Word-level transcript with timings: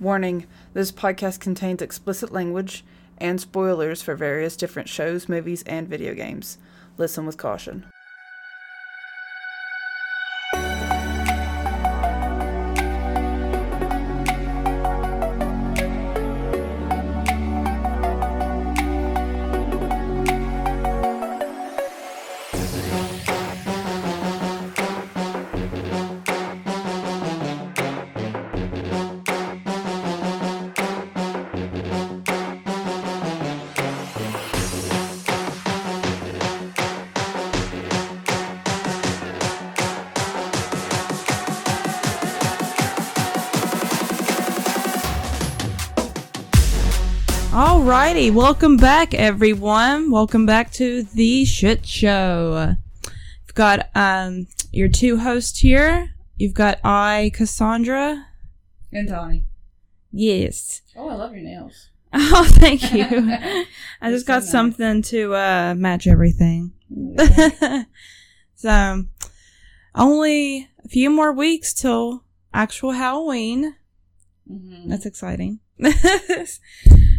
Warning 0.00 0.46
this 0.72 0.90
podcast 0.90 1.38
contains 1.38 1.80
explicit 1.80 2.32
language 2.32 2.84
and 3.18 3.40
spoilers 3.40 4.02
for 4.02 4.16
various 4.16 4.56
different 4.56 4.88
shows, 4.88 5.28
movies, 5.28 5.62
and 5.68 5.86
video 5.86 6.14
games. 6.14 6.58
Listen 6.98 7.26
with 7.26 7.36
caution. 7.36 7.86
Welcome 48.30 48.78
back, 48.78 49.12
everyone. 49.12 50.10
Welcome 50.10 50.46
back 50.46 50.72
to 50.72 51.02
the 51.02 51.44
shit 51.44 51.86
show. 51.86 52.74
We've 53.04 53.54
got 53.54 53.90
um 53.94 54.46
your 54.72 54.88
two 54.88 55.18
hosts 55.18 55.58
here. 55.58 56.14
You've 56.36 56.54
got 56.54 56.80
I, 56.82 57.30
Cassandra. 57.34 58.26
And 58.90 59.08
Donnie. 59.08 59.44
Yes. 60.10 60.80
Oh, 60.96 61.08
I 61.10 61.14
love 61.16 61.34
your 61.34 61.42
nails. 61.42 61.90
Oh, 62.16 62.46
thank 62.48 62.92
you. 62.94 63.04
I 64.00 64.10
just 64.10 64.26
got 64.26 64.42
so 64.42 64.46
nice. 64.46 64.50
something 64.52 65.02
to 65.02 65.34
uh 65.34 65.74
match 65.76 66.06
everything. 66.06 66.72
so, 68.54 69.04
only 69.94 70.68
a 70.84 70.88
few 70.88 71.10
more 71.10 71.32
weeks 71.32 71.74
till 71.74 72.24
actual 72.54 72.92
Halloween. 72.92 73.76
Mm-hmm. 74.50 74.88
That's 74.88 75.06
exciting. 75.06 75.60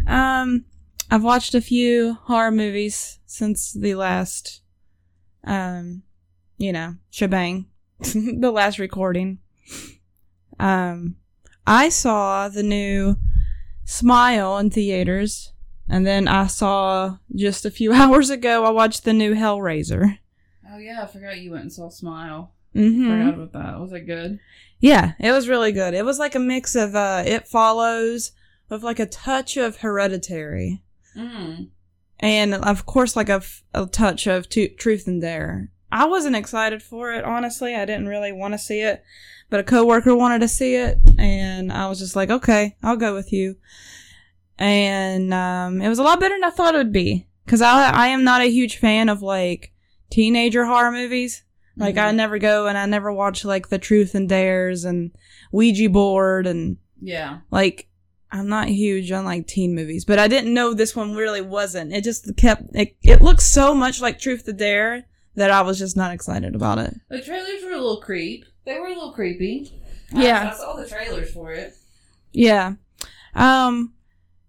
um, 0.06 0.64
I've 1.10 1.22
watched 1.22 1.54
a 1.54 1.60
few 1.60 2.14
horror 2.24 2.50
movies 2.50 3.20
since 3.26 3.72
the 3.72 3.94
last, 3.94 4.62
um, 5.44 6.02
you 6.58 6.72
know, 6.72 6.96
shebang, 7.10 7.66
the 8.00 8.50
last 8.52 8.78
recording. 8.78 9.38
Um, 10.58 11.16
I 11.66 11.88
saw 11.88 12.48
the 12.48 12.62
new 12.62 13.16
Smile 13.88 14.58
in 14.58 14.70
theaters, 14.70 15.52
and 15.88 16.04
then 16.04 16.26
I 16.26 16.48
saw 16.48 17.18
just 17.34 17.64
a 17.64 17.70
few 17.70 17.92
hours 17.94 18.30
ago. 18.30 18.64
I 18.64 18.70
watched 18.70 19.04
the 19.04 19.12
new 19.12 19.34
Hellraiser. 19.34 20.18
Oh, 20.68 20.78
yeah, 20.78 21.04
I 21.04 21.06
forgot 21.06 21.38
you 21.38 21.52
went 21.52 21.62
and 21.62 21.72
saw 21.72 21.88
Smile. 21.88 22.52
Mm-hmm. 22.74 23.08
Forgot 23.08 23.34
about 23.34 23.52
that. 23.52 23.80
Was 23.80 23.92
it 23.92 24.00
good? 24.00 24.40
Yeah, 24.80 25.12
it 25.20 25.30
was 25.30 25.48
really 25.48 25.70
good. 25.70 25.94
It 25.94 26.04
was 26.04 26.18
like 26.18 26.34
a 26.34 26.40
mix 26.40 26.74
of 26.74 26.94
uh 26.94 27.22
It 27.24 27.46
Follows 27.46 28.32
with 28.68 28.82
like 28.82 28.98
a 28.98 29.06
touch 29.06 29.56
of 29.56 29.78
Hereditary. 29.78 30.82
Mm. 31.16 31.68
And 32.20 32.54
of 32.54 32.86
course 32.86 33.16
like 33.16 33.28
a, 33.28 33.34
f- 33.34 33.62
a 33.74 33.86
touch 33.86 34.26
of 34.26 34.48
tu- 34.48 34.68
Truth 34.68 35.06
and 35.06 35.20
Dare. 35.20 35.70
I 35.92 36.04
wasn't 36.06 36.36
excited 36.36 36.82
for 36.82 37.12
it, 37.12 37.24
honestly. 37.24 37.74
I 37.74 37.84
didn't 37.84 38.08
really 38.08 38.32
want 38.32 38.54
to 38.54 38.58
see 38.58 38.80
it, 38.80 39.02
but 39.50 39.60
a 39.60 39.64
coworker 39.64 40.14
wanted 40.16 40.40
to 40.40 40.48
see 40.48 40.74
it 40.74 40.98
and 41.18 41.72
I 41.72 41.88
was 41.88 41.98
just 41.98 42.16
like, 42.16 42.30
"Okay, 42.30 42.76
I'll 42.82 42.96
go 42.96 43.14
with 43.14 43.32
you." 43.32 43.56
And 44.58 45.32
um 45.34 45.82
it 45.82 45.88
was 45.88 45.98
a 45.98 46.02
lot 46.02 46.20
better 46.20 46.34
than 46.34 46.44
I 46.44 46.50
thought 46.50 46.74
it 46.74 46.78
would 46.78 46.92
be 46.92 47.26
cuz 47.46 47.60
I 47.60 47.90
I 47.90 48.08
am 48.08 48.24
not 48.24 48.40
a 48.40 48.50
huge 48.50 48.76
fan 48.78 49.08
of 49.08 49.22
like 49.22 49.72
teenager 50.10 50.64
horror 50.66 50.92
movies. 50.92 51.44
Like 51.76 51.98
I 51.98 52.10
Mhm. 52.10 52.14
never 52.16 52.38
go 52.38 52.66
and 52.66 52.78
I 52.78 52.86
never 52.86 53.12
watch 53.12 53.44
like 53.44 53.68
the 53.68 53.78
Truth 53.78 54.14
and 54.14 54.28
Dares 54.28 54.84
and 54.84 55.10
Ouija 55.52 55.90
board 55.90 56.46
and 56.46 56.78
Yeah. 57.02 57.38
like 57.50 57.88
I'm 58.36 58.48
not 58.48 58.68
huge 58.68 59.10
on 59.12 59.24
like 59.24 59.46
teen 59.46 59.74
movies, 59.74 60.04
but 60.04 60.18
I 60.18 60.28
didn't 60.28 60.52
know 60.54 60.74
this 60.74 60.94
one 60.96 61.14
really 61.14 61.40
wasn't. 61.40 61.92
It 61.92 62.04
just 62.04 62.36
kept 62.36 62.62
it, 62.74 62.96
it 63.02 63.22
looks 63.22 63.44
so 63.46 63.74
much 63.74 64.00
like 64.00 64.18
Truth 64.18 64.44
to 64.44 64.52
Dare 64.52 65.06
that 65.34 65.50
I 65.50 65.62
was 65.62 65.78
just 65.78 65.96
not 65.96 66.12
excited 66.12 66.54
about 66.54 66.78
it. 66.78 66.94
The 67.08 67.20
trailers 67.22 67.62
were 67.64 67.70
a 67.72 67.76
little 67.76 68.00
creep. 68.00 68.44
They 68.64 68.78
were 68.78 68.86
a 68.86 68.94
little 68.94 69.12
creepy. 69.12 69.72
Yeah. 70.12 70.50
I, 70.50 70.54
I 70.54 70.56
saw 70.56 70.74
the 70.76 70.86
trailers 70.88 71.30
for 71.32 71.52
it. 71.52 71.74
Yeah. 72.32 72.74
Um 73.34 73.92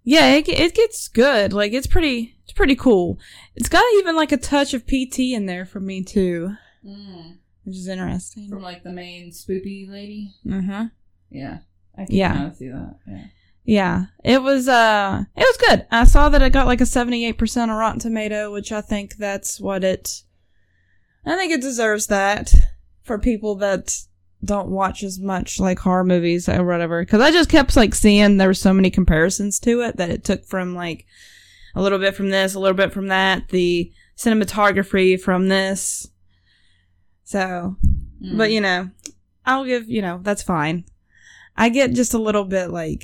yeah, 0.03 0.33
it 0.35 0.47
it 0.47 0.73
gets 0.75 1.07
good. 1.07 1.51
Like 1.53 1.73
it's 1.73 1.87
pretty 1.87 2.35
it's 2.43 2.53
pretty 2.53 2.75
cool. 2.75 3.19
It's 3.55 3.69
got 3.69 3.83
even 3.99 4.15
like 4.15 4.31
a 4.31 4.37
touch 4.37 4.73
of 4.73 4.85
PT 4.87 5.19
in 5.19 5.45
there 5.45 5.65
for 5.65 5.79
me 5.79 6.03
too, 6.03 6.55
Mm. 6.85 7.37
which 7.65 7.75
is 7.75 7.87
interesting. 7.87 8.49
From 8.49 8.61
like 8.61 8.83
the 8.83 8.91
main 8.91 9.31
spoopy 9.31 9.89
lady. 9.89 10.33
Mhm. 10.45 10.91
Yeah. 11.29 11.59
I 11.97 12.05
can 12.05 12.15
Yeah. 12.15 12.33
kind 12.33 12.47
of 12.47 12.55
see 12.55 12.67
that. 12.69 12.95
Yeah. 13.07 13.23
Yeah, 13.69 14.05
it 14.23 14.41
was 14.41 14.69
uh 14.69 15.25
it 15.35 15.41
was 15.41 15.57
good. 15.69 15.85
I 15.91 16.05
saw 16.05 16.29
that 16.29 16.41
it 16.41 16.53
got 16.53 16.67
like 16.67 16.79
a 16.79 16.85
78% 16.85 17.63
on 17.63 17.69
Rotten 17.69 17.99
Tomato, 17.99 18.49
which 18.51 18.71
I 18.71 18.79
think 18.79 19.17
that's 19.17 19.59
what 19.59 19.83
it 19.83 20.23
I 21.25 21.35
think 21.35 21.51
it 21.51 21.59
deserves 21.59 22.07
that 22.07 22.53
for 23.03 23.19
people 23.19 23.55
that 23.55 23.93
don't 24.45 24.69
watch 24.69 25.03
as 25.03 25.19
much 25.19 25.59
like 25.59 25.79
horror 25.79 26.05
movies 26.05 26.47
or 26.47 26.63
whatever 26.63 27.03
cuz 27.03 27.19
I 27.19 27.29
just 27.31 27.49
kept 27.49 27.75
like 27.75 27.93
seeing 27.93 28.37
there 28.37 28.47
were 28.47 28.53
so 28.53 28.71
many 28.73 28.89
comparisons 28.89 29.59
to 29.59 29.81
it 29.81 29.97
that 29.97 30.11
it 30.11 30.23
took 30.23 30.45
from 30.45 30.73
like 30.73 31.05
a 31.75 31.81
little 31.81 31.99
bit 31.99 32.15
from 32.15 32.29
this, 32.29 32.53
a 32.55 32.59
little 32.61 32.77
bit 32.77 32.93
from 32.93 33.07
that, 33.07 33.49
the 33.49 33.91
cinematography 34.15 35.19
from 35.19 35.49
this. 35.49 36.07
So, 37.25 37.75
Mm. 38.23 38.37
but 38.37 38.51
you 38.51 38.61
know, 38.61 38.91
I'll 39.45 39.65
give, 39.65 39.89
you 39.89 40.01
know, 40.01 40.21
that's 40.23 40.41
fine. 40.41 40.85
I 41.57 41.67
get 41.69 41.93
just 41.93 42.13
a 42.13 42.17
little 42.17 42.45
bit 42.45 42.69
like 42.71 43.03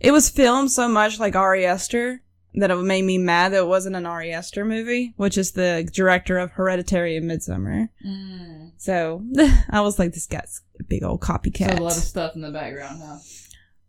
it 0.00 0.10
was 0.12 0.30
filmed 0.30 0.70
so 0.72 0.88
much 0.88 1.20
like 1.20 1.36
Ari 1.36 1.64
Aster 1.66 2.22
that 2.54 2.70
it 2.70 2.76
made 2.76 3.02
me 3.04 3.16
mad 3.16 3.52
that 3.52 3.58
it 3.58 3.66
wasn't 3.66 3.94
an 3.94 4.06
Ari 4.06 4.32
Aster 4.32 4.64
movie, 4.64 5.14
which 5.16 5.38
is 5.38 5.52
the 5.52 5.88
director 5.92 6.36
of 6.38 6.50
Hereditary 6.52 7.16
and 7.16 7.30
Midsommar. 7.30 7.88
Mm. 8.04 8.72
So 8.76 9.22
I 9.70 9.80
was 9.82 9.98
like, 9.98 10.12
this 10.12 10.26
guy's 10.26 10.60
a 10.80 10.82
big 10.82 11.04
old 11.04 11.20
copycat. 11.20 11.76
So 11.76 11.82
a 11.82 11.84
lot 11.84 11.96
of 11.96 12.02
stuff 12.02 12.34
in 12.34 12.40
the 12.40 12.50
background, 12.50 13.00
huh? 13.04 13.18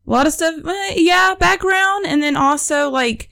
A 0.07 0.09
lot 0.11 0.27
of 0.27 0.33
stuff, 0.33 0.55
eh, 0.65 0.93
yeah, 0.97 1.33
background, 1.39 2.05
and 2.07 2.21
then 2.21 2.35
also 2.35 2.89
like 2.89 3.29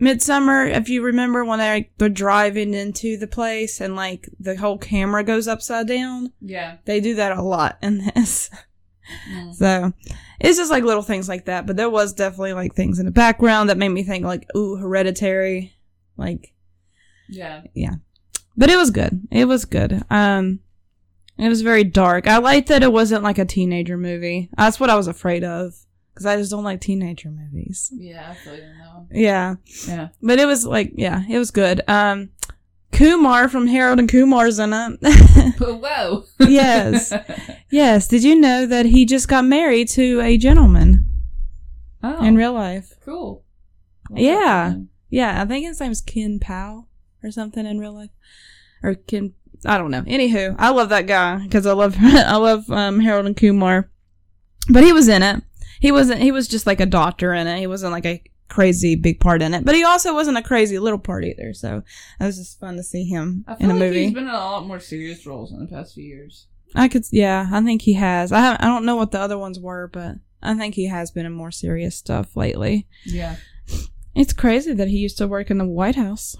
Midsommar. 0.00 0.70
If 0.74 0.88
you 0.88 1.02
remember 1.02 1.44
when 1.44 1.58
they're, 1.58 1.86
they're 1.98 2.08
driving 2.08 2.72
into 2.74 3.16
the 3.16 3.26
place 3.26 3.80
and 3.80 3.94
like 3.96 4.28
the 4.40 4.56
whole 4.56 4.78
camera 4.78 5.22
goes 5.24 5.48
upside 5.48 5.86
down, 5.88 6.32
Yeah. 6.40 6.76
they 6.84 7.00
do 7.00 7.14
that 7.16 7.36
a 7.36 7.42
lot 7.42 7.78
in 7.82 8.10
this. 8.14 8.50
Mm. 9.30 9.54
So 9.54 9.92
it's 10.42 10.58
just 10.58 10.70
like 10.70 10.84
little 10.84 11.02
things 11.02 11.28
like 11.28 11.46
that. 11.46 11.66
But 11.66 11.76
there 11.76 11.88
was 11.88 12.12
definitely 12.12 12.52
like 12.52 12.74
things 12.74 12.98
in 12.98 13.06
the 13.06 13.12
background 13.12 13.70
that 13.70 13.78
made 13.78 13.88
me 13.90 14.02
think 14.02 14.24
like, 14.24 14.46
ooh, 14.56 14.76
hereditary. 14.76 15.72
Like, 16.16 16.52
Yeah. 17.28 17.62
Yeah. 17.74 17.94
But 18.56 18.68
it 18.68 18.76
was 18.76 18.90
good. 18.90 19.26
It 19.30 19.46
was 19.46 19.64
good. 19.64 20.02
Um, 20.10 20.60
it 21.38 21.48
was 21.48 21.62
very 21.62 21.84
dark. 21.84 22.26
I 22.28 22.38
liked 22.38 22.68
that 22.68 22.82
it 22.82 22.92
wasn't 22.92 23.22
like 23.22 23.38
a 23.38 23.44
teenager 23.46 23.96
movie. 23.96 24.50
That's 24.58 24.78
what 24.78 24.90
I 24.90 24.96
was 24.96 25.06
afraid 25.06 25.44
of. 25.44 25.74
Cause 26.14 26.26
I 26.26 26.36
just 26.36 26.50
don't 26.50 26.62
like 26.62 26.82
teenager 26.82 27.30
movies. 27.30 27.90
Yeah, 27.94 28.30
I 28.30 28.34
feel 28.34 28.54
you 28.54 28.62
one. 28.62 29.08
Yeah. 29.10 29.54
Yeah. 29.88 30.08
But 30.20 30.38
it 30.38 30.44
was 30.44 30.66
like, 30.66 30.92
yeah, 30.96 31.22
it 31.26 31.38
was 31.38 31.50
good. 31.50 31.80
Um, 31.88 32.28
Kumar 32.92 33.48
from 33.48 33.66
Harold 33.66 33.98
and 33.98 34.08
Kumar's 34.08 34.58
in 34.58 34.72
it. 34.72 34.98
Whoa. 35.58 36.24
Yes. 36.48 37.12
yes. 37.70 38.08
Did 38.08 38.22
you 38.22 38.38
know 38.38 38.66
that 38.66 38.86
he 38.86 39.06
just 39.06 39.28
got 39.28 39.44
married 39.44 39.88
to 39.90 40.20
a 40.20 40.36
gentleman 40.36 41.06
oh, 42.02 42.22
in 42.24 42.36
real 42.36 42.52
life? 42.52 42.92
cool. 43.04 43.44
Yeah. 44.14 44.74
Yeah, 45.12 45.42
I 45.42 45.44
think 45.44 45.66
his 45.66 45.78
name's 45.78 46.00
Ken 46.00 46.38
Powell 46.38 46.88
or 47.22 47.30
something 47.30 47.66
in 47.66 47.78
real 47.78 47.92
life, 47.92 48.10
or 48.82 48.94
Ken. 48.94 49.34
I 49.64 49.76
don't 49.76 49.90
know. 49.90 50.02
Anywho, 50.02 50.56
I 50.58 50.70
love 50.70 50.88
that 50.88 51.06
guy 51.06 51.38
because 51.42 51.66
I 51.66 51.72
love 51.72 51.96
I 52.00 52.36
love 52.36 52.70
um, 52.70 52.98
Harold 52.98 53.26
and 53.26 53.36
Kumar, 53.36 53.90
but 54.70 54.82
he 54.82 54.92
was 54.92 55.08
in 55.08 55.22
it. 55.22 55.42
He 55.80 55.92
wasn't. 55.92 56.22
He 56.22 56.32
was 56.32 56.48
just 56.48 56.66
like 56.66 56.80
a 56.80 56.86
doctor 56.86 57.34
in 57.34 57.46
it. 57.46 57.58
He 57.58 57.66
wasn't 57.66 57.92
like 57.92 58.06
a 58.06 58.22
crazy 58.52 58.94
big 58.94 59.18
part 59.18 59.42
in 59.42 59.54
it, 59.54 59.64
but 59.64 59.74
he 59.74 59.82
also 59.84 60.12
wasn't 60.14 60.36
a 60.38 60.42
crazy 60.42 60.78
little 60.78 60.98
part 60.98 61.24
either. 61.24 61.54
So 61.54 61.82
it 62.20 62.24
was 62.24 62.36
just 62.36 62.60
fun 62.60 62.76
to 62.76 62.82
see 62.82 63.04
him 63.04 63.44
I 63.48 63.54
feel 63.56 63.64
in 63.70 63.70
a 63.70 63.74
like 63.78 63.80
movie. 63.88 64.04
he's 64.04 64.14
been 64.14 64.24
in 64.24 64.30
a 64.30 64.32
lot 64.34 64.66
more 64.66 64.80
serious 64.80 65.26
roles 65.26 65.52
in 65.52 65.58
the 65.60 65.66
past 65.66 65.94
few 65.94 66.04
years. 66.04 66.46
I 66.74 66.88
could, 66.88 67.04
yeah, 67.10 67.48
I 67.52 67.60
think 67.62 67.82
he 67.82 67.94
has. 67.94 68.32
I 68.32 68.54
I 68.54 68.66
don't 68.66 68.84
know 68.84 68.96
what 68.96 69.10
the 69.10 69.20
other 69.20 69.36
ones 69.38 69.58
were, 69.58 69.88
but 69.92 70.16
I 70.42 70.54
think 70.54 70.74
he 70.74 70.86
has 70.88 71.10
been 71.10 71.26
in 71.26 71.32
more 71.32 71.50
serious 71.50 71.96
stuff 71.96 72.36
lately. 72.36 72.86
Yeah. 73.04 73.36
It's 74.14 74.32
crazy 74.34 74.72
that 74.74 74.88
he 74.88 74.98
used 74.98 75.18
to 75.18 75.26
work 75.28 75.50
in 75.50 75.58
the 75.58 75.66
White 75.66 75.96
House. 75.96 76.36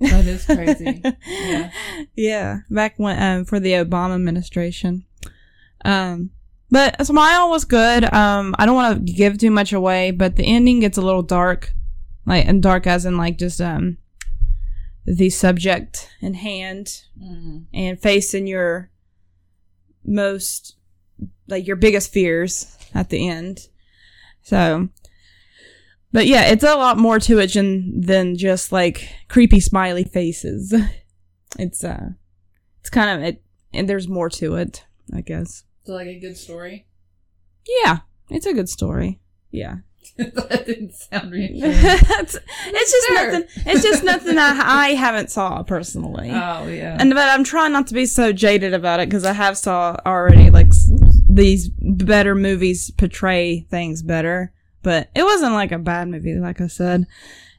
That 0.00 0.26
is 0.26 0.44
crazy. 0.46 1.02
Yeah. 1.26 1.70
Yeah. 2.16 2.58
Back 2.70 2.94
when 2.98 3.20
um 3.22 3.44
for 3.44 3.58
the 3.60 3.72
Obama 3.72 4.14
administration. 4.14 5.04
Um 5.84 6.30
But 6.70 7.06
Smile 7.06 7.48
was 7.48 7.64
good. 7.64 8.04
Um, 8.12 8.54
I 8.58 8.66
don't 8.66 8.74
want 8.74 9.06
to 9.06 9.12
give 9.12 9.38
too 9.38 9.50
much 9.50 9.72
away, 9.72 10.10
but 10.10 10.36
the 10.36 10.44
ending 10.44 10.80
gets 10.80 10.98
a 10.98 11.02
little 11.02 11.22
dark, 11.22 11.72
like 12.26 12.46
and 12.46 12.62
dark 12.62 12.86
as 12.86 13.06
in 13.06 13.16
like 13.16 13.38
just 13.38 13.60
um 13.60 13.96
the 15.06 15.30
subject 15.30 16.10
in 16.20 16.34
hand 16.34 17.02
Mm. 17.18 17.64
and 17.72 17.98
facing 18.00 18.46
your 18.46 18.90
most 20.04 20.76
like 21.48 21.66
your 21.66 21.76
biggest 21.76 22.12
fears 22.12 22.76
at 22.94 23.08
the 23.08 23.26
end. 23.28 23.68
So, 24.42 24.88
but 26.12 26.26
yeah, 26.26 26.46
it's 26.50 26.62
a 26.64 26.74
lot 26.76 26.98
more 26.98 27.18
to 27.20 27.38
it 27.38 27.54
than 27.54 28.00
than 28.02 28.36
just 28.36 28.70
like 28.72 29.08
creepy 29.28 29.60
smiley 29.60 30.04
faces. 30.04 30.74
It's 31.58 31.82
uh, 31.82 32.10
it's 32.80 32.90
kind 32.90 33.08
of 33.18 33.26
it, 33.26 33.42
and 33.72 33.88
there's 33.88 34.06
more 34.06 34.28
to 34.28 34.56
it, 34.56 34.84
I 35.14 35.22
guess. 35.22 35.64
So 35.88 35.94
like 35.94 36.06
a 36.08 36.18
good 36.20 36.36
story. 36.36 36.86
Yeah, 37.82 38.00
it's 38.28 38.44
a 38.44 38.52
good 38.52 38.68
story. 38.68 39.20
Yeah, 39.50 39.76
that 40.18 40.64
didn't 40.66 40.92
sound 40.92 41.32
reassuring. 41.32 41.62
it's, 41.64 42.36
it's 42.66 42.92
just 42.92 43.06
Sure. 43.08 43.32
nothing. 43.32 43.48
It's 43.64 43.82
just 43.82 44.04
nothing 44.04 44.36
I, 44.36 44.50
I 44.62 44.88
haven't 44.90 45.30
saw 45.30 45.62
personally. 45.62 46.28
oh 46.30 46.66
yeah. 46.68 46.98
And 47.00 47.14
but 47.14 47.30
I'm 47.30 47.42
trying 47.42 47.72
not 47.72 47.86
to 47.86 47.94
be 47.94 48.04
so 48.04 48.32
jaded 48.34 48.74
about 48.74 49.00
it 49.00 49.08
because 49.08 49.24
I 49.24 49.32
have 49.32 49.56
saw 49.56 49.96
already 50.04 50.50
like 50.50 50.66
s- 50.66 50.90
these 51.26 51.70
better 51.70 52.34
movies 52.34 52.90
portray 52.90 53.60
things 53.70 54.02
better. 54.02 54.52
But 54.82 55.08
it 55.14 55.22
wasn't 55.22 55.54
like 55.54 55.72
a 55.72 55.78
bad 55.78 56.08
movie, 56.08 56.34
like 56.38 56.60
I 56.60 56.66
said. 56.66 57.06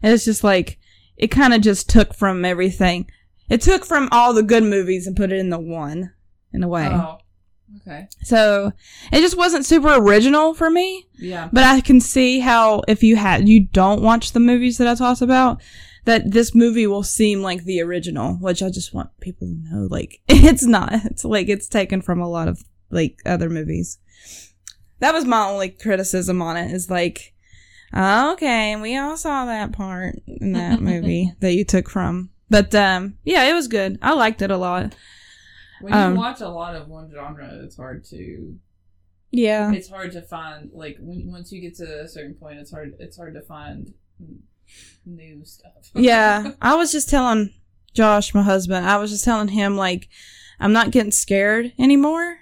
It's 0.04 0.24
just 0.24 0.44
like 0.44 0.78
it 1.18 1.30
kind 1.30 1.56
of 1.56 1.62
just 1.62 1.90
took 1.90 2.14
from 2.14 2.46
everything. 2.46 3.10
It 3.50 3.62
took 3.62 3.86
from 3.86 4.08
all 4.12 4.34
the 4.36 4.44
good 4.44 4.64
movies 4.66 5.08
and 5.08 5.18
put 5.18 5.32
it 5.32 5.40
in 5.40 5.50
the 5.50 5.58
one, 5.60 6.14
in 6.54 6.62
a 6.64 6.68
way. 6.68 6.86
oh. 6.92 7.18
Okay. 7.78 8.08
So 8.24 8.72
it 9.12 9.22
just 9.22 9.38
wasn't 9.38 9.66
super 9.66 9.96
original 9.96 10.54
for 10.54 10.70
me. 10.70 11.08
Yeah. 11.18 11.50
But 11.52 11.64
I 11.64 11.82
can 11.82 12.00
see 12.02 12.40
how 12.40 12.82
if 12.88 13.04
you 13.04 13.16
had 13.16 13.48
you 13.48 13.62
don't 13.62 14.02
watch 14.02 14.32
the 14.32 14.40
movies 14.40 14.78
that 14.78 14.88
I 14.88 14.96
talked 14.96 15.22
about, 15.22 15.62
that 16.06 16.32
this 16.32 16.56
movie 16.56 16.88
will 16.88 17.04
seem 17.04 17.42
like 17.42 17.64
the 17.64 17.82
original, 17.82 18.36
which 18.36 18.64
I 18.64 18.70
just 18.70 18.94
want 18.94 19.10
people 19.20 19.48
to 19.48 19.54
know 19.54 19.88
like 19.90 20.22
it's 20.28 20.66
not. 20.66 20.94
It's 21.06 21.24
like 21.24 21.50
it's 21.50 21.68
taken 21.68 22.02
from 22.02 22.20
a 22.20 22.30
lot 22.30 22.48
of 22.48 22.64
like 22.90 23.20
other 23.26 23.50
movies. 23.50 24.00
That 25.00 25.14
was 25.14 25.26
my 25.26 25.48
only 25.48 25.70
criticism 25.70 26.42
on 26.42 26.58
it 26.58 26.72
is 26.72 26.90
like 26.90 27.34
okay, 27.96 28.76
we 28.76 28.98
all 28.98 29.18
saw 29.18 29.46
that 29.46 29.72
part 29.72 30.16
in 30.28 30.54
that 30.54 30.82
movie 30.82 31.34
that 31.40 31.54
you 31.54 31.64
took 31.64 31.90
from. 31.90 32.30
But 32.50 32.74
um 32.76 33.18
yeah, 33.24 33.46
it 33.46 33.54
was 33.54 33.68
good. 33.68 33.98
I 34.02 34.14
liked 34.14 34.42
it 34.42 34.52
a 34.52 34.58
lot. 34.58 34.96
When 35.82 35.94
you 35.94 36.00
Um, 36.00 36.16
watch 36.16 36.42
a 36.42 36.50
lot 36.50 36.76
of 36.76 36.88
one 36.88 37.12
genre, 37.12 37.50
it's 37.64 37.76
hard 37.78 38.04
to 38.06 38.58
Yeah. 39.32 39.72
it's 39.72 39.90
hard 39.90 40.12
to 40.14 40.22
find 40.22 40.72
like 40.74 40.98
when, 41.00 41.32
once 41.32 41.52
you 41.52 41.62
get 41.62 41.76
to 41.76 42.02
a 42.02 42.08
certain 42.08 42.34
point, 42.34 42.60
it's 42.60 42.72
hard 42.72 42.96
it's 43.00 43.18
hard 43.18 43.34
to 43.36 43.42
find 43.42 43.94
new 45.06 45.44
stuff. 45.46 45.72
yeah, 45.96 46.52
I 46.62 46.76
was 46.76 46.92
just 46.92 47.10
telling 47.10 47.54
Josh, 47.94 48.34
my 48.34 48.44
husband, 48.44 48.86
I 48.86 48.98
was 48.98 49.12
just 49.12 49.26
telling 49.26 49.50
him 49.50 49.76
like 49.78 50.10
I'm 50.60 50.74
not 50.74 50.92
getting 50.92 51.12
scared 51.12 51.74
anymore, 51.80 52.40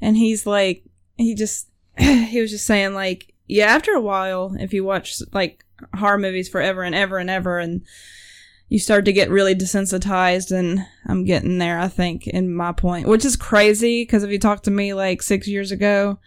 and 0.00 0.16
he's 0.16 0.46
like, 0.46 0.84
he 1.16 1.34
just 1.34 1.68
he 1.98 2.40
was 2.40 2.50
just 2.50 2.66
saying 2.66 2.94
like, 2.94 3.34
yeah, 3.46 3.66
after 3.66 3.92
a 3.92 4.00
while, 4.00 4.54
if 4.58 4.72
you 4.72 4.84
watch 4.84 5.20
like 5.32 5.64
horror 5.96 6.18
movies 6.18 6.48
forever 6.48 6.82
and 6.82 6.94
ever 6.94 7.18
and 7.18 7.28
ever, 7.30 7.58
and 7.58 7.82
you 8.70 8.78
start 8.78 9.04
to 9.04 9.12
get 9.12 9.28
really 9.28 9.54
desensitized, 9.54 10.50
and 10.56 10.86
I'm 11.06 11.24
getting 11.24 11.58
there, 11.58 11.78
I 11.78 11.88
think, 11.88 12.26
in 12.26 12.54
my 12.54 12.72
point, 12.72 13.06
which 13.08 13.26
is 13.26 13.36
crazy 13.36 14.02
because 14.02 14.22
if 14.22 14.30
you 14.30 14.38
talked 14.38 14.64
to 14.64 14.70
me 14.70 14.94
like 14.94 15.20
six 15.20 15.46
years 15.46 15.70
ago. 15.70 16.18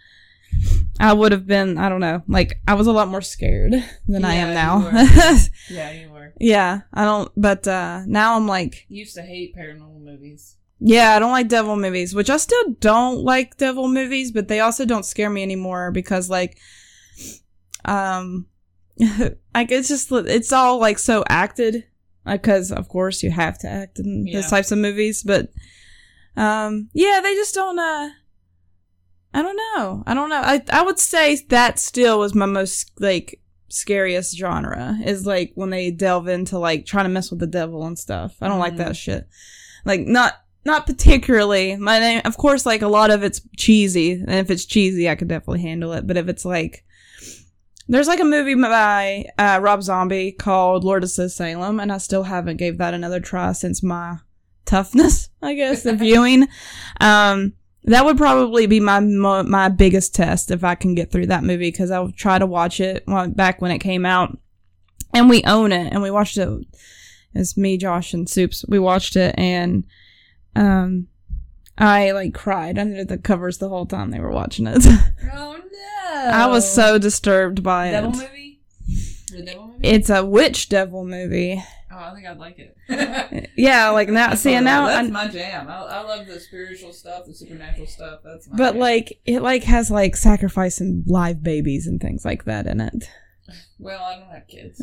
I 1.00 1.12
would 1.12 1.32
have 1.32 1.48
been, 1.48 1.78
I 1.78 1.88
don't 1.88 2.00
know, 2.00 2.22
like 2.28 2.60
I 2.68 2.74
was 2.74 2.86
a 2.86 2.92
lot 2.92 3.08
more 3.08 3.22
scared 3.22 3.72
than 4.06 4.24
I 4.24 4.34
am 4.34 4.54
now. 4.54 4.84
were. 4.84 4.92
yeah, 5.68 5.90
you 5.90 6.12
were. 6.12 6.32
Yeah, 6.38 6.82
I 6.92 7.04
don't, 7.04 7.32
but 7.36 7.66
uh 7.66 8.02
now 8.06 8.36
I'm 8.36 8.46
like, 8.46 8.86
You 8.88 9.00
used 9.00 9.16
to 9.16 9.22
hate 9.22 9.56
paranormal 9.56 10.00
movies. 10.00 10.56
yeah, 10.78 11.16
I 11.16 11.18
don't 11.18 11.32
like 11.32 11.48
devil 11.48 11.74
movies, 11.76 12.14
which 12.14 12.30
I 12.30 12.36
still 12.36 12.70
don't 12.78 13.24
like 13.24 13.56
devil 13.56 13.88
movies, 13.88 14.30
but 14.30 14.46
they 14.46 14.60
also 14.60 14.84
don't 14.84 15.04
scare 15.04 15.28
me 15.28 15.42
anymore 15.42 15.90
because 15.90 16.30
like, 16.30 16.56
um, 17.84 18.46
like 19.00 19.72
it's 19.72 19.88
just, 19.88 20.12
it's 20.12 20.52
all 20.52 20.78
like 20.78 21.00
so 21.00 21.24
acted, 21.28 21.84
because 22.26 22.72
of 22.72 22.88
course 22.88 23.22
you 23.22 23.30
have 23.30 23.58
to 23.58 23.68
act 23.68 23.98
in 23.98 24.26
Yeah. 24.26 24.36
these 24.40 24.50
types 24.50 24.72
of 24.72 24.78
movies, 24.78 25.22
but, 25.22 25.50
um, 26.36 26.88
yeah, 26.92 27.20
they 27.22 27.34
just 27.34 27.54
don't, 27.54 27.78
uh, 27.78 28.10
I 29.32 29.42
don't 29.42 29.56
know. 29.56 30.02
I 30.06 30.14
don't 30.14 30.28
know. 30.30 30.40
I, 30.42 30.62
I 30.70 30.82
would 30.82 30.98
say 31.00 31.36
that 31.48 31.78
still 31.80 32.20
was 32.20 32.34
my 32.34 32.46
most 32.46 32.92
like 33.00 33.40
scariest 33.68 34.36
genre 34.38 34.96
is 35.04 35.26
like 35.26 35.50
when 35.56 35.70
they 35.70 35.90
delve 35.90 36.28
into 36.28 36.56
like 36.58 36.86
trying 36.86 37.06
to 37.06 37.08
mess 37.10 37.30
with 37.30 37.40
the 37.40 37.46
devil 37.48 37.84
and 37.84 37.98
stuff. 37.98 38.36
I 38.40 38.46
don't 38.48 38.60
like 38.60 38.74
Mhm. 38.74 38.78
that 38.78 38.96
shit. 38.96 39.26
Like 39.84 40.02
not 40.02 40.34
not 40.64 40.86
particularly. 40.86 41.74
My 41.76 41.98
name 41.98 42.22
of 42.24 42.36
course 42.36 42.64
like 42.64 42.82
a 42.82 42.86
lot 42.88 43.10
of 43.10 43.24
it's 43.24 43.40
cheesy. 43.56 44.12
And 44.12 44.30
if 44.30 44.50
it's 44.52 44.64
cheesy 44.64 45.10
I 45.10 45.16
could 45.16 45.28
definitely 45.28 45.62
handle 45.62 45.92
it. 45.94 46.06
But 46.06 46.16
if 46.16 46.28
it's 46.28 46.44
like 46.44 46.83
there's 47.88 48.08
like 48.08 48.20
a 48.20 48.24
movie 48.24 48.54
by 48.54 49.26
uh, 49.38 49.58
Rob 49.60 49.82
Zombie 49.82 50.32
called 50.32 50.84
Lord 50.84 51.04
of 51.04 51.10
Salem, 51.10 51.80
and 51.80 51.92
I 51.92 51.98
still 51.98 52.24
haven't 52.24 52.56
gave 52.56 52.78
that 52.78 52.94
another 52.94 53.20
try 53.20 53.52
since 53.52 53.82
my 53.82 54.18
toughness, 54.64 55.28
I 55.42 55.54
guess, 55.54 55.84
of 55.86 55.98
viewing. 55.98 56.48
Um, 57.00 57.54
that 57.84 58.04
would 58.04 58.16
probably 58.16 58.66
be 58.66 58.80
my 58.80 59.00
my 59.00 59.68
biggest 59.68 60.14
test 60.14 60.50
if 60.50 60.64
I 60.64 60.74
can 60.74 60.94
get 60.94 61.12
through 61.12 61.26
that 61.26 61.44
movie 61.44 61.70
because 61.70 61.90
I'll 61.90 62.12
try 62.12 62.38
to 62.38 62.46
watch 62.46 62.80
it 62.80 63.04
back 63.36 63.60
when 63.60 63.70
it 63.70 63.80
came 63.80 64.06
out, 64.06 64.38
and 65.12 65.28
we 65.28 65.42
own 65.44 65.70
it 65.72 65.92
and 65.92 66.02
we 66.02 66.10
watched 66.10 66.38
it. 66.38 66.48
It's 67.34 67.56
me, 67.56 67.76
Josh, 67.76 68.14
and 68.14 68.28
Soups. 68.28 68.64
We 68.68 68.78
watched 68.78 69.16
it 69.16 69.34
and 69.36 69.84
um, 70.56 71.08
I 71.76 72.12
like 72.12 72.34
cried 72.34 72.78
under 72.78 73.04
the 73.04 73.18
covers 73.18 73.58
the 73.58 73.68
whole 73.68 73.86
time 73.86 74.10
they 74.10 74.20
were 74.20 74.30
watching 74.30 74.66
it. 74.66 74.84
Oh 75.32 75.56
no! 75.56 76.30
I 76.30 76.46
was 76.46 76.70
so 76.70 76.98
disturbed 76.98 77.62
by 77.62 77.90
devil 77.90 78.10
it. 78.12 78.16
movie. 78.16 78.60
The 79.32 79.42
devil 79.42 79.66
movie. 79.68 79.88
It's 79.88 80.10
a 80.10 80.24
witch 80.24 80.68
devil 80.68 81.04
movie. 81.04 81.60
oh, 81.90 81.96
I 81.96 82.14
think 82.14 82.26
I'd 82.26 82.38
like 82.38 82.58
it. 82.58 82.76
Yeah, 83.56 83.90
like 83.90 84.08
now, 84.08 84.34
see, 84.34 84.54
and 84.54 84.64
now, 84.64 84.86
that's 84.86 85.08
I, 85.08 85.10
my 85.10 85.28
jam. 85.28 85.68
I, 85.68 85.78
I 85.82 86.00
love 86.02 86.26
the 86.26 86.38
spiritual 86.40 86.92
stuff, 86.92 87.26
the 87.26 87.34
supernatural 87.34 87.86
stuff. 87.86 88.20
That's 88.24 88.48
my 88.48 88.56
but 88.56 88.72
jam. 88.72 88.80
like 88.80 89.20
it 89.24 89.40
like 89.42 89.64
has 89.64 89.90
like 89.90 90.16
sacrificing 90.16 91.02
live 91.06 91.42
babies 91.42 91.86
and 91.86 92.00
things 92.00 92.24
like 92.24 92.44
that 92.44 92.66
in 92.66 92.80
it. 92.80 93.08
well, 93.78 94.02
I 94.02 94.18
don't 94.18 94.30
have 94.30 94.46
kids. 94.46 94.80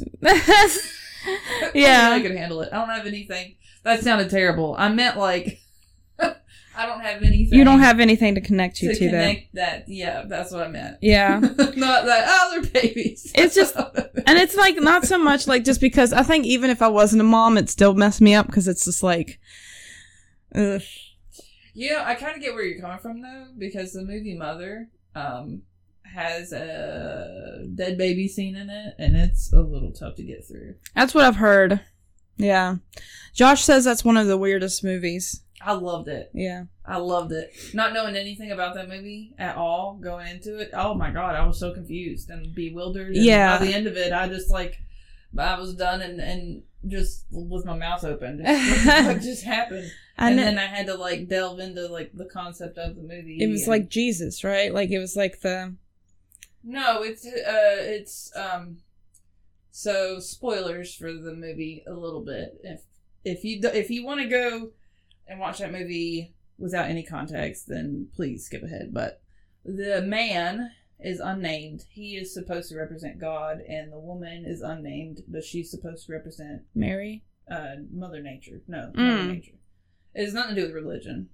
yeah, 1.74 2.12
I 2.12 2.22
could 2.22 2.32
handle 2.36 2.62
it. 2.62 2.70
I 2.74 2.78
don't 2.78 2.90
have 2.90 3.06
anything. 3.08 3.56
That 3.84 4.04
sounded 4.04 4.30
terrible. 4.30 4.76
I 4.78 4.90
meant 4.90 5.18
like 5.18 5.61
I 6.76 6.86
don't 6.86 7.02
have 7.02 7.22
anything. 7.24 7.58
you 7.60 7.64
don't 7.66 7.80
have 7.82 8.00
anything 8.00 8.36
to 8.36 8.42
connect 8.42 8.82
you 8.82 8.94
to 8.94 9.00
to, 9.00 9.06
that. 9.12 9.12
connect 9.12 9.56
that. 9.56 9.84
Yeah, 9.90 10.24
that's 10.28 10.52
what 10.52 10.64
I 10.64 10.68
meant. 10.70 10.98
Yeah, 11.02 11.40
Not 11.76 12.06
that. 12.06 12.46
other 12.46 12.66
babies. 12.68 13.32
It's 13.36 13.56
just- 13.56 13.76
and 13.76 14.38
it's 14.38 14.56
like 14.56 14.78
not 14.78 15.06
so 15.06 15.18
much 15.18 15.48
like 15.48 15.64
just 15.66 15.82
because 15.82 16.14
I 16.14 16.24
think 16.24 16.46
even 16.46 16.70
if 16.70 16.82
I 16.82 16.88
wasn't 16.88 17.22
a 17.22 17.26
mom, 17.26 17.58
it 17.58 17.70
still 17.70 17.94
messed 17.94 18.22
me 18.22 18.34
up 18.36 18.46
because 18.48 18.68
it's 18.68 18.86
just 18.86 19.04
like, 19.04 19.40
ugh. 20.56 20.82
Yeah, 21.74 22.04
I 22.06 22.16
kind 22.16 22.36
of 22.36 22.42
get 22.42 22.54
where 22.54 22.64
you're 22.64 22.82
coming 22.82 23.00
from 23.00 23.22
though, 23.22 23.48
because 23.58 23.94
the 23.94 24.04
movie 24.04 24.38
Mother 24.38 24.90
um, 25.16 25.62
has 26.04 26.52
a 26.52 27.66
dead 27.74 27.98
baby 27.98 28.28
scene 28.28 28.56
in 28.56 28.70
it, 28.70 28.96
and 29.00 29.16
it's 29.16 29.52
a 29.54 29.62
little 29.62 29.92
tough 29.92 30.16
to 30.16 30.24
get 30.24 30.46
through. 30.46 30.76
that's 30.96 31.14
what 31.14 31.24
I've 31.26 31.38
heard. 31.38 31.80
Yeah, 32.38 32.78
Josh 33.34 33.64
says 33.64 33.86
that's 33.86 34.04
one 34.06 34.18
of 34.18 34.28
the 34.28 34.38
weirdest 34.38 34.84
movies. 34.84 35.42
I 35.64 35.74
loved 35.74 36.08
it. 36.08 36.32
Yeah, 36.34 36.66
I 36.86 36.98
loved 36.98 37.32
it. 37.32 37.54
Not 37.74 37.94
knowing 37.94 38.16
anything 38.16 38.52
about 38.52 38.76
that 38.76 38.90
movie 38.90 39.34
at 39.38 39.56
all 39.56 39.98
going 40.02 40.28
into 40.28 40.58
it. 40.60 40.72
Oh 40.74 40.94
my 40.94 41.12
god, 41.12 41.36
I 41.36 41.46
was 41.46 41.60
so 41.60 41.74
confused 41.74 42.30
and 42.30 42.54
bewildered. 42.56 43.16
And 43.16 43.26
Yeah. 43.26 43.58
By 43.58 43.66
the 43.66 43.74
end 43.74 43.88
of 43.88 43.98
it, 43.98 44.12
I 44.14 44.28
just 44.28 44.50
like 44.50 44.80
I 45.38 45.58
was 45.60 45.76
done 45.76 46.02
and 46.02 46.20
and 46.20 46.64
just 46.88 47.26
with 47.32 47.66
my 47.66 47.78
mouth 47.78 48.04
open. 48.04 48.44
Just, 48.44 48.86
what 49.06 49.22
just 49.22 49.44
happened? 49.44 49.92
and 50.18 50.38
then 50.38 50.58
I 50.58 50.66
had 50.66 50.88
to 50.88 50.96
like 50.96 51.28
delve 51.28 51.60
into 51.60 51.88
like 51.88 52.12
the 52.14 52.26
concept 52.26 52.80
of 52.80 52.96
the 52.96 53.04
movie. 53.04 53.38
it 53.40 53.48
was 53.48 53.62
and- 53.62 53.70
like 53.70 53.90
Jesus, 53.90 54.44
right? 54.44 54.74
Like 54.74 54.90
it 54.90 54.98
was 54.98 55.16
like 55.16 55.42
the 55.42 55.76
No, 56.64 57.04
it's 57.04 57.26
uh, 57.26 57.30
it's 57.36 58.32
um. 58.36 58.78
So 59.72 60.20
spoilers 60.20 60.94
for 60.96 61.14
the 61.14 61.34
movie 61.34 61.84
a 61.88 61.94
little 61.94 62.22
bit. 62.26 62.60
If 62.64 62.82
if 63.24 63.44
you 63.44 63.60
if 63.64 63.90
you 63.90 64.04
want 64.06 64.22
to 64.22 64.28
go 64.28 64.72
and 65.32 65.40
watch 65.40 65.60
that 65.60 65.72
movie 65.72 66.34
without 66.60 66.90
any 66.90 67.04
context, 67.04 67.68
then 67.68 68.08
please 68.16 68.46
skip 68.46 68.62
ahead. 68.64 68.90
But 68.94 69.22
the 69.66 70.02
man 70.02 70.72
is 71.00 71.20
unnamed. 71.20 71.86
He 71.90 72.16
is 72.18 72.34
supposed 72.34 72.70
to 72.70 72.78
represent 72.78 73.18
God, 73.20 73.62
and 73.68 73.92
the 73.92 74.00
woman 74.00 74.44
is 74.46 74.62
unnamed, 74.62 75.22
but 75.28 75.44
she's 75.44 75.72
supposed 75.72 76.06
to 76.06 76.12
represent 76.14 76.62
Mary. 76.76 77.24
uh, 77.50 77.76
Mother 77.92 78.22
Nature. 78.22 78.62
No, 78.68 78.92
Mm. 78.94 79.18
Mother 79.18 79.34
Nature. 79.34 79.56
It 80.14 80.26
has 80.26 80.34
nothing 80.34 80.56
to 80.56 80.62
do 80.62 80.68
with 80.68 80.76
religion. 80.76 81.30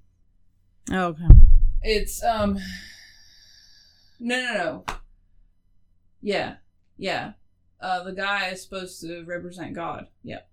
Oh, 0.92 1.08
okay. 1.08 1.28
It's 1.84 2.24
um 2.24 2.58
No, 4.20 4.42
no, 4.42 4.54
no. 4.54 4.86
Yeah, 6.22 6.56
yeah. 6.98 7.34
Uh, 7.80 8.04
the 8.04 8.14
guy 8.14 8.48
is 8.50 8.64
supposed 8.64 9.00
to 9.02 9.24
represent 9.26 9.74
God. 9.76 10.08
Yep. 10.24 10.50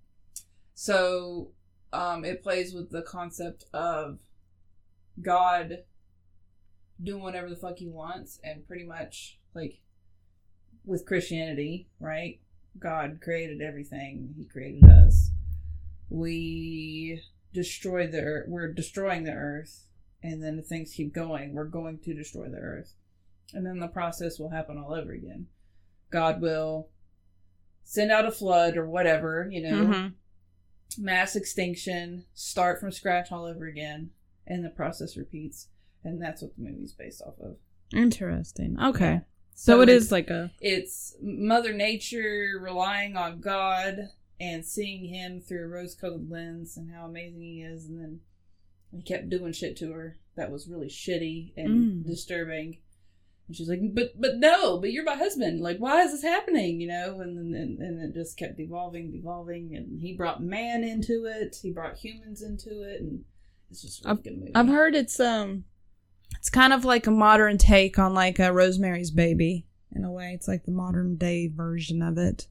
So, 0.74 1.52
um, 1.94 2.24
it 2.24 2.42
plays 2.42 2.74
with 2.74 2.90
the 2.90 3.02
concept 3.02 3.64
of 3.72 4.18
God 5.20 5.78
doing 7.02 7.22
whatever 7.22 7.48
the 7.48 7.56
fuck 7.56 7.78
he 7.78 7.88
wants, 7.88 8.40
and 8.42 8.66
pretty 8.66 8.84
much 8.84 9.38
like 9.54 9.80
with 10.84 11.06
Christianity, 11.06 11.88
right? 12.00 12.40
God 12.78 13.20
created 13.22 13.62
everything. 13.62 14.34
He 14.36 14.44
created 14.44 14.84
us. 14.88 15.30
We 16.08 17.22
destroy 17.52 18.06
the 18.06 18.20
earth. 18.20 18.48
We're 18.48 18.72
destroying 18.72 19.24
the 19.24 19.32
earth, 19.32 19.86
and 20.22 20.42
then 20.42 20.60
things 20.62 20.92
keep 20.94 21.14
going, 21.14 21.54
we're 21.54 21.64
going 21.64 21.98
to 22.00 22.14
destroy 22.14 22.48
the 22.48 22.58
earth, 22.58 22.94
and 23.52 23.64
then 23.64 23.78
the 23.78 23.88
process 23.88 24.38
will 24.38 24.50
happen 24.50 24.78
all 24.78 24.94
over 24.94 25.12
again. 25.12 25.46
God 26.10 26.40
will 26.40 26.88
send 27.84 28.10
out 28.10 28.26
a 28.26 28.30
flood 28.30 28.76
or 28.76 28.88
whatever, 28.88 29.48
you 29.50 29.62
know, 29.62 29.84
Mm-hmm. 29.84 30.08
Mass 30.98 31.34
extinction, 31.36 32.24
start 32.34 32.80
from 32.80 32.90
scratch 32.92 33.30
all 33.32 33.44
over 33.44 33.66
again, 33.66 34.10
and 34.46 34.64
the 34.64 34.70
process 34.70 35.16
repeats. 35.16 35.68
And 36.02 36.20
that's 36.22 36.42
what 36.42 36.54
the 36.56 36.62
movie's 36.64 36.92
based 36.92 37.22
off 37.22 37.34
of. 37.40 37.56
Interesting. 37.92 38.76
Okay. 38.80 39.20
So, 39.54 39.80
it 39.80 39.88
it's- 39.88 40.10
like 40.12 40.30
a. 40.30 40.50
it's 40.60 41.16
Mother 41.22 41.72
Nature 41.72 42.58
relying 42.60 43.16
on 43.16 43.40
God 43.40 44.08
and 44.40 44.64
seeing 44.64 45.04
him 45.06 45.40
through 45.40 45.64
a 45.64 45.68
rose 45.68 45.94
colored 45.94 46.28
lens 46.28 46.76
and 46.76 46.90
how 46.92 47.06
amazing 47.06 47.40
he 47.40 47.62
is. 47.62 47.86
And 47.86 48.00
then 48.00 48.20
he 48.90 49.00
kept 49.02 49.30
doing 49.30 49.52
shit 49.52 49.76
to 49.78 49.92
her 49.92 50.16
that 50.36 50.50
was 50.50 50.68
really 50.68 50.88
shitty 50.88 51.52
and 51.56 52.04
Mm. 52.04 52.06
disturbing. 52.06 52.78
And 53.46 53.56
she's 53.56 53.68
like, 53.68 53.80
but 53.92 54.18
but 54.18 54.36
no, 54.36 54.78
but 54.78 54.90
you're 54.92 55.04
my 55.04 55.16
husband. 55.16 55.60
Like, 55.60 55.78
why 55.78 56.02
is 56.02 56.12
this 56.12 56.22
happening? 56.22 56.80
You 56.80 56.88
know, 56.88 57.20
and 57.20 57.54
and, 57.54 57.78
and 57.78 58.02
it 58.02 58.14
just 58.18 58.38
kept 58.38 58.56
devolving, 58.56 59.12
evolving, 59.14 59.74
and 59.76 60.00
he 60.00 60.14
brought 60.14 60.42
man 60.42 60.82
into 60.82 61.26
it. 61.26 61.56
He 61.60 61.70
brought 61.70 61.98
humans 61.98 62.42
into 62.42 62.82
it, 62.82 63.00
and 63.00 63.24
it's 63.70 63.82
just 63.82 64.04
a 64.04 64.08
really 64.08 64.22
good 64.22 64.38
movie. 64.38 64.52
I've 64.54 64.68
heard 64.68 64.94
it's 64.94 65.20
um, 65.20 65.64
it's 66.36 66.48
kind 66.48 66.72
of 66.72 66.84
like 66.84 67.06
a 67.06 67.10
modern 67.10 67.58
take 67.58 67.98
on 67.98 68.14
like 68.14 68.38
a 68.38 68.52
Rosemary's 68.52 69.10
Baby 69.10 69.66
in 69.94 70.04
a 70.04 70.10
way. 70.10 70.32
It's 70.34 70.48
like 70.48 70.64
the 70.64 70.72
modern 70.72 71.16
day 71.16 71.48
version 71.48 72.02
of 72.02 72.18
it. 72.18 72.48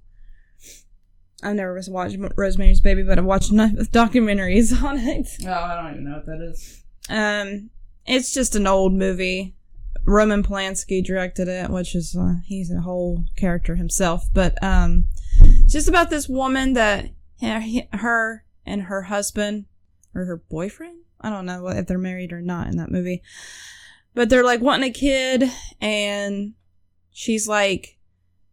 I've 1.41 1.55
never 1.55 1.79
watched 1.89 2.17
Rosemary's 2.37 2.81
Baby, 2.81 3.03
but 3.03 3.17
I've 3.17 3.25
watched 3.25 3.51
enough 3.51 3.71
documentaries 3.91 4.81
on 4.83 4.97
it. 4.99 5.27
Oh, 5.45 5.51
I 5.51 5.81
don't 5.81 5.91
even 5.91 6.05
know 6.05 6.17
what 6.17 6.25
that 6.27 6.49
is. 6.51 6.83
Um, 7.09 7.69
it's 8.05 8.33
just 8.33 8.55
an 8.55 8.67
old 8.67 8.93
movie. 8.93 9.55
Roman 10.05 10.43
Polanski 10.43 11.03
directed 11.03 11.47
it, 11.47 11.69
which 11.69 11.95
is 11.95 12.15
uh, 12.15 12.35
he's 12.45 12.71
a 12.71 12.81
whole 12.81 13.25
character 13.35 13.75
himself. 13.75 14.25
But 14.33 14.61
um, 14.63 15.05
it's 15.39 15.73
just 15.73 15.87
about 15.87 16.09
this 16.09 16.27
woman 16.27 16.73
that 16.73 17.09
her, 17.41 17.63
her 17.93 18.45
and 18.65 18.83
her 18.83 19.03
husband 19.03 19.65
or 20.13 20.25
her 20.25 20.37
boyfriend. 20.37 20.99
I 21.21 21.29
don't 21.29 21.45
know 21.45 21.67
if 21.69 21.87
they're 21.87 21.97
married 21.97 22.33
or 22.33 22.41
not 22.41 22.67
in 22.67 22.77
that 22.77 22.91
movie, 22.91 23.21
but 24.13 24.29
they're 24.29 24.43
like 24.43 24.61
wanting 24.61 24.89
a 24.89 24.93
kid, 24.93 25.49
and 25.79 26.53
she's 27.11 27.47
like 27.47 27.97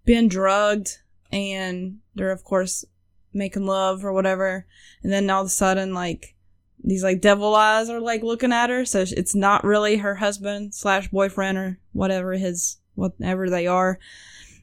been 0.04 0.28
drugged, 0.28 0.98
and 1.32 1.98
they're 2.14 2.30
of 2.30 2.44
course 2.44 2.84
making 3.32 3.66
love 3.66 4.04
or 4.04 4.12
whatever, 4.12 4.66
and 5.02 5.12
then 5.12 5.28
all 5.30 5.42
of 5.42 5.46
a 5.48 5.50
sudden 5.50 5.94
like 5.94 6.36
these 6.82 7.02
like 7.02 7.20
devil 7.20 7.54
eyes 7.54 7.88
are 7.90 8.00
like 8.00 8.22
looking 8.22 8.52
at 8.52 8.70
her 8.70 8.84
so 8.84 9.00
it's 9.06 9.34
not 9.34 9.64
really 9.64 9.96
her 9.98 10.14
husband 10.16 10.74
slash 10.74 11.08
boyfriend 11.08 11.58
or 11.58 11.78
whatever 11.92 12.32
his 12.32 12.78
whatever 12.94 13.48
they 13.50 13.66
are 13.66 13.98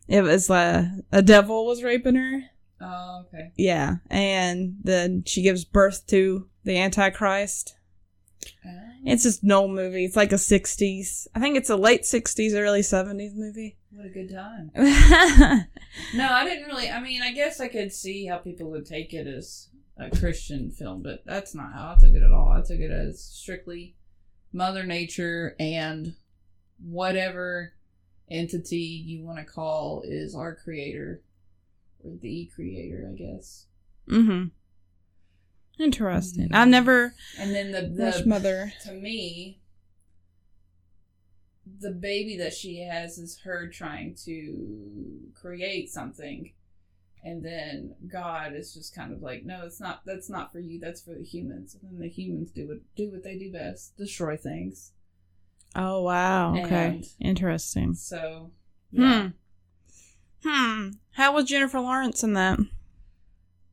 it 0.08 0.22
was 0.22 0.50
uh, 0.50 0.88
a 1.12 1.22
devil 1.22 1.66
was 1.66 1.84
raping 1.84 2.16
her 2.16 2.42
Oh, 2.80 3.24
okay. 3.28 3.52
yeah 3.58 3.96
and 4.10 4.78
then 4.84 5.24
she 5.26 5.42
gives 5.42 5.66
birth 5.66 6.06
to 6.08 6.48
the 6.64 6.78
antichrist 6.78 7.74
Oh. 8.66 8.70
it's 9.04 9.24
just 9.24 9.44
an 9.44 9.52
old 9.52 9.72
movie 9.72 10.06
it's 10.06 10.16
like 10.16 10.32
a 10.32 10.36
60s 10.36 11.28
i 11.36 11.40
think 11.40 11.58
it's 11.58 11.70
a 11.70 11.76
late 11.76 12.04
60s 12.04 12.54
early 12.54 12.82
70s 12.82 13.36
movie 13.36 13.78
What 13.92 14.06
a 14.06 14.10
good 14.10 14.30
time. 14.30 14.70
No, 16.14 16.30
I 16.32 16.44
didn't 16.46 16.66
really. 16.68 16.88
I 16.88 17.00
mean, 17.02 17.24
I 17.24 17.32
guess 17.32 17.60
I 17.60 17.68
could 17.68 17.92
see 17.92 18.28
how 18.28 18.38
people 18.38 18.70
would 18.70 18.86
take 18.86 19.12
it 19.12 19.26
as 19.26 19.70
a 20.00 20.10
Christian 20.18 20.72
film, 20.72 21.02
but 21.02 21.24
that's 21.26 21.56
not 21.56 21.74
how 21.74 21.96
I 21.96 22.00
took 22.00 22.14
it 22.14 22.24
at 22.24 22.32
all. 22.32 22.50
I 22.50 22.62
took 22.62 22.80
it 22.80 22.92
as 22.92 23.22
strictly 23.22 23.96
Mother 24.54 24.84
Nature 24.84 25.56
and 25.60 26.14
whatever 26.84 27.74
entity 28.30 28.78
you 28.78 29.24
want 29.24 29.40
to 29.40 29.46
call 29.46 30.04
is 30.06 30.36
our 30.36 30.56
creator 30.56 31.22
or 32.04 32.12
the 32.22 32.50
creator, 32.54 33.10
I 33.12 33.16
guess. 33.18 33.66
mm-hmm 34.08 34.46
interesting 35.80 36.52
i've 36.54 36.68
never 36.68 37.14
And 37.40 37.54
then 37.54 37.72
the, 37.72 37.82
the 37.82 38.24
mother 38.26 38.74
to 38.86 38.94
me, 38.94 39.60
the 41.80 41.92
baby 41.92 42.38
that 42.38 42.54
she 42.54 42.80
has 42.80 43.18
is 43.18 43.40
her 43.42 43.68
trying 43.68 44.16
to 44.26 45.20
create 45.40 45.90
something. 45.90 46.54
And 47.24 47.44
then 47.44 47.96
God 48.08 48.54
is 48.56 48.74
just 48.74 48.96
kind 48.96 49.12
of 49.12 49.22
like, 49.22 49.44
no, 49.44 49.64
it's 49.66 49.82
not. 49.82 50.02
That's 50.06 50.30
not 50.30 50.52
for 50.52 50.60
you. 50.60 50.80
That's 50.80 51.02
for 51.02 51.14
the 51.14 51.24
humans. 51.24 51.76
And 51.82 51.92
then 51.92 52.00
the 52.00 52.10
humans 52.10 52.52
do 52.52 52.68
what 52.68 52.78
do 52.96 53.12
what 53.12 53.24
they 53.24 53.38
do 53.38 53.52
best: 53.52 53.98
destroy 53.98 54.38
things. 54.38 54.92
oh 55.76 56.02
wow 56.04 56.56
okay 56.58 56.86
And- 56.86 57.06
interesting 57.20 57.94
So, 57.96 58.52
yeah. 58.92 59.30
Hmm. 60.44 60.48
Hmm. 60.50 60.90
How 61.12 61.34
was 61.34 61.46
Jennifer 61.46 61.80
Lawrence 61.80 62.24
in 62.24 62.34
that? 62.34 62.60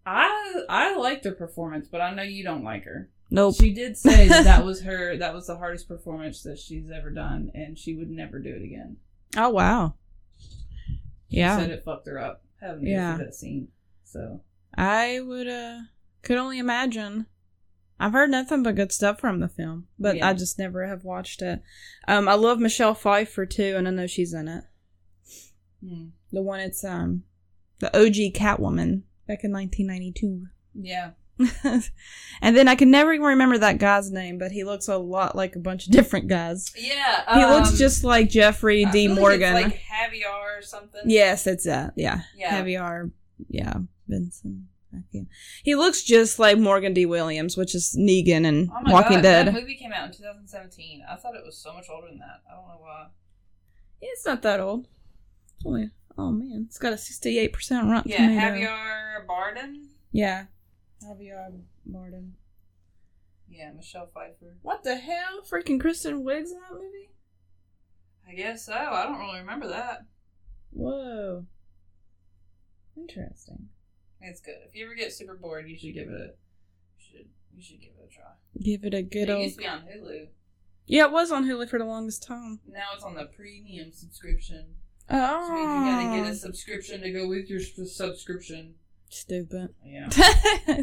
I 0.06 0.62
I 0.68 0.96
liked 0.96 1.24
her 1.24 1.32
performance, 1.32 1.88
but 1.88 2.00
I 2.00 2.12
know 2.14 2.22
you 2.22 2.44
don't 2.44 2.64
like 2.64 2.84
her. 2.84 3.10
Nope. 3.30 3.54
She 3.56 3.72
did 3.72 3.96
say 3.96 4.28
that 4.28 4.44
that 4.44 4.64
was 4.70 4.82
her. 4.82 5.16
That 5.16 5.34
was 5.34 5.46
the 5.46 5.56
hardest 5.56 5.88
performance 5.88 6.42
that 6.42 6.58
she's 6.58 6.90
ever 6.90 7.10
done, 7.10 7.50
and 7.54 7.78
she 7.78 7.94
would 7.94 8.10
never 8.10 8.38
do 8.38 8.50
it 8.54 8.62
again. 8.62 8.96
Oh 9.36 9.50
wow. 9.50 9.94
She 11.30 11.38
Yeah. 11.38 11.56
said 11.58 11.70
it 11.70 11.84
fucked 11.84 12.06
her 12.06 12.18
up 12.18 12.42
having 12.64 12.84
to 12.84 12.90
Yeah. 12.90 13.16
that 13.18 13.34
scene. 13.34 13.68
So 14.04 14.40
I 14.76 15.20
would 15.20 15.48
uh 15.48 15.80
could 16.22 16.38
only 16.38 16.58
imagine. 16.58 17.26
I've 18.00 18.12
heard 18.12 18.30
nothing 18.30 18.62
but 18.64 18.74
good 18.74 18.90
stuff 18.92 19.20
from 19.20 19.38
the 19.40 19.48
film, 19.48 19.86
but 19.98 20.16
Yeah. 20.16 20.28
I 20.28 20.32
just 20.34 20.58
never 20.58 20.86
have 20.86 21.04
watched 21.04 21.42
it. 21.42 21.62
Um 22.08 22.28
I 22.28 22.34
love 22.34 22.58
Michelle 22.58 22.94
Pfeiffer 22.94 23.46
too, 23.46 23.74
and 23.76 23.86
I 23.86 23.90
know 23.92 24.06
she's 24.06 24.34
in 24.34 24.48
it. 24.48 24.64
hmm. 25.80 26.06
The 26.32 26.42
one 26.42 26.60
it's 26.60 26.84
um 26.84 27.24
the 27.80 27.88
OG 27.96 28.32
Catwoman 28.34 29.02
back 29.28 29.44
in 29.44 29.52
1992. 29.52 30.46
yeah, 30.74 31.10
and 32.42 32.56
then 32.56 32.68
I 32.68 32.74
can 32.74 32.90
never 32.90 33.10
remember 33.10 33.58
that 33.58 33.78
guy's 33.78 34.10
name, 34.10 34.38
but 34.38 34.52
he 34.52 34.64
looks 34.64 34.88
a 34.88 34.96
lot 34.96 35.34
like 35.34 35.56
a 35.56 35.58
bunch 35.58 35.86
of 35.86 35.92
different 35.92 36.28
guys. 36.28 36.72
yeah. 36.76 37.34
He 37.38 37.44
looks 37.44 37.76
just 37.78 38.04
like 38.04 38.28
Jeffrey 38.30 38.84
Um, 38.84 38.88
I 38.90 38.92
D. 38.92 39.08
like 39.08 39.18
Morgan. 39.18 39.56
it's 39.56 39.64
like 39.66 39.80
Javier 39.80 40.58
or 40.58 40.62
something. 40.62 41.02
Yes, 41.06 41.46
it's 41.46 41.64
that. 41.64 41.92
Yeah. 41.96 42.20
Yeah. 42.36 42.62
Javier. 42.62 43.10
Yeah. 43.48 43.74
Vincent. 44.08 44.62
He 45.64 45.74
looks 45.74 46.04
just 46.04 46.38
like 46.38 46.56
Morgan 46.56 46.94
D. 46.94 47.04
Williams, 47.04 47.56
which 47.56 47.74
is 47.74 47.96
Negan 47.98 48.46
and 48.46 48.70
Oh 48.70 48.92
Walking 48.92 49.16
God, 49.16 49.22
Dead. 49.22 49.46
That 49.48 49.54
movie 49.54 49.74
came 49.74 49.92
out 49.92 50.06
in 50.06 50.12
2017. 50.12 51.04
I 51.10 51.16
thought 51.16 51.34
it 51.34 51.44
was 51.44 51.58
so 51.58 51.72
much 51.74 51.86
older 51.92 52.06
than 52.06 52.18
that. 52.20 52.42
I 52.48 52.54
don't 52.54 52.68
know 52.68 52.78
why. 52.78 53.06
It's 54.00 54.24
not 54.24 54.42
that 54.42 54.60
old. 54.60 54.86
It's 55.56 55.66
only. 55.66 55.90
Oh 56.16 56.30
man, 56.30 56.66
it's 56.68 56.78
got 56.78 56.92
a 56.92 56.96
sixty-eight 56.98 57.52
percent 57.52 57.88
Rotten 57.90 58.08
Yeah, 58.08 58.18
Tomato. 58.28 58.66
Javier 58.66 59.26
Bardem. 59.26 59.74
Yeah. 60.12 60.44
Javier 61.02 61.60
Bardem. 61.88 62.32
Yeah, 63.48 63.72
Michelle 63.72 64.08
Pfeiffer. 64.12 64.56
What 64.62 64.84
the 64.84 64.96
hell? 64.96 65.42
Freaking 65.48 65.80
Kristen 65.80 66.24
Wiig's 66.24 66.50
in 66.50 66.60
that 66.60 66.72
movie? 66.72 67.10
I 68.28 68.34
guess 68.34 68.66
so. 68.66 68.72
I 68.72 69.04
don't 69.04 69.18
really 69.18 69.38
remember 69.38 69.68
that. 69.68 70.06
Whoa. 70.70 71.46
Interesting. 72.96 73.68
It's 74.20 74.40
good. 74.40 74.54
If 74.66 74.74
you 74.74 74.86
ever 74.86 74.94
get 74.94 75.12
super 75.12 75.34
bored, 75.34 75.68
you 75.68 75.76
should 75.76 75.94
give 75.94 76.08
it 76.08 76.14
a. 76.14 76.32
You 76.98 77.04
should. 77.10 77.26
You 77.54 77.62
should 77.62 77.80
give 77.80 77.92
it 78.00 78.10
a 78.10 78.14
try. 78.14 78.30
Give 78.62 78.84
it 78.84 78.94
a 78.94 79.02
good 79.02 79.28
it 79.28 79.32
old. 79.32 79.42
used 79.42 79.56
to 79.56 79.62
be 79.62 79.68
on 79.68 79.80
Hulu. 79.80 80.28
Yeah, 80.86 81.06
it 81.06 81.12
was 81.12 81.30
on 81.30 81.44
Hulu 81.44 81.68
for 81.68 81.78
the 81.78 81.84
longest 81.84 82.22
time. 82.22 82.60
Now 82.66 82.84
it's 82.94 83.04
on 83.04 83.14
the 83.14 83.26
premium 83.26 83.92
subscription. 83.92 84.66
Oh. 85.10 85.50
Means 85.52 85.86
you 85.86 85.92
gotta 85.92 86.16
get 86.16 86.26
a 86.26 86.30
ah. 86.30 86.34
subscription 86.34 87.02
to 87.02 87.12
go 87.12 87.28
with 87.28 87.48
your 87.48 87.60
subscription. 87.60 88.74
Stupid. 89.14 89.72
Yeah. 89.84 90.10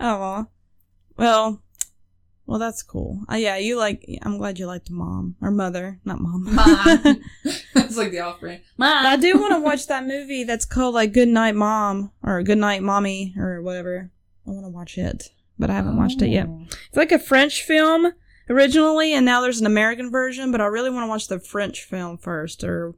oh 0.00 0.46
well 1.16 1.62
well 2.46 2.58
that's 2.58 2.82
cool 2.82 3.20
uh, 3.32 3.36
yeah 3.36 3.56
you 3.56 3.78
like 3.78 4.04
i'm 4.22 4.36
glad 4.38 4.58
you 4.58 4.66
liked 4.66 4.90
mom 4.90 5.36
or 5.40 5.50
mother 5.50 6.00
not 6.04 6.20
mom 6.20 6.54
Mom. 6.54 7.22
That's 7.74 7.96
like 7.96 8.10
the 8.10 8.20
off 8.20 8.40
brand. 8.40 8.62
Mom. 8.76 9.06
i 9.06 9.16
do 9.16 9.38
want 9.40 9.52
to 9.54 9.60
watch 9.60 9.86
that 9.86 10.04
movie 10.06 10.44
that's 10.44 10.64
called 10.64 10.94
like 10.94 11.12
good 11.12 11.28
night 11.28 11.54
mom 11.54 12.10
or 12.22 12.42
good 12.42 12.58
night 12.58 12.82
mommy 12.82 13.34
or 13.38 13.62
whatever 13.62 14.10
i 14.46 14.50
want 14.50 14.66
to 14.66 14.70
watch 14.70 14.98
it 14.98 15.30
but 15.58 15.70
i 15.70 15.74
haven't 15.74 15.96
watched 15.96 16.20
it 16.22 16.28
yet 16.28 16.46
Oh. 16.48 16.66
it's 16.68 16.96
like 16.96 17.12
a 17.12 17.18
french 17.18 17.62
film 17.62 18.12
originally, 18.50 19.14
and 19.14 19.24
now 19.24 19.40
there's 19.40 19.60
an 19.60 19.66
American 19.66 20.10
version. 20.10 20.52
But 20.52 20.60
I 20.60 20.66
really 20.66 20.90
want 20.90 21.04
to 21.04 21.08
watch 21.08 21.28
the 21.28 21.38
French 21.38 21.82
film 21.82 22.18
first, 22.18 22.62
or 22.62 22.94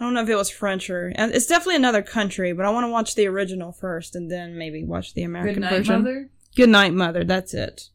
I 0.00 0.04
don't 0.04 0.14
know 0.14 0.22
if 0.22 0.28
it 0.28 0.36
was 0.36 0.50
French 0.50 0.88
or 0.90 1.12
and 1.16 1.34
it's 1.34 1.46
definitely 1.46 1.76
another 1.76 2.02
country. 2.02 2.52
But 2.52 2.64
I 2.66 2.70
want 2.70 2.84
to 2.86 2.90
watch 2.90 3.14
the 3.14 3.26
original 3.26 3.72
first, 3.72 4.14
and 4.14 4.30
then 4.30 4.56
maybe 4.56 4.84
watch 4.84 5.14
the 5.14 5.22
American 5.24 5.54
Good 5.54 5.60
night, 5.62 5.70
version. 5.78 6.02
mother. 6.02 6.30
Good 6.56 6.68
night, 6.68 6.94
mother. 6.94 7.24
That's 7.24 7.52
it. 7.54 7.90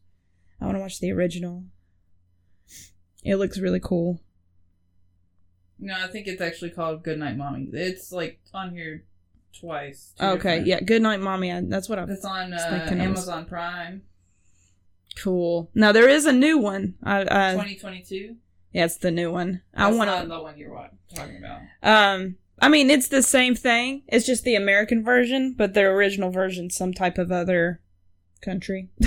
I 0.60 0.66
want 0.66 0.76
to 0.76 0.80
watch 0.80 1.00
the 1.00 1.12
original. 1.12 1.64
It 3.24 3.36
looks 3.36 3.58
really 3.58 3.80
cool. 3.80 4.20
No, 5.78 5.94
I 6.02 6.06
think 6.08 6.26
it's 6.26 6.40
actually 6.40 6.70
called 6.70 7.02
Good 7.02 7.18
Night, 7.18 7.36
Mommy. 7.36 7.68
It's 7.72 8.12
like 8.12 8.40
on 8.52 8.72
here 8.72 9.04
twice. 9.58 10.12
Okay, 10.20 10.62
yeah. 10.64 10.80
Good 10.80 11.02
night, 11.02 11.20
mommy. 11.20 11.52
I, 11.52 11.62
that's 11.64 11.88
what 11.88 11.98
I'm. 11.98 12.10
It's 12.10 12.24
on 12.24 12.52
uh, 12.52 12.56
was- 12.90 12.92
Amazon 12.92 13.46
Prime, 13.46 14.02
Cool. 15.16 15.70
Now 15.74 15.92
there 15.92 16.08
is 16.08 16.26
a 16.26 16.32
new 16.32 16.58
one. 16.58 16.94
I, 17.02 17.20
I 17.22 17.52
2022. 17.52 18.36
yeah, 18.72 18.84
it's 18.84 18.96
the 18.96 19.10
new 19.10 19.30
one. 19.32 19.62
I 19.74 19.90
want 19.90 20.10
to. 20.10 20.28
the 20.28 20.42
one 20.42 20.58
you're 20.58 20.72
wa- 20.72 20.88
talking 21.14 21.38
about. 21.38 21.60
Um, 21.82 22.36
I 22.60 22.68
mean, 22.68 22.90
it's 22.90 23.08
the 23.08 23.22
same 23.22 23.54
thing. 23.54 24.02
It's 24.08 24.26
just 24.26 24.44
the 24.44 24.54
American 24.54 25.04
version, 25.04 25.54
but 25.56 25.74
the 25.74 25.82
original 25.82 26.30
version, 26.30 26.70
some 26.70 26.92
type 26.92 27.18
of 27.18 27.32
other 27.32 27.80
country. 28.42 28.90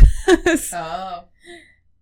Oh, 0.73 1.23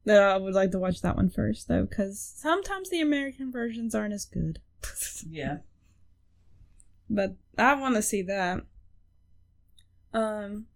that 0.06 0.22
I 0.22 0.38
would 0.38 0.54
like 0.54 0.72
to 0.72 0.80
watch 0.80 1.02
that 1.02 1.16
one 1.16 1.30
first, 1.30 1.68
though, 1.68 1.86
because 1.86 2.20
sometimes 2.38 2.90
the 2.90 3.02
American 3.02 3.52
versions 3.52 3.94
aren't 3.94 4.14
as 4.14 4.26
good. 4.26 4.60
yeah. 5.30 5.58
but 7.10 7.36
I 7.58 7.74
want 7.76 7.96
to 7.96 8.02
see 8.02 8.22
that. 8.24 8.62
Um, 10.14 10.68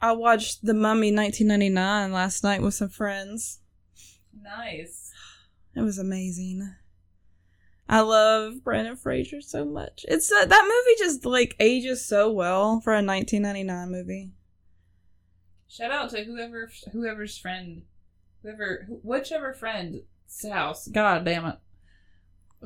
I 0.00 0.12
watched 0.12 0.64
The 0.64 0.74
Mummy 0.74 1.14
1999 1.14 2.12
last 2.12 2.42
night 2.44 2.62
with 2.62 2.74
some 2.74 2.88
friends. 2.88 3.60
Nice. 4.42 5.12
It 5.74 5.80
was 5.80 5.98
amazing. 5.98 6.74
I 7.92 8.00
love 8.00 8.64
Brendan 8.64 8.96
Fraser 8.96 9.42
so 9.42 9.66
much. 9.66 10.06
It's 10.08 10.32
uh, 10.32 10.46
that 10.46 10.62
movie 10.62 10.96
just 10.98 11.26
like 11.26 11.54
ages 11.60 12.02
so 12.06 12.32
well 12.32 12.80
for 12.80 12.94
a 12.94 13.04
1999 13.04 13.90
movie. 13.90 14.30
Shout 15.68 15.92
out 15.92 16.08
to 16.10 16.24
whoever, 16.24 16.70
whoever's 16.92 17.36
friend, 17.36 17.82
whoever, 18.42 18.86
wh- 18.88 19.04
whichever 19.04 19.52
friend's 19.52 19.98
house. 20.50 20.88
God 20.88 21.26
damn 21.26 21.44
it. 21.44 21.56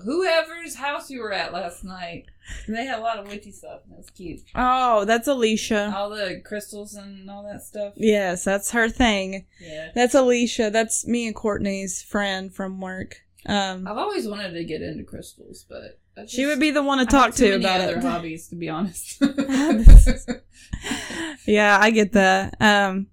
Whoever's 0.04 0.76
house 0.76 1.11
you 1.11 1.21
were 1.23 1.33
at 1.33 1.52
last 1.52 1.83
night. 1.83 2.26
They 2.68 2.85
had 2.85 2.99
a 3.00 3.02
lot 3.02 3.18
of 3.18 3.26
witchy 3.26 3.50
stuff. 3.50 3.80
was 3.88 4.11
cute. 4.11 4.42
Oh, 4.54 5.04
that's 5.06 5.26
Alicia. 5.26 5.92
All 5.97 6.11
the 6.11 6.40
crystals 6.45 6.95
and 6.95 7.28
all 7.28 7.42
that 7.45 7.62
stuff. 7.62 7.95
Yes, 7.97 8.45
that's 8.45 8.71
her 8.71 8.88
thing. 8.88 9.47
Yeah. 9.61 9.90
That's 9.92 10.14
Alicia. 10.14 10.71
That's 10.71 11.04
me 11.04 11.26
and 11.26 11.35
Courtney's 11.35 12.00
friend 12.02 12.54
from 12.54 12.80
work. 12.80 13.23
Um, 13.48 13.86
I've 13.86 13.96
always 13.96 14.28
wanted 14.28 14.52
to 14.52 14.64
get 14.64 14.82
into 14.82 15.04
crystals, 15.04 15.64
but 15.68 15.98
just, 16.16 16.34
she 16.34 16.46
would 16.46 16.58
be 16.58 16.70
the 16.70 16.82
one 16.82 16.98
to 16.98 17.06
talk 17.06 17.34
to 17.36 17.54
about 17.54 17.80
other 17.80 17.98
it. 17.98 18.02
hobbies, 18.02 18.48
to 18.48 18.56
be 18.56 18.68
honest. 18.68 19.18
yeah, 21.46 21.78
I 21.80 21.90
get 21.90 22.12
that. 22.12 22.56
Um, 22.60 23.08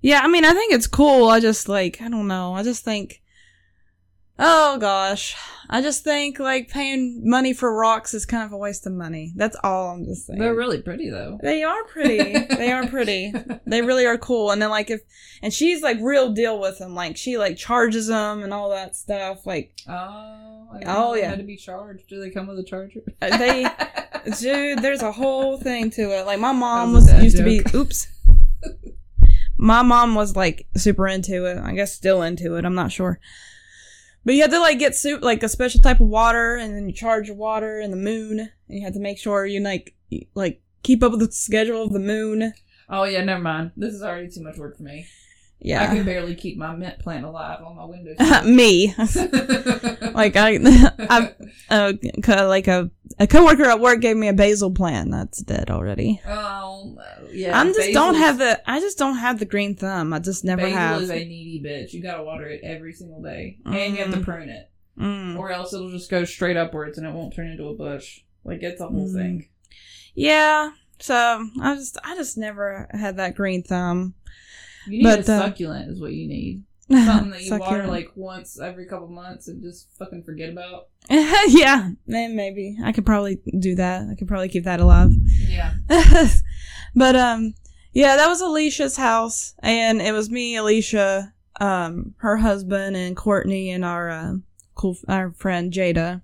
yeah, 0.00 0.20
I 0.22 0.28
mean, 0.28 0.44
I 0.44 0.52
think 0.52 0.72
it's 0.72 0.86
cool. 0.86 1.28
I 1.28 1.40
just 1.40 1.68
like, 1.68 2.00
I 2.02 2.08
don't 2.08 2.28
know. 2.28 2.54
I 2.54 2.62
just 2.62 2.84
think, 2.84 3.21
oh 4.42 4.76
gosh, 4.78 5.36
I 5.70 5.80
just 5.80 6.04
think 6.04 6.38
like 6.38 6.68
paying 6.68 7.22
money 7.24 7.54
for 7.54 7.74
rocks 7.74 8.12
is 8.12 8.26
kind 8.26 8.44
of 8.44 8.52
a 8.52 8.56
waste 8.58 8.86
of 8.86 8.92
money. 8.92 9.32
That's 9.36 9.56
all 9.62 9.90
I'm 9.92 10.04
just 10.04 10.26
saying. 10.26 10.38
They're 10.38 10.54
really 10.54 10.82
pretty 10.82 11.08
though. 11.08 11.38
They 11.42 11.62
are 11.62 11.84
pretty. 11.84 12.32
they 12.54 12.70
are 12.72 12.86
pretty. 12.86 13.32
They 13.64 13.80
really 13.80 14.04
are 14.04 14.18
cool. 14.18 14.50
And 14.50 14.60
then 14.60 14.68
like 14.68 14.90
if, 14.90 15.00
and 15.40 15.50
she's 15.50 15.80
like 15.82 15.96
real 16.02 16.32
deal 16.32 16.60
with 16.60 16.78
them. 16.78 16.94
Like 16.94 17.16
she 17.16 17.38
like 17.38 17.56
charges 17.56 18.08
them 18.08 18.42
and 18.42 18.52
all 18.52 18.68
that 18.70 18.94
stuff. 18.96 19.46
Like 19.46 19.72
Oh, 19.88 19.92
I 20.74 20.82
Oh, 20.84 21.14
yeah. 21.14 21.30
Had 21.30 21.38
to 21.38 21.44
be 21.44 21.56
charged. 21.56 22.06
Do 22.08 22.20
they 22.20 22.28
come 22.28 22.48
with 22.48 22.58
a 22.58 22.64
charger? 22.64 23.00
uh, 23.22 23.38
they, 23.38 23.66
dude, 24.40 24.80
there's 24.80 25.00
a 25.00 25.12
whole 25.12 25.56
thing 25.56 25.90
to 25.92 26.02
it. 26.18 26.26
Like 26.26 26.38
my 26.38 26.52
mom 26.52 26.92
was 26.92 27.10
was 27.10 27.22
used 27.24 27.36
to 27.38 27.44
be. 27.44 27.62
Oops. 27.74 28.08
My 29.56 29.82
mom 29.82 30.14
was 30.16 30.34
like 30.34 30.66
super 30.76 31.06
into 31.06 31.44
it. 31.46 31.56
I 31.58 31.72
guess 31.72 31.92
still 31.94 32.20
into 32.22 32.56
it. 32.56 32.64
I'm 32.64 32.74
not 32.74 32.90
sure. 32.90 33.20
But 34.24 34.34
you 34.34 34.42
had 34.42 34.50
to 34.52 34.60
like 34.60 34.78
get 34.78 34.94
soup 34.94 35.22
like 35.22 35.42
a 35.42 35.48
special 35.48 35.80
type 35.80 36.00
of 36.00 36.08
water, 36.08 36.56
and 36.56 36.74
then 36.74 36.88
you 36.88 36.94
charge 36.94 37.28
your 37.28 37.36
water 37.36 37.80
in 37.80 37.90
the 37.90 37.96
moon, 37.96 38.38
and 38.40 38.50
you 38.68 38.82
had 38.82 38.94
to 38.94 39.00
make 39.00 39.18
sure 39.18 39.46
you 39.46 39.60
like 39.60 39.94
like 40.34 40.62
keep 40.82 41.02
up 41.02 41.12
with 41.12 41.20
the 41.20 41.32
schedule 41.32 41.82
of 41.82 41.92
the 41.92 41.98
moon. 41.98 42.52
oh 42.88 43.04
yeah, 43.04 43.22
never 43.24 43.42
mind. 43.42 43.72
This 43.76 43.94
is 43.94 44.02
already 44.02 44.28
too 44.28 44.42
much 44.42 44.58
work 44.58 44.76
for 44.76 44.82
me. 44.82 45.06
I 45.64 45.86
can 45.86 46.04
barely 46.04 46.34
keep 46.34 46.56
my 46.58 46.74
mint 46.74 46.98
plant 46.98 47.24
alive 47.24 47.60
on 47.64 47.76
my 47.76 47.84
window. 47.84 48.14
me. 48.44 48.94
like 50.12 50.36
I, 50.36 50.58
I, 51.08 51.34
uh, 51.70 51.92
co- 52.22 52.48
like 52.48 52.68
a 52.68 52.90
a 53.18 53.26
coworker 53.26 53.64
at 53.64 53.78
work 53.80 54.00
gave 54.00 54.16
me 54.16 54.28
a 54.28 54.32
basil 54.32 54.70
plant. 54.72 55.10
That's 55.10 55.42
dead 55.42 55.70
already. 55.70 56.20
Oh 56.26 56.96
yeah. 57.30 57.58
I'm 57.58 57.72
just 57.74 57.92
don't 57.92 58.14
have 58.16 58.38
the. 58.38 58.60
I 58.68 58.80
just 58.80 58.98
don't 58.98 59.16
have 59.18 59.38
the 59.38 59.44
green 59.44 59.76
thumb. 59.76 60.12
I 60.12 60.18
just 60.18 60.44
never 60.44 60.62
Basil 60.62 60.78
have. 60.78 61.02
is 61.02 61.10
a 61.10 61.14
needy 61.16 61.62
bitch. 61.64 61.92
You 61.92 62.02
gotta 62.02 62.22
water 62.22 62.46
it 62.48 62.62
every 62.64 62.92
single 62.92 63.22
day, 63.22 63.58
and 63.64 63.94
you 63.96 64.02
have 64.02 64.12
to 64.12 64.18
Mm. 64.20 64.24
prune 64.24 64.48
it, 64.48 64.70
Mm. 64.98 65.38
or 65.38 65.50
else 65.52 65.72
it'll 65.72 65.90
just 65.90 66.10
go 66.10 66.24
straight 66.24 66.56
upwards 66.56 66.98
and 66.98 67.06
it 67.06 67.12
won't 67.14 67.34
turn 67.34 67.48
into 67.48 67.66
a 67.68 67.74
bush. 67.74 68.20
Like 68.44 68.62
it's 68.62 68.80
a 68.80 68.88
whole 68.88 69.08
Mm. 69.08 69.14
thing. 69.14 69.48
Yeah. 70.14 70.70
So 70.98 71.14
I 71.60 71.74
just 71.74 71.98
I 72.04 72.14
just 72.16 72.36
never 72.38 72.88
had 72.92 73.16
that 73.18 73.34
green 73.34 73.62
thumb. 73.62 74.14
You 74.86 74.98
need 74.98 75.04
But, 75.04 75.28
a 75.28 75.32
uh, 75.32 75.38
succulent, 75.40 75.90
is 75.90 76.00
what 76.00 76.12
you 76.12 76.28
need. 76.28 76.64
Something 76.90 77.30
that 77.30 77.42
you 77.42 77.56
water 77.56 77.86
like 77.86 78.10
once 78.16 78.60
every 78.60 78.86
couple 78.86 79.08
months 79.08 79.48
and 79.48 79.62
just 79.62 79.88
fucking 79.98 80.24
forget 80.24 80.50
about. 80.50 80.88
yeah, 81.10 81.90
maybe 82.06 82.76
I 82.82 82.92
could 82.92 83.06
probably 83.06 83.40
do 83.58 83.74
that. 83.76 84.08
I 84.10 84.14
could 84.14 84.28
probably 84.28 84.48
keep 84.48 84.64
that 84.64 84.80
alive. 84.80 85.10
Yeah. 85.48 85.74
but 86.94 87.16
um, 87.16 87.54
yeah, 87.92 88.16
that 88.16 88.28
was 88.28 88.40
Alicia's 88.40 88.96
house, 88.96 89.54
and 89.60 90.02
it 90.02 90.12
was 90.12 90.30
me, 90.30 90.56
Alicia, 90.56 91.32
um, 91.60 92.14
her 92.18 92.36
husband, 92.36 92.96
and 92.96 93.16
Courtney, 93.16 93.70
and 93.70 93.84
our 93.84 94.10
uh, 94.10 94.34
cool 94.74 94.96
our 95.08 95.32
friend 95.32 95.72
Jada. 95.72 96.22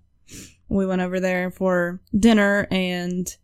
We 0.69 0.87
went 0.87 1.03
over 1.03 1.19
there 1.19 1.51
for 1.51 2.01
dinner 2.19 2.67
and 2.71 3.35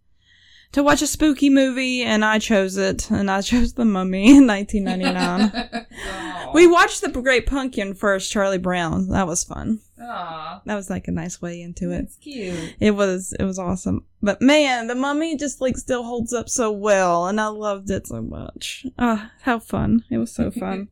to 0.75 0.83
watch 0.83 1.03
a 1.03 1.07
spooky 1.07 1.51
movie, 1.51 2.03
and 2.03 2.25
I 2.25 2.39
chose 2.39 2.77
it, 2.77 3.11
and 3.11 3.31
I 3.31 3.41
chose 3.43 3.75
The 3.75 3.85
Mummy 3.85 4.37
in 4.37 4.47
1999. 4.47 5.87
Aw. 6.09 6.51
we 6.53 6.67
watched 6.67 7.01
The 7.01 7.09
Great 7.09 7.47
Pumpkin 7.47 7.95
first, 7.95 8.31
Charlie 8.31 8.59
Brown. 8.59 9.09
That 9.09 9.27
was 9.27 9.45
fun. 9.45 9.81
Aw. 10.01 10.63
That 10.67 10.75
was 10.75 10.91
like 10.91 11.07
a 11.09 11.13
nice 11.13 11.41
way 11.41 11.63
into 11.63 11.91
it. 11.93 12.01
It's 12.01 12.17
cute. 12.17 12.75
It 12.81 12.91
was 12.93 13.33
it 13.39 13.45
was 13.45 13.59
awesome. 13.59 14.05
But 14.21 14.43
man, 14.43 14.89
the 14.89 14.95
mummy 14.95 15.37
just 15.37 15.61
like 15.61 15.77
still 15.77 16.03
holds 16.03 16.33
up 16.33 16.49
so 16.49 16.71
well 16.73 17.27
and 17.27 17.41
I 17.41 17.47
loved 17.47 17.91
it 17.91 18.07
so 18.07 18.21
much. 18.21 18.85
Ah, 18.99 19.31
how 19.43 19.61
fun. 19.61 20.05
It 20.11 20.19
was 20.19 20.35
so 20.35 20.51
fun. 20.63 20.89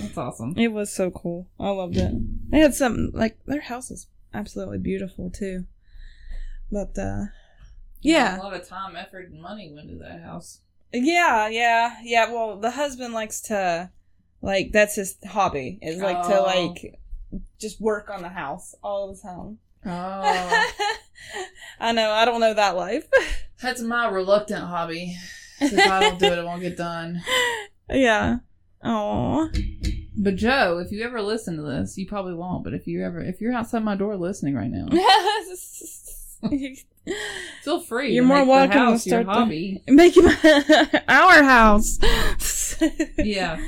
That's 0.00 0.16
awesome. 0.16 0.54
it 0.56 0.68
was 0.68 0.92
so 0.92 1.10
cool. 1.10 1.48
I 1.58 1.70
loved 1.70 1.96
it. 1.96 2.12
They 2.50 2.60
had 2.60 2.74
some 2.74 3.10
like 3.12 3.38
their 3.46 3.60
house 3.60 3.90
is 3.90 4.06
absolutely 4.32 4.78
beautiful 4.78 5.30
too. 5.30 5.64
But 6.70 6.96
uh 6.96 7.24
yeah. 8.04 8.36
A 8.36 8.42
lot 8.42 8.54
of 8.54 8.68
time, 8.68 8.94
effort, 8.96 9.30
and 9.30 9.42
money 9.42 9.72
went 9.74 9.88
to 9.88 9.96
that 9.96 10.22
house. 10.22 10.60
Yeah, 10.92 11.48
yeah, 11.48 11.96
yeah. 12.04 12.30
Well, 12.30 12.58
the 12.60 12.70
husband 12.70 13.12
likes 13.14 13.40
to 13.42 13.90
like 14.40 14.70
that's 14.72 14.94
his 14.94 15.16
hobby. 15.26 15.78
Is 15.82 16.00
like 16.00 16.22
to 16.28 16.38
Oh. 16.38 16.44
like 16.44 17.00
just 17.58 17.80
work 17.80 18.10
on 18.10 18.22
the 18.22 18.28
house 18.28 18.74
all 18.82 19.12
the 19.12 19.20
time. 19.20 19.58
Oh. 19.86 20.70
I 21.80 21.92
know, 21.92 22.10
I 22.12 22.24
don't 22.24 22.40
know 22.40 22.54
that 22.54 22.76
life. 22.76 23.08
That's 23.62 23.80
my 23.82 24.08
reluctant 24.08 24.64
hobby. 24.64 25.16
If 25.60 25.78
I 25.78 26.00
don't 26.00 26.18
do 26.18 26.26
it, 26.26 26.38
it 26.38 26.44
won't 26.44 26.60
get 26.62 26.76
done. 26.76 27.22
Yeah. 27.90 28.38
Oh. 28.82 29.50
But 30.16 30.36
Joe, 30.36 30.78
if 30.78 30.90
you 30.90 31.02
ever 31.04 31.20
listen 31.20 31.56
to 31.56 31.62
this, 31.62 31.98
you 31.98 32.06
probably 32.06 32.32
won't. 32.32 32.64
But 32.64 32.72
if 32.72 32.86
you 32.86 33.04
ever, 33.04 33.20
if 33.20 33.42
you're 33.42 33.52
outside 33.52 33.84
my 33.84 33.94
door 33.94 34.16
listening 34.16 34.54
right 34.54 34.70
now, 34.70 34.86
feel 37.62 37.80
free. 37.80 38.12
You're 38.14 38.24
more 38.24 38.38
the 38.40 38.44
welcome 38.46 38.72
to 38.72 38.78
house 38.78 39.06
your 39.06 39.22
start 39.22 39.26
the- 39.26 39.32
hobby. 39.32 39.82
Make 39.88 40.16
him 40.16 40.26
our 41.08 41.42
house. 41.42 41.98
Yeah, 43.18 43.60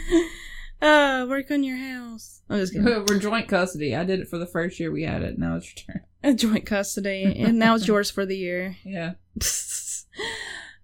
Uh, 0.82 1.26
work 1.28 1.50
on 1.50 1.62
your 1.64 1.76
house. 1.76 2.42
I'm 2.50 2.58
just 2.58 2.72
kidding. 2.72 2.86
we're 3.08 3.18
joint 3.18 3.48
custody. 3.48 3.94
I 3.94 4.04
did 4.04 4.20
it 4.20 4.28
for 4.28 4.36
the 4.38 4.46
first 4.46 4.78
year 4.80 4.90
we 4.90 5.04
had 5.04 5.22
it. 5.22 5.38
Now 5.38 5.56
it's 5.56 5.66
your 5.74 5.94
turn. 5.94 6.04
A 6.24 6.34
joint 6.34 6.66
custody, 6.66 7.22
and 7.38 7.58
now 7.58 7.76
it's 7.76 7.86
yours 7.86 8.10
for 8.10 8.26
the 8.26 8.36
year. 8.36 8.76
Yeah. 8.84 9.12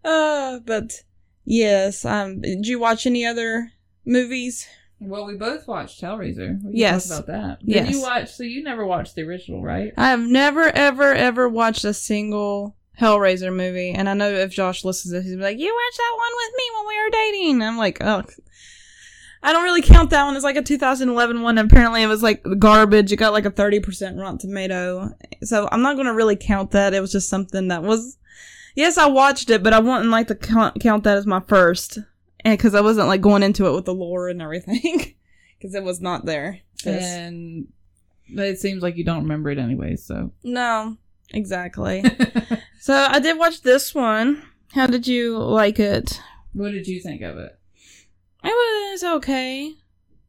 uh, 0.05 0.61
but 0.65 1.03
yes. 1.45 2.05
Um, 2.05 2.41
did 2.41 2.67
you 2.67 2.79
watch 2.79 3.07
any 3.07 3.25
other 3.27 3.73
movies? 4.05 4.67
Well, 5.05 5.27
we 5.27 5.35
both 5.37 5.67
watched 5.67 6.01
Hellraiser. 6.01 6.63
We 6.63 6.73
Yes. 6.75 7.09
Talk 7.09 7.25
about 7.25 7.27
that. 7.27 7.59
Yes. 7.63 7.87
Did 7.87 7.95
you 7.95 8.03
watch? 8.03 8.33
So 8.33 8.43
you 8.45 8.63
never 8.63 8.87
watched 8.87 9.15
the 9.15 9.23
original, 9.23 9.63
right? 9.63 9.93
I 9.97 10.11
have 10.11 10.21
never, 10.21 10.65
ever, 10.65 11.13
ever 11.13 11.49
watched 11.49 11.85
a 11.85 11.93
single 11.95 12.77
Hellraiser 13.01 13.55
movie, 13.55 13.91
and 13.91 14.09
I 14.09 14.15
know 14.15 14.31
if 14.31 14.53
Josh 14.53 14.85
listens 14.85 15.13
to 15.13 15.19
this, 15.21 15.27
he's 15.31 15.37
like, 15.41 15.59
"You 15.59 15.75
watched 15.75 15.99
that 15.99 16.17
one 16.17 16.33
with 16.37 16.53
me 16.57 16.65
when 16.77 16.87
we 16.89 17.03
were 17.03 17.11
dating." 17.11 17.63
I'm 17.63 17.79
like, 17.79 17.99
"Oh, 18.01 18.23
I 19.43 19.53
don't 19.53 19.65
really 19.65 19.83
count 19.83 20.11
that 20.11 20.25
one 20.25 20.37
as 20.37 20.45
like 20.45 20.57
a 20.57 20.63
2011 20.63 21.43
one. 21.43 21.59
Apparently, 21.59 22.03
it 22.03 22.07
was 22.07 22.23
like 22.23 22.45
garbage. 22.59 23.11
It 23.11 23.17
got 23.17 23.33
like 23.33 23.45
a 23.45 23.51
30% 23.51 24.19
Rotten 24.21 24.39
Tomato. 24.39 25.11
So 25.43 25.69
I'm 25.73 25.83
not 25.83 25.95
going 25.97 26.07
to 26.07 26.15
really 26.15 26.37
count 26.37 26.71
that. 26.73 26.95
It 26.95 27.01
was 27.01 27.13
just 27.13 27.29
something 27.29 27.69
that 27.69 27.83
was. 27.83 28.19
Yes, 28.77 28.97
I 28.97 29.07
watched 29.07 29.51
it, 29.51 29.63
but 29.63 29.73
I 29.73 29.81
wouldn't 29.81 30.11
like 30.11 30.29
to 30.29 30.35
count, 30.35 30.81
count 30.81 31.05
that 31.05 31.19
as 31.19 31.27
my 31.27 31.41
first. 31.41 31.99
And 32.45 32.57
because 32.59 32.75
I 32.75 32.81
wasn't 32.81 33.07
like 33.09 33.21
going 33.21 33.43
into 33.43 33.67
it 33.67 33.73
with 33.75 33.85
the 33.85 33.95
lore 33.95 34.29
and 34.29 34.43
everything. 34.43 35.15
Because 35.59 35.77
it 35.77 35.85
was 35.85 36.01
not 36.01 36.25
there. 36.27 36.59
And 36.85 37.69
but 38.35 38.49
it 38.49 38.59
seems 38.59 38.83
like 38.83 38.97
you 38.97 39.05
don't 39.05 39.23
remember 39.23 39.49
it 39.51 39.59
anyway, 39.59 39.95
so. 39.95 40.33
no, 40.43 40.97
exactly. 41.33 42.03
so 42.81 42.95
I 42.95 43.21
did 43.21 43.39
watch 43.39 43.63
this 43.63 43.95
one. 43.95 44.43
How 44.73 44.89
did 44.89 45.07
you 45.07 45.39
like 45.39 45.79
it? 45.79 46.21
what 46.53 46.73
did 46.73 46.89
you 46.89 47.01
think 47.01 47.23
of 47.23 47.39
it? 47.39 47.57
It 48.43 48.49
was 48.93 49.05
okay. 49.19 49.73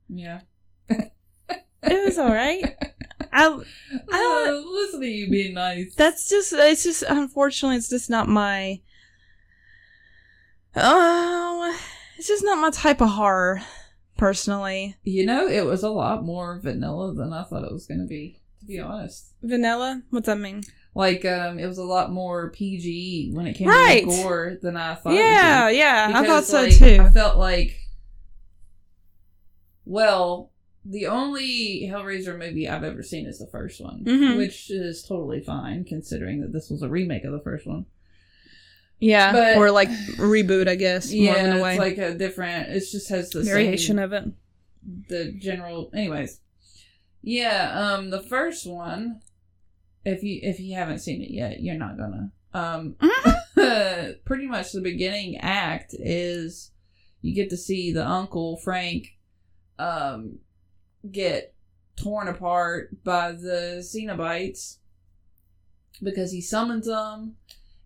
Yeah. 0.07 0.41
It 0.87 2.05
was 2.05 2.19
alright. 2.19 2.63
I 3.33 3.45
I 3.47 3.49
don't- 3.49 3.65
Uh, 4.13 4.51
listen 4.69 5.01
to 5.01 5.07
you 5.07 5.31
being 5.31 5.55
nice. 5.55 5.95
that's 5.95 6.29
just 6.29 6.53
it's 6.53 6.83
just 6.83 7.01
unfortunately 7.09 7.77
it's 7.77 7.89
just 7.89 8.11
not 8.11 8.27
my 8.29 8.81
oh 10.75 11.79
it's 12.17 12.27
just 12.27 12.43
not 12.43 12.59
my 12.59 12.69
type 12.71 13.01
of 13.01 13.09
horror 13.09 13.61
personally 14.17 14.95
You 15.03 15.25
know, 15.25 15.47
it 15.47 15.65
was 15.65 15.83
a 15.83 15.89
lot 15.89 16.23
more 16.23 16.59
vanilla 16.59 17.13
than 17.13 17.33
I 17.33 17.43
thought 17.43 17.63
it 17.63 17.71
was 17.73 17.85
going 17.87 17.99
to 18.01 18.05
be, 18.07 18.39
to 18.59 18.65
be 18.65 18.79
honest. 18.79 19.33
vanilla 19.41 20.03
what's 20.11 20.27
that 20.27 20.37
mean 20.37 20.63
Like, 20.95 21.25
um, 21.25 21.57
it 21.59 21.65
was 21.67 21.77
a 21.79 21.83
lot 21.83 22.11
more 22.11 22.51
PG 22.51 23.31
when 23.33 23.47
it 23.47 23.53
came 23.53 23.67
Right. 23.67 24.03
to 24.03 24.09
the 24.09 24.23
gore 24.23 24.57
than 24.61 24.77
I 24.77 24.95
thought. 24.95 25.13
yeah 25.13 25.63
it 25.63 25.65
would 25.65 25.71
be. 25.71 25.77
yeah 25.77 26.11
i 26.13 26.25
thought 26.27 26.43
so 26.43 26.61
like, 26.63 26.77
too 26.77 26.97
I 27.01 27.09
felt 27.09 27.37
like, 27.37 27.75
well, 29.85 30.51
the 30.85 31.07
only 31.07 31.89
Hellraiser 31.91 32.37
movie 32.37 32.67
I've 32.69 32.83
ever 32.83 33.03
seen 33.03 33.25
is 33.25 33.39
the 33.39 33.47
first 33.47 33.81
one, 33.81 34.03
Mhm. 34.05 34.37
which 34.37 34.69
is 34.69 35.01
totally 35.03 35.41
fine 35.41 35.83
considering 35.85 36.41
that 36.41 36.51
this 36.53 36.69
was 36.69 36.81
a 36.81 36.89
remake 36.89 37.23
of 37.23 37.31
the 37.31 37.39
first 37.39 37.65
one. 37.65 37.85
Yeah 39.03 39.31
but- 39.31 39.57
or 39.57 39.69
like 39.71 39.89
reboot 40.17 40.67
i 40.67 40.75
guess 40.75 41.11
more 41.11 41.23
Yeah, 41.23 41.43
in 41.43 41.51
a 41.51 41.55
it's 41.55 41.63
way 41.63 41.77
like 41.77 41.97
a 41.97 42.13
different. 42.13 42.69
It 42.69 42.83
just 42.91 43.09
has 43.09 43.29
the 43.29 43.43
variation 43.43 43.97
same, 43.97 44.03
of 44.03 44.13
it 44.13 44.25
the 45.07 45.31
general. 45.31 45.89
Anyways, 45.93 46.39
yeah. 47.21 47.71
Um, 47.73 48.09
the 48.09 48.21
first 48.21 48.67
one, 48.67 49.21
if 50.05 50.23
you 50.23 50.39
if 50.41 50.59
you 50.59 50.75
haven't 50.75 50.99
seen 50.99 51.21
it 51.21 51.31
yet, 51.31 51.61
you're 51.61 51.77
not 51.77 51.97
gonna. 51.97 52.31
Um, 52.53 52.95
pretty 54.25 54.47
much 54.47 54.71
the 54.71 54.81
beginning 54.81 55.37
act 55.37 55.95
is 55.97 56.71
you 57.21 57.33
get 57.33 57.49
to 57.49 57.57
see 57.57 57.91
the 57.91 58.07
uncle 58.07 58.57
Frank, 58.57 59.17
um, 59.79 60.39
get 61.09 61.53
torn 61.95 62.27
apart 62.27 63.03
by 63.03 63.31
the 63.31 63.79
Cenobites 63.81 64.77
because 66.01 66.31
he 66.31 66.41
summons 66.41 66.87
them, 66.87 67.35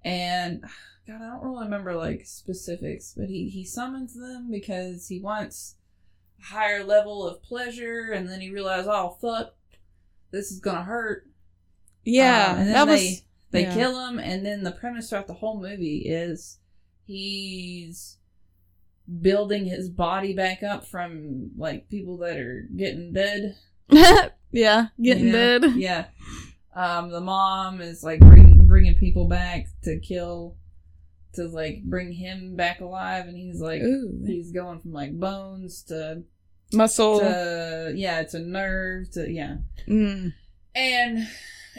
and 0.04 0.64
God, 1.08 1.22
I 1.22 1.30
don't 1.30 1.44
really 1.44 1.64
remember 1.64 1.96
like 1.96 2.26
specifics, 2.26 3.14
but 3.16 3.30
he 3.30 3.50
he 3.50 3.64
summons 3.64 4.14
them 4.14 4.50
because 4.52 5.08
he 5.08 5.20
wants 5.20 5.76
a 6.42 6.54
higher 6.54 6.84
level 6.84 7.26
of 7.26 7.42
pleasure, 7.42 8.12
and 8.12 8.30
then 8.30 8.42
he 8.42 8.50
realizes, 8.50 8.90
oh 8.92 9.18
fuck, 9.22 9.56
this 10.32 10.52
is 10.52 10.60
gonna 10.60 10.84
hurt. 10.84 11.28
yeah 12.04 12.52
Um, 12.52 12.58
and 12.58 12.68
then 12.68 12.74
that 12.74 12.86
they, 12.86 12.92
was 12.92 13.22
they 13.52 13.62
yeah. 13.64 13.74
kill 13.74 14.08
him, 14.08 14.20
and 14.20 14.46
then 14.46 14.64
the 14.64 14.72
premise 14.72 15.10
throughout 15.10 15.28
the 15.28 15.34
whole 15.34 15.62
movie 15.62 16.04
is 16.06 16.60
he's 17.06 18.18
building 19.22 19.66
his 19.66 19.90
body 19.90 20.34
back 20.34 20.62
up 20.64 20.86
from 20.86 21.52
like 21.58 21.90
people 21.90 22.18
that 22.18 22.38
are 22.38 22.68
getting 22.76 23.14
dead. 23.14 23.56
yeah 24.52 24.88
getting 25.02 25.28
you 25.28 25.32
know? 25.32 25.60
dead 25.60 25.76
Yeah. 25.76 26.06
Um, 26.76 27.10
the 27.10 27.22
mom 27.22 27.82
is 27.82 28.04
like 28.04 28.20
bring, 28.20 28.68
bringing 28.68 28.96
people 28.96 29.28
back 29.28 29.68
to 29.84 30.00
kill, 30.00 30.58
to 31.38 31.48
like 31.48 31.82
bring 31.84 32.12
him 32.12 32.56
back 32.56 32.82
alive, 32.82 33.28
and 33.28 33.36
he's 33.38 33.60
like 33.62 33.82
Ooh. 33.82 34.22
he's 34.26 34.52
going 34.52 34.80
from 34.80 34.92
like 34.94 35.18
bones 35.18 35.82
to 35.84 36.24
muscle 36.74 37.20
to 37.20 37.94
yeah 37.96 38.24
to 38.24 38.40
nerve 38.40 39.10
to 39.12 39.32
yeah, 39.32 39.58
mm. 39.88 40.34
and 40.76 41.28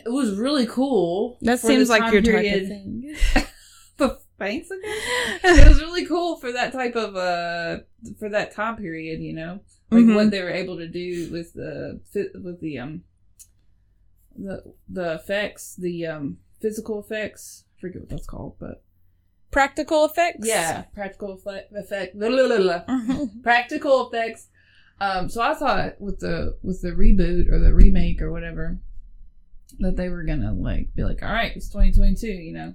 it 0.04 0.08
was 0.10 0.36
really 0.38 0.66
cool. 0.66 1.38
that 1.42 1.60
seems 1.60 1.88
like 1.90 2.10
your 2.12 2.22
period. 2.22 2.52
type 2.52 2.62
of 2.62 2.68
thing 2.68 3.16
But 3.98 4.22
thanks 4.38 4.70
again. 4.70 4.94
it 5.42 5.68
was 5.68 5.80
really 5.80 6.06
cool 6.06 6.36
for 6.36 6.52
that 6.52 6.72
type 6.72 6.94
of 6.96 7.16
uh 7.16 7.82
for 8.18 8.28
that 8.30 8.54
time 8.54 8.76
period, 8.76 9.20
you 9.20 9.32
know, 9.34 9.60
like 9.90 10.04
Mhm. 10.04 10.14
what 10.14 10.30
they 10.30 10.40
were 10.42 10.50
able 10.50 10.76
to 10.78 10.86
do 10.88 11.30
with 11.32 11.52
the 11.54 12.00
with 12.42 12.60
the 12.60 12.78
um 12.78 13.02
the 14.36 14.62
the 14.88 15.14
effects, 15.14 15.74
the 15.76 16.06
um 16.06 16.38
physical 16.62 17.00
effects. 17.00 17.64
I 17.76 17.80
forget 17.80 18.02
what 18.02 18.08
that's 18.08 18.26
called, 18.26 18.56
but 18.60 18.82
practical 19.50 20.04
effects 20.04 20.46
yeah, 20.46 20.82
practical 20.94 21.32
effect, 21.32 21.72
effect 21.72 22.18
blah, 22.18 22.28
blah. 22.28 22.84
Mhm. 22.88 23.42
practical 23.42 24.06
effects. 24.08 24.48
Um, 25.00 25.28
so 25.28 25.40
I 25.40 25.54
thought 25.54 26.00
with 26.00 26.20
the 26.20 26.56
with 26.62 26.82
the 26.82 26.90
reboot 26.90 27.50
or 27.50 27.58
the 27.58 27.72
remake 27.74 28.20
or 28.20 28.32
whatever 28.32 28.78
that 29.78 29.96
they 29.96 30.08
were 30.08 30.24
gonna 30.24 30.52
like 30.52 30.94
be 30.94 31.04
like, 31.04 31.22
all 31.22 31.32
right, 31.32 31.52
it's 31.54 31.68
2022, 31.68 32.26
you 32.26 32.52
know, 32.52 32.74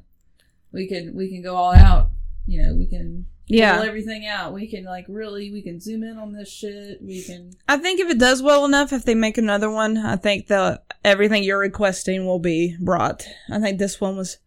we 0.71 0.87
can 0.87 1.13
we 1.15 1.29
can 1.29 1.41
go 1.41 1.55
all 1.55 1.73
out, 1.75 2.11
you 2.45 2.61
know, 2.61 2.73
we 2.75 2.87
can 2.87 3.25
yeah 3.47 3.75
pull 3.75 3.85
everything 3.85 4.25
out, 4.25 4.53
we 4.53 4.67
can 4.67 4.85
like 4.85 5.05
really 5.09 5.51
we 5.51 5.61
can 5.61 5.79
zoom 5.79 6.03
in 6.03 6.17
on 6.17 6.31
this 6.33 6.51
shit, 6.51 7.01
we 7.01 7.21
can 7.21 7.51
I 7.67 7.77
think 7.77 7.99
if 7.99 8.09
it 8.09 8.19
does 8.19 8.41
well 8.41 8.63
enough, 8.65 8.93
if 8.93 9.03
they 9.03 9.15
make 9.15 9.37
another 9.37 9.69
one, 9.69 9.97
I 9.97 10.15
think 10.15 10.47
the 10.47 10.81
everything 11.03 11.43
you're 11.43 11.59
requesting 11.59 12.25
will 12.25 12.39
be 12.39 12.75
brought. 12.79 13.27
I 13.51 13.59
think 13.59 13.79
this 13.79 13.99
one 13.99 14.15
was. 14.15 14.37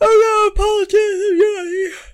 Oh 0.00 0.52
no, 0.54 0.62
apologize. 0.62 2.06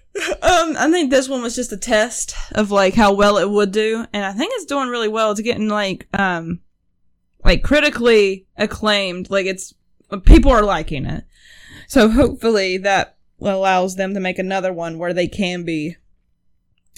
Um, 0.43 0.77
I 0.79 0.91
think 0.91 1.11
this 1.11 1.29
one 1.29 1.43
was 1.43 1.55
just 1.55 1.73
a 1.73 1.77
test 1.77 2.35
of 2.53 2.71
like 2.71 2.95
how 2.95 3.13
well 3.13 3.37
it 3.37 3.51
would 3.51 3.71
do, 3.71 4.07
and 4.13 4.25
I 4.25 4.33
think 4.33 4.53
it's 4.55 4.65
doing 4.65 4.89
really 4.89 5.09
well. 5.09 5.31
It's 5.31 5.41
getting 5.41 5.69
like 5.69 6.07
um, 6.19 6.61
like 7.45 7.63
critically 7.63 8.47
acclaimed. 8.57 9.29
Like 9.31 9.47
it's 9.47 9.75
people 10.25 10.51
are 10.53 10.65
liking 10.65 11.05
it, 11.05 11.25
so 11.87 12.09
hopefully 12.09 12.79
that 12.79 13.17
allows 13.41 13.97
them 13.97 14.15
to 14.15 14.21
make 14.21 14.39
another 14.39 14.73
one 14.73 14.99
where 14.99 15.13
they 15.13 15.29
can 15.29 15.65
be 15.65 15.97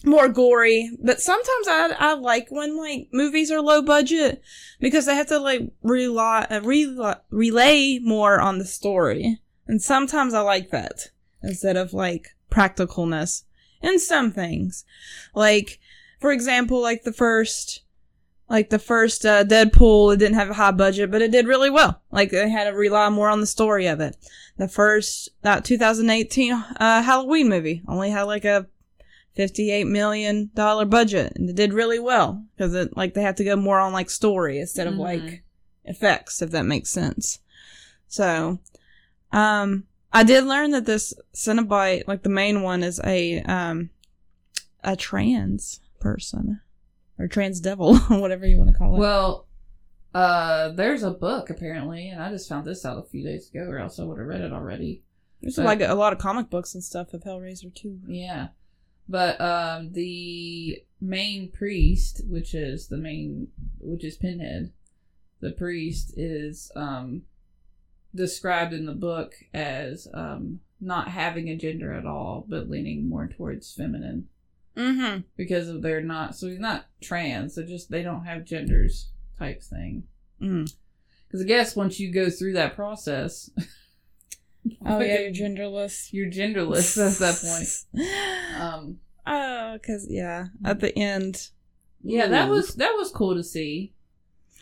more 0.05 0.29
gory. 0.29 0.90
But 1.03 1.20
sometimes 1.20 1.68
I 1.68 1.94
I 1.98 2.14
like 2.14 2.48
when 2.51 2.77
like 2.77 3.09
movies 3.12 3.51
are 3.51 3.61
low 3.61 3.83
budget 3.83 4.42
because 4.81 5.07
they 5.07 5.14
have 5.16 5.27
to 5.29 5.38
like 5.38 5.62
rely 5.83 6.46
uh, 6.48 6.61
relay, 6.62 7.14
relay 7.31 7.98
more 7.98 8.40
on 8.40 8.59
the 8.59 8.64
story, 8.64 9.40
and 9.69 9.81
sometimes 9.81 10.35
I 10.35 10.41
like 10.41 10.71
that 10.71 11.11
instead 11.43 11.77
of 11.77 11.93
like 11.93 12.29
practicalness 12.51 13.45
in 13.83 13.99
some 14.01 14.33
things. 14.33 14.85
Like 15.35 15.79
for 16.21 16.33
example, 16.33 16.81
like 16.83 17.05
the 17.05 17.13
first. 17.13 17.83
Like 18.51 18.71
the 18.71 18.79
first 18.79 19.27
uh, 19.27 19.45
Deadpool, 19.45 20.15
it 20.15 20.17
didn't 20.17 20.37
have 20.37 20.49
a 20.49 20.55
high 20.55 20.71
budget, 20.71 21.11
but 21.11 21.21
it 21.21 21.31
did 21.31 21.47
really 21.47 21.69
well. 21.69 22.01
Like 22.11 22.31
they 22.31 22.49
had 22.49 22.65
to 22.65 22.71
rely 22.71 23.11
more 23.11 23.29
on 23.29 23.41
the 23.43 23.47
story 23.47 23.87
of 23.87 24.01
it. 24.01 24.17
The 24.57 24.69
first 24.69 25.29
that 25.43 25.67
2018 25.67 26.53
uh, 26.55 27.03
Halloween 27.03 27.51
movie 27.51 27.83
only 27.87 28.09
had 28.09 28.23
like 28.23 28.47
a 28.47 28.67
58 29.35 29.85
million 29.87 30.51
dollar 30.55 30.87
budget 30.87 31.35
and 31.37 31.51
it 31.51 31.57
did 31.57 31.75
really 31.75 31.99
well 31.99 32.43
because 32.57 32.73
it 32.75 32.97
like 32.97 33.13
they 33.13 33.21
have 33.21 33.37
to 33.37 33.45
go 33.45 33.55
more 33.55 33.79
on 33.81 33.93
like 33.93 34.09
story 34.09 34.59
instead 34.61 34.87
of 34.87 34.95
Mhm. 34.95 34.99
like 34.99 35.43
effects 35.85 36.41
if 36.41 36.51
that 36.53 36.65
makes 36.65 36.89
sense 36.89 37.41
so 38.09 38.59
um 39.33 39.85
i 40.12 40.23
did 40.25 40.45
learn 40.45 40.71
that 40.71 40.87
this 40.87 41.14
Cenobite, 41.35 42.09
like 42.09 42.23
the 42.23 42.29
main 42.29 42.62
one 42.62 42.83
is 42.83 43.01
a 43.05 43.41
um 43.43 43.91
a 44.83 44.97
trans 44.97 45.81
person 46.01 46.61
or 47.19 47.27
trans 47.29 47.61
devil 47.61 47.97
whatever 48.09 48.47
you 48.47 48.57
want 48.59 48.71
to 48.71 48.77
call 48.77 48.95
it 48.95 48.99
well. 48.99 49.45
Uh, 50.14 50.71
there's 50.71 51.03
a 51.03 51.11
book 51.11 51.51
apparently, 51.51 52.09
and 52.09 52.21
I 52.23 52.31
just 52.31 52.49
found 52.49 52.67
this 52.67 52.85
out 52.87 52.97
a 52.99 53.03
few 53.09 53.23
days 53.23 53.51
ago, 53.51 53.64
or 53.69 53.79
else 53.79 54.01
I 54.01 54.05
would 54.05 54.19
have 54.19 54.27
read 54.27 54.41
it 54.41 54.53
already. 54.53 55.03
there's 55.43 55.57
but- 55.57 55.67
like 55.67 55.81
a 55.83 55.95
lot 55.95 56.12
of 56.14 56.19
comic 56.19 56.49
books 56.49 56.75
and 56.75 56.83
stuff 56.83 57.12
of 57.12 57.23
hellraiser 57.23 57.73
too 57.75 58.01
Yeah. 58.09 58.49
But 59.09 59.38
um 59.41 59.93
the 59.93 60.83
main 61.01 61.51
priest, 61.53 62.23
which 62.27 62.55
is 62.55 62.88
the 62.88 62.97
main 62.97 63.49
which 63.81 64.03
is 64.05 64.17
Pinhead, 64.17 64.73
the 65.41 65.53
priest 65.53 66.14
is 66.17 66.73
um 66.75 67.23
described 68.14 68.73
in 68.73 68.87
the 68.87 68.92
book 68.94 69.35
as 69.53 70.09
um 70.14 70.61
not 70.81 71.09
having 71.09 71.49
a 71.49 71.57
gender 71.57 71.92
at 71.92 72.07
all, 72.07 72.44
but 72.49 72.71
leaning 72.71 73.09
more 73.09 73.27
towards 73.27 73.73
feminine 73.75 74.29
mm-hmm 74.77 75.21
because 75.37 75.68
of 75.68 75.83
they're 75.83 76.01
not 76.01 76.37
so 76.37 76.47
he's 76.47 76.59
not 76.61 76.87
trans, 77.03 77.55
they're 77.57 77.66
just 77.66 77.90
they 77.90 78.03
don't 78.03 78.25
have 78.25 78.44
genders 78.44 79.09
type 79.38 79.62
thing. 79.62 80.05
mm. 80.40 80.73
Because 81.27 81.42
I 81.44 81.49
guess 81.49 81.77
once 81.77 82.01
you 82.01 82.11
go 82.12 82.31
through 82.31 82.55
that 82.55 82.75
process, 82.75 83.51
oh 84.87 85.01
yeah 85.01 85.21
you're 85.21 85.31
genderless 85.49 86.12
you're 86.12 86.31
genderless 86.31 86.97
at 86.97 87.18
that 87.18 87.38
point. 87.42 88.05
Um, 88.59 88.99
Oh, 89.31 89.75
because 89.75 90.07
yeah, 90.09 90.47
at 90.64 90.81
the 90.81 90.97
end, 90.99 91.51
Yeah, 92.03 92.29
that 92.29 92.49
was 92.49 92.75
that 92.77 92.94
was 92.97 93.11
cool 93.11 93.35
to 93.35 93.44
see. 93.44 93.92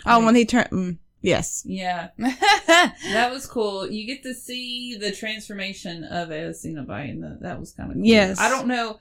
Oh, 0.05 0.25
when 0.25 0.35
he 0.35 0.45
turned. 0.45 0.71
Mm, 0.71 0.99
yes. 1.21 1.63
Yeah, 1.67 2.09
that 2.19 3.31
was 3.33 3.47
cool. 3.47 3.91
You 3.91 4.07
get 4.07 4.23
to 4.23 4.35
see 4.35 4.97
the 4.97 5.13
transformation 5.13 6.05
of 6.05 6.31
a 6.31 6.51
Cenobite, 6.51 7.11
and 7.11 7.23
the, 7.23 7.39
that 7.41 7.59
was 7.61 7.73
kind 7.73 7.91
of 7.91 7.97
cool. 7.97 8.05
Yes. 8.05 8.41
I 8.41 8.49
don't 8.49 8.69
know. 8.69 8.99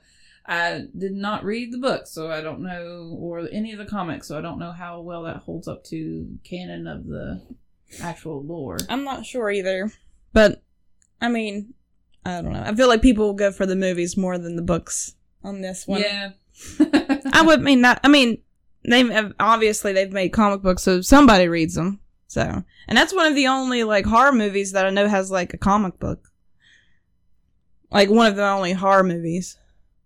I 0.48 0.84
did 0.96 1.12
not 1.12 1.44
read 1.44 1.72
the 1.72 1.78
book, 1.78 2.06
so 2.06 2.30
I 2.30 2.40
don't 2.40 2.60
know, 2.60 3.16
or 3.18 3.48
any 3.50 3.72
of 3.72 3.78
the 3.78 3.84
comics, 3.84 4.28
so 4.28 4.38
I 4.38 4.40
don't 4.40 4.60
know 4.60 4.72
how 4.72 5.00
well 5.00 5.24
that 5.24 5.38
holds 5.38 5.66
up 5.66 5.82
to 5.84 6.38
canon 6.44 6.86
of 6.86 7.06
the 7.06 7.42
actual 8.00 8.42
lore. 8.42 8.78
I'm 8.88 9.02
not 9.02 9.26
sure 9.26 9.50
either. 9.50 9.92
But, 10.32 10.62
I 11.20 11.28
mean, 11.28 11.74
I 12.24 12.42
don't 12.42 12.52
know. 12.52 12.62
I 12.64 12.74
feel 12.74 12.88
like 12.88 13.02
people 13.02 13.26
will 13.26 13.34
go 13.34 13.50
for 13.50 13.66
the 13.66 13.76
movies 13.76 14.16
more 14.16 14.38
than 14.38 14.56
the 14.56 14.62
books 14.62 15.16
on 15.42 15.62
this 15.62 15.86
one. 15.86 16.00
Yeah. 16.00 16.30
I 17.32 17.42
would 17.44 17.60
mean 17.60 17.80
not. 17.80 18.00
I 18.02 18.08
mean, 18.08 18.38
they 18.88 19.04
have 19.04 19.32
obviously 19.38 19.92
they've 19.92 20.12
made 20.12 20.30
comic 20.30 20.62
books, 20.62 20.82
so 20.82 21.00
somebody 21.00 21.48
reads 21.48 21.74
them. 21.74 22.00
So, 22.36 22.64
and 22.86 22.98
that's 22.98 23.14
one 23.14 23.26
of 23.26 23.34
the 23.34 23.46
only 23.46 23.82
like 23.82 24.04
horror 24.04 24.30
movies 24.30 24.72
that 24.72 24.84
I 24.84 24.90
know 24.90 25.08
has 25.08 25.30
like 25.30 25.54
a 25.54 25.56
comic 25.56 25.98
book. 25.98 26.28
Like 27.90 28.10
one 28.10 28.26
of 28.26 28.36
the 28.36 28.46
only 28.46 28.74
horror 28.74 29.04
movies, 29.04 29.56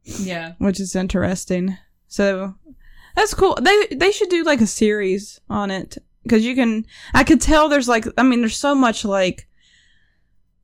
yeah. 0.05 0.53
which 0.59 0.79
is 0.79 0.95
interesting. 0.95 1.77
So 2.07 2.55
that's 3.16 3.35
cool. 3.35 3.59
They 3.61 3.88
they 3.90 4.12
should 4.12 4.29
do 4.29 4.45
like 4.45 4.61
a 4.61 4.66
series 4.69 5.40
on 5.51 5.73
it 5.73 5.99
because 6.23 6.45
you 6.45 6.55
can. 6.55 6.87
I 7.14 7.25
could 7.25 7.40
tell 7.40 7.69
there's 7.69 7.88
like. 7.88 8.07
I 8.16 8.23
mean, 8.23 8.43
there's 8.43 8.57
so 8.57 8.77
much 8.77 9.05
like. 9.05 9.49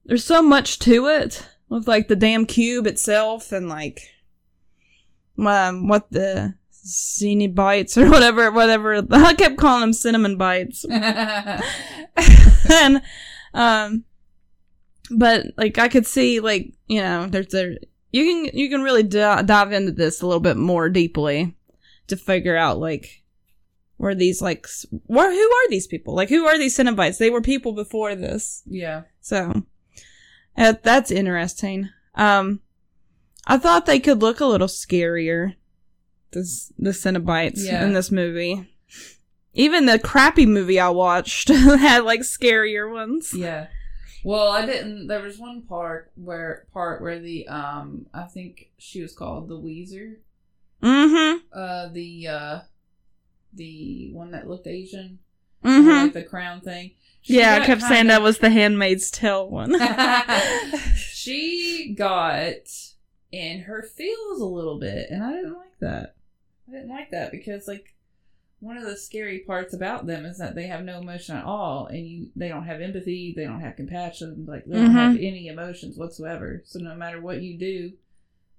There's 0.05 0.23
so 0.23 0.43
much 0.43 0.79
to 0.81 1.07
it 1.09 1.45
with 1.69 1.89
like 1.89 2.07
the 2.07 2.15
damn 2.15 2.47
cube 2.47 2.87
itself 2.87 3.51
and 3.51 3.69
like 3.69 4.03
um, 5.37 5.89
what 5.89 6.13
the 6.13 6.55
Zini 6.87 7.49
bites 7.49 7.99
or 7.99 8.07
whatever, 8.11 8.51
whatever. 8.51 9.03
I 9.11 9.35
kept 9.35 9.59
calling 9.59 9.81
them 9.81 9.93
cinnamon 9.93 10.37
bites. 10.37 10.85
and, 10.91 11.63
um, 13.55 14.05
but 15.11 15.47
like 15.57 15.79
I 15.79 15.89
could 15.89 16.07
see 16.07 16.41
like, 16.41 16.73
you 16.87 17.01
know, 17.01 17.27
there's 17.27 17.49
there, 17.49 17.77
you 18.13 18.25
can, 18.25 18.59
you 18.59 18.71
can 18.71 18.83
really 18.83 19.03
di- 19.03 19.43
dive 19.43 19.73
into 19.73 19.93
this 19.93 20.23
a 20.23 20.27
little 20.27 20.41
bit 20.41 20.57
more 20.57 20.89
deeply 20.89 21.57
to 22.07 22.17
figure 22.17 22.57
out 22.57 22.79
like, 22.79 23.23
where 23.99 24.15
these 24.15 24.43
like, 24.43 24.67
where, 25.07 25.31
who 25.31 25.39
are 25.39 25.71
these 25.71 25.87
people? 25.87 26.15
Like, 26.15 26.29
who 26.29 26.47
are 26.47 26.59
these 26.59 26.77
Cenobites? 26.77 27.19
They 27.19 27.31
were 27.31 27.41
people 27.41 27.73
before 27.73 28.15
this. 28.15 28.63
yeah. 28.67 29.03
So 29.21 29.63
uh, 30.57 30.75
that's 30.83 31.11
interesting. 31.11 31.91
Um, 32.15 32.61
I 33.47 33.59
thought 33.59 33.87
they 33.87 34.01
could 34.01 34.23
look 34.23 34.41
a 34.41 34.47
little 34.47 34.69
scarier. 34.69 35.55
This 36.33 36.73
the 36.79 36.91
Cenobites 36.91 37.65
Yeah. 37.65 37.85
in 37.85 37.93
this 37.93 38.11
movie. 38.11 38.69
Even 39.55 39.87
the 39.87 39.99
crappy 39.99 40.45
movie 40.47 40.79
I 40.79 40.91
watched 40.91 41.49
had 41.49 42.05
like 42.05 42.21
scarier 42.21 42.93
ones. 42.93 43.33
Yeah. 43.33 43.69
Well, 44.25 44.49
I 44.51 44.67
didn't. 44.67 45.07
There 45.07 45.23
was 45.23 45.39
one 45.39 45.63
part 45.63 46.11
where 46.17 46.67
part 46.73 47.01
where 47.01 47.19
the 47.21 47.47
um 47.49 48.07
I 48.13 48.25
think 48.25 48.71
she 48.79 49.01
was 49.01 49.15
called 49.15 49.49
the 49.49 49.59
Weezer. 49.59 50.17
Mm-hmm. 50.83 51.39
Uh, 51.53 51.89
the 51.93 52.29
uh, 52.29 52.59
the 53.55 54.11
one 54.13 54.33
that 54.33 54.47
looked 54.49 54.67
Asian, 54.67 55.21
Mm-hmm. 55.65 55.89
like 55.89 56.13
the 56.13 56.23
crown 56.23 56.61
thing. 56.61 56.93
She 57.23 57.39
Yeah, 57.39 57.55
I 57.55 57.65
kept 57.67 57.81
saying 57.83 57.95
kinda- 58.09 58.13
that 58.15 58.23
was 58.23 58.39
the 58.39 58.51
Handmaid's 58.51 59.11
Tale 59.11 59.49
one. 59.49 59.73
she 60.97 61.95
got 61.97 62.55
in 63.33 63.61
her 63.63 63.83
feels 63.83 64.41
a 64.41 64.45
little 64.45 64.79
bit, 64.79 65.09
and 65.11 65.23
I 65.25 65.33
didn't 65.33 65.55
like 65.55 65.79
that. 65.81 66.16
I 66.69 66.73
didn't 66.73 66.89
like 66.91 67.11
that 67.11 67.31
because 67.31 67.69
like 67.69 67.95
one 68.61 68.77
of 68.79 68.85
the 68.85 68.97
scary 68.97 69.41
parts 69.41 69.75
about 69.75 70.07
them 70.07 70.25
is 70.25 70.39
that 70.39 70.55
they 70.55 70.67
have 70.67 70.83
no 70.85 70.99
emotion 70.99 71.37
at 71.37 71.45
all, 71.45 71.87
and 71.87 72.07
you 72.07 72.31
they 72.35 72.49
don't 72.49 72.65
have 72.67 72.81
empathy, 72.81 73.33
they 73.37 73.45
don't 73.45 73.61
have 73.61 73.77
compassion, 73.77 74.47
like 74.49 74.65
they 74.65 74.77
don't 74.77 74.91
have 74.93 75.17
any 75.17 75.49
emotions 75.49 75.97
whatsoever. 75.99 76.63
So 76.65 76.79
no 76.79 76.95
matter 76.95 77.21
what 77.21 77.43
you 77.43 77.59
do, 77.59 77.93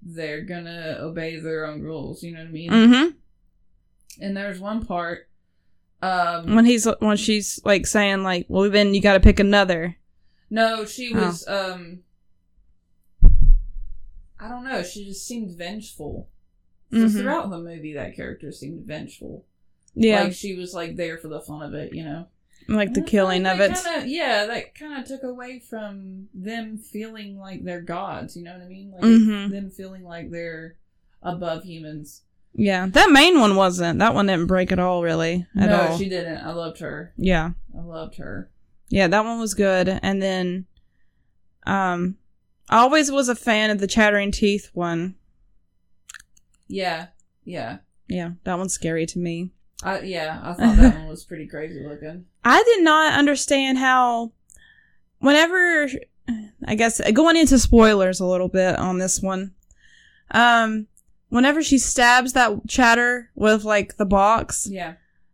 they're 0.02 0.42
gonna 0.42 0.98
obey 1.00 1.40
their 1.40 1.66
own 1.66 1.82
rules. 1.82 2.22
You 2.24 2.34
know 2.34 2.42
what 2.42 2.50
I 2.50 2.52
mean? 2.52 2.70
mm-hmm. 2.72 4.24
And 4.24 4.38
there's 4.38 4.60
one 4.60 4.86
part. 4.86 5.28
Um, 6.02 6.56
When 6.56 6.66
he's 6.66 6.88
when 7.00 7.18
she's 7.18 7.60
like 7.66 7.88
saying 7.88 8.22
like, 8.24 8.46
well 8.50 8.70
then 8.70 8.94
you 8.94 9.02
got 9.02 9.14
to 9.14 9.20
pick 9.20 9.40
another. 9.40 9.98
No, 10.50 10.86
she 10.86 11.12
Oh. 11.14 11.26
was 11.26 11.48
um 11.48 12.04
I 14.40 14.48
don't 14.48 14.64
know, 14.64 14.84
she 14.84 15.06
just 15.06 15.26
seemed 15.26 15.58
vengeful. 15.58 16.30
Mhm. 16.92 17.12
throughout 17.12 17.50
the 17.50 17.60
movie 17.60 17.94
that 17.94 18.16
character 18.16 18.52
seemed 18.52 18.86
vengeful. 18.86 19.46
Yeah, 19.94 20.24
Like 20.26 20.34
she 20.34 20.56
was 20.56 20.74
like 20.74 20.96
there 20.96 21.18
for 21.18 21.28
the 21.28 21.42
fun 21.42 21.62
of 21.64 21.74
it, 21.74 21.94
you 21.94 22.04
know. 22.04 22.28
like 22.70 22.94
the 22.94 23.00
And 23.00 23.08
I 23.08 23.10
feel 23.10 23.20
killing 23.20 23.46
of 23.46 23.60
it. 23.60 23.74
Kinda, 23.76 24.08
yeah, 24.08 24.46
that 24.46 24.76
kind 24.76 25.00
of 25.02 25.08
took 25.08 25.24
away 25.24 25.60
from 25.60 26.28
them 26.34 26.78
feeling 26.78 27.38
like 27.40 27.64
they're 27.64 27.82
gods, 27.82 28.36
you 28.38 28.44
know 28.44 28.54
what 28.54 28.62
I 28.62 28.68
mean? 28.68 28.92
Like 28.92 29.02
Mhm. 29.04 29.50
them 29.52 29.70
feeling 29.70 30.04
like 30.04 30.30
they're 30.32 30.76
above 31.24 31.64
humans. 31.64 32.22
Yeah, 32.54 32.88
that 32.88 33.12
main 33.12 33.40
one 33.40 33.56
wasn't. 33.56 34.00
That 34.00 34.14
one 34.16 34.28
didn't 34.28 34.48
break 34.48 34.72
at 34.72 34.80
all, 34.80 35.02
really, 35.04 35.46
at 35.58 35.70
no, 35.70 35.82
all. 35.90 35.98
she 35.98 36.10
didn't. 36.10 36.38
I 36.40 36.52
loved 36.54 36.80
her. 36.80 37.14
yeah, 37.18 37.52
I 37.78 37.82
loved 37.82 38.16
her. 38.18 38.50
yeah, 38.90 39.08
that 39.08 39.24
one 39.26 39.40
was 39.40 39.54
good. 39.54 39.88
And 40.02 40.22
then, 40.22 40.66
um, 41.66 42.18
I 42.70 42.80
always 42.80 43.12
was 43.12 43.30
a 43.30 43.36
fan 43.36 43.70
of 43.70 43.80
the 43.80 43.88
Chattering 43.88 44.32
Teeth 44.32 44.70
one. 44.74 45.16
Yeah. 46.68 47.08
Yeah. 47.44 47.78
Yeah, 48.08 48.32
that 48.46 48.58
one's 48.58 48.74
scary 48.74 49.06
to 49.08 49.20
me. 49.20 49.52
I 49.84 50.00
yeah, 50.02 50.40
I 50.44 50.54
thought 50.54 50.78
that 50.78 50.96
one 50.96 51.08
was 51.08 51.26
pretty 51.26 51.46
crazy 51.48 51.86
looking. 51.86 52.26
I 52.44 52.64
did 52.64 52.84
not 52.84 53.14
understand 53.14 53.78
how, 53.78 54.32
whenever, 55.20 55.90
I 56.66 56.76
guess 56.76 57.00
going 57.12 57.36
into 57.36 57.60
spoilers 57.60 58.20
a 58.20 58.26
little 58.26 58.48
bit 58.48 58.78
on 58.78 58.98
this 58.98 59.22
one, 59.22 59.54
um, 60.32 60.88
whenever 61.30 61.62
she 61.62 61.78
stabs 61.78 62.34
that 62.34 62.68
chatter 62.68 63.30
with 63.36 63.64
like 63.66 63.98
the 63.98 64.06
box, 64.06 64.68
Yeah. 64.70 64.94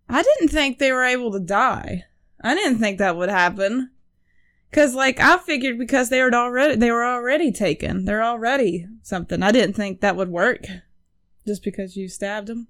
I 0.09 0.21
didn't 0.21 0.49
think 0.49 0.77
they 0.77 0.91
were 0.91 1.05
able 1.05 1.31
to 1.31 1.39
die. 1.39 2.05
I 2.41 2.53
didn't 2.55 2.79
think 2.79 2.97
that 2.97 3.15
would 3.15 3.29
happen. 3.29 3.91
Cause 4.71 4.95
like 4.95 5.19
I 5.19 5.37
figured 5.37 5.77
because 5.77 6.09
they 6.09 6.21
were 6.21 6.33
already 6.33 6.75
they 6.75 6.91
were 6.91 7.05
already 7.05 7.51
taken. 7.51 8.05
They're 8.05 8.23
already 8.23 8.87
something. 9.03 9.43
I 9.43 9.51
didn't 9.51 9.75
think 9.75 10.01
that 10.01 10.15
would 10.15 10.29
work. 10.29 10.65
Just 11.45 11.63
because 11.63 11.97
you 11.97 12.07
stabbed 12.07 12.47
them. 12.47 12.67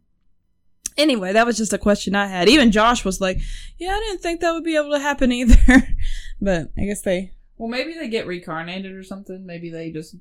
Anyway, 0.98 1.34
that 1.34 1.46
was 1.46 1.58
just 1.58 1.74
a 1.74 1.78
question 1.78 2.16
I 2.16 2.28
had. 2.28 2.50
Even 2.50 2.72
Josh 2.72 3.04
was 3.04 3.20
like, 3.20 3.40
"Yeah, 3.78 3.96
I 3.96 4.00
didn't 4.00 4.22
think 4.22 4.42
that 4.42 4.54
would 4.54 4.64
be 4.64 4.76
able 4.76 4.92
to 4.92 5.00
happen 5.00 5.32
either." 5.32 5.88
but 6.42 6.72
I 6.78 6.86
guess 6.86 7.02
they 7.02 7.32
Well, 7.58 7.70
maybe 7.70 7.94
they 7.94 8.08
get 8.08 8.28
reincarnated 8.28 8.94
or 8.94 9.04
something. 9.04 9.46
Maybe 9.46 9.70
they 9.70 9.92
just 9.92 10.16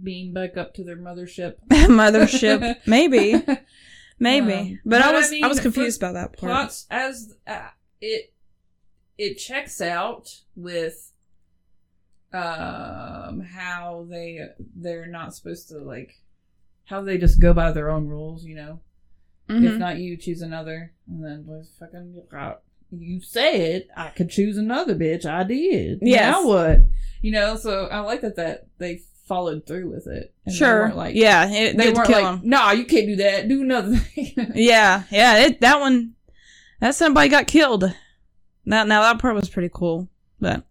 beam 0.00 0.32
back 0.32 0.56
up 0.56 0.74
to 0.74 0.84
their 0.84 0.96
mothership. 0.96 1.56
mothership 1.70 2.78
maybe 2.86 3.42
maybe. 4.18 4.52
Um, 4.52 4.80
but 4.84 5.02
I 5.02 5.04
but 5.04 5.14
I 5.14 5.18
was 5.18 5.28
I, 5.28 5.30
mean, 5.30 5.48
was 5.48 5.60
confused 5.60 6.00
about 6.00 6.14
that 6.14 6.38
part. 6.38 6.52
Plots 6.52 6.86
as 6.90 7.34
uh, 7.46 7.68
it 8.00 8.32
it 9.18 9.34
checks 9.34 9.80
out 9.80 10.40
with 10.56 11.12
um 12.32 13.40
how 13.40 14.06
they 14.08 14.40
they're 14.74 15.06
not 15.06 15.34
supposed 15.34 15.68
to 15.68 15.78
like 15.78 16.21
how 16.92 17.02
they 17.02 17.18
just 17.18 17.40
go 17.40 17.52
by 17.52 17.72
their 17.72 17.90
own 17.90 18.06
rules. 18.06 18.44
You 18.44 18.54
know, 18.56 18.80
if 19.48 19.56
Mhm. 19.56 19.78
not 19.78 19.98
you, 19.98 20.16
choose 20.16 20.42
another, 20.42 20.92
and 21.08 21.24
then 21.24 21.44
was 21.46 21.70
fucking. 21.80 22.22
You 22.90 23.20
said 23.22 23.86
I 23.96 24.08
could 24.10 24.28
choose 24.28 24.58
another 24.58 24.94
bitch. 24.94 25.24
I 25.24 25.44
did. 25.44 26.00
Yes. 26.02 26.30
Now 26.30 26.46
what? 26.46 26.80
You 27.22 27.30
know, 27.32 27.56
so 27.56 27.86
I 27.86 28.00
like 28.00 28.20
that 28.20 28.36
that 28.36 28.66
they 28.78 29.00
followed 29.26 29.66
through 29.66 29.90
with 29.90 30.06
it. 30.06 30.34
Sure. 30.50 30.92
like 30.94 31.14
yeah, 31.14 31.50
it, 31.50 31.76
they 31.78 31.90
weren't 31.92 32.10
like, 32.10 32.24
'em. 32.24 32.40
nah, 32.44 32.72
you 32.72 32.84
can't 32.84 33.06
do 33.06 33.16
that. 33.16 33.48
Do 33.48 33.62
another 33.62 33.96
thing. 33.96 34.34
Yeah, 34.54 35.04
yeah, 35.10 35.38
it, 35.46 35.60
that 35.62 35.80
one, 35.80 36.14
that 36.80 36.94
somebody 36.94 37.28
got 37.30 37.46
killed. 37.46 37.84
Now, 38.66 38.84
now 38.84 39.00
that 39.02 39.20
part 39.20 39.34
was 39.34 39.48
pretty 39.48 39.70
cool, 39.72 40.08
but 40.40 40.64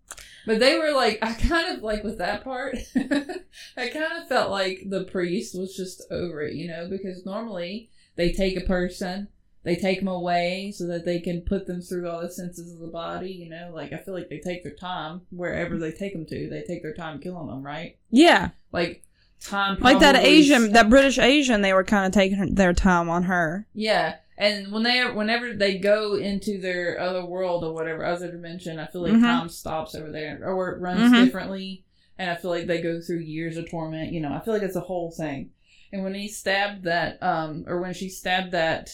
But 0.46 0.60
they 0.60 0.78
were 0.78 0.92
like, 0.92 1.20
I 1.22 1.34
kind 1.34 1.76
of 1.76 1.84
like 1.84 2.04
with 2.04 2.18
that 2.20 2.44
part. 2.44 2.78
I 2.96 3.88
kind 3.90 4.14
of 4.22 4.28
felt 4.28 4.52
like 4.52 4.84
the 4.90 5.04
priest 5.06 5.56
was 5.58 5.76
just 5.76 6.04
over 6.12 6.42
it, 6.42 6.56
you 6.56 6.68
know, 6.68 6.88
because 6.90 7.26
normally 7.26 7.90
they 8.16 8.32
take 8.32 8.58
a 8.58 8.62
person, 8.66 9.28
they 9.64 9.76
take 9.76 10.00
them 10.00 10.08
away 10.08 10.74
so 10.76 10.88
that 10.88 11.06
they 11.06 11.20
can 11.20 11.42
put 11.42 11.68
them 11.68 11.82
through 11.82 12.10
all 12.10 12.22
the 12.22 12.32
senses 12.32 12.74
of 12.74 12.80
the 12.80 12.88
body, 12.88 13.32
you 13.32 13.50
know. 13.50 13.72
Like 13.74 13.94
I 13.94 13.98
feel 13.98 14.14
like 14.14 14.30
they 14.30 14.40
take 14.40 14.64
their 14.64 14.74
time 14.76 15.22
wherever 15.30 15.78
they 15.78 15.92
take 15.92 16.14
them 16.14 16.26
to. 16.26 16.50
They 16.50 16.64
take 16.64 16.82
their 16.82 16.94
time 16.94 17.20
killing 17.20 17.48
them, 17.48 17.64
right? 17.64 17.98
yeah, 18.10 18.50
Like 18.72 19.04
time, 19.40 19.78
like 19.80 20.00
that 20.00 20.16
Asian, 20.16 20.74
that 20.74 20.90
British 20.90 21.18
Asian, 21.20 21.62
they 21.62 21.74
were 21.74 21.84
kind 21.84 22.06
of 22.06 22.12
taking 22.12 22.38
her- 22.38 22.50
their 22.50 22.74
time 22.74 23.10
on 23.10 23.24
her. 23.24 23.68
Yeah, 23.74 24.16
and 24.42 24.72
when 24.74 24.84
they 24.84 25.04
whenever 25.10 25.54
they 25.54 25.78
go 25.78 26.16
into 26.16 26.60
their 26.60 27.00
other 27.00 27.26
world 27.26 27.64
or 27.64 27.74
whatever 27.74 28.04
other 28.06 28.30
dimension, 28.32 28.78
I 28.80 28.88
feel 28.88 29.02
like 29.04 29.14
Mhm. 29.14 29.22
time 29.22 29.48
stops 29.50 29.96
over 29.96 30.12
there, 30.12 30.42
or 30.46 30.72
it 30.74 30.80
runs 30.82 31.12
Mhm. 31.14 31.24
differently, 31.26 31.86
and 32.18 32.30
I 32.30 32.36
feel 32.36 32.52
like 32.52 32.68
they 32.68 32.82
go 32.82 33.00
through 33.00 33.20
years 33.20 33.56
of 33.56 33.70
torment. 33.70 34.12
You 34.12 34.20
know, 34.20 34.34
I 34.34 34.40
feel 34.44 34.54
like 34.54 34.64
it's 34.64 34.76
a 34.76 34.82
whole 34.82 35.12
thing. 35.12 35.52
And 35.94 36.04
when 36.04 36.14
he 36.14 36.28
stabbed 36.28 36.84
that, 36.84 37.22
um, 37.24 37.64
or 37.68 37.80
when 37.82 37.94
she 37.94 38.10
stabbed 38.10 38.52
that 38.52 38.90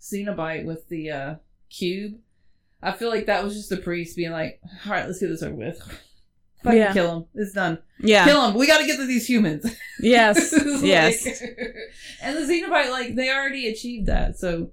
Cenobite 0.00 0.64
with 0.64 0.88
the 0.88 1.10
uh, 1.10 1.34
cube. 1.70 2.14
I 2.82 2.92
feel 2.92 3.10
like 3.10 3.26
that 3.26 3.44
was 3.44 3.54
just 3.54 3.68
the 3.68 3.76
priest 3.76 4.16
being 4.16 4.32
like, 4.32 4.58
"All 4.86 4.92
right, 4.92 5.06
let's 5.06 5.20
get 5.20 5.28
this 5.28 5.42
over 5.42 5.54
with. 5.54 5.78
Fucking 6.64 6.78
Yeah. 6.78 6.92
kill 6.94 7.16
him. 7.18 7.24
It's 7.34 7.52
done. 7.52 7.78
Yeah. 8.00 8.24
Kill 8.24 8.46
him. 8.48 8.54
We 8.54 8.66
got 8.66 8.78
to 8.78 8.86
get 8.86 8.96
to 8.96 9.06
these 9.06 9.26
humans." 9.28 9.66
Yes. 10.00 10.52
It's 10.56 10.82
yes. 10.82 11.26
and 12.22 12.36
the 12.36 12.40
Cenobite, 12.50 12.90
like, 12.90 13.14
they 13.16 13.28
already 13.30 13.68
achieved 13.68 14.06
that. 14.06 14.38
So, 14.38 14.70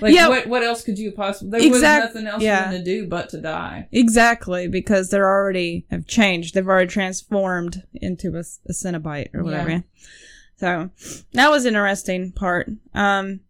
like, 0.00 0.14
Yeah. 0.14 0.28
what 0.28 0.46
what 0.46 0.62
else 0.62 0.82
could 0.84 0.98
you 0.98 1.12
possibly? 1.12 1.58
There 1.58 1.66
Exact- 1.68 2.06
was 2.06 2.14
nothing 2.14 2.26
else 2.28 2.42
yeah. 2.42 2.64
for 2.64 2.72
them 2.74 2.84
to 2.84 2.84
do 2.84 3.06
but 3.06 3.28
to 3.30 3.40
die. 3.40 3.88
Exactly, 3.92 4.68
because 4.68 5.10
they're 5.10 5.28
already 5.28 5.86
have 5.90 6.06
changed. 6.06 6.54
They've 6.54 6.66
already 6.66 6.88
transformed 6.90 7.82
into 7.94 8.34
a, 8.36 8.40
a 8.40 8.72
Cenobite 8.72 9.34
or 9.34 9.42
whatever. 9.44 9.70
Yeah. 9.70 9.80
So 10.56 10.90
that 11.34 11.50
was 11.50 11.64
an 11.64 11.68
interesting 11.74 12.32
part. 12.32 12.68
Um, 12.92 13.40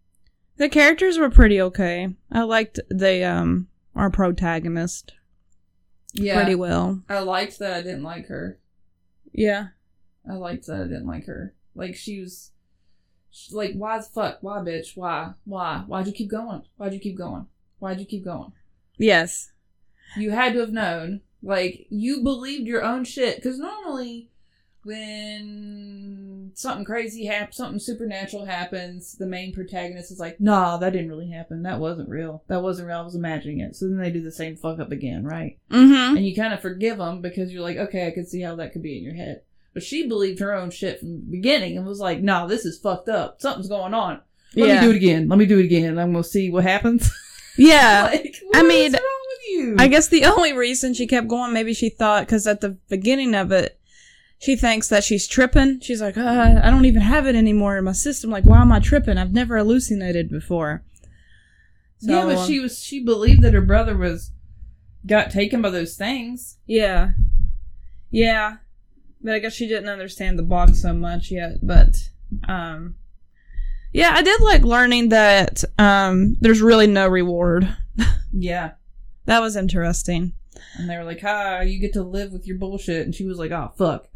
the 0.59 0.69
characters 0.69 1.19
were 1.19 1.31
pretty 1.31 1.61
okay. 1.61 2.15
I 2.31 2.43
liked 2.43 2.81
the 2.91 3.25
um 3.25 3.69
our 3.95 4.11
protagonist 4.11 5.15
Yeah, 6.13 6.37
pretty 6.37 6.55
well. 6.55 7.03
I 7.09 7.21
liked 7.21 7.59
that. 7.61 7.73
I 7.79 7.83
didn't 7.83 8.03
like 8.03 8.27
her. 8.27 8.59
Yeah. 9.33 9.69
I 10.29 10.35
liked 10.35 10.67
that. 10.67 10.81
I 10.81 10.85
didn't 10.85 11.07
like 11.07 11.27
her. 11.27 11.55
Like 11.75 11.95
she 11.97 12.21
was, 12.21 12.51
like, 13.51 13.75
why 13.75 13.99
the 13.99 14.05
fuck? 14.05 14.39
Why, 14.41 14.59
bitch? 14.59 14.97
Why? 14.97 15.33
Why? 15.45 15.85
Why'd 15.87 16.07
you 16.07 16.13
keep 16.13 16.31
going? 16.31 16.63
Why'd 16.77 16.95
you 16.95 17.01
keep 17.01 17.17
going? 17.17 17.47
Why'd 17.79 18.01
you 18.01 18.07
keep 18.07 18.25
going? 18.25 18.53
Yes. 18.97 19.53
You 20.17 20.31
had 20.31 20.55
to 20.55 20.61
have 20.61 20.73
known. 20.73 21.21
Like 21.43 21.87
you 21.89 22.23
believed 22.23 22.67
your 22.67 22.83
own 22.83 23.05
shit. 23.05 23.37
Because 23.37 23.59
normally, 23.59 24.31
when 24.83 26.51
something 26.55 26.85
crazy 26.85 27.27
happens, 27.27 27.57
something 27.57 27.79
supernatural 27.79 28.47
happens, 28.47 29.17
the 29.17 29.27
main 29.27 29.53
protagonist 29.53 30.11
is 30.11 30.19
like, 30.19 30.41
"Nah, 30.41 30.79
that 30.79 30.91
didn't 30.91 31.11
really 31.11 31.31
happen. 31.31 31.63
That 31.63 31.79
wasn't 31.79 32.09
real. 32.09 32.43
That 32.49 32.63
wasn't 32.63 32.89
real. 32.89 32.99
I 32.99 33.03
was 33.03 33.15
imagining 33.15 33.61
it." 33.61 33.77
So 33.77 33.87
then 33.87 33.99
they 33.99 34.11
do 34.11 34.23
the 34.23 34.33
same 34.33 34.57
fuck 34.57 34.81
up 34.81 34.91
again, 34.91 35.25
right? 35.25 35.59
Mm-hmm. 35.71 36.17
and 36.17 36.27
you 36.27 36.35
kind 36.35 36.55
of 36.55 36.61
forgive 36.61 36.99
them 36.99 37.21
because 37.21 37.53
you're 37.53 37.63
like, 37.63 37.77
okay, 37.77 38.07
I 38.07 38.11
can 38.11 38.27
see 38.27 38.41
how 38.41 38.57
that 38.57 38.73
could 38.73 38.83
be 38.83 38.97
in 38.97 39.05
your 39.05 39.15
head. 39.15 39.43
But 39.79 39.85
she 39.85 40.09
believed 40.09 40.41
her 40.41 40.53
own 40.53 40.73
shit 40.73 40.99
from 40.99 41.13
the 41.13 41.31
beginning 41.31 41.77
and 41.77 41.87
was 41.87 42.01
like, 42.01 42.21
nah, 42.21 42.49
this 42.49 42.65
is 42.65 42.81
fucked 42.81 43.09
up. 43.09 43.41
Something's 43.41 43.69
going 43.69 43.95
on. 43.95 44.21
Let 44.57 44.69
yeah. 44.69 44.81
me 44.81 44.87
do 44.89 44.91
it 44.91 44.97
again. 44.97 45.29
Let 45.29 45.39
me 45.39 45.47
do 45.47 45.61
it 45.61 45.67
again. 45.67 46.01
I'm 46.01 46.11
gonna 46.11 46.25
see 46.25 46.51
what 46.51 46.65
happens. 46.65 47.09
Yeah. 47.61 48.11
like, 48.13 48.37
I 48.55 48.63
mean, 48.63 48.87
is 48.87 48.93
wrong 48.93 49.27
with 49.27 49.49
you? 49.49 49.77
I 49.81 49.89
guess 49.89 50.07
the 50.07 50.27
only 50.27 50.53
reason 50.53 50.95
she 50.95 51.09
kept 51.09 51.27
going, 51.27 51.53
maybe 51.53 51.75
she 51.75 51.89
thought, 51.89 52.25
because 52.25 52.47
at 52.47 52.61
the 52.61 52.79
beginning 52.89 53.35
of 53.35 53.51
it, 53.51 53.81
she 54.39 54.55
thinks 54.55 54.89
that 54.91 55.03
she's 55.03 55.27
tripping. 55.27 55.81
She's 55.81 56.01
like, 56.01 56.17
uh, 56.17 56.61
I 56.63 56.71
don't 56.71 56.85
even 56.85 57.03
have 57.03 57.27
it 57.27 57.35
anymore 57.35 57.77
in 57.77 57.83
my 57.83 57.93
system. 57.93 58.31
Like, 58.31 58.45
why 58.45 58.61
am 58.61 58.71
I 58.71 58.79
tripping? 58.79 59.19
I've 59.19 59.33
never 59.33 59.57
hallucinated 59.57 60.31
before. 60.31 60.85
yeah, 61.99 62.27
but 62.27 62.47
she 62.47 62.61
was 62.61 62.81
she 62.81 63.05
believed 63.05 63.43
that 63.43 63.55
her 63.55 63.61
brother 63.61 63.97
was 63.97 64.31
got 65.05 65.33
taken 65.33 65.61
by 65.61 65.71
those 65.71 65.97
things. 65.97 66.59
Yeah. 66.65 67.15
Yeah. 68.13 68.59
But 69.23 69.35
I 69.35 69.39
guess 69.41 69.53
she 69.55 69.67
didn't 69.69 69.89
understand 69.89 70.39
the 70.39 70.43
box 70.45 70.83
so 70.83 70.93
much 70.93 71.31
yet. 71.31 71.59
But, 71.63 71.97
um, 72.49 72.95
yeah, 73.93 74.13
I 74.15 74.23
did 74.23 74.41
like 74.41 74.63
learning 74.63 75.09
that, 75.11 75.65
um, 75.79 76.37
there's 76.41 76.61
really 76.61 76.87
no 76.87 77.09
reward. 77.09 77.77
Yeah. 78.33 78.73
That 79.27 79.41
was 79.41 79.57
interesting. 79.57 80.35
And 80.77 80.89
they 80.89 80.97
were 80.97 81.05
like, 81.05 81.21
"Ah, 81.25 81.61
you 81.61 81.79
get 81.79 81.93
to 81.95 82.03
live 82.03 82.33
with 82.33 82.47
your 82.47 82.57
bullshit," 82.59 83.05
and 83.05 83.15
she 83.15 83.25
was 83.25 83.39
like, 83.39 83.51
"Oh 83.51 83.73
fuck." 83.77 84.09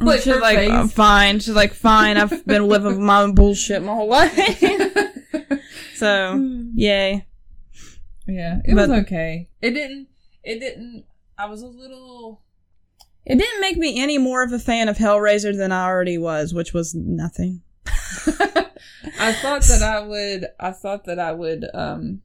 Like, 0.00 0.20
she's 0.20 0.36
like. 0.36 0.58
"Uh, 0.70 0.86
fine. 0.86 1.40
She's 1.40 1.54
like, 1.54 1.72
fine. 1.72 2.16
I've 2.16 2.44
been 2.46 2.66
living 2.68 2.88
with 2.92 2.98
my 3.00 3.22
own 3.22 3.34
bullshit 3.34 3.82
my 3.82 3.94
whole 3.94 4.08
life. 4.08 4.34
so, 5.94 6.34
yay. 6.74 7.26
yeah, 8.26 8.60
it 8.64 8.74
But- 8.74 8.88
was 8.90 8.98
okay. 9.00 9.48
It 9.60 9.70
didn't. 9.72 10.08
It 10.44 10.60
didn't. 10.60 11.04
I 11.36 11.46
was 11.46 11.62
a 11.62 11.66
little. 11.66 12.42
It 13.28 13.36
didn't 13.36 13.60
make 13.60 13.76
me 13.76 14.00
any 14.00 14.16
more 14.18 14.42
of 14.42 14.52
a 14.52 14.58
fan 14.58 14.88
of 14.88 14.96
Hellraiser 14.96 15.56
than 15.56 15.70
I 15.70 15.84
already 15.84 16.16
was, 16.18 16.54
which 16.54 16.72
was 16.72 16.94
nothing. 16.94 17.62
I 19.20 19.32
thought 19.32 19.62
that 19.62 19.82
I 19.82 20.00
would. 20.00 20.46
I 20.58 20.70
thought 20.72 21.04
that 21.04 21.18
I 21.18 21.32
would. 21.32 21.66
Um, 21.74 22.22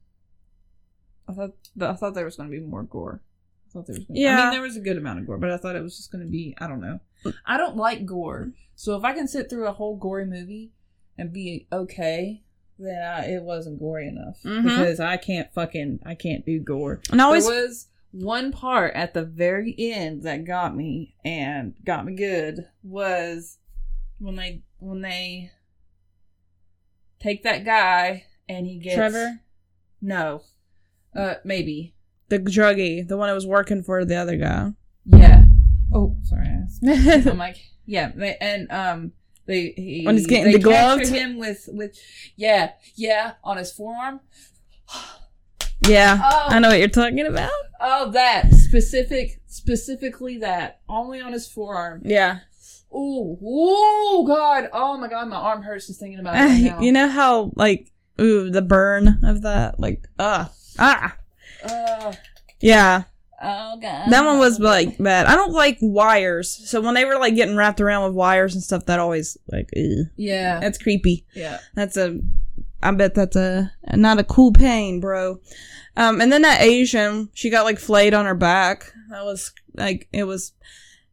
I 1.28 1.32
thought. 1.32 1.52
I 1.80 1.92
thought 1.94 2.14
there 2.14 2.24
was 2.24 2.36
going 2.36 2.50
to 2.50 2.56
be 2.56 2.64
more 2.64 2.82
gore. 2.84 3.20
I 3.68 3.72
thought 3.72 3.86
there 3.86 3.96
was. 3.96 4.04
Gonna, 4.06 4.20
I 4.30 4.42
mean, 4.44 4.50
there 4.52 4.62
was 4.62 4.76
a 4.76 4.80
good 4.80 4.96
amount 4.96 5.18
of 5.20 5.26
gore, 5.26 5.38
but 5.38 5.50
I 5.50 5.56
thought 5.56 5.76
it 5.76 5.82
was 5.82 5.96
just 5.96 6.10
going 6.12 6.24
to 6.24 6.30
be. 6.30 6.54
I 6.58 6.66
don't 6.66 6.80
know. 6.80 7.00
I 7.46 7.56
don't 7.56 7.76
like 7.76 8.04
gore, 8.06 8.52
so 8.74 8.96
if 8.96 9.04
I 9.04 9.12
can 9.14 9.26
sit 9.28 9.48
through 9.50 9.66
a 9.66 9.72
whole 9.72 9.96
gory 9.96 10.26
movie 10.26 10.72
and 11.18 11.32
be 11.32 11.66
okay, 11.72 12.42
then 12.78 13.02
I, 13.02 13.26
it 13.34 13.42
wasn't 13.42 13.78
gory 13.78 14.08
enough 14.08 14.42
Mhm. 14.44 14.62
because 14.64 15.00
I 15.00 15.16
can't 15.16 15.52
fucking. 15.52 16.00
I 16.04 16.14
can't 16.14 16.44
do 16.46 16.58
gore. 16.60 17.00
And 17.10 17.20
I 17.20 17.24
always, 17.24 17.46
there 17.48 17.62
was 17.62 17.88
one 18.16 18.52
part 18.52 18.94
at 18.94 19.12
the 19.12 19.24
very 19.24 19.74
end 19.76 20.22
that 20.22 20.44
got 20.44 20.76
me 20.76 21.16
and 21.24 21.74
got 21.84 22.06
me 22.06 22.14
good 22.14 22.60
was 22.84 23.58
when 24.18 24.36
they 24.36 24.62
when 24.78 25.00
they 25.00 25.50
take 27.18 27.42
that 27.42 27.64
guy 27.64 28.24
and 28.48 28.66
he 28.66 28.78
gets 28.78 28.94
Trevor, 28.94 29.40
No, 30.00 30.42
uh, 31.16 31.34
maybe. 31.44 31.94
the 32.28 32.38
druggie, 32.38 33.06
the 33.06 33.16
one 33.16 33.28
that 33.28 33.34
was 33.34 33.46
working 33.46 33.82
for 33.82 34.04
the 34.04 34.14
other 34.16 34.36
guy. 34.36 34.70
Yeah. 35.06 35.42
Oh, 35.92 36.16
sorry. 36.22 36.46
I 36.46 36.60
was- 36.62 36.78
yeah. 36.82 37.30
I'm 37.30 37.38
like, 37.38 37.56
yeah, 37.86 38.12
they, 38.14 38.36
and 38.40 38.70
um, 38.70 39.12
they 39.46 39.72
he 39.76 40.02
When 40.04 40.16
he's 40.16 40.26
getting 40.26 40.52
they 40.52 40.58
degloved? 40.58 40.98
capture 40.98 41.14
him 41.14 41.38
with 41.38 41.68
with 41.72 41.98
yeah 42.36 42.72
yeah 42.94 43.32
on 43.42 43.56
his 43.56 43.72
forearm. 43.72 44.20
yeah. 45.88 46.20
Oh, 46.22 46.46
I 46.48 46.58
know 46.58 46.68
what 46.68 46.78
you're 46.78 46.88
talking 46.88 47.26
about. 47.26 47.50
Oh, 47.80 48.10
that 48.12 48.52
specific, 48.54 49.40
specifically 49.46 50.38
that 50.38 50.80
only 50.88 51.20
on 51.20 51.32
his 51.32 51.46
forearm. 51.46 52.02
Yeah. 52.04 52.40
Ooh, 52.94 53.36
ooh, 53.42 54.24
God! 54.26 54.68
Oh 54.72 54.96
my 54.98 55.08
God, 55.08 55.28
my 55.28 55.36
arm 55.36 55.62
hurts 55.62 55.88
just 55.88 55.98
thinking 56.00 56.20
about 56.20 56.36
it 56.36 56.38
right 56.38 56.62
now. 56.76 56.80
you 56.80 56.92
know 56.92 57.08
how, 57.08 57.50
like, 57.56 57.90
ooh, 58.20 58.50
the 58.50 58.62
burn 58.62 59.18
of 59.24 59.42
that? 59.42 59.80
Like, 59.80 60.06
ah. 60.18 60.50
Ah. 60.78 61.16
Uh, 61.64 62.12
Yeah. 62.60 63.02
oh 63.42 63.78
God. 63.80 64.10
That 64.10 64.24
one 64.24 64.38
was 64.38 64.60
like 64.60 64.96
bad. 64.98 65.26
I 65.26 65.34
don't 65.34 65.52
like 65.52 65.78
wires. 65.80 66.50
So 66.70 66.80
when 66.80 66.94
they 66.94 67.04
were 67.04 67.18
like 67.18 67.34
getting 67.34 67.56
wrapped 67.56 67.80
around 67.80 68.04
with 68.04 68.14
wires 68.14 68.54
and 68.54 68.62
stuff, 68.62 68.86
that 68.86 68.98
always 69.00 69.36
like, 69.50 69.68
ew. 69.74 70.06
Yeah, 70.16 70.60
That's 70.60 70.78
creepy. 70.78 71.26
yeah. 71.34 71.58
That's 71.74 71.96
a, 71.96 72.20
I 72.84 72.90
bet 72.92 73.14
that's 73.14 73.34
a, 73.36 73.72
not 73.94 74.18
a 74.20 74.24
cool 74.24 74.52
pain, 74.52 75.00
bro. 75.00 75.40
Um, 75.96 76.20
and 76.20 76.30
then 76.30 76.42
that 76.42 76.60
Asian, 76.60 77.30
she 77.34 77.50
got 77.50 77.64
like 77.64 77.78
flayed 77.78 78.14
on 78.14 78.26
her 78.26 78.34
back. 78.34 78.92
That 79.10 79.24
was 79.24 79.52
like, 79.74 80.08
it 80.12 80.24
was, 80.24 80.52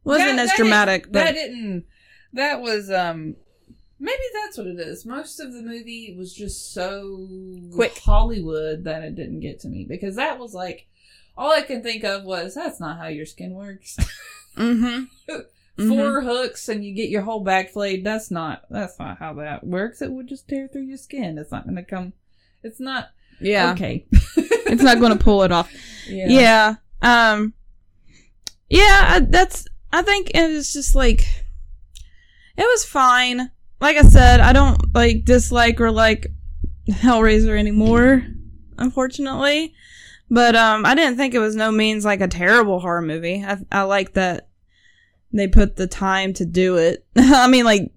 wasn't 0.04 0.36
That- 0.38 0.40
as 0.40 0.48
that 0.50 0.58
dramatic, 0.58 1.06
but 1.06 1.24
that 1.24 1.34
didn't. 1.34 1.86
That 2.34 2.62
was 2.62 2.90
um. 2.92 3.36
Maybe 4.00 4.24
that's 4.34 4.58
what 4.58 4.66
it 4.66 4.80
is. 4.80 5.06
Most 5.06 5.40
of 5.40 5.54
the 5.54 5.62
movie 5.62 6.16
was 6.18 6.34
just 6.34 6.74
so 6.74 7.28
Quick. 7.76 7.96
Hollywood 8.00 8.84
that 8.86 9.04
it 9.04 9.16
didn't 9.16 9.42
get 9.42 9.60
to 9.60 9.68
me 9.68 9.86
because 9.88 10.16
that 10.16 10.40
was 10.40 10.56
like 10.56 10.88
all 11.38 11.52
I 11.52 11.62
can 11.62 11.84
think 11.84 12.04
of 12.04 12.24
was 12.24 12.56
that's 12.56 12.80
not 12.80 12.98
how 12.98 13.08
your 13.08 13.28
skin 13.28 13.54
works. 13.54 13.98
mm-hmm. 14.58 15.04
4 15.90 16.22
hooks 16.22 16.70
and 16.70 16.84
you 16.86 16.94
get 16.94 17.10
your 17.10 17.22
whole 17.22 17.42
back 17.44 17.70
flayed. 17.72 18.04
That's 18.04 18.32
not 18.32 18.64
that's 18.70 18.98
not 19.00 19.18
how 19.20 19.34
that 19.36 19.66
works. 19.66 20.02
It 20.02 20.12
would 20.12 20.28
just 20.28 20.48
tear 20.48 20.68
through 20.68 20.84
your 20.84 20.98
skin. 20.98 21.38
It's 21.38 21.52
not 21.52 21.66
gonna 21.66 21.84
come. 21.84 22.14
It's 22.64 22.80
not 22.80 23.10
Yeah. 23.40 23.72
okay. 23.74 24.06
it's 24.12 24.84
not 24.84 25.00
going 25.00 25.18
to 25.18 25.24
pull 25.24 25.44
it 25.44 25.52
off. 25.52 25.72
Yeah. 26.08 26.76
Um. 27.02 27.54
Yeah, 28.70 29.06
I, 29.08 29.20
that's. 29.20 29.68
I 29.92 30.02
think 30.04 30.32
it 30.34 30.48
was 30.50 30.72
just 30.72 30.96
like. 30.96 31.22
It 32.58 32.62
was 32.64 32.86
fine. 32.86 33.52
Like 33.80 33.98
I 33.98 34.04
said, 34.04 34.40
I 34.40 34.54
don't 34.54 34.94
like 34.94 35.26
dislike 35.26 35.82
or 35.82 35.92
like 35.92 36.28
Hellraiser 36.88 37.58
anymore, 37.58 38.24
unfortunately. 38.78 39.74
But 40.30 40.56
um, 40.56 40.86
I 40.86 40.94
didn't 40.96 41.18
think 41.18 41.34
it 41.34 41.40
was 41.40 41.56
no 41.56 41.72
means 41.72 42.06
like 42.06 42.22
a 42.22 42.28
terrible 42.28 42.80
horror 42.80 43.02
movie. 43.02 43.44
I 43.46 43.58
I 43.72 43.82
like 43.84 44.14
that 44.14 44.48
they 45.34 45.48
put 45.48 45.76
the 45.76 45.88
time 45.88 46.34
to 46.34 46.46
do 46.46 46.78
it. 46.78 47.06
I 47.16 47.48
mean, 47.48 47.66
like. 47.66 47.92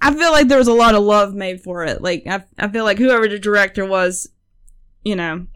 I 0.00 0.14
feel 0.14 0.30
like 0.30 0.46
there 0.46 0.58
was 0.58 0.68
a 0.68 0.72
lot 0.72 0.94
of 0.94 1.02
love 1.02 1.34
made 1.34 1.60
for 1.60 1.82
it. 1.84 2.00
Like 2.00 2.22
I, 2.24 2.44
I 2.56 2.68
feel 2.68 2.84
like 2.84 2.98
whoever 2.98 3.26
the 3.26 3.36
director 3.38 3.84
was, 3.84 4.28
you 5.02 5.16
know, 5.16 5.48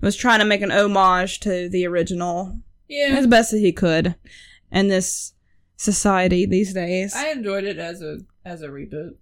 was 0.00 0.14
trying 0.14 0.38
to 0.38 0.44
make 0.44 0.60
an 0.62 0.70
homage 0.70 1.40
to 1.40 1.68
the 1.68 1.86
original 1.88 2.56
Yeah. 2.88 3.16
as 3.18 3.26
best 3.26 3.52
as 3.52 3.58
he 3.60 3.72
could 3.72 4.14
in 4.70 4.86
this 4.86 5.32
society 5.76 6.46
these 6.46 6.72
days. 6.72 7.14
I 7.16 7.30
enjoyed 7.30 7.64
it 7.64 7.78
as 7.78 8.00
a 8.00 8.18
as 8.44 8.62
a 8.62 8.68
reboot. 8.68 9.16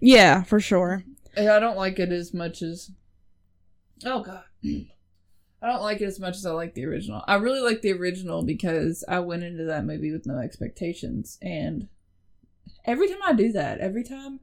yeah, 0.00 0.42
for 0.44 0.60
sure. 0.60 1.04
And 1.36 1.50
I 1.50 1.58
don't 1.60 1.76
like 1.76 1.98
it 1.98 2.10
as 2.10 2.32
much 2.32 2.62
as 2.62 2.90
Oh 4.06 4.22
god. 4.22 4.44
I 5.64 5.68
don't 5.72 5.82
like 5.82 6.00
it 6.02 6.04
as 6.06 6.20
much 6.20 6.36
as 6.36 6.44
I 6.44 6.50
like 6.50 6.74
the 6.74 6.84
original. 6.84 7.22
I 7.26 7.36
really 7.36 7.60
like 7.62 7.80
the 7.80 7.92
original 7.92 8.42
because 8.42 9.02
I 9.08 9.20
went 9.20 9.44
into 9.44 9.64
that 9.64 9.86
movie 9.86 10.12
with 10.12 10.26
no 10.26 10.38
expectations 10.38 11.38
and 11.40 11.88
every 12.84 13.08
time 13.08 13.20
I 13.24 13.32
do 13.32 13.50
that, 13.52 13.80
every 13.80 14.04
time 14.04 14.40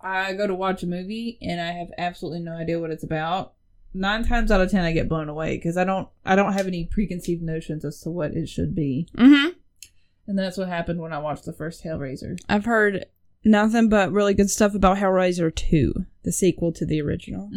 I 0.00 0.32
go 0.34 0.46
to 0.48 0.54
watch 0.54 0.82
a 0.82 0.86
movie 0.88 1.38
and 1.40 1.60
I 1.60 1.72
have 1.72 1.92
absolutely 1.96 2.40
no 2.40 2.56
idea 2.56 2.80
what 2.80 2.90
it's 2.90 3.04
about. 3.04 3.54
Nine 3.94 4.24
times 4.24 4.50
out 4.50 4.60
of 4.60 4.70
ten, 4.70 4.84
I 4.84 4.92
get 4.92 5.08
blown 5.08 5.28
away 5.28 5.56
because 5.56 5.76
I 5.76 5.84
don't 5.84 6.08
I 6.24 6.34
don't 6.36 6.52
have 6.52 6.66
any 6.66 6.84
preconceived 6.84 7.42
notions 7.42 7.84
as 7.84 8.00
to 8.00 8.10
what 8.10 8.32
it 8.32 8.48
should 8.48 8.74
be, 8.74 9.08
Mm-hmm. 9.16 9.50
and 10.26 10.38
that's 10.38 10.58
what 10.58 10.68
happened 10.68 11.00
when 11.00 11.12
I 11.12 11.18
watched 11.18 11.44
the 11.46 11.52
first 11.54 11.82
Hellraiser. 11.84 12.36
I've 12.48 12.64
heard 12.66 13.06
nothing 13.44 13.88
but 13.88 14.12
really 14.12 14.34
good 14.34 14.50
stuff 14.50 14.74
about 14.74 14.98
Hellraiser 14.98 15.54
2, 15.54 15.94
the 16.24 16.32
sequel 16.32 16.72
to 16.72 16.84
the 16.86 17.00
original. 17.00 17.50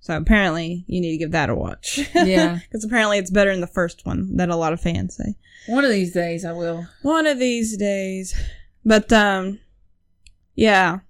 So 0.00 0.16
apparently, 0.16 0.84
you 0.86 1.00
need 1.00 1.12
to 1.12 1.18
give 1.18 1.32
that 1.32 1.50
a 1.50 1.54
watch. 1.54 2.00
Yeah. 2.14 2.58
Because 2.68 2.84
apparently 2.84 3.18
it's 3.18 3.30
better 3.30 3.50
than 3.50 3.60
the 3.60 3.66
first 3.66 4.04
one, 4.06 4.36
that 4.36 4.48
a 4.48 4.56
lot 4.56 4.72
of 4.72 4.80
fans 4.80 5.16
say. 5.16 5.34
One 5.66 5.84
of 5.84 5.90
these 5.90 6.12
days, 6.12 6.44
I 6.44 6.52
will. 6.52 6.86
One 7.02 7.26
of 7.26 7.38
these 7.38 7.76
days. 7.76 8.34
But, 8.84 9.12
um, 9.12 9.60
yeah. 10.54 11.00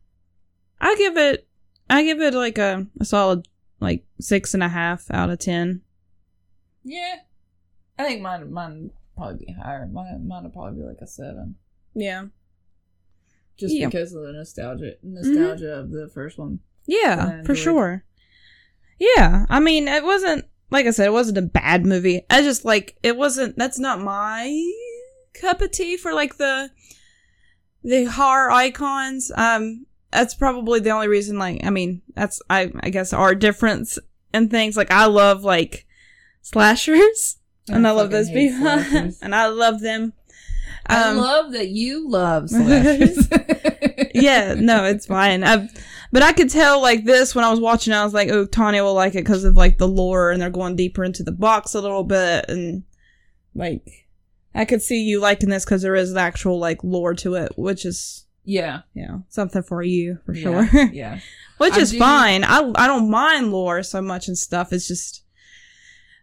I 0.80 0.94
give 0.96 1.16
it, 1.16 1.48
I 1.88 2.02
give 2.04 2.20
it 2.20 2.34
like 2.34 2.58
a, 2.58 2.86
a 3.00 3.04
solid, 3.04 3.48
like, 3.80 4.04
six 4.20 4.54
and 4.54 4.62
a 4.62 4.68
half 4.68 5.10
out 5.10 5.30
of 5.30 5.38
ten. 5.38 5.82
Yeah, 6.84 7.16
I 7.98 8.04
think 8.04 8.22
mine 8.22 8.52
mine 8.52 8.90
probably 9.16 9.46
be 9.46 9.52
higher. 9.52 9.86
Mine 9.86 10.26
mine 10.26 10.42
would 10.44 10.52
probably 10.52 10.80
be 10.80 10.86
like 10.86 10.98
a 11.00 11.06
seven, 11.06 11.56
Yeah. 11.94 12.26
Just 13.58 13.74
Yeah. 13.74 13.86
because 13.86 14.12
of 14.12 14.22
the 14.22 14.32
nostalgia 14.32 14.94
nostalgia 15.02 15.74
of 15.74 15.90
the 15.90 16.08
first 16.12 16.38
one. 16.38 16.60
Yeah, 16.86 17.42
for 17.44 17.54
sure. 17.54 18.04
Yeah, 18.98 19.46
I 19.48 19.60
mean, 19.60 19.88
it 19.88 20.04
wasn't 20.04 20.44
like 20.70 20.86
I 20.86 20.90
said, 20.90 21.06
it 21.06 21.12
wasn't 21.12 21.38
a 21.38 21.42
bad 21.42 21.84
movie. 21.84 22.22
I 22.30 22.40
just 22.42 22.64
like 22.64 22.96
it 23.02 23.16
wasn't. 23.16 23.56
That's 23.58 23.78
not 23.78 24.00
my 24.00 24.72
cup 25.34 25.60
of 25.60 25.70
tea 25.70 25.96
for 25.96 26.14
like 26.14 26.38
the 26.38 26.70
the 27.84 28.04
horror 28.04 28.50
icons. 28.50 29.30
Um, 29.36 29.86
that's 30.10 30.34
probably 30.34 30.80
the 30.80 30.90
only 30.90 31.08
reason. 31.08 31.38
Like, 31.38 31.64
I 31.64 31.70
mean, 31.70 32.02
that's 32.14 32.40
I 32.48 32.72
I 32.80 32.90
guess 32.90 33.12
our 33.12 33.34
difference 33.34 33.98
and 34.32 34.50
things. 34.50 34.76
Like, 34.76 34.90
I 34.90 35.06
love 35.06 35.44
like 35.44 35.86
slashers, 36.40 37.38
and 37.68 37.86
I, 37.86 37.92
love 37.92 38.10
those 38.10 38.30
people, 38.30 38.66
and 39.22 39.34
I 39.34 39.46
love 39.48 39.80
them. 39.80 40.14
I 40.86 41.10
Um, 41.10 41.16
love 41.18 41.52
that 41.52 41.68
you 41.68 42.08
love 42.08 42.50
slashers. 42.50 43.28
yeah, 44.14 44.54
no, 44.58 44.84
it's 44.84 45.06
fine. 45.06 45.44
I, 45.44 45.68
but 46.10 46.22
I 46.22 46.32
could 46.32 46.50
tell 46.50 46.80
like 46.82 47.04
this 47.04 47.34
when 47.34 47.44
I 47.44 47.50
was 47.50 47.60
watching. 47.60 47.92
I 47.92 48.04
was 48.04 48.12
like, 48.14 48.28
oh, 48.30 48.46
Tanya 48.46 48.82
will 48.82 48.94
like 48.94 49.14
it 49.14 49.24
because 49.24 49.44
of 49.44 49.54
like 49.56 49.78
the 49.78 49.88
lore, 49.88 50.30
and 50.30 50.42
they're 50.42 50.50
going 50.50 50.76
deeper 50.76 51.04
into 51.04 51.22
the 51.22 51.32
box 51.32 51.74
a 51.74 51.80
little 51.80 52.04
bit, 52.04 52.46
and 52.48 52.82
like 53.54 54.06
I 54.54 54.64
could 54.64 54.82
see 54.82 55.02
you 55.02 55.20
liking 55.20 55.48
this 55.50 55.64
because 55.64 55.82
there 55.82 55.94
is 55.94 56.10
an 56.10 56.18
actual 56.18 56.58
like 56.58 56.82
lore 56.82 57.14
to 57.14 57.34
it, 57.36 57.52
which 57.56 57.84
is 57.86 58.26
yeah, 58.44 58.80
you 58.92 59.06
know 59.06 59.24
something 59.28 59.62
for 59.62 59.82
you 59.82 60.18
for 60.26 60.34
yeah, 60.34 60.42
sure. 60.68 60.84
Yeah, 60.92 61.20
which 61.58 61.74
I 61.74 61.80
is 61.80 61.92
do- 61.92 61.98
fine. 61.98 62.42
I 62.44 62.72
I 62.74 62.86
don't 62.88 63.08
mind 63.10 63.52
lore 63.52 63.82
so 63.84 64.02
much 64.02 64.26
and 64.28 64.36
stuff. 64.36 64.72
It's 64.72 64.88
just 64.88 65.22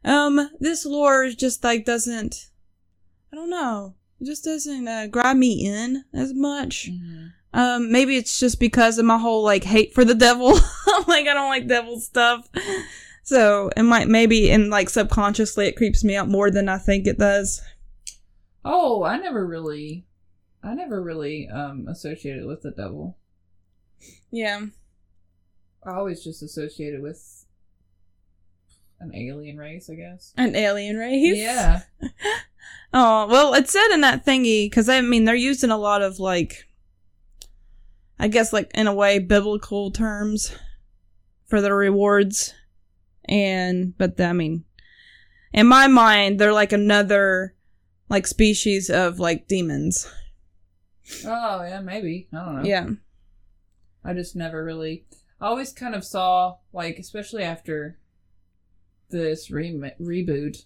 um 0.04 0.50
this 0.60 0.86
lore 0.86 1.30
just 1.30 1.64
like 1.64 1.86
doesn't. 1.86 2.50
I 3.32 3.36
don't 3.38 3.50
know. 3.50 3.96
It 4.20 4.26
just 4.26 4.44
doesn't 4.44 4.88
uh, 4.88 5.08
grab 5.08 5.38
me 5.38 5.66
in 5.66 6.04
as 6.14 6.34
much. 6.34 6.90
Mhm. 6.92 7.32
Um, 7.54 7.92
maybe 7.92 8.16
it's 8.16 8.40
just 8.40 8.60
because 8.60 9.00
of 9.00 9.06
my 9.06 9.18
whole 9.18 9.44
like 9.44 9.64
hate 9.64 9.94
for 9.94 10.06
the 10.06 10.14
devil. 10.14 10.54
like 11.08 11.28
I 11.28 11.34
don't 11.34 11.50
like 11.50 11.68
devil 11.68 12.00
stuff. 12.00 12.48
So 13.24 13.70
it 13.76 13.84
might 13.84 14.08
maybe 14.08 14.52
and 14.52 14.70
like 14.70 14.90
subconsciously 14.90 15.68
it 15.68 15.76
creeps 15.76 16.04
me 16.04 16.16
out 16.16 16.28
more 16.28 16.52
than 16.52 16.70
I 16.70 16.78
think 16.78 17.08
it 17.08 17.18
does. 17.18 17.62
Oh, 18.64 19.04
I 19.04 19.18
never 19.18 19.46
really, 19.46 20.06
I 20.64 20.74
never 20.76 21.02
really 21.02 21.48
um 21.48 21.88
associated 21.88 22.46
with 22.46 22.62
the 22.62 22.72
devil. 22.72 23.18
Yeah. 24.32 24.66
I 25.84 25.94
always 25.96 26.24
just 26.24 26.44
associated 26.44 27.02
with 27.02 27.46
an 29.00 29.16
alien 29.16 29.58
race, 29.58 29.90
I 29.90 29.96
guess. 29.96 30.34
An 30.38 30.56
alien 30.56 30.98
race. 30.98 31.38
Yeah. 31.38 31.82
Oh 32.94 33.28
well, 33.28 33.54
it 33.54 33.70
said 33.70 33.94
in 33.94 34.02
that 34.02 34.26
thingy 34.26 34.66
because 34.66 34.90
I 34.90 35.02
mean 35.02 35.26
they're 35.26 35.36
using 35.36 35.70
a 35.70 35.78
lot 35.78 36.02
of 36.02 36.20
like, 36.20 36.68
I 38.18 38.28
guess 38.28 38.52
like 38.52 38.72
in 38.74 38.88
a 38.88 38.94
way 38.94 39.20
biblical 39.20 39.92
terms 39.92 40.56
for 41.48 41.62
their 41.62 41.76
rewards, 41.76 42.54
and 43.26 43.98
but 43.98 44.18
the, 44.18 44.26
I 44.26 44.34
mean, 44.34 44.66
in 45.54 45.68
my 45.68 45.88
mind 45.88 46.40
they're 46.40 46.54
like 46.54 46.74
another 46.74 47.56
like 48.10 48.26
species 48.26 48.90
of 48.90 49.20
like 49.20 49.48
demons. 49.48 50.08
Oh 51.26 51.64
yeah, 51.64 51.82
maybe. 51.82 52.28
I 52.34 52.46
don't 52.46 52.56
know. 52.58 52.64
Yeah. 52.64 52.88
I 54.04 54.14
just 54.14 54.36
never 54.36 54.64
really. 54.64 55.06
I 55.42 55.48
always 55.48 55.72
kind 55.72 55.96
of 55.96 56.04
saw 56.04 56.58
like, 56.74 56.98
especially 56.98 57.44
after 57.44 58.00
this 59.10 59.50
re- 59.52 59.94
reboot. 60.00 60.66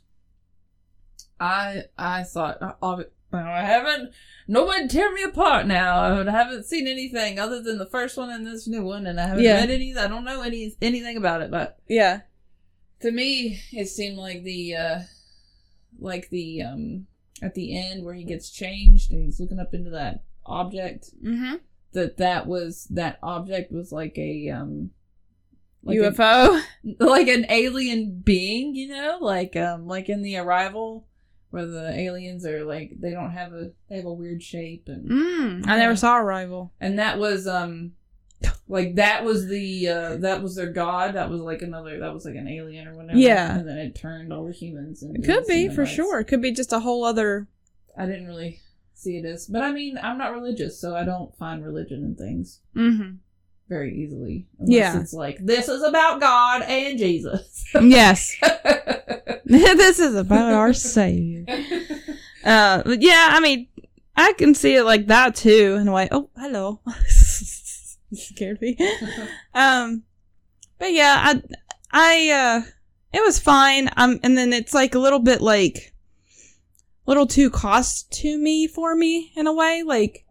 I 1.44 1.84
I 1.98 2.24
thought 2.24 2.62
uh, 2.62 2.74
well, 2.82 3.06
I 3.34 3.62
haven't 3.62 4.14
nobody 4.48 4.88
tear 4.88 5.12
me 5.14 5.24
apart 5.24 5.66
now. 5.68 6.22
I 6.22 6.32
haven't 6.32 6.66
seen 6.66 6.88
anything 6.88 7.40
other 7.40 7.62
than 7.62 7.78
the 7.80 7.86
first 7.86 8.16
one 8.18 8.30
and 8.30 8.46
this 8.46 8.68
new 8.68 8.84
one, 8.84 9.06
and 9.08 9.20
I 9.20 9.28
haven't 9.28 9.44
Yeah. 9.44 9.56
read 9.56 9.72
any. 9.72 9.96
I 9.98 10.08
don't 10.08 10.24
know 10.24 10.42
any 10.42 10.76
anything 10.82 11.18
about 11.18 11.42
it, 11.42 11.52
but 11.52 11.80
Yeah. 11.88 12.22
to 13.02 13.12
me, 13.12 13.60
it 13.72 13.88
seemed 13.88 14.18
like 14.18 14.44
the 14.44 14.76
uh 14.76 15.00
like 16.00 16.30
the 16.30 16.62
um 16.62 17.08
at 17.42 17.56
the 17.56 17.78
end 17.78 18.04
where 18.06 18.14
he 18.14 18.24
gets 18.24 18.50
changed 18.50 19.12
and 19.12 19.24
he's 19.24 19.40
looking 19.40 19.60
up 19.60 19.74
into 19.74 19.90
that 19.90 20.24
object 20.46 21.10
Mm-hmm. 21.24 21.56
that 21.94 22.18
that 22.18 22.48
was 22.48 22.86
that 22.92 23.20
object 23.24 23.72
was 23.72 23.92
like 23.92 24.18
a 24.18 24.50
um 24.50 24.92
like 25.84 25.98
UFO. 25.98 26.62
a, 27.00 27.04
like 27.04 27.28
an 27.28 27.46
alien 27.50 28.22
being 28.24 28.76
you 28.76 28.88
know 28.88 29.18
like 29.22 29.56
um 29.56 29.88
like 29.88 30.08
in 30.10 30.22
the 30.22 30.38
arrival 30.38 31.06
where 31.54 31.68
the 31.68 31.94
aliens 31.94 32.46
are 32.48 32.64
like 32.66 32.92
they 33.00 33.12
don't 33.12 33.32
have 33.32 33.54
a 33.54 33.72
they 33.90 33.98
have 33.98 34.06
a 34.06 34.14
weird 34.14 34.42
shape 34.42 34.86
and 34.88 35.08
Mm, 35.10 35.68
I 35.68 35.78
never 35.78 35.96
saw 35.96 36.18
Arrival. 36.18 36.74
and 36.82 36.98
that 36.98 37.20
was 37.20 37.48
um 37.48 37.92
like 38.68 38.96
that 38.96 39.24
was 39.24 39.48
the 39.48 39.88
uh 39.88 40.16
that 40.18 40.42
was 40.42 40.56
their 40.56 40.72
god 40.72 41.14
that 41.14 41.30
was 41.30 41.40
like 41.42 41.62
another 41.62 42.00
that 42.00 42.12
was 42.14 42.26
like 42.26 42.36
an 42.36 42.48
alien 42.48 42.88
or 42.88 42.96
whatever 42.96 43.18
Yeah. 43.18 43.58
and 43.60 43.68
then 43.70 43.78
it 43.78 43.94
turned 43.96 44.34
all 44.34 44.46
the 44.46 44.52
humans 44.52 45.04
and 45.04 45.16
It 45.16 45.24
could 45.26 45.46
be 45.48 45.70
for 45.70 45.86
sure. 45.86 46.20
It 46.20 46.26
could 46.26 46.42
be 46.42 46.52
just 46.52 46.74
a 46.74 46.80
whole 46.80 47.04
other. 47.06 47.48
i 47.98 48.06
didn't 48.08 48.26
really 48.28 48.60
see 48.96 49.18
it 49.18 49.26
as 49.26 49.46
but 49.48 49.62
i 49.62 49.72
mean 49.72 49.98
i'm 50.02 50.18
not 50.18 50.34
religious 50.34 50.80
so 50.80 50.96
i 50.96 51.04
don't 51.04 51.38
find 51.38 51.64
religion 51.64 52.04
in 52.04 52.16
things 52.16 52.60
Mm-hmm. 52.76 53.18
Very 53.70 53.96
easily 53.96 54.46
Yeah. 54.60 55.00
it's 55.00 55.14
like 55.14 55.38
this 55.40 55.68
is 55.70 55.82
about 55.84 56.20
god 56.20 56.62
and 56.64 56.98
jesus 56.98 57.64
Yes. 57.82 58.36
this 59.46 60.00
is 60.00 60.16
about 60.16 60.54
our 60.54 60.74
Savior. 60.74 61.46
Uh, 62.46 62.82
but 62.84 63.02
yeah, 63.02 63.30
I 63.32 63.40
mean, 63.40 63.68
I 64.16 64.34
can 64.34 64.54
see 64.56 64.76
it 64.76 64.84
like 64.84 65.08
that 65.08 65.36
too 65.36 65.78
in 65.82 65.88
a 65.88 65.92
way. 65.92 66.08
Oh, 66.12 66.30
hello. 66.38 66.80
Scared 68.14 68.62
me. 68.62 68.78
um, 69.54 70.04
but 70.80 70.94
yeah, 70.94 71.16
I, 71.26 71.42
I, 71.92 72.30
uh, 72.30 72.70
it 73.12 73.24
was 73.24 73.40
fine. 73.40 73.90
Um, 73.98 74.20
and 74.24 74.38
then 74.38 74.54
it's 74.54 74.74
like 74.74 74.96
a 74.96 75.00
little 75.00 75.20
bit 75.20 75.42
like, 75.42 75.94
a 77.06 77.12
little 77.12 77.28
too 77.28 77.50
costumey 77.50 78.70
for 78.70 78.96
me 78.96 79.32
in 79.36 79.48
a 79.48 79.54
way. 79.54 79.84
Like, 79.84 80.26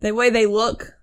the 0.00 0.12
way 0.12 0.30
they 0.30 0.46
look, 0.46 0.94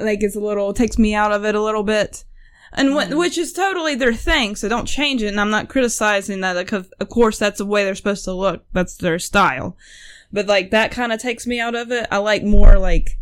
like 0.00 0.22
it's 0.22 0.36
a 0.36 0.40
little, 0.40 0.72
takes 0.72 0.98
me 0.98 1.14
out 1.14 1.32
of 1.32 1.44
it 1.44 1.54
a 1.54 1.62
little 1.62 1.82
bit. 1.82 2.24
And 2.72 2.90
wh- 2.90 3.08
Mhm. 3.08 3.18
which 3.18 3.36
is 3.36 3.52
totally 3.52 3.94
their 3.96 4.14
thing, 4.14 4.54
so 4.54 4.68
don't 4.68 4.86
change 4.86 5.22
it. 5.22 5.26
And 5.28 5.40
I'm 5.40 5.50
not 5.50 5.68
criticizing 5.68 6.40
that, 6.42 6.54
because 6.54 6.88
of 7.00 7.08
course 7.08 7.38
that's 7.38 7.58
the 7.58 7.66
way 7.66 7.84
they're 7.84 7.94
supposed 7.96 8.24
to 8.24 8.32
look. 8.32 8.64
That's 8.72 8.96
their 8.96 9.18
style. 9.18 9.76
But 10.32 10.46
like 10.46 10.70
that 10.70 10.92
kind 10.92 11.12
of 11.12 11.20
takes 11.20 11.46
me 11.46 11.58
out 11.58 11.74
of 11.74 11.90
it. 11.90 12.06
I 12.12 12.18
like 12.18 12.44
more 12.44 12.78
like, 12.78 13.18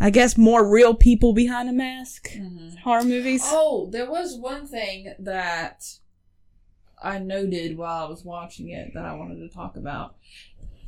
I 0.00 0.08
guess 0.08 0.38
more 0.38 0.66
real 0.66 0.94
people 0.94 1.34
behind 1.34 1.68
a 1.68 1.72
mask 1.72 2.30
Mhm. 2.30 2.78
horror 2.78 3.04
movies. 3.04 3.42
oh 3.44 3.88
there 3.92 4.10
was 4.10 4.38
one 4.38 4.66
thing 4.66 5.12
that 5.18 5.84
i 7.02 7.18
noted 7.18 7.76
while 7.76 8.06
i 8.06 8.08
was 8.08 8.24
watching 8.24 8.70
it 8.70 8.92
that 8.94 9.04
i 9.04 9.12
wanted 9.14 9.36
to 9.36 9.48
talk 9.54 9.76
about 9.76 10.16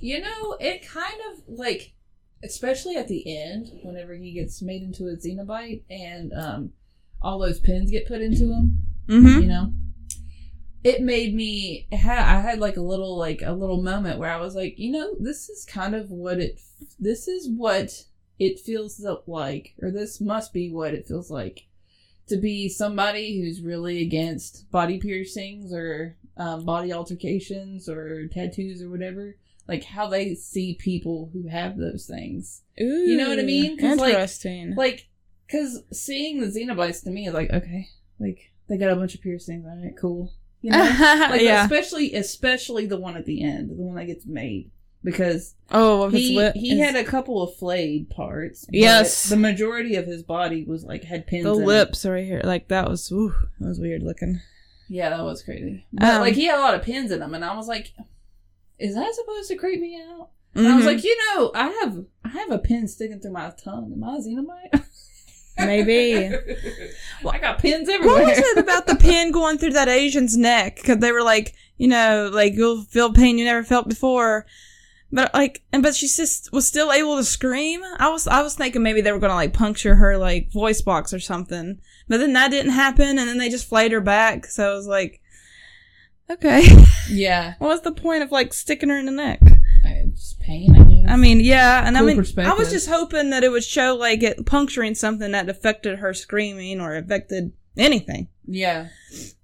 you 0.01 0.18
know 0.20 0.57
it 0.61 0.87
kind 0.87 1.14
of 1.31 1.43
like 1.47 1.93
especially 2.45 2.97
at 2.97 3.09
the 3.09 3.24
end 3.36 3.70
whenever 3.82 4.14
he 4.14 4.32
gets 4.32 4.62
made 4.62 4.82
into 4.82 5.09
a 5.09 5.16
cenobite 5.16 5.82
and 5.90 6.32
um 6.32 6.72
all 7.20 7.38
those 7.38 7.61
pins 7.61 7.90
get 7.90 8.07
put 8.09 8.20
into 8.20 8.53
him 8.53 8.78
Mm-hmm. 9.09 9.40
you 9.40 9.49
know 9.49 9.72
it 10.84 11.03
made 11.03 11.34
me 11.34 11.88
i 11.93 11.97
had 11.97 12.61
like 12.61 12.76
a 12.76 12.80
little 12.80 13.16
like 13.18 13.43
a 13.43 13.53
little 13.53 13.82
moment 13.82 14.18
where 14.18 14.30
i 14.32 14.36
was 14.40 14.55
like 14.55 14.78
you 14.78 14.93
know 14.93 15.14
this 15.18 15.49
is 15.49 15.64
kind 15.64 15.95
of 15.95 16.11
what 16.11 16.38
it 16.38 16.61
this 17.01 17.26
is 17.26 17.49
what 17.49 18.05
it 18.38 18.61
feels 18.61 19.05
like 19.26 19.74
or 19.82 19.90
this 19.90 20.20
must 20.20 20.53
be 20.53 20.70
what 20.70 20.95
it 20.95 21.07
feels 21.09 21.30
like 21.30 21.66
to 22.28 22.36
be 22.36 22.68
somebody 22.68 23.40
who's 23.40 23.61
really 23.61 24.01
against 24.03 24.70
body 24.70 24.99
piercings 24.99 25.72
or 25.72 26.16
um, 26.36 26.64
body 26.64 26.93
altercations 26.93 27.88
or 27.88 28.28
tattoos 28.28 28.80
or 28.82 28.88
whatever 28.88 29.36
like 29.69 29.85
how 29.85 30.07
they 30.09 30.35
see 30.35 30.75
people 30.75 31.31
who 31.33 31.49
have 31.49 31.77
those 31.79 32.07
things 32.07 32.63
Ooh, 32.81 32.85
You 32.85 33.17
know 33.17 33.29
what 33.29 33.39
I 33.39 33.43
mean? 33.43 33.77
like- 33.77 34.15
Interesting. 34.15 34.75
like 34.75 35.09
Because 35.47 35.83
seeing 35.93 36.41
the 36.41 36.47
Cenobites 36.47 37.03
to 37.05 37.11
me 37.11 37.27
is 37.29 37.35
like, 37.35 37.51
okay, 37.51 37.89
like 38.19 38.53
they 38.69 38.77
got 38.79 38.91
a 38.91 38.97
bunch 38.97 39.15
of 39.15 39.21
piercings. 39.23 39.65
All 39.67 39.83
right, 39.83 39.97
cool. 39.99 40.33
You 40.63 40.71
know, 40.71 40.79
like 41.31 41.43
yeah. 41.43 41.65
especially 41.65 42.15
especially 42.15 42.87
the 42.87 42.97
one 42.99 43.17
at 43.17 43.27
the 43.27 43.43
end, 43.43 43.71
the 43.71 43.75
one 43.83 43.97
that 43.97 44.07
gets 44.07 44.25
made, 44.27 44.71
because 45.05 45.55
Oh, 45.71 46.09
he 46.09 46.51
he 46.55 46.79
had 46.79 46.95
a 46.97 47.05
couple 47.05 47.43
of 47.43 47.57
flayed 47.57 48.09
parts. 48.11 48.67
Yes. 48.71 49.29
the 49.29 49.37
majority 49.37 49.97
of 49.97 50.07
his 50.07 50.23
body 50.23 50.65
was 50.65 50.85
like 50.85 51.05
had 51.05 51.27
pins. 51.27 51.45
the 51.45 51.55
in 51.55 51.63
it. 51.63 51.67
lips 51.67 52.05
right 52.07 52.25
here. 52.25 52.41
Like 52.45 52.69
that 52.69 52.89
was, 52.89 53.11
ooh, 53.13 53.35
that 53.61 53.69
was 53.69 53.81
weird 53.81 54.03
looking. 54.03 54.41
Yeah, 54.89 55.11
that 55.11 55.23
was 55.25 55.43
crazy. 55.43 55.85
But 55.93 56.09
Um, 56.15 56.21
like 56.21 56.35
he 56.35 56.45
had 56.47 56.59
a 56.59 56.63
lot 56.63 56.75
of 56.75 56.83
pins 56.83 57.11
in 57.11 57.21
him, 57.23 57.35
and 57.35 57.45
I 57.45 57.57
was 57.57 57.67
like, 57.67 57.93
is 58.83 58.95
that 58.95 59.14
supposed 59.14 59.49
to 59.49 59.57
creep 59.57 59.80
me 59.80 60.01
out? 60.01 60.28
And 60.55 60.68
I 60.68 60.76
was 60.76 60.85
Mhm. 60.85 60.89
like, 60.89 61.05
you 61.05 61.16
know, 61.35 61.51
I 61.55 61.68
have 61.80 62.05
I 62.24 62.28
have 62.28 62.51
a 62.51 62.59
pin 62.59 62.87
sticking 62.89 63.20
through 63.20 63.33
my 63.33 63.51
tongue. 63.62 63.93
Am 63.95 64.05
I 64.05 64.16
a 64.16 64.20
cenobite? 64.20 64.85
Maybe. 65.59 66.30
Well, 67.22 67.35
I 67.35 67.39
got 67.39 67.59
pins 67.59 67.89
everywhere. 67.89 68.18
What 68.22 68.28
was 68.28 68.39
it 68.39 68.59
about 68.59 68.87
the 68.87 68.97
pin 68.97 69.33
going 69.33 69.59
through 69.59 69.72
that 69.74 69.89
Asian's 69.89 70.37
neck? 70.37 70.76
Because 70.76 70.99
they 70.99 71.12
were 71.12 71.22
like, 71.22 71.55
you 71.76 71.89
know, 71.89 72.30
like 72.33 72.55
you'll 72.55 72.83
feel 72.83 73.12
pain 73.12 73.39
you 73.39 73.45
never 73.45 73.62
felt 73.62 73.89
before. 73.89 74.47
But 75.14 75.33
like, 75.35 75.62
and 75.72 75.83
but 75.83 75.95
she 75.95 76.07
just 76.09 76.51
was 76.53 76.66
still 76.66 76.91
able 76.93 77.16
to 77.16 77.24
scream. 77.24 77.83
I 77.99 78.09
was, 78.09 78.26
I 78.26 78.41
was 78.43 78.55
thinking 78.55 78.83
maybe 78.83 79.03
they 79.03 79.12
were 79.12 79.18
gonna 79.18 79.35
like 79.35 79.53
puncture 79.53 79.95
her 79.97 80.16
like 80.16 80.51
voice 80.53 80.80
box 80.80 81.12
or 81.12 81.20
something. 81.20 81.80
But 82.09 82.18
then 82.18 82.33
that 82.33 82.51
didn't 82.51 82.72
happen, 82.72 83.18
and 83.18 83.28
then 83.28 83.39
they 83.39 83.49
just 83.51 83.68
flayed 83.68 83.93
her 83.93 84.01
back. 84.01 84.47
So 84.47 84.70
I 84.72 84.74
was 84.74 84.87
like, 84.87 85.20
okay, 86.33 86.62
Yeah, 87.11 87.55
what 87.59 87.68
was 87.68 87.80
the 87.83 87.93
point 87.93 88.22
of 88.22 88.30
like 88.30 88.53
sticking 88.55 88.89
her 88.89 88.99
in 88.99 89.07
the 89.07 89.12
neck? 89.12 89.41
I- 89.85 90.05
just 90.14 90.41
pain. 90.41 90.74
I 90.76 90.83
guess. 90.85 91.05
I 91.09 91.16
mean, 91.16 91.41
yeah, 91.41 91.87
and 91.87 91.97
I 91.97 92.03
mean, 92.03 92.18
I 92.39 92.55
was 92.55 92.70
just 92.70 92.89
hoping 92.89 93.30
that 93.30 93.45
it 93.45 93.51
would 93.51 93.64
show 93.64 93.95
like 93.97 94.22
it 94.22 94.45
puncturing 94.47 94.95
something 94.95 95.30
that 95.33 95.49
affected 95.49 95.99
her 96.01 96.12
screaming 96.14 96.80
or 96.80 96.97
affected 96.97 97.53
anything. 97.76 98.28
yeah, 98.47 98.89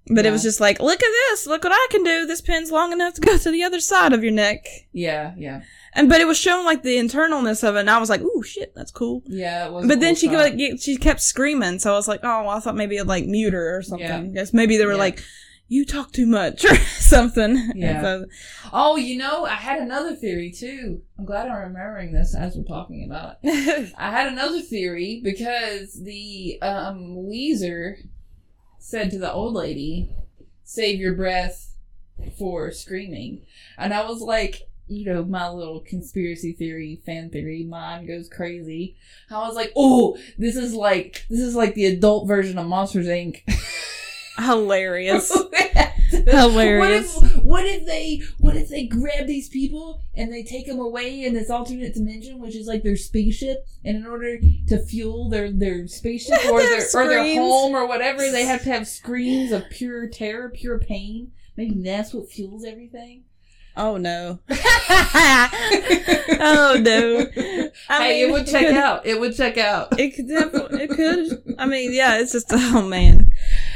But 0.07 0.25
it 0.25 0.31
was 0.31 0.43
just 0.43 0.59
like, 0.59 0.79
look 0.79 1.01
at 1.01 1.11
this, 1.29 1.47
look 1.47 1.63
what 1.63 1.73
I 1.73 1.87
can 1.89 2.03
do. 2.03 2.25
This 2.27 2.41
pin's 2.41 2.71
long 2.71 2.91
enough 2.93 3.15
to 3.15 3.21
go 3.21 3.37
to 3.37 3.51
the 3.51 3.63
other 3.63 3.79
side 3.79 4.13
of 4.13 4.23
your 4.23 4.31
neck. 4.33 4.65
yeah, 4.91 5.33
yeah, 5.37 5.61
And 5.93 6.07
but 6.09 6.21
it 6.21 6.27
was 6.27 6.37
showing 6.37 6.65
like 6.65 6.83
the 6.83 6.97
internalness 6.97 7.67
of 7.67 7.75
it, 7.75 7.79
and 7.81 7.89
I 7.89 7.97
was 7.97 8.09
like, 8.09 8.21
ooh, 8.21 8.43
shit, 8.43 8.73
that's 8.75 8.91
cool. 8.91 9.23
yeah. 9.25 9.67
It 9.67 9.87
But 9.87 9.99
then 9.99 10.13
cool 10.13 10.15
she 10.15 10.27
shot. 10.27 10.33
like 10.37 10.79
she 10.79 10.97
kept 10.97 11.21
screaming, 11.21 11.79
so 11.79 11.91
I 11.93 11.95
was 11.95 12.07
like, 12.07 12.19
oh, 12.23 12.41
well, 12.43 12.49
I 12.51 12.59
thought 12.59 12.75
maybe 12.75 12.97
it'd 12.97 13.07
like 13.07 13.25
mute 13.25 13.53
her 13.53 13.77
or 13.77 13.81
something. 13.81 14.07
Yeah. 14.27 14.33
Guess 14.41 14.53
maybe 14.53 14.77
they 14.77 14.85
were 14.85 14.91
Yeah. 14.93 14.97
like, 14.99 15.23
you 15.69 15.85
talk 15.85 16.11
too 16.11 16.25
much 16.25 16.65
or 16.69 16.75
something. 16.99 17.71
Yeah. 17.75 18.01
So- 18.01 18.25
Oh, 18.73 18.97
you 18.97 19.17
know, 19.17 19.45
I 19.45 19.51
had 19.55 19.79
another 19.81 20.15
theory 20.15 20.51
too. 20.51 21.01
I'm 21.17 21.25
glad 21.25 21.47
I'm 21.47 21.61
remembering 21.67 22.11
this 22.11 22.35
as 22.35 22.55
we're 22.55 22.63
talking 22.63 23.05
about 23.05 23.37
it. 23.41 23.93
I 23.97 24.11
had 24.11 24.31
another 24.31 24.59
theory 24.61 25.21
because 25.23 25.93
the 26.03 26.59
um 26.61 27.15
Weezer 27.15 27.95
said 28.79 29.11
to 29.11 29.17
the 29.19 29.31
old 29.31 29.53
lady, 29.53 30.13
"Save 30.63 30.99
your 30.99 31.13
breath 31.13 31.73
for 32.37 32.71
screaming," 32.71 33.41
and 33.77 33.93
I 33.93 34.05
was 34.07 34.21
like, 34.21 34.63
you 34.87 35.05
know, 35.05 35.23
my 35.23 35.49
little 35.49 35.79
conspiracy 35.81 36.51
theory, 36.53 37.01
fan 37.05 37.29
theory, 37.29 37.63
mind 37.63 38.07
goes 38.07 38.27
crazy. 38.29 38.95
I 39.29 39.37
was 39.47 39.55
like, 39.55 39.71
oh, 39.75 40.17
this 40.37 40.55
is 40.55 40.73
like 40.73 41.25
this 41.29 41.39
is 41.41 41.55
like 41.55 41.75
the 41.75 41.85
adult 41.85 42.27
version 42.27 42.57
of 42.57 42.65
Monsters 42.67 43.07
Inc. 43.07 43.41
Hilarious. 44.39 45.31
Hilarious. 46.11 47.15
What 47.15 47.23
if, 47.31 47.43
what 47.43 47.65
if 47.65 47.85
they 47.85 48.21
what 48.39 48.55
if 48.55 48.69
they 48.69 48.85
grab 48.85 49.27
these 49.27 49.47
people 49.49 50.01
and 50.15 50.31
they 50.33 50.43
take 50.43 50.65
them 50.65 50.79
away 50.79 51.23
in 51.23 51.33
this 51.33 51.49
alternate 51.49 51.93
dimension, 51.93 52.39
which 52.39 52.55
is 52.55 52.67
like 52.67 52.83
their 52.83 52.95
spaceship, 52.95 53.65
and 53.85 53.97
in 53.97 54.05
order 54.07 54.39
to 54.67 54.79
fuel 54.85 55.29
their 55.29 55.51
their 55.51 55.87
spaceship 55.87 56.45
or 56.51 56.61
their 56.61 56.85
or 56.95 57.07
their 57.07 57.23
home 57.35 57.75
or 57.75 57.87
whatever, 57.87 58.29
they 58.31 58.45
have 58.45 58.63
to 58.63 58.69
have 58.69 58.87
screams 58.87 59.51
of 59.51 59.69
pure 59.69 60.07
terror, 60.07 60.49
pure 60.49 60.79
pain. 60.79 61.31
Maybe 61.55 61.75
that's 61.81 62.13
what 62.13 62.29
fuels 62.29 62.63
everything. 62.65 63.25
oh 63.77 63.97
no. 63.97 64.39
oh 66.41 66.79
no. 66.81 67.27
I 67.89 68.03
hey, 68.03 68.21
mean, 68.23 68.29
it 68.29 68.31
would 68.31 68.47
check 68.47 68.67
could- 68.67 68.75
out. 68.75 69.05
It 69.05 69.19
would 69.19 69.35
check 69.35 69.57
out. 69.57 69.99
It 69.99 70.15
could 70.15 70.25
it 70.29 70.89
could. 70.89 71.55
I 71.59 71.65
mean, 71.65 71.93
yeah, 71.93 72.19
it's 72.19 72.31
just, 72.31 72.47
oh 72.51 72.81
man. 72.81 73.27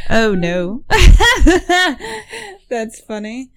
Oh 0.09 0.35
no. 0.35 0.83
That's 2.69 2.99
funny. 2.99 3.51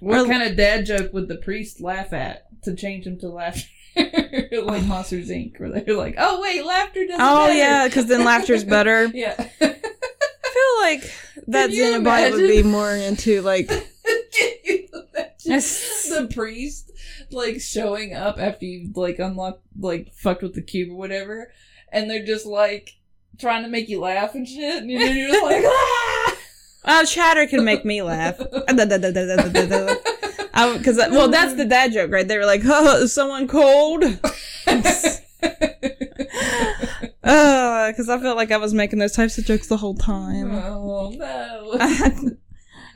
What 0.00 0.20
Or- 0.20 0.28
kind 0.28 0.42
of 0.42 0.56
dad 0.56 0.86
joke 0.86 1.12
would 1.12 1.28
the 1.28 1.36
priest 1.36 1.80
laugh 1.80 2.12
at 2.12 2.46
to 2.62 2.74
change 2.74 3.06
him 3.06 3.18
to 3.20 3.28
laughter? 3.28 3.68
like 3.96 4.12
oh. 4.52 4.80
Monsters 4.86 5.30
Inc., 5.30 5.58
where 5.58 5.70
they're 5.70 5.96
like, 5.96 6.16
"Oh 6.18 6.42
wait, 6.42 6.64
laughter 6.66 7.06
doesn't." 7.06 7.20
Oh 7.20 7.46
matter." 7.46 7.54
yeah, 7.54 7.88
because 7.88 8.06
then 8.06 8.24
laughter's 8.24 8.64
better. 8.76 9.06
yeah. 9.06 9.34
I 9.38 9.42
feel 9.72 10.80
like 10.80 11.12
that 11.46 11.70
Cenobite 11.70 12.32
would 12.32 12.46
be 12.48 12.62
more 12.62 12.90
into 12.90 13.40
like, 13.40 13.68
Can 13.68 13.82
you 14.64 14.88
imagine 14.92 15.60
the 16.10 16.28
priest 16.32 16.92
like 17.30 17.60
showing 17.60 18.12
up 18.14 18.38
after 18.38 18.66
you 18.66 18.90
like 18.94 19.18
unlocked 19.18 19.62
like 19.78 20.12
fucked 20.12 20.42
with 20.42 20.54
the 20.54 20.62
cube 20.62 20.90
or 20.90 20.96
whatever, 20.96 21.50
and 21.90 22.10
they're 22.10 22.24
just 22.26 22.44
like 22.44 22.96
trying 23.38 23.62
to 23.62 23.68
make 23.68 23.88
you 23.88 24.00
laugh 24.00 24.34
and 24.34 24.46
shit, 24.46 24.82
and 24.82 24.90
you're, 24.90 25.02
you're 25.02 25.28
just 25.28 25.42
like, 25.42 25.64
ah! 25.66 26.36
oh, 26.86 27.04
chatter 27.04 27.46
can 27.46 27.64
make 27.64 27.84
me 27.84 28.02
laugh. 28.02 28.38
Because, 30.56 30.96
well, 30.96 31.28
that's 31.28 31.52
the 31.52 31.66
dad 31.66 31.92
joke, 31.92 32.10
right? 32.10 32.26
They 32.26 32.38
were 32.38 32.46
like, 32.46 32.62
oh, 32.64 33.02
is 33.02 33.12
someone 33.12 33.46
cold? 33.46 34.04
Uh, 37.22 37.90
because 37.90 38.08
I 38.08 38.20
felt 38.20 38.36
like 38.36 38.52
I 38.52 38.56
was 38.56 38.72
making 38.72 39.00
those 39.00 39.12
types 39.12 39.36
of 39.36 39.44
jokes 39.44 39.66
the 39.66 39.76
whole 39.76 39.96
time. 39.96 40.54
oh 40.54 41.10
no. 41.10 42.36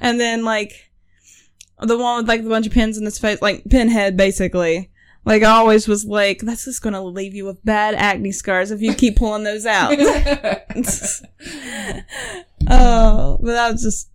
and 0.00 0.20
then 0.20 0.44
like 0.44 0.90
the 1.80 1.98
one 1.98 2.18
with 2.18 2.28
like 2.28 2.44
the 2.44 2.48
bunch 2.48 2.66
of 2.66 2.72
pins 2.72 2.96
in 2.96 3.04
his 3.04 3.18
face, 3.18 3.42
like 3.42 3.64
pinhead, 3.68 4.16
basically. 4.16 4.90
Like 5.24 5.42
I 5.42 5.50
always 5.50 5.86
was 5.86 6.04
like, 6.04 6.40
that's 6.40 6.64
just 6.64 6.82
gonna 6.82 7.02
leave 7.02 7.34
you 7.34 7.44
with 7.44 7.64
bad 7.64 7.94
acne 7.94 8.32
scars 8.32 8.70
if 8.70 8.80
you 8.80 8.94
keep 8.94 9.16
pulling 9.16 9.44
those 9.44 9.66
out. 9.66 9.92
oh, 12.68 13.38
but 13.40 13.52
that 13.52 13.72
was 13.72 13.82
just 13.82 14.10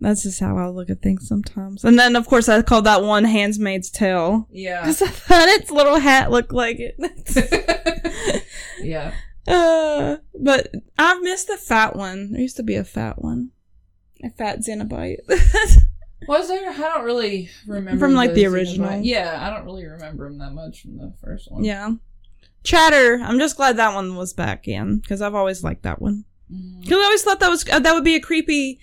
that's 0.00 0.22
just 0.22 0.40
how 0.40 0.58
I 0.58 0.68
look 0.68 0.90
at 0.90 1.00
things 1.00 1.26
sometimes. 1.26 1.82
And 1.84 1.98
then 1.98 2.14
of 2.14 2.26
course 2.28 2.48
I 2.48 2.60
called 2.62 2.84
that 2.84 3.02
one 3.02 3.24
Handmaid's 3.24 3.90
Tale 3.90 4.46
yeah. 4.50 4.82
because 4.82 5.00
I 5.00 5.06
thought 5.06 5.48
its 5.48 5.70
little 5.70 5.98
hat 5.98 6.30
looked 6.30 6.52
like 6.52 6.78
it. 6.78 8.44
yeah. 8.82 9.14
Uh, 9.46 10.16
but 10.38 10.72
I've 10.98 11.22
missed 11.22 11.48
the 11.48 11.56
fat 11.56 11.96
one. 11.96 12.32
There 12.32 12.42
used 12.42 12.56
to 12.56 12.62
be 12.62 12.76
a 12.76 12.84
fat 12.84 13.22
one. 13.22 13.50
A 14.22 14.30
fat 14.30 14.60
Cenobite. 14.60 15.18
Was 16.28 16.48
there? 16.48 16.70
I 16.70 16.76
don't 16.76 17.04
really 17.04 17.50
remember 17.66 17.98
From, 17.98 18.14
like, 18.14 18.34
the 18.34 18.46
original. 18.46 18.88
Cenobite- 18.88 19.04
Yeah, 19.04 19.38
I 19.40 19.50
don't 19.54 19.64
really 19.64 19.84
remember 19.86 20.28
them 20.28 20.38
that 20.38 20.52
much 20.52 20.82
from 20.82 20.96
the 20.98 21.12
first 21.22 21.50
one. 21.50 21.64
yeah. 21.64 21.92
Chatter. 22.62 23.20
I'm 23.22 23.38
just 23.38 23.56
glad 23.56 23.76
that 23.76 23.94
one 23.94 24.16
was 24.16 24.32
back 24.32 24.66
in 24.66 24.98
because 24.98 25.20
I've 25.20 25.34
always 25.34 25.62
liked 25.62 25.82
that 25.82 26.00
one. 26.00 26.24
Because 26.80 26.98
I 26.98 27.02
always 27.04 27.22
thought 27.22 27.40
that 27.40 27.48
was 27.50 27.68
uh, 27.68 27.78
that 27.78 27.92
would 27.94 28.04
be 28.04 28.14
a 28.14 28.20
creepy, 28.20 28.78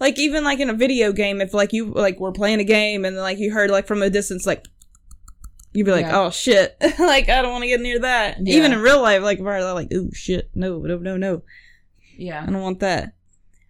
like 0.00 0.18
even 0.18 0.44
like 0.44 0.60
in 0.60 0.68
a 0.68 0.74
video 0.74 1.12
game, 1.12 1.40
if 1.40 1.54
like 1.54 1.72
you 1.72 1.86
like 1.92 2.20
were 2.20 2.32
playing 2.32 2.60
a 2.60 2.64
game 2.64 3.04
and 3.06 3.16
like 3.16 3.38
you 3.38 3.50
heard 3.52 3.70
like 3.70 3.86
from 3.86 4.02
a 4.02 4.10
distance 4.10 4.46
like. 4.46 4.66
You'd 5.74 5.86
be 5.86 5.92
like, 5.92 6.04
Yeah. 6.04 6.20
oh 6.20 6.30
shit! 6.30 6.76
like 6.98 7.30
I 7.30 7.40
don't 7.40 7.52
want 7.52 7.62
to 7.62 7.68
get 7.68 7.80
near 7.80 7.98
that. 8.00 8.36
Yeah. 8.42 8.56
Even 8.56 8.72
in 8.74 8.80
real 8.80 9.00
life, 9.00 9.22
like 9.22 9.38
if 9.38 9.46
I 9.46 9.60
were 9.60 9.72
like, 9.72 9.88
oh 9.94 10.10
shit, 10.12 10.50
no, 10.54 10.78
no, 10.80 10.98
no, 10.98 11.16
no. 11.16 11.42
Yeah. 12.18 12.42
I 12.42 12.50
don't 12.50 12.60
want 12.60 12.80
that. 12.80 13.14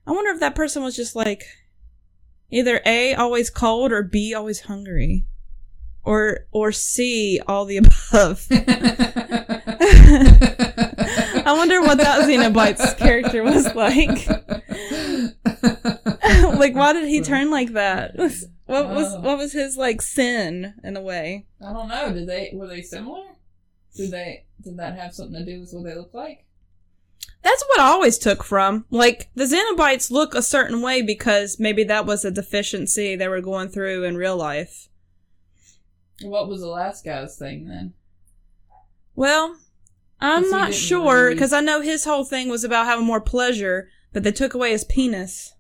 I 0.05 0.11
wonder 0.11 0.33
if 0.33 0.41
that 0.41 0.57
person 0.57 0.83
was 0.83 0.97
just 0.97 1.15
like 1.15 1.45
either 2.53 2.81
A 2.87 3.15
always 3.15 3.51
cold 3.51 3.91
or 3.91 4.05
B 4.05 4.33
always 4.35 4.61
hungry. 4.61 5.25
Or 6.05 6.47
or 6.53 6.71
C 6.73 7.41
all 7.47 7.65
the 7.65 7.79
above. 7.79 8.47
I 11.45 11.55
wonder 11.57 11.81
what 11.81 11.99
that 11.99 12.29
Cenobite's 12.29 12.95
character 12.95 13.43
was 13.43 13.75
like. 13.75 14.27
like 16.59 16.75
why 16.75 16.93
did 16.93 17.09
he 17.09 17.21
turn 17.21 17.51
like 17.51 17.73
that? 17.73 18.17
What 18.67 18.89
was 18.89 19.15
Oh. 19.15 19.21
what 19.21 19.39
was 19.39 19.53
his 19.53 19.77
like 19.77 20.01
sin 20.01 20.75
in 20.83 20.97
a 20.97 21.01
way? 21.01 21.47
I 21.61 21.73
don't 21.73 21.89
know. 21.89 22.13
Did 22.13 22.29
they 22.29 22.51
were 22.55 22.69
they 22.69 22.83
similar? 22.83 23.25
Did 23.97 24.11
they 24.11 24.45
did 24.63 24.77
that 24.79 24.97
have 24.97 25.15
something 25.15 25.45
to 25.45 25.45
do 25.45 25.61
with 25.61 25.73
what 25.73 25.85
they 25.85 25.95
look 25.95 26.15
like? 26.15 26.45
That's 27.43 27.65
what 27.69 27.81
I 27.81 27.89
always 27.89 28.19
took 28.19 28.45
from. 28.45 28.85
Like, 28.91 29.29
the 29.35 29.45
Cenobites 29.45 30.11
look 30.11 30.35
a 30.35 30.43
certain 30.43 30.81
way 30.81 31.03
because 31.03 31.59
maybe 31.59 31.83
that 31.85 32.07
was 32.07 32.25
a 32.25 32.31
deficiency 32.31 33.17
they 33.17 33.27
were 33.29 33.41
going 33.41 33.69
through 33.69 34.05
in 34.05 34.17
real 34.17 34.37
life. 34.37 34.89
What 36.23 36.49
was 36.49 36.61
the 36.61 36.69
last 36.69 37.05
guy's 37.05 37.37
thing 37.37 37.67
then? 37.67 37.95
Well, 39.17 39.57
I'm 40.21 40.49
not 40.51 40.73
sure 40.73 41.25
really- 41.25 41.35
because 41.35 41.53
I 41.53 41.61
know 41.61 41.81
his 41.81 42.05
whole 42.05 42.25
thing 42.25 42.49
was 42.49 42.63
about 42.63 42.87
having 42.87 43.05
more 43.05 43.21
pleasure, 43.21 43.89
but 44.13 44.23
they 44.23 44.33
took 44.33 44.55
away 44.55 44.71
his 44.71 44.85
penis. 44.85 45.55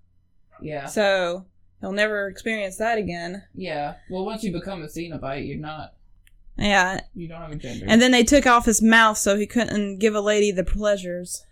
Yeah. 0.61 0.87
So, 0.87 1.47
he'll 1.81 1.91
never 1.93 2.29
experience 2.29 2.77
that 2.77 2.97
again. 2.97 3.43
Yeah. 3.55 3.95
Well, 4.09 4.25
once 4.25 4.45
you 4.45 4.53
become 4.53 4.83
a 4.83 4.87
Cenobite, 4.87 5.49
you're 5.49 5.59
not. 5.59 5.95
Yeah. 6.57 7.01
You 7.15 7.27
don't 7.27 7.41
have 7.41 7.51
a 7.51 7.57
gender. 7.57 7.87
And 7.89 8.01
then 8.01 8.13
they 8.13 8.23
took 8.23 8.47
off 8.47 8.67
his 8.67 8.81
mouth 8.81 9.19
so 9.19 9.37
he 9.37 9.47
couldn't 9.47 9.99
give 9.99 10.15
a 10.15 10.21
lady 10.21 10.53
the 10.53 10.63
pleasures. 10.65 11.45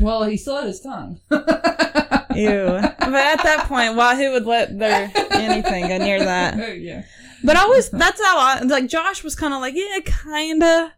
Well, 0.00 0.22
he 0.24 0.36
still 0.36 0.56
had 0.56 0.66
his 0.66 0.80
tongue. 0.80 1.20
Ew. 1.30 2.78
But 2.80 3.14
at 3.14 3.42
that 3.42 3.64
point, 3.68 3.96
why 3.96 4.16
who 4.16 4.30
would 4.32 4.46
let 4.46 4.78
their 4.78 5.10
anything 5.32 5.88
go 5.88 5.98
near 5.98 6.20
that? 6.24 6.56
Yeah. 6.80 7.04
But 7.42 7.56
I 7.56 7.66
was, 7.66 7.90
that's 7.90 8.20
how 8.22 8.38
I 8.38 8.60
like 8.62 8.86
Josh 8.86 9.24
was 9.24 9.34
kind 9.34 9.54
of 9.54 9.60
like 9.60 9.74
yeah 9.74 9.98
kinda. 10.04 10.92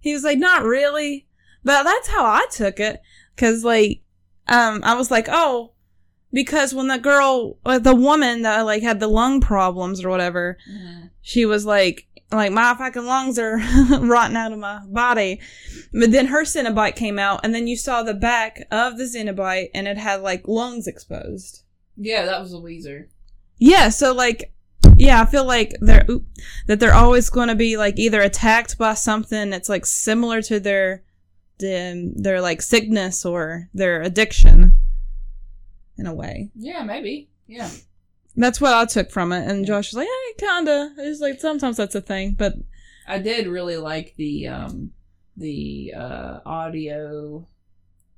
He 0.00 0.12
was 0.12 0.22
like 0.24 0.38
not 0.38 0.62
really, 0.62 1.26
but 1.64 1.82
that's 1.84 2.08
how 2.08 2.24
I 2.24 2.44
took 2.50 2.78
it 2.80 3.00
because 3.34 3.64
like 3.64 4.02
um 4.46 4.80
I 4.84 4.94
was 4.94 5.10
like 5.10 5.26
oh 5.30 5.72
because 6.32 6.74
when 6.74 6.88
the 6.88 6.98
girl 6.98 7.56
uh, 7.64 7.78
the 7.78 7.94
woman 7.94 8.42
that 8.42 8.60
like 8.66 8.82
had 8.82 9.00
the 9.00 9.08
lung 9.08 9.40
problems 9.40 10.04
or 10.04 10.10
whatever 10.10 10.58
Mhm. 10.70 11.10
she 11.22 11.46
was 11.46 11.64
like 11.64 12.06
like 12.32 12.50
my 12.52 12.74
fucking 12.74 13.04
lungs 13.06 13.38
are 13.38 13.56
rotting 14.00 14.36
out 14.36 14.52
of 14.52 14.58
my 14.58 14.80
body 14.88 15.40
but 15.92 16.10
then 16.10 16.26
her 16.26 16.42
Cenobite 16.44 16.96
came 16.96 17.18
out 17.18 17.40
and 17.44 17.54
then 17.54 17.66
you 17.66 17.76
saw 17.76 18.02
the 18.02 18.14
back 18.14 18.66
of 18.70 18.98
the 18.98 19.04
Cenobite 19.04 19.68
and 19.74 19.86
it 19.86 19.96
had 19.96 20.22
like 20.22 20.46
lungs 20.48 20.86
exposed 20.86 21.62
Yeah, 21.96 22.24
that 22.26 22.40
was 22.40 22.52
a 22.52 22.56
Weezer. 22.56 23.06
yeah, 23.58 23.88
so 23.90 24.12
like 24.12 24.52
yeah, 24.98 25.20
I 25.20 25.26
feel 25.26 25.44
like 25.44 25.74
they're 25.80 26.06
oop, 26.08 26.24
that 26.68 26.80
they're 26.80 26.94
always 26.94 27.28
going 27.28 27.48
to 27.48 27.54
be 27.54 27.76
like 27.76 27.98
either 27.98 28.22
attacked 28.22 28.78
by 28.78 28.94
something 28.94 29.50
that's 29.50 29.68
like 29.68 29.84
similar 29.84 30.40
to 30.42 30.58
their 30.58 31.02
their, 31.58 31.94
their 32.14 32.40
like 32.40 32.62
sickness 32.62 33.24
or 33.24 33.68
their 33.74 34.00
addiction 34.02 34.72
in 35.98 36.06
a 36.06 36.14
way. 36.14 36.50
Yeah, 36.54 36.82
maybe. 36.82 37.28
Yeah. 37.46 37.68
That's 38.36 38.60
what 38.60 38.74
I 38.74 38.84
took 38.84 39.10
from 39.10 39.32
it 39.32 39.48
and. 39.48 39.64
Josh 39.64 39.92
was 39.92 39.98
like, 39.98 40.08
"Yeah, 40.40 40.46
kind 40.48 40.68
of." 40.68 40.90
It's 40.98 41.20
like 41.20 41.40
sometimes 41.40 41.76
that's 41.78 41.94
a 41.94 42.00
thing, 42.00 42.34
but 42.38 42.54
I 43.08 43.18
did 43.18 43.46
really 43.46 43.76
like 43.76 44.14
the 44.16 44.48
um 44.48 44.92
the 45.36 45.94
uh 45.96 46.40
audio 46.44 47.46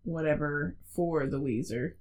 whatever 0.04 0.76
for 0.94 1.26
the 1.26 1.38
Weezer. 1.40 1.92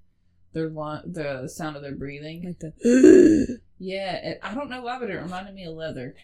Their 0.54 0.68
lo- 0.70 1.02
the 1.04 1.48
sound 1.48 1.76
of 1.76 1.82
their 1.82 1.94
breathing. 1.94 2.44
like 2.44 2.58
the 2.58 3.58
Yeah, 3.78 4.16
it, 4.16 4.40
I 4.42 4.54
don't 4.54 4.70
know 4.70 4.82
why, 4.82 4.98
but 4.98 5.10
it 5.10 5.14
reminded 5.20 5.54
me 5.54 5.64
of 5.66 5.74
leather. 5.76 6.14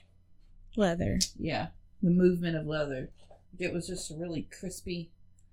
leather. 0.77 1.21
Yeah, 1.39 1.69
the 2.03 2.11
movement 2.11 2.57
of 2.57 2.67
leather. 2.67 3.11
It 3.59 3.73
was 3.73 3.87
just 3.87 4.11
a 4.11 4.17
really 4.17 4.49
crispy. 4.59 5.13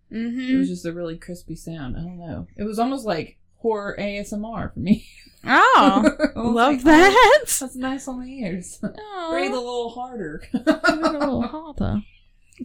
It 0.10 0.16
Mhm. 0.16 0.58
was 0.58 0.68
just 0.70 0.86
a 0.86 0.92
really 0.94 1.18
crispy 1.18 1.56
sound. 1.56 1.96
I 1.96 2.02
don't 2.02 2.18
know. 2.18 2.48
It 2.58 2.64
was 2.64 2.80
almost 2.80 3.06
like 3.06 3.38
horror 3.58 3.96
ASMR 4.00 4.74
for 4.74 4.80
me. 4.80 5.06
Oh, 5.46 6.04
love 6.36 6.74
like, 6.74 6.80
oh, 6.82 6.84
that. 6.84 7.44
That's 7.60 7.76
nice 7.76 8.08
on 8.08 8.22
the 8.22 8.32
ears. 8.32 8.80
Aw. 8.84 9.32
Breathe 9.32 9.52
a 9.52 9.56
little 9.56 9.90
harder. 9.90 10.44
a 10.54 10.96
little 10.96 11.42
harder. 11.42 12.02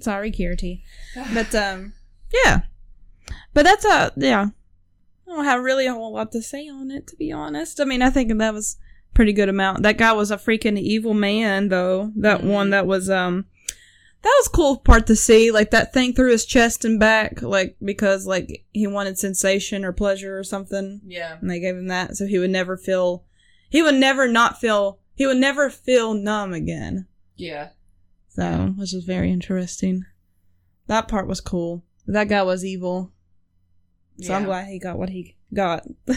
Sorry, 0.01 0.31
Kirty. 0.31 0.83
But 1.35 1.55
um, 1.55 1.95
yeah. 2.45 2.62
But 3.55 3.64
that's 3.64 3.85
a 3.85 4.12
yeah. 4.16 4.49
I 5.27 5.31
don't 5.35 5.45
have 5.45 5.62
really 5.62 5.87
a 5.87 5.93
whole 5.95 6.12
lot 6.12 6.31
to 6.33 6.43
say 6.43 6.68
on 6.68 6.91
it, 6.91 7.07
to 7.09 7.16
be 7.16 7.33
honest. 7.33 7.81
I 7.81 7.85
mean, 7.85 8.03
I 8.03 8.11
think 8.11 8.37
that 8.39 8.55
was 8.55 8.77
pretty 9.14 9.33
good 9.33 9.49
amount. 9.49 9.83
That 9.83 9.97
guy 9.99 10.12
was 10.12 10.31
a 10.31 10.37
freaking 10.37 10.79
evil 10.79 11.14
man, 11.14 11.68
though. 11.68 12.12
That 12.16 12.43
Mhm. 12.43 12.53
one 12.53 12.70
that 12.70 12.87
was 12.87 13.09
um, 13.11 13.47
that 14.27 14.41
was 14.41 14.49
a 14.49 14.57
cool 14.57 14.77
part 14.79 15.07
to 15.07 15.14
see, 15.14 15.53
like 15.53 15.70
that 15.70 15.93
thing 15.93 16.12
through 16.12 16.33
his 16.33 16.45
chest 16.45 16.85
and 16.85 16.99
back, 16.99 17.43
like 17.43 17.77
because 17.81 18.27
like 18.27 18.64
he 18.72 18.89
wanted 18.89 19.16
sensation 19.16 19.85
or 19.85 19.93
pleasure 19.93 20.37
or 20.37 20.43
something, 20.43 21.01
yeah. 21.07 21.37
and 21.41 21.49
they 21.49 21.61
gave 21.61 21.77
him 21.77 21.87
that, 21.87 22.16
so 22.16 22.27
he 22.27 22.41
would 22.41 22.51
never 22.51 22.77
feel, 22.77 23.24
he 23.70 23.83
would 23.83 23.95
never 23.95 24.27
not 24.27 24.61
feel, 24.61 24.99
he 25.14 25.27
would 25.27 25.37
never 25.37 25.70
feel 25.70 26.12
numb 26.12 26.53
again. 26.53 27.07
Yeah. 27.37 27.68
So, 28.29 28.74
which 28.77 28.93
is 28.93 29.05
very 29.05 29.31
interesting. 29.31 30.05
That 30.89 31.07
part 31.07 31.29
was 31.29 31.41
cool. 31.41 31.85
That 32.09 32.29
guy 32.29 32.43
was 32.43 32.64
evil. 32.64 33.12
So 34.22 34.35
I'm 34.35 34.45
glad 34.45 34.66
he 34.66 34.81
got 34.81 34.99
what 34.99 35.11
he 35.11 35.37
got. 35.55 35.87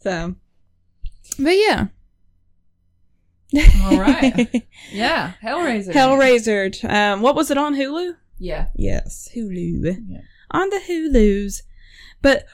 so, 0.00 0.34
but 1.38 1.50
yeah. 1.50 1.86
All 3.84 3.98
right. 3.98 4.66
Yeah. 4.92 5.32
Hellraiser. 5.42 5.92
Hellraiser. 5.92 6.84
Um, 6.90 7.20
what 7.22 7.34
was 7.36 7.50
it 7.50 7.58
on 7.58 7.74
Hulu? 7.76 8.14
Yeah. 8.38 8.66
Yes, 8.74 9.28
Hulu. 9.34 9.96
Yeah. 10.08 10.20
On 10.50 10.68
the 10.70 10.80
Hulus. 10.88 11.62
But 12.22 12.44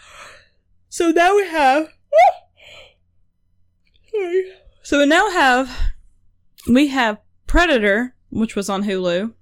so 0.89 1.11
now 1.11 1.35
we 1.37 1.47
have. 1.49 1.89
So 4.83 4.99
we 4.99 5.07
now 5.07 5.31
have 5.31 5.71
we 6.69 6.89
have 6.89 7.19
Predator, 7.47 8.15
which 8.31 8.55
was 8.57 8.69
on 8.71 8.85
Hulu, 8.85 9.33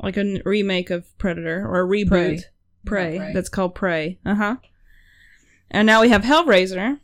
like 0.00 0.16
a 0.16 0.20
n- 0.20 0.42
remake 0.44 0.90
of 0.90 1.16
Predator 1.18 1.66
or 1.66 1.80
a 1.80 1.86
reboot. 1.86 2.08
Prey. 2.08 2.42
Prey. 2.84 3.12
Yeah, 3.14 3.18
Prey. 3.18 3.32
That's 3.32 3.48
called 3.48 3.74
Prey. 3.74 4.18
Uh 4.24 4.34
huh. 4.34 4.56
And 5.70 5.86
now 5.86 6.00
we 6.02 6.08
have 6.10 6.22
Hellraiser 6.22 7.00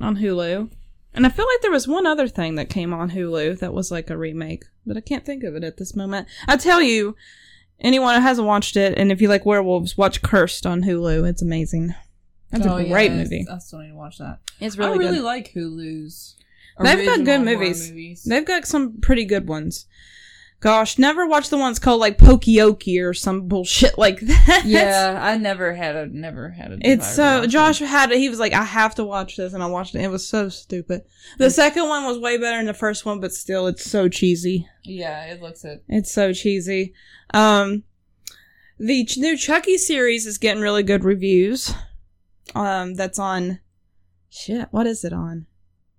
on 0.00 0.16
Hulu. 0.16 0.70
And 1.18 1.26
I 1.26 1.30
feel 1.30 1.46
like 1.52 1.62
there 1.62 1.72
was 1.72 1.88
one 1.88 2.06
other 2.06 2.28
thing 2.28 2.54
that 2.54 2.70
came 2.70 2.94
on 2.94 3.10
Hulu 3.10 3.58
that 3.58 3.74
was 3.74 3.90
like 3.90 4.08
a 4.08 4.16
remake, 4.16 4.66
but 4.86 4.96
I 4.96 5.00
can't 5.00 5.26
think 5.26 5.42
of 5.42 5.56
it 5.56 5.64
at 5.64 5.76
this 5.76 5.96
moment. 5.96 6.28
I 6.46 6.56
tell 6.56 6.80
you, 6.80 7.16
anyone 7.80 8.14
who 8.14 8.20
hasn't 8.20 8.46
watched 8.46 8.76
it, 8.76 8.96
and 8.96 9.10
if 9.10 9.20
you 9.20 9.28
like 9.28 9.44
werewolves, 9.44 9.98
watch 9.98 10.22
Cursed 10.22 10.64
on 10.64 10.82
Hulu. 10.84 11.28
It's 11.28 11.42
amazing. 11.42 11.92
That's 12.52 12.64
Oh, 12.68 12.76
a 12.76 12.84
great 12.88 13.10
I- 13.10 13.14
movie. 13.16 13.44
I 13.50 13.58
still 13.58 13.80
need 13.80 13.88
to 13.88 13.96
watch 13.96 14.18
that. 14.18 14.38
It's 14.60 14.78
really. 14.78 14.90
I 14.90 14.92
really, 14.92 15.04
really 15.06 15.16
good. 15.18 15.24
like 15.24 15.52
Hulu's. 15.54 16.36
They've 16.80 17.04
got 17.04 17.24
good 17.24 17.40
movies. 17.40 17.88
movies. 17.90 18.22
They've 18.22 18.46
got 18.46 18.64
some 18.64 19.00
pretty 19.00 19.24
good 19.24 19.48
ones. 19.48 19.86
Gosh, 20.60 20.98
never 20.98 21.24
watched 21.24 21.50
the 21.50 21.56
ones 21.56 21.78
called 21.78 22.00
like 22.00 22.18
Pokioki 22.18 23.00
or 23.00 23.14
some 23.14 23.46
bullshit 23.46 23.96
like 23.98 24.18
that. 24.20 24.62
yeah, 24.66 25.16
I 25.22 25.36
never 25.36 25.72
had 25.72 25.94
a 25.94 26.06
never 26.06 26.50
had 26.50 26.72
a. 26.72 26.78
It's 26.80 27.14
so 27.14 27.46
Josh 27.46 27.80
it. 27.80 27.86
had 27.86 28.10
he 28.10 28.28
was 28.28 28.40
like 28.40 28.52
I 28.52 28.64
have 28.64 28.96
to 28.96 29.04
watch 29.04 29.36
this 29.36 29.52
and 29.52 29.62
I 29.62 29.66
watched 29.66 29.94
it. 29.94 30.00
It 30.02 30.10
was 30.10 30.26
so 30.26 30.48
stupid. 30.48 31.02
The 31.38 31.50
second 31.50 31.88
one 31.88 32.04
was 32.06 32.18
way 32.18 32.38
better 32.38 32.56
than 32.56 32.66
the 32.66 32.74
first 32.74 33.06
one, 33.06 33.20
but 33.20 33.32
still 33.32 33.68
it's 33.68 33.88
so 33.88 34.08
cheesy. 34.08 34.66
Yeah, 34.82 35.26
it 35.26 35.40
looks 35.40 35.64
it. 35.64 35.84
It's 35.88 36.10
so 36.10 36.32
cheesy. 36.32 36.92
Um 37.32 37.84
the 38.80 39.04
ch- 39.04 39.16
new 39.18 39.36
Chucky 39.36 39.76
series 39.78 40.26
is 40.26 40.38
getting 40.38 40.62
really 40.62 40.82
good 40.82 41.04
reviews. 41.04 41.72
Um 42.56 42.94
that's 42.94 43.20
on 43.20 43.60
shit, 44.28 44.66
what 44.72 44.88
is 44.88 45.04
it 45.04 45.12
on? 45.12 45.46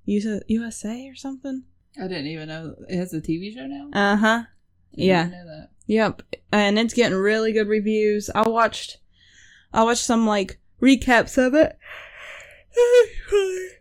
US- 0.05 0.41
USA 0.47 1.07
or 1.07 1.15
something? 1.15 1.63
I 1.97 2.07
didn't 2.07 2.27
even 2.27 2.47
know 2.49 2.75
it 2.87 2.95
has 2.95 3.13
a 3.13 3.21
TV 3.21 3.53
show 3.53 3.65
now. 3.67 3.89
Uh-huh. 3.93 4.43
Yeah. 4.91 5.25
know 5.25 5.45
that. 5.45 5.69
Yep, 5.87 6.21
and 6.51 6.77
it's 6.77 6.93
getting 6.93 7.17
really 7.17 7.51
good 7.51 7.67
reviews. 7.67 8.29
I 8.35 8.47
watched, 8.47 8.97
I 9.73 9.83
watched 9.83 10.03
some 10.03 10.27
like 10.27 10.59
recaps 10.81 11.37
of 11.43 11.53
it. 11.55 11.77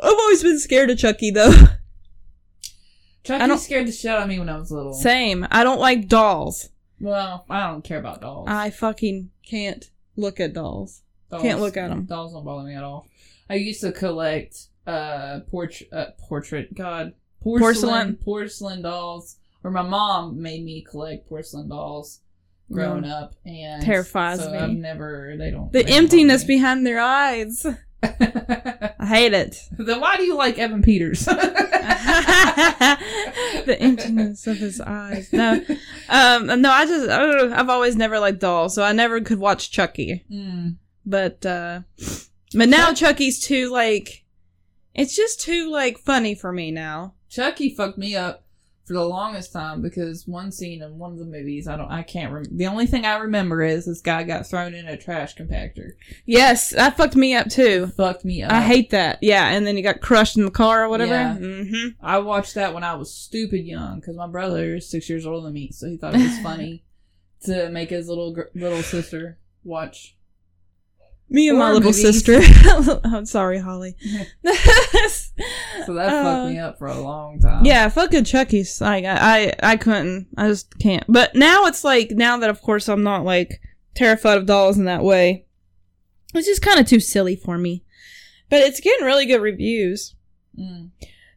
I've 0.00 0.14
always 0.14 0.42
been 0.42 0.58
scared 0.58 0.90
of 0.90 0.98
Chucky 0.98 1.30
though. 1.30 1.52
Chucky 3.24 3.42
I 3.42 3.46
don't- 3.46 3.58
scared 3.58 3.86
the 3.88 3.92
shit 3.92 4.10
out 4.10 4.22
of 4.22 4.28
me 4.28 4.38
when 4.38 4.48
I 4.48 4.56
was 4.58 4.70
little. 4.70 4.94
Same. 4.94 5.46
I 5.50 5.64
don't 5.64 5.80
like 5.80 6.08
dolls. 6.08 6.70
well, 7.00 7.44
I 7.50 7.66
don't 7.68 7.84
care 7.84 7.98
about 7.98 8.20
dolls. 8.22 8.48
I 8.48 8.70
fucking 8.70 9.30
can't 9.46 9.90
look 10.16 10.40
at 10.40 10.54
dolls. 10.54 11.02
dolls 11.30 11.42
can't 11.42 11.60
look 11.60 11.76
at 11.76 11.88
them. 11.88 12.04
Dolls 12.06 12.32
don't 12.32 12.44
bother 12.44 12.66
me 12.66 12.74
at 12.74 12.84
all. 12.84 13.06
I 13.50 13.54
used 13.54 13.80
to 13.82 13.92
collect 13.92 14.68
uh 14.88 15.40
portrait 15.50 15.92
uh, 15.92 16.06
portrait 16.28 16.74
god 16.74 17.12
porcelain 17.40 17.60
Porcelain. 17.60 18.16
porcelain 18.16 18.82
dolls. 18.82 19.36
Or 19.64 19.70
my 19.70 19.82
mom 19.82 20.40
made 20.40 20.64
me 20.64 20.82
collect 20.82 21.28
porcelain 21.28 21.68
dolls 21.68 22.20
growing 22.70 23.04
up, 23.04 23.34
and 23.44 23.82
Terrifies 23.82 24.38
so 24.40 24.50
me. 24.52 24.58
I've 24.58 24.70
never. 24.70 25.34
They 25.36 25.50
don't. 25.50 25.72
The 25.72 25.86
emptiness 25.86 26.44
behind 26.44 26.86
their 26.86 27.00
eyes. 27.00 27.66
I 28.02 28.94
hate 29.06 29.32
it. 29.32 29.60
then 29.76 30.00
why 30.00 30.16
do 30.16 30.22
you 30.22 30.36
like 30.36 30.58
Evan 30.58 30.82
Peters? 30.82 31.24
the 31.24 31.36
emptiness 33.80 34.46
of 34.46 34.58
his 34.58 34.80
eyes. 34.80 35.32
No, 35.32 35.60
um, 36.08 36.46
no. 36.60 36.70
I 36.70 36.86
just 36.86 37.08
I 37.10 37.56
have 37.56 37.68
always 37.68 37.96
never 37.96 38.20
liked 38.20 38.38
dolls, 38.38 38.74
so 38.74 38.84
I 38.84 38.92
never 38.92 39.20
could 39.20 39.38
watch 39.40 39.72
Chucky. 39.72 40.24
Mm. 40.30 40.76
But 41.04 41.44
uh 41.44 41.80
but 42.54 42.68
now 42.68 42.92
Chucky's 42.92 43.40
too 43.44 43.70
like 43.70 44.24
it's 44.98 45.16
just 45.16 45.40
too 45.40 45.70
like 45.70 45.98
funny 45.98 46.34
for 46.34 46.52
me 46.52 46.70
now. 46.70 47.14
Chucky 47.30 47.74
fucked 47.74 47.98
me 47.98 48.14
up 48.16 48.44
for 48.84 48.94
the 48.94 49.04
longest 49.04 49.52
time 49.52 49.82
because 49.82 50.26
one 50.26 50.50
scene 50.50 50.80
in 50.82 50.96
one 50.98 51.12
of 51.12 51.18
the 51.18 51.24
movies, 51.26 51.68
I 51.68 51.76
don't, 51.76 51.90
I 51.90 52.02
can't. 52.02 52.32
Rem- 52.32 52.56
the 52.56 52.66
only 52.68 52.86
thing 52.86 53.04
I 53.04 53.18
remember 53.18 53.62
is 53.62 53.84
this 53.84 54.00
guy 54.00 54.22
got 54.22 54.46
thrown 54.46 54.72
in 54.72 54.86
a 54.88 54.96
trash 54.96 55.36
compactor. 55.36 55.90
Yes, 56.24 56.70
that 56.70 56.96
fucked 56.96 57.14
me 57.14 57.34
up 57.34 57.48
too. 57.50 57.88
Fucked 57.88 58.24
me 58.24 58.42
up. 58.42 58.50
I 58.50 58.62
hate 58.62 58.88
that. 58.90 59.18
Yeah, 59.20 59.48
and 59.48 59.66
then 59.66 59.76
he 59.76 59.82
got 59.82 60.00
crushed 60.00 60.38
in 60.38 60.46
the 60.46 60.50
car 60.50 60.84
or 60.84 60.88
whatever. 60.88 61.12
Yeah. 61.12 61.36
Mhm. 61.38 61.96
I 62.00 62.18
watched 62.20 62.54
that 62.54 62.72
when 62.72 62.82
I 62.82 62.94
was 62.94 63.12
stupid 63.12 63.66
young 63.66 64.00
because 64.00 64.16
my 64.16 64.26
brother 64.26 64.76
is 64.76 64.88
six 64.88 65.10
years 65.10 65.26
older 65.26 65.44
than 65.44 65.52
me, 65.52 65.70
so 65.70 65.86
he 65.86 65.98
thought 65.98 66.14
it 66.14 66.22
was 66.22 66.38
funny 66.42 66.82
to 67.42 67.68
make 67.68 67.90
his 67.90 68.08
little 68.08 68.32
gr- 68.32 68.42
little 68.54 68.82
sister 68.82 69.38
watch. 69.64 70.16
Me 71.30 71.48
and 71.50 71.58
my 71.58 71.72
little 71.72 71.90
movies. 71.90 72.00
sister. 72.00 72.40
I'm 73.04 73.26
sorry, 73.26 73.58
Holly. 73.58 73.94
So 75.86 75.94
that 75.94 76.08
Uh, 76.12 76.22
fucked 76.22 76.50
me 76.52 76.58
up 76.58 76.78
for 76.78 76.86
a 76.88 76.98
long 77.00 77.38
time. 77.40 77.64
Yeah, 77.64 77.88
fucking 77.88 78.24
Chucky's. 78.24 78.80
Like 78.80 79.04
I, 79.04 79.52
I, 79.62 79.72
I 79.72 79.76
couldn't. 79.76 80.26
I 80.36 80.48
just 80.48 80.76
can't. 80.78 81.04
But 81.08 81.34
now 81.34 81.66
it's 81.66 81.84
like 81.84 82.10
now 82.10 82.36
that 82.38 82.50
of 82.50 82.60
course 82.60 82.88
I'm 82.88 83.02
not 83.04 83.24
like 83.24 83.60
terrified 83.94 84.36
of 84.38 84.46
dolls 84.46 84.78
in 84.78 84.84
that 84.86 85.02
way. 85.02 85.46
It's 86.34 86.46
just 86.46 86.60
kind 86.62 86.78
of 86.80 86.86
too 86.86 87.00
silly 87.00 87.36
for 87.36 87.56
me. 87.56 87.84
But 88.50 88.60
it's 88.60 88.80
getting 88.80 89.06
really 89.06 89.26
good 89.26 89.40
reviews. 89.40 90.14
Mm. 90.58 90.90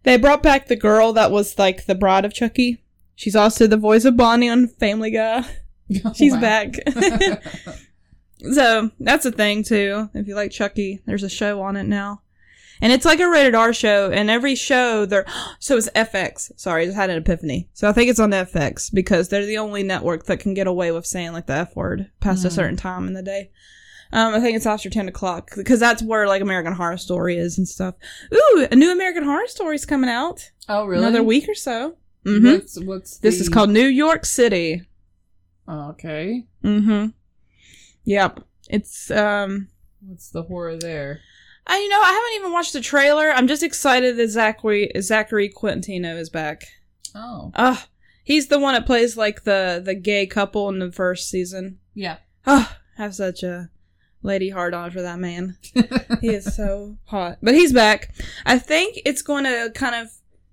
They 0.03 0.17
brought 0.17 0.41
back 0.43 0.67
the 0.67 0.75
girl 0.75 1.13
that 1.13 1.31
was 1.31 1.57
like 1.59 1.85
the 1.85 1.95
bride 1.95 2.25
of 2.25 2.33
Chucky. 2.33 2.83
She's 3.15 3.35
also 3.35 3.67
the 3.67 3.77
voice 3.77 4.03
of 4.05 4.17
Bonnie 4.17 4.49
on 4.49 4.67
Family 4.67 5.11
Guy. 5.11 5.45
She's 6.15 6.33
Wow. 6.33 6.41
back. 6.41 6.73
So 8.53 8.91
that's 8.99 9.25
a 9.25 9.31
thing 9.31 9.63
too. 9.63 10.09
If 10.13 10.27
you 10.27 10.35
like 10.35 10.51
Chucky, 10.51 10.99
there's 11.05 11.23
a 11.23 11.29
show 11.29 11.61
on 11.61 11.75
it 11.77 11.83
now. 11.83 12.21
And 12.83 12.91
it's 12.91 13.05
like 13.05 13.19
a 13.19 13.29
rated 13.29 13.53
R 13.53 13.73
show, 13.73 14.09
and 14.11 14.27
every 14.29 14.55
show 14.55 15.05
they're 15.05 15.25
so 15.59 15.77
it's 15.77 15.89
FX. 15.91 16.51
Sorry, 16.59 16.81
I 16.81 16.85
just 16.85 16.97
had 16.97 17.09
an 17.11 17.17
epiphany. 17.17 17.69
So 17.73 17.87
I 17.87 17.91
think 17.93 18.09
it's 18.09 18.19
on 18.19 18.31
FX 18.31 18.91
because 18.91 19.29
they're 19.29 19.45
the 19.45 19.59
only 19.59 19.83
network 19.83 20.25
that 20.25 20.39
can 20.39 20.53
get 20.55 20.65
away 20.67 20.91
with 20.91 21.05
saying 21.05 21.31
like 21.33 21.45
the 21.45 21.53
F 21.53 21.75
word 21.75 22.09
past 22.19 22.43
a 22.43 22.47
Mm. 22.47 22.51
certain 22.51 22.77
time 22.77 23.07
in 23.07 23.13
the 23.13 23.21
day. 23.21 23.51
Um, 24.13 24.33
I 24.33 24.39
think 24.41 24.57
it's 24.57 24.65
after 24.65 24.89
ten 24.89 25.07
o'clock 25.07 25.51
because 25.55 25.79
that's 25.79 26.01
where 26.03 26.27
like 26.27 26.41
American 26.41 26.73
Horror 26.73 26.97
Story 26.97 27.37
is 27.37 27.57
and 27.57 27.67
stuff. 27.67 27.95
Ooh, 28.33 28.67
a 28.71 28.75
new 28.75 28.91
American 28.91 29.23
Horror 29.23 29.47
Story's 29.47 29.85
coming 29.85 30.09
out 30.09 30.49
oh, 30.67 30.85
really? 30.85 31.03
another 31.03 31.23
week 31.23 31.47
or 31.47 31.55
so. 31.55 31.97
hmm 32.25 32.45
What's, 32.45 32.79
what's 32.83 33.17
This 33.19 33.39
is 33.39 33.47
called 33.47 33.69
New 33.69 33.85
York 33.87 34.25
City. 34.25 34.81
Okay. 35.69 36.45
Mm-hmm. 36.63 37.07
Yep. 38.05 38.41
It's 38.69 39.11
um 39.11 39.67
What's 40.05 40.29
the 40.29 40.43
horror 40.43 40.77
there? 40.77 41.21
I 41.67 41.77
you 41.79 41.89
know, 41.89 42.01
I 42.01 42.11
haven't 42.11 42.39
even 42.39 42.51
watched 42.53 42.73
the 42.73 42.81
trailer. 42.81 43.29
I'm 43.31 43.47
just 43.47 43.63
excited 43.63 44.17
that 44.17 44.29
Zachary 44.29 44.91
Zachary 44.99 45.49
Quintino 45.49 46.17
is 46.17 46.29
back. 46.29 46.63
Oh, 47.13 47.51
Ugh. 47.55 47.77
He's 48.23 48.47
the 48.47 48.59
one 48.59 48.73
that 48.73 48.85
plays 48.85 49.17
like 49.17 49.43
the 49.43 49.81
the 49.83 49.95
gay 49.95 50.25
couple 50.25 50.69
in 50.69 50.79
the 50.79 50.91
first 50.91 51.29
season. 51.29 51.79
yeah. 51.93 52.17
Oh, 52.47 52.75
I 52.97 53.01
have 53.03 53.13
such 53.15 53.43
a 53.43 53.69
lady 54.23 54.49
hard 54.49 54.73
on 54.73 54.89
for 54.91 55.01
that 55.01 55.19
man. 55.19 55.57
He 56.21 56.29
is 56.29 56.55
so 56.55 56.97
hot. 57.05 57.37
But 57.43 57.53
he's 57.53 57.73
back. 57.73 58.13
I 58.45 58.57
think 58.59 58.99
it's 59.05 59.21
going 59.21 59.43
to 59.43 59.71
kind 59.75 59.95
of 59.95 60.09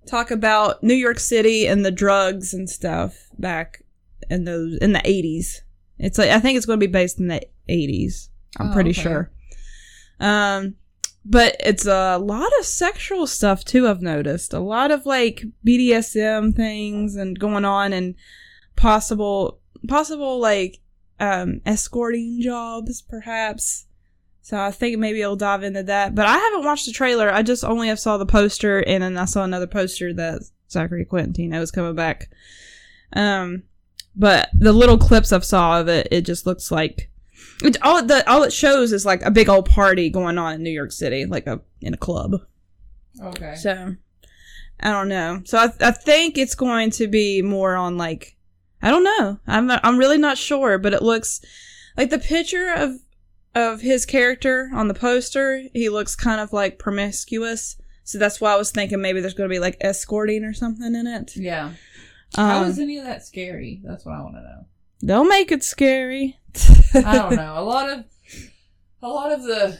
talk 0.07 0.29
about 0.31 0.83
New 0.83 0.93
York 0.95 1.19
City 1.19 1.67
and 1.67 1.83
the 1.85 1.91
drugs 1.91 2.53
and 2.53 2.69
stuff 2.69 3.27
back 3.39 3.83
in 4.29 4.45
those 4.45 4.77
in 4.77 4.93
the 4.93 4.99
80s. 4.99 5.61
It's 5.99 6.17
like 6.17 6.29
I 6.29 6.39
think 6.39 6.57
it's 6.57 6.65
going 6.65 6.79
to 6.79 6.87
be 6.87 6.91
based 6.91 7.19
in 7.19 7.27
the 7.27 7.41
80s. 7.69 8.29
I'm 8.57 8.69
Oh, 8.69 8.73
pretty 8.73 8.91
okay. 8.91 9.01
sure. 9.01 9.31
Um 10.19 10.75
but 11.25 11.57
it's 11.59 11.85
a 11.85 12.17
lot 12.17 12.49
of 12.59 12.65
sexual 12.65 13.27
stuff 13.27 13.63
too 13.65 13.87
I've 13.87 14.01
noticed. 14.01 14.53
A 14.53 14.59
lot 14.59 14.89
of 14.89 15.05
like 15.05 15.43
BDSM 15.67 16.55
things 16.55 17.15
and 17.15 17.37
going 17.37 17.65
on 17.65 17.93
and 17.93 18.15
possible 18.75 19.59
possible 19.87 20.39
like 20.39 20.79
um 21.19 21.61
escorting 21.65 22.39
jobs 22.41 23.01
perhaps. 23.01 23.85
So 24.41 24.57
I 24.59 24.71
think 24.71 24.97
maybe 24.97 25.23
I'll 25.23 25.35
dive 25.35 25.61
into 25.63 25.83
that. 25.83 26.15
But 26.15 26.25
I 26.25 26.37
haven't 26.37 26.63
watched 26.63 26.87
the 26.87 26.91
trailer. 26.91 27.29
I 27.31 27.43
just 27.43 27.63
only 27.63 27.89
have 27.89 27.99
saw 27.99 28.17
the 28.17 28.25
poster 28.25 28.79
and 28.79 29.03
then 29.03 29.17
I 29.17 29.25
saw 29.25 29.43
another 29.43 29.67
poster 29.67 30.11
that 30.13 30.41
Zachary 30.71 31.05
Quintino 31.05 31.59
was 31.59 31.71
coming 31.71 31.95
back. 31.95 32.29
Um 33.13 33.63
but 34.19 34.49
the 34.53 34.73
little 34.73 34.97
clips 34.97 35.31
I've 35.31 35.45
saw 35.45 35.79
of 35.79 35.87
it, 35.87 36.09
it 36.11 36.21
just 36.21 36.45
looks 36.45 36.71
like 36.71 37.09
it, 37.63 37.81
all 37.81 38.03
the 38.03 38.29
all 38.29 38.43
it 38.43 38.53
shows 38.53 38.91
is 38.91 39.05
like 39.05 39.21
a 39.23 39.31
big 39.31 39.49
old 39.49 39.69
party 39.69 40.09
going 40.09 40.37
on 40.37 40.55
in 40.55 40.63
New 40.63 40.69
York 40.69 40.91
City, 40.91 41.25
like 41.25 41.47
a 41.47 41.61
in 41.81 41.93
a 41.93 41.97
club. 41.97 42.41
Okay. 43.21 43.55
So 43.55 43.95
I 44.81 44.91
don't 44.91 45.07
know. 45.07 45.41
So 45.45 45.57
I 45.57 45.71
I 45.79 45.91
think 45.91 46.37
it's 46.37 46.55
going 46.55 46.91
to 46.91 47.07
be 47.07 47.41
more 47.41 47.75
on 47.75 47.97
like 47.97 48.35
I 48.81 48.91
don't 48.91 49.03
know. 49.03 49.39
I'm 49.47 49.67
not, 49.67 49.81
I'm 49.83 49.97
really 49.97 50.17
not 50.17 50.37
sure, 50.37 50.77
but 50.77 50.93
it 50.93 51.01
looks 51.01 51.41
like 51.97 52.09
the 52.09 52.19
picture 52.19 52.73
of 52.73 52.99
of 53.55 53.81
his 53.81 54.05
character 54.05 54.69
on 54.73 54.89
the 54.89 54.93
poster. 54.93 55.63
He 55.73 55.89
looks 55.89 56.15
kind 56.15 56.41
of 56.41 56.53
like 56.53 56.77
promiscuous. 56.77 57.77
So 58.03 58.17
that's 58.17 58.41
why 58.41 58.53
I 58.53 58.57
was 58.57 58.71
thinking 58.71 59.01
maybe 59.01 59.21
there's 59.21 59.33
going 59.33 59.49
to 59.49 59.53
be 59.53 59.59
like 59.59 59.77
escorting 59.81 60.43
or 60.43 60.53
something 60.53 60.95
in 60.95 61.07
it. 61.07 61.35
yeah. 61.35 61.73
How 62.35 62.61
Um, 62.63 62.69
is 62.69 62.79
any 62.79 62.97
of 62.97 63.05
that 63.05 63.25
scary? 63.25 63.81
That's 63.83 64.05
what 64.05 64.15
I 64.15 64.21
want 64.21 64.35
to 64.35 64.41
know. 64.41 64.65
they'll 65.01 65.23
make 65.29 65.51
it 65.51 65.63
scary. 65.63 66.37
I 66.93 67.15
don't 67.17 67.35
know. 67.37 67.55
A 67.57 67.63
lot 67.63 67.89
of 67.89 68.05
a 69.01 69.07
lot 69.07 69.31
of 69.31 69.43
the 69.43 69.77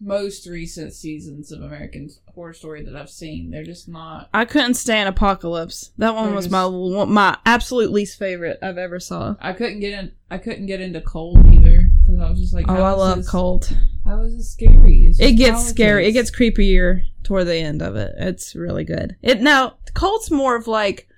most 0.00 0.46
recent 0.46 0.92
seasons 0.92 1.50
of 1.52 1.62
American 1.62 2.10
Horror 2.34 2.52
Story 2.52 2.84
that 2.84 2.94
I've 2.96 3.08
seen, 3.08 3.50
they're 3.50 3.64
just 3.64 3.88
not. 3.88 4.28
I 4.34 4.44
couldn't 4.44 4.74
stand 4.74 5.08
Apocalypse. 5.08 5.92
That 5.98 6.14
one 6.14 6.34
was 6.34 6.46
just- 6.46 6.52
my 6.52 7.04
my 7.06 7.38
absolute 7.46 7.90
least 7.90 8.18
favorite 8.18 8.58
I've 8.62 8.76
ever 8.76 8.98
saw. 9.00 9.36
I 9.40 9.52
couldn't 9.52 9.80
get 9.80 9.98
in. 9.98 10.12
I 10.30 10.38
couldn't 10.38 10.66
get 10.66 10.80
into 10.80 11.00
cold 11.00 11.38
either 11.46 11.90
because 12.02 12.18
I 12.20 12.28
was 12.28 12.40
just 12.40 12.52
like, 12.54 12.66
Oh, 12.68 12.74
I 12.82 12.92
love 12.92 13.18
this- 13.18 13.30
Cult. 13.30 13.72
How 14.04 14.20
is 14.22 14.34
it 14.34 14.42
scary? 14.42 15.14
It 15.18 15.32
gets 15.32 15.66
scary. 15.66 16.06
It 16.06 16.12
gets 16.12 16.30
creepier 16.30 17.02
toward 17.22 17.46
the 17.46 17.56
end 17.56 17.80
of 17.80 17.96
it. 17.96 18.12
It's 18.18 18.54
really 18.54 18.84
good. 18.84 19.16
It 19.22 19.40
now 19.40 19.78
Cult's 19.94 20.30
more 20.30 20.56
of 20.56 20.66
like 20.66 21.08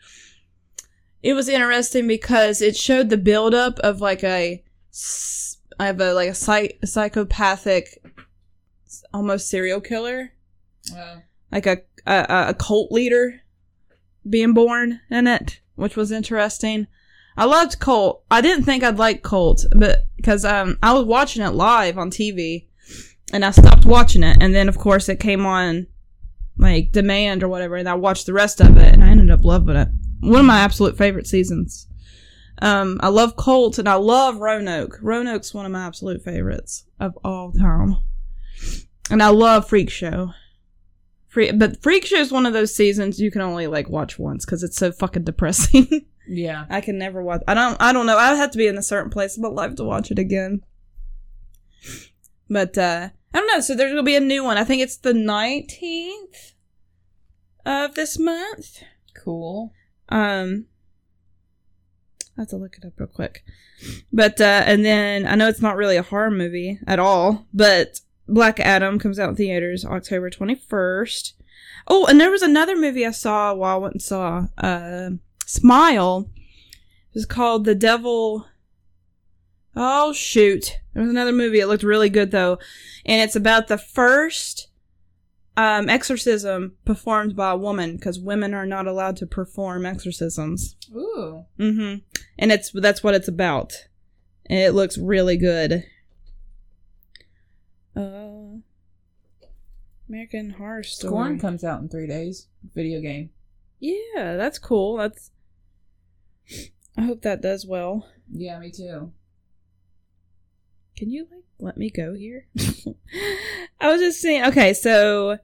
it 1.22 1.32
was 1.34 1.48
interesting 1.48 2.06
because 2.06 2.62
it 2.62 2.76
showed 2.76 3.08
the 3.08 3.16
buildup 3.16 3.78
of 3.80 4.00
like 4.00 4.22
a 4.22 4.62
I 5.78 5.86
have 5.86 6.00
a 6.00 6.12
like 6.14 6.30
a, 6.30 6.34
psych, 6.34 6.78
a 6.82 6.86
psychopathic 6.86 8.02
almost 9.12 9.48
serial 9.48 9.80
killer 9.80 10.32
Uh, 10.96 11.16
like 11.50 11.66
a, 11.66 11.78
a 12.06 12.48
a 12.48 12.54
cult 12.54 12.92
leader 12.92 13.40
being 14.28 14.54
born 14.54 15.00
in 15.10 15.26
it, 15.26 15.60
which 15.74 15.96
was 15.96 16.12
interesting. 16.12 16.86
I 17.36 17.44
loved 17.44 17.78
Cult. 17.80 18.24
I 18.30 18.40
didn't 18.40 18.64
think 18.64 18.82
I'd 18.82 18.98
like 18.98 19.22
Cult, 19.22 19.64
but 19.76 20.06
because 20.16 20.44
um 20.44 20.78
I 20.82 20.92
was 20.94 21.04
watching 21.04 21.42
it 21.42 21.50
live 21.50 21.98
on 21.98 22.10
TV, 22.10 22.66
and 23.32 23.44
I 23.44 23.50
stopped 23.50 23.84
watching 23.84 24.22
it, 24.22 24.38
and 24.40 24.54
then 24.54 24.68
of 24.68 24.78
course 24.78 25.08
it 25.08 25.20
came 25.20 25.44
on 25.44 25.86
like 26.58 26.92
demand 26.92 27.42
or 27.42 27.48
whatever, 27.48 27.76
and 27.76 27.88
I 27.88 27.94
watched 27.94 28.26
the 28.26 28.32
rest 28.32 28.60
of 28.60 28.76
it, 28.76 28.92
and 28.92 29.04
I 29.04 29.08
ended 29.08 29.30
up 29.30 29.44
loving 29.44 29.76
it. 29.76 29.88
One 30.20 30.40
of 30.40 30.46
my 30.46 30.60
absolute 30.60 30.96
favorite 30.96 31.26
seasons. 31.26 31.86
Um, 32.62 32.98
I 33.02 33.08
love 33.08 33.36
Colt 33.36 33.78
and 33.78 33.88
I 33.88 33.94
love 33.94 34.38
Roanoke. 34.38 34.98
Roanoke's 35.02 35.52
one 35.52 35.66
of 35.66 35.72
my 35.72 35.86
absolute 35.86 36.22
favorites 36.22 36.86
of 36.98 37.16
all 37.22 37.52
time. 37.52 37.96
And 39.10 39.22
I 39.22 39.28
love 39.28 39.68
Freak 39.68 39.90
Show. 39.90 40.32
Free, 41.28 41.52
but 41.52 41.82
Freak 41.82 42.06
Show 42.06 42.16
is 42.16 42.32
one 42.32 42.46
of 42.46 42.54
those 42.54 42.74
seasons 42.74 43.20
you 43.20 43.30
can 43.30 43.42
only 43.42 43.66
like 43.66 43.90
watch 43.90 44.18
once 44.18 44.46
because 44.46 44.62
it's 44.62 44.76
so 44.76 44.90
fucking 44.90 45.24
depressing. 45.24 46.06
yeah. 46.26 46.64
I 46.70 46.80
can 46.80 46.96
never 46.96 47.22
watch. 47.22 47.42
I 47.46 47.52
don't. 47.54 47.76
I 47.80 47.92
don't 47.92 48.06
know. 48.06 48.16
I 48.16 48.34
have 48.34 48.52
to 48.52 48.58
be 48.58 48.66
in 48.66 48.78
a 48.78 48.82
certain 48.82 49.10
place 49.10 49.36
in 49.36 49.42
my 49.42 49.48
life 49.48 49.74
to 49.76 49.84
watch 49.84 50.10
it 50.10 50.18
again. 50.18 50.62
But 52.48 52.78
uh 52.78 53.10
I 53.34 53.38
don't 53.38 53.48
know. 53.48 53.60
So 53.60 53.74
there's 53.74 53.92
gonna 53.92 54.02
be 54.02 54.16
a 54.16 54.20
new 54.20 54.42
one. 54.44 54.58
I 54.58 54.64
think 54.64 54.82
it's 54.82 54.96
the 54.96 55.14
nineteenth 55.14 56.52
of 57.64 57.94
this 57.94 58.18
month. 58.18 58.82
Cool. 59.14 59.72
Um, 60.08 60.66
I 62.36 62.42
have 62.42 62.48
to 62.48 62.56
look 62.56 62.76
it 62.76 62.84
up 62.86 62.92
real 62.98 63.08
quick. 63.08 63.44
But 64.12 64.40
uh 64.40 64.62
and 64.64 64.84
then 64.84 65.26
I 65.26 65.34
know 65.34 65.48
it's 65.48 65.60
not 65.60 65.76
really 65.76 65.96
a 65.96 66.02
horror 66.02 66.30
movie 66.30 66.78
at 66.86 66.98
all, 66.98 67.46
but 67.52 68.00
Black 68.28 68.58
Adam 68.58 68.98
comes 68.98 69.18
out 69.18 69.30
in 69.30 69.36
theaters 69.36 69.84
October 69.84 70.30
twenty 70.30 70.54
first. 70.54 71.34
Oh, 71.88 72.06
and 72.06 72.20
there 72.20 72.30
was 72.30 72.42
another 72.42 72.76
movie 72.76 73.06
I 73.06 73.10
saw 73.10 73.54
while 73.54 73.76
I 73.76 73.78
went 73.78 73.94
and 73.94 74.02
saw 74.02 74.46
uh 74.58 75.10
Smile. 75.44 76.28
It 76.34 77.14
was 77.14 77.26
called 77.26 77.64
The 77.64 77.74
Devil. 77.74 78.46
Oh 79.76 80.12
shoot! 80.14 80.78
There 80.94 81.02
was 81.02 81.10
another 81.10 81.32
movie. 81.32 81.60
It 81.60 81.66
looked 81.66 81.82
really 81.82 82.08
good 82.08 82.30
though, 82.30 82.58
and 83.04 83.20
it's 83.20 83.36
about 83.36 83.68
the 83.68 83.76
first 83.76 84.68
um, 85.56 85.88
exorcism 85.88 86.76
performed 86.84 87.34
by 87.34 87.52
a 87.52 87.56
woman 87.56 87.96
because 87.96 88.18
women 88.18 88.54
are 88.54 88.66
not 88.66 88.86
allowed 88.86 89.16
to 89.18 89.26
perform 89.26 89.86
exorcisms. 89.86 90.76
Ooh. 90.94 91.44
Mm-hmm. 91.58 91.96
And 92.38 92.52
it's 92.52 92.70
that's 92.72 93.02
what 93.02 93.14
it's 93.14 93.28
about. 93.28 93.72
And 94.46 94.58
it 94.58 94.72
looks 94.72 94.98
really 94.98 95.36
good. 95.36 95.84
Uh, 97.96 98.60
American 100.08 100.50
Horror 100.50 100.82
Story. 100.82 101.10
Scorn 101.10 101.38
comes 101.38 101.64
out 101.64 101.80
in 101.80 101.88
three 101.88 102.06
days. 102.06 102.48
Video 102.74 103.00
game. 103.00 103.30
Yeah, 103.80 104.36
that's 104.36 104.58
cool. 104.58 104.96
That's. 104.96 105.30
I 106.96 107.02
hope 107.02 107.22
that 107.22 107.42
does 107.42 107.66
well. 107.66 108.08
Yeah, 108.30 108.58
me 108.58 108.70
too. 108.70 109.12
Can 110.96 111.10
you 111.10 111.26
like 111.30 111.42
let 111.58 111.76
me 111.76 111.90
go 111.90 112.14
here? 112.14 112.46
I 113.80 113.88
was 113.88 114.00
just 114.00 114.20
saying. 114.20 114.44
Okay, 114.46 114.72
so, 114.72 115.38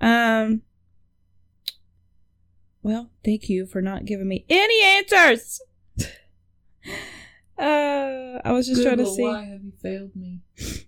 um, 0.00 0.62
well, 2.82 3.10
thank 3.24 3.48
you 3.48 3.66
for 3.66 3.82
not 3.82 4.04
giving 4.04 4.28
me 4.28 4.44
any 4.48 4.82
answers. 4.82 5.60
uh, 7.58 8.40
I 8.44 8.52
was 8.52 8.66
just 8.66 8.82
trying 8.82 8.98
to 8.98 9.04
Google, 9.04 9.14
see 9.14 9.22
Why 9.22 9.44
have 9.44 9.62
you 9.62 9.72
failed 9.82 10.16
me? 10.16 10.40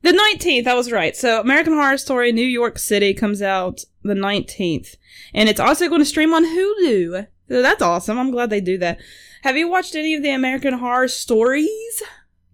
the 0.02 0.12
nineteenth. 0.12 0.66
I 0.66 0.74
was 0.74 0.90
right. 0.90 1.16
So, 1.16 1.40
American 1.40 1.74
Horror 1.74 1.98
Story 1.98 2.32
New 2.32 2.46
York 2.46 2.78
City 2.78 3.12
comes 3.12 3.42
out 3.42 3.84
the 4.02 4.14
nineteenth, 4.14 4.96
and 5.34 5.48
it's 5.48 5.60
also 5.60 5.88
going 5.88 6.00
to 6.00 6.06
stream 6.06 6.32
on 6.32 6.44
Hulu. 6.44 7.26
So 7.48 7.62
that's 7.62 7.82
awesome. 7.82 8.18
I'm 8.18 8.30
glad 8.30 8.50
they 8.50 8.60
do 8.60 8.78
that. 8.78 8.98
Have 9.42 9.56
you 9.56 9.68
watched 9.68 9.94
any 9.94 10.14
of 10.14 10.22
the 10.22 10.30
American 10.30 10.74
Horror 10.74 11.06
Stories? 11.06 12.02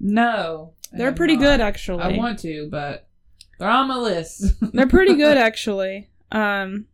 No, 0.05 0.73
They're 0.93 1.13
pretty 1.13 1.37
not. 1.37 1.43
good, 1.43 1.61
actually. 1.61 2.03
I 2.03 2.17
want 2.19 2.41
to, 2.41 2.69
but 2.71 3.07
they're 3.59 3.71
on 3.71 3.87
my 3.87 3.97
list. 3.97 4.55
They're 4.73 4.89
pretty 4.89 5.15
good, 5.15 5.37
actually. 5.49 6.11
Um, 6.33 6.87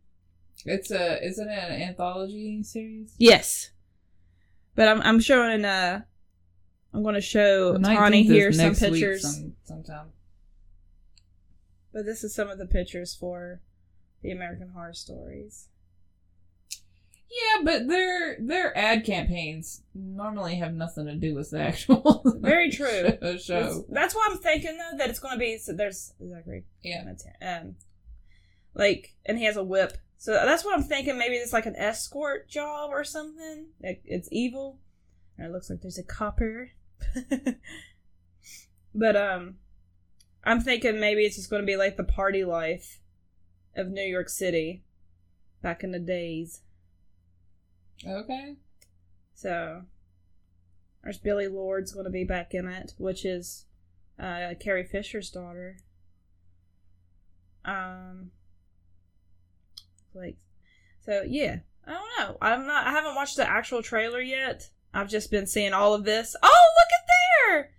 It's 0.63 0.91
a 0.91 1.25
isn't 1.25 1.49
it 1.49 1.57
an 1.71 1.81
anthology 1.81 2.61
series? 2.61 3.15
yes, 3.17 3.71
but 4.75 4.87
I'm 4.87 5.01
I'm 5.01 5.19
showing 5.19 5.65
uh, 5.65 6.01
I'm 6.93 7.01
going 7.01 7.15
to 7.15 7.21
show 7.21 7.77
Tawny 7.79 8.21
here 8.23 8.51
some 8.51 8.75
pictures. 8.75 9.21
some- 9.23 9.55
sometime. 9.63 10.09
But 11.91 12.05
this 12.05 12.23
is 12.23 12.35
some 12.35 12.49
of 12.49 12.59
the 12.59 12.67
pictures 12.67 13.15
for 13.15 13.61
the 14.21 14.29
American 14.29 14.69
Horror 14.75 14.93
Stories. 14.93 15.68
Yeah, 17.29 17.61
but 17.63 17.87
their 17.87 18.37
their 18.39 18.75
ad 18.75 19.05
campaigns 19.05 19.83
normally 19.93 20.55
have 20.55 20.73
nothing 20.73 21.05
to 21.05 21.15
do 21.15 21.35
with 21.35 21.51
the 21.51 21.59
actual 21.61 22.23
Very 22.39 22.71
true. 22.71 23.17
show. 23.37 23.63
That's, 23.63 23.83
that's 23.89 24.15
why 24.15 24.27
I'm 24.29 24.37
thinking 24.39 24.77
though 24.77 24.97
that 24.97 25.09
it's 25.09 25.19
going 25.19 25.35
to 25.35 25.39
be. 25.39 25.57
So 25.57 25.73
there's 25.73 26.13
Zachary. 26.27 26.65
Yeah. 26.83 27.03
Um, 27.41 27.75
like, 28.73 29.15
and 29.25 29.37
he 29.37 29.45
has 29.45 29.57
a 29.57 29.63
whip. 29.63 29.97
So 30.17 30.33
that's 30.33 30.65
what 30.65 30.75
I'm 30.75 30.83
thinking. 30.83 31.17
Maybe 31.17 31.35
it's 31.35 31.53
like 31.53 31.65
an 31.65 31.75
escort 31.75 32.49
job 32.49 32.89
or 32.91 33.03
something. 33.03 33.67
Like 33.81 34.01
it's 34.05 34.29
evil. 34.31 34.79
And 35.37 35.47
it 35.47 35.53
looks 35.53 35.69
like 35.69 35.81
there's 35.81 35.97
a 35.97 36.03
copper. 36.03 36.71
but 38.95 39.15
um, 39.15 39.55
I'm 40.43 40.61
thinking 40.61 40.99
maybe 40.99 41.25
it's 41.25 41.35
just 41.37 41.49
going 41.49 41.61
to 41.61 41.65
be 41.65 41.77
like 41.77 41.95
the 41.95 42.03
party 42.03 42.43
life 42.43 42.99
of 43.75 43.87
New 43.87 44.03
York 44.03 44.29
City 44.29 44.83
back 45.61 45.83
in 45.83 45.91
the 45.91 45.99
days. 45.99 46.61
Okay. 48.05 48.55
So 49.33 49.83
there's 51.03 51.17
Billie 51.17 51.47
Lourd's 51.47 51.93
going 51.93 52.05
to 52.05 52.11
be 52.11 52.23
back 52.23 52.53
in 52.53 52.67
it, 52.67 52.93
which 52.97 53.25
is 53.25 53.65
uh, 54.19 54.53
Carrie 54.59 54.83
Fisher's 54.83 55.29
daughter. 55.29 55.77
Um, 57.65 58.31
like, 60.13 60.37
so 61.05 61.23
yeah, 61.27 61.57
I 61.85 61.91
don't 61.91 62.19
know. 62.19 62.37
I'm 62.41 62.67
not. 62.67 62.87
I 62.87 62.91
haven't 62.91 63.15
watched 63.15 63.37
the 63.37 63.49
actual 63.49 63.81
trailer 63.81 64.21
yet. 64.21 64.69
I've 64.93 65.09
just 65.09 65.31
been 65.31 65.47
seeing 65.47 65.73
all 65.73 65.93
of 65.93 66.03
this. 66.03 66.35
Oh, 66.41 66.47
look 66.47 66.89
at 66.99 67.07
there! 67.47 67.71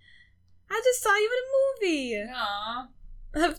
I 0.69 0.81
just 0.83 1.03
saw 1.03 1.13
you 1.13 1.29
in 1.29 1.85
a 1.85 1.87
movie. 1.87 2.31
Aw. 2.33 2.87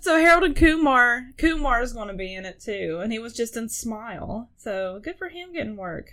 So 0.03 0.19
Harold 0.19 0.45
and 0.45 0.55
Kumar, 0.55 1.29
Kumar 1.39 1.81
is 1.81 1.95
going 1.95 2.09
to 2.09 2.15
be 2.15 2.35
in 2.35 2.45
it 2.45 2.61
too, 2.61 3.01
and 3.03 3.11
he 3.11 3.19
was 3.19 3.33
just 3.33 3.57
in 3.57 3.71
Smile. 3.71 4.51
So 4.59 5.01
good 5.03 5.17
for 5.17 5.31
him 5.31 5.55
getting 5.55 5.77
work. 5.77 6.11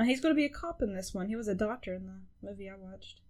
Uh, 0.00 0.04
he's 0.04 0.20
going 0.20 0.34
to 0.34 0.36
be 0.36 0.46
a 0.46 0.48
cop 0.48 0.80
in 0.80 0.94
this 0.94 1.12
one. 1.12 1.28
He 1.28 1.36
was 1.36 1.46
a 1.46 1.54
doctor 1.54 1.92
in 1.92 2.06
the 2.06 2.48
movie 2.48 2.70
I 2.70 2.74
watched. 2.76 3.20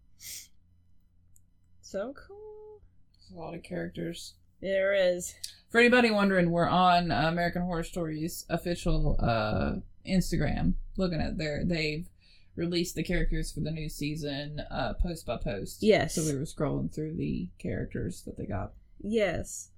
So 1.81 2.15
cool. 2.15 2.81
There's 3.13 3.37
a 3.37 3.41
lot 3.41 3.55
of 3.55 3.65
characters. 3.65 4.35
There 4.61 4.95
is. 4.95 5.35
For 5.71 5.81
anybody 5.81 6.13
wondering, 6.13 6.53
we're 6.53 6.69
on 6.69 7.11
uh, 7.11 7.27
American 7.27 7.63
Horror 7.63 7.83
Stories 7.83 8.45
official 8.49 9.17
uh, 9.19 9.81
Instagram. 10.09 10.75
Looking 10.97 11.21
at 11.21 11.39
their, 11.39 11.65
they've 11.65 12.07
released 12.55 12.95
the 12.95 13.03
characters 13.03 13.51
for 13.51 13.61
the 13.61 13.73
new 13.73 13.89
season, 13.89 14.61
uh, 14.71 14.93
post 14.93 15.27
by 15.27 15.39
post. 15.39 15.83
Yes. 15.83 16.15
So 16.15 16.23
we 16.23 16.39
were 16.39 16.45
scrolling 16.45 16.95
through 16.95 17.17
the 17.17 17.49
characters 17.59 18.23
that 18.27 18.37
they 18.37 18.47
got. 18.47 18.75
Yes. 19.03 19.71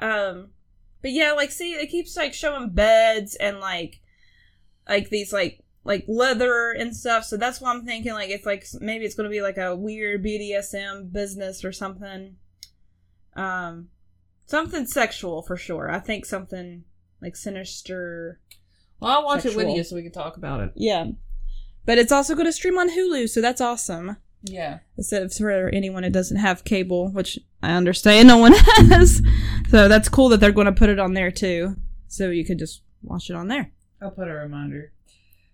Um, 0.00 0.48
but 1.02 1.12
yeah, 1.12 1.32
like 1.32 1.52
see, 1.52 1.74
it 1.74 1.86
keeps 1.86 2.16
like 2.16 2.34
showing 2.34 2.70
beds 2.70 3.36
and 3.36 3.60
like, 3.60 4.00
like 4.88 5.08
these 5.10 5.32
like 5.32 5.62
like 5.86 6.04
leather 6.08 6.72
and 6.72 6.94
stuff. 6.94 7.24
So 7.24 7.36
that's 7.36 7.60
why 7.60 7.70
I'm 7.70 7.84
thinking 7.84 8.12
like 8.12 8.30
it's 8.30 8.44
like 8.44 8.66
maybe 8.80 9.04
it's 9.04 9.14
gonna 9.14 9.28
be 9.30 9.42
like 9.42 9.56
a 9.56 9.74
weird 9.74 10.24
BDSM 10.24 11.12
business 11.12 11.64
or 11.64 11.72
something. 11.72 12.36
Um, 13.34 13.88
something 14.46 14.86
sexual 14.86 15.42
for 15.42 15.56
sure. 15.56 15.90
I 15.90 16.00
think 16.00 16.24
something 16.26 16.84
like 17.22 17.36
sinister. 17.36 18.40
Well, 19.00 19.12
I'll 19.12 19.24
watch 19.24 19.44
it 19.44 19.54
with 19.56 19.68
you 19.68 19.84
so 19.84 19.96
we 19.96 20.02
can 20.02 20.12
talk 20.12 20.36
about 20.36 20.60
it. 20.60 20.72
Yeah. 20.74 21.08
But 21.84 21.98
it's 21.98 22.12
also 22.12 22.34
going 22.34 22.46
to 22.46 22.52
stream 22.52 22.78
on 22.78 22.90
Hulu, 22.90 23.28
so 23.28 23.40
that's 23.40 23.60
awesome. 23.60 24.16
Yeah. 24.42 24.78
Instead 24.96 25.22
of 25.22 25.32
for 25.32 25.68
anyone 25.68 26.02
that 26.02 26.12
doesn't 26.12 26.38
have 26.38 26.64
cable, 26.64 27.10
which 27.10 27.38
I 27.62 27.72
understand 27.72 28.28
no 28.28 28.38
one 28.38 28.52
has. 28.56 29.22
So 29.68 29.86
that's 29.86 30.08
cool 30.08 30.30
that 30.30 30.40
they're 30.40 30.50
going 30.50 30.66
to 30.66 30.72
put 30.72 30.88
it 30.88 30.98
on 30.98 31.14
there 31.14 31.30
too. 31.30 31.76
So 32.08 32.30
you 32.30 32.44
could 32.44 32.58
just 32.58 32.82
watch 33.02 33.30
it 33.30 33.36
on 33.36 33.48
there. 33.48 33.70
I'll 34.00 34.10
put 34.10 34.28
a 34.28 34.32
reminder. 34.32 34.92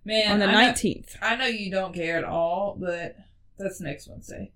Man, 0.05 0.33
on 0.33 0.39
the 0.41 0.47
19th. 0.47 1.17
I 1.23 1.37
know 1.37 1.47
you 1.47 1.71
don't 1.71 1.95
care 1.95 2.19
at 2.19 2.25
all, 2.25 2.77
but 2.81 3.17
that's 3.59 3.81
next 3.81 4.09
Wednesday. 4.09 4.53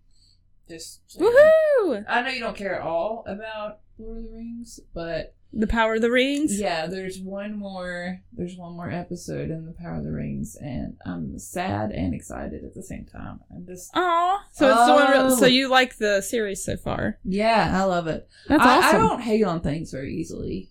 Just 0.68 1.00
Woohoo! 1.18 2.04
I 2.08 2.22
know 2.22 2.30
you 2.30 2.40
don't 2.40 2.56
care 2.56 2.74
at 2.74 2.82
all 2.82 3.22
about 3.26 3.78
Lord 3.98 4.18
of 4.18 4.24
the 4.24 4.30
Rings, 4.32 4.80
but 4.92 5.36
The 5.52 5.68
Power 5.68 5.94
of 5.94 6.00
the 6.02 6.10
Rings? 6.10 6.58
yeah, 6.58 6.86
there's 6.88 7.20
one 7.20 7.56
more 7.56 8.20
there's 8.32 8.56
one 8.56 8.72
more 8.72 8.90
episode 8.90 9.50
in 9.50 9.64
the 9.66 9.72
Power 9.72 9.98
of 9.98 10.04
the 10.04 10.10
Rings 10.10 10.56
and 10.60 10.96
I'm 11.06 11.38
sad 11.38 11.92
and 11.92 12.12
excited 12.12 12.64
at 12.64 12.74
the 12.74 12.82
same 12.82 13.04
time. 13.06 13.38
I'm 13.54 13.64
just 13.64 13.92
Aw. 13.94 14.44
So 14.52 14.68
it's 14.68 14.86
the 14.86 14.92
one 14.94 15.10
real, 15.12 15.20
Oh. 15.32 15.36
so 15.36 15.46
you 15.46 15.68
like 15.68 15.98
the 15.98 16.20
series 16.20 16.64
so 16.64 16.76
far. 16.76 17.18
Yeah, 17.24 17.70
I 17.72 17.84
love 17.84 18.08
it. 18.08 18.28
That's 18.48 18.64
I, 18.64 18.78
awesome. 18.78 18.96
I 18.96 18.98
don't 19.08 19.20
hate 19.22 19.44
on 19.44 19.60
things 19.60 19.92
very 19.92 20.16
easily 20.16 20.70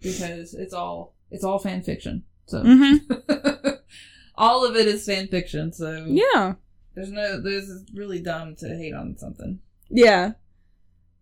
because 0.00 0.54
it's 0.54 0.72
all 0.72 1.16
it's 1.32 1.42
all 1.42 1.58
fan 1.58 1.82
fiction. 1.82 2.22
So 2.46 2.62
Mm-hmm. 2.62 3.68
all 4.34 4.64
of 4.66 4.76
it 4.76 4.86
is 4.86 5.06
fan 5.06 5.28
fiction, 5.28 5.72
so 5.72 6.04
Yeah. 6.08 6.54
there's 6.94 7.10
no 7.10 7.40
there's 7.40 7.84
really 7.94 8.20
dumb 8.20 8.54
to 8.56 8.68
hate 8.68 8.94
on 8.94 9.16
something. 9.18 9.60
Yeah. 9.90 10.32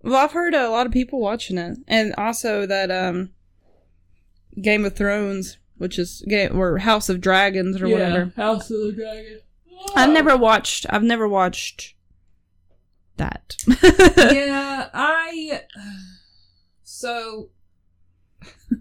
Well, 0.02 0.16
I've 0.16 0.32
heard 0.32 0.54
a 0.54 0.70
lot 0.70 0.86
of 0.86 0.92
people 0.92 1.20
watching 1.20 1.58
it, 1.58 1.78
and 1.86 2.14
also 2.16 2.64
that 2.66 2.90
um, 2.90 3.30
Game 4.60 4.84
of 4.84 4.96
Thrones, 4.96 5.58
which 5.76 5.98
is 5.98 6.24
game 6.28 6.58
or 6.58 6.78
House 6.78 7.08
of 7.08 7.20
Dragons 7.20 7.80
or 7.82 7.88
whatever. 7.88 8.32
House 8.36 8.70
of 8.70 8.80
the 8.80 8.92
Dragon. 8.92 9.40
I've 9.94 10.10
never 10.10 10.36
watched. 10.36 10.86
I've 10.88 11.02
never 11.02 11.28
watched 11.28 11.94
that. 13.16 13.56
yeah, 13.82 14.88
I. 14.94 15.62
So, 16.82 17.50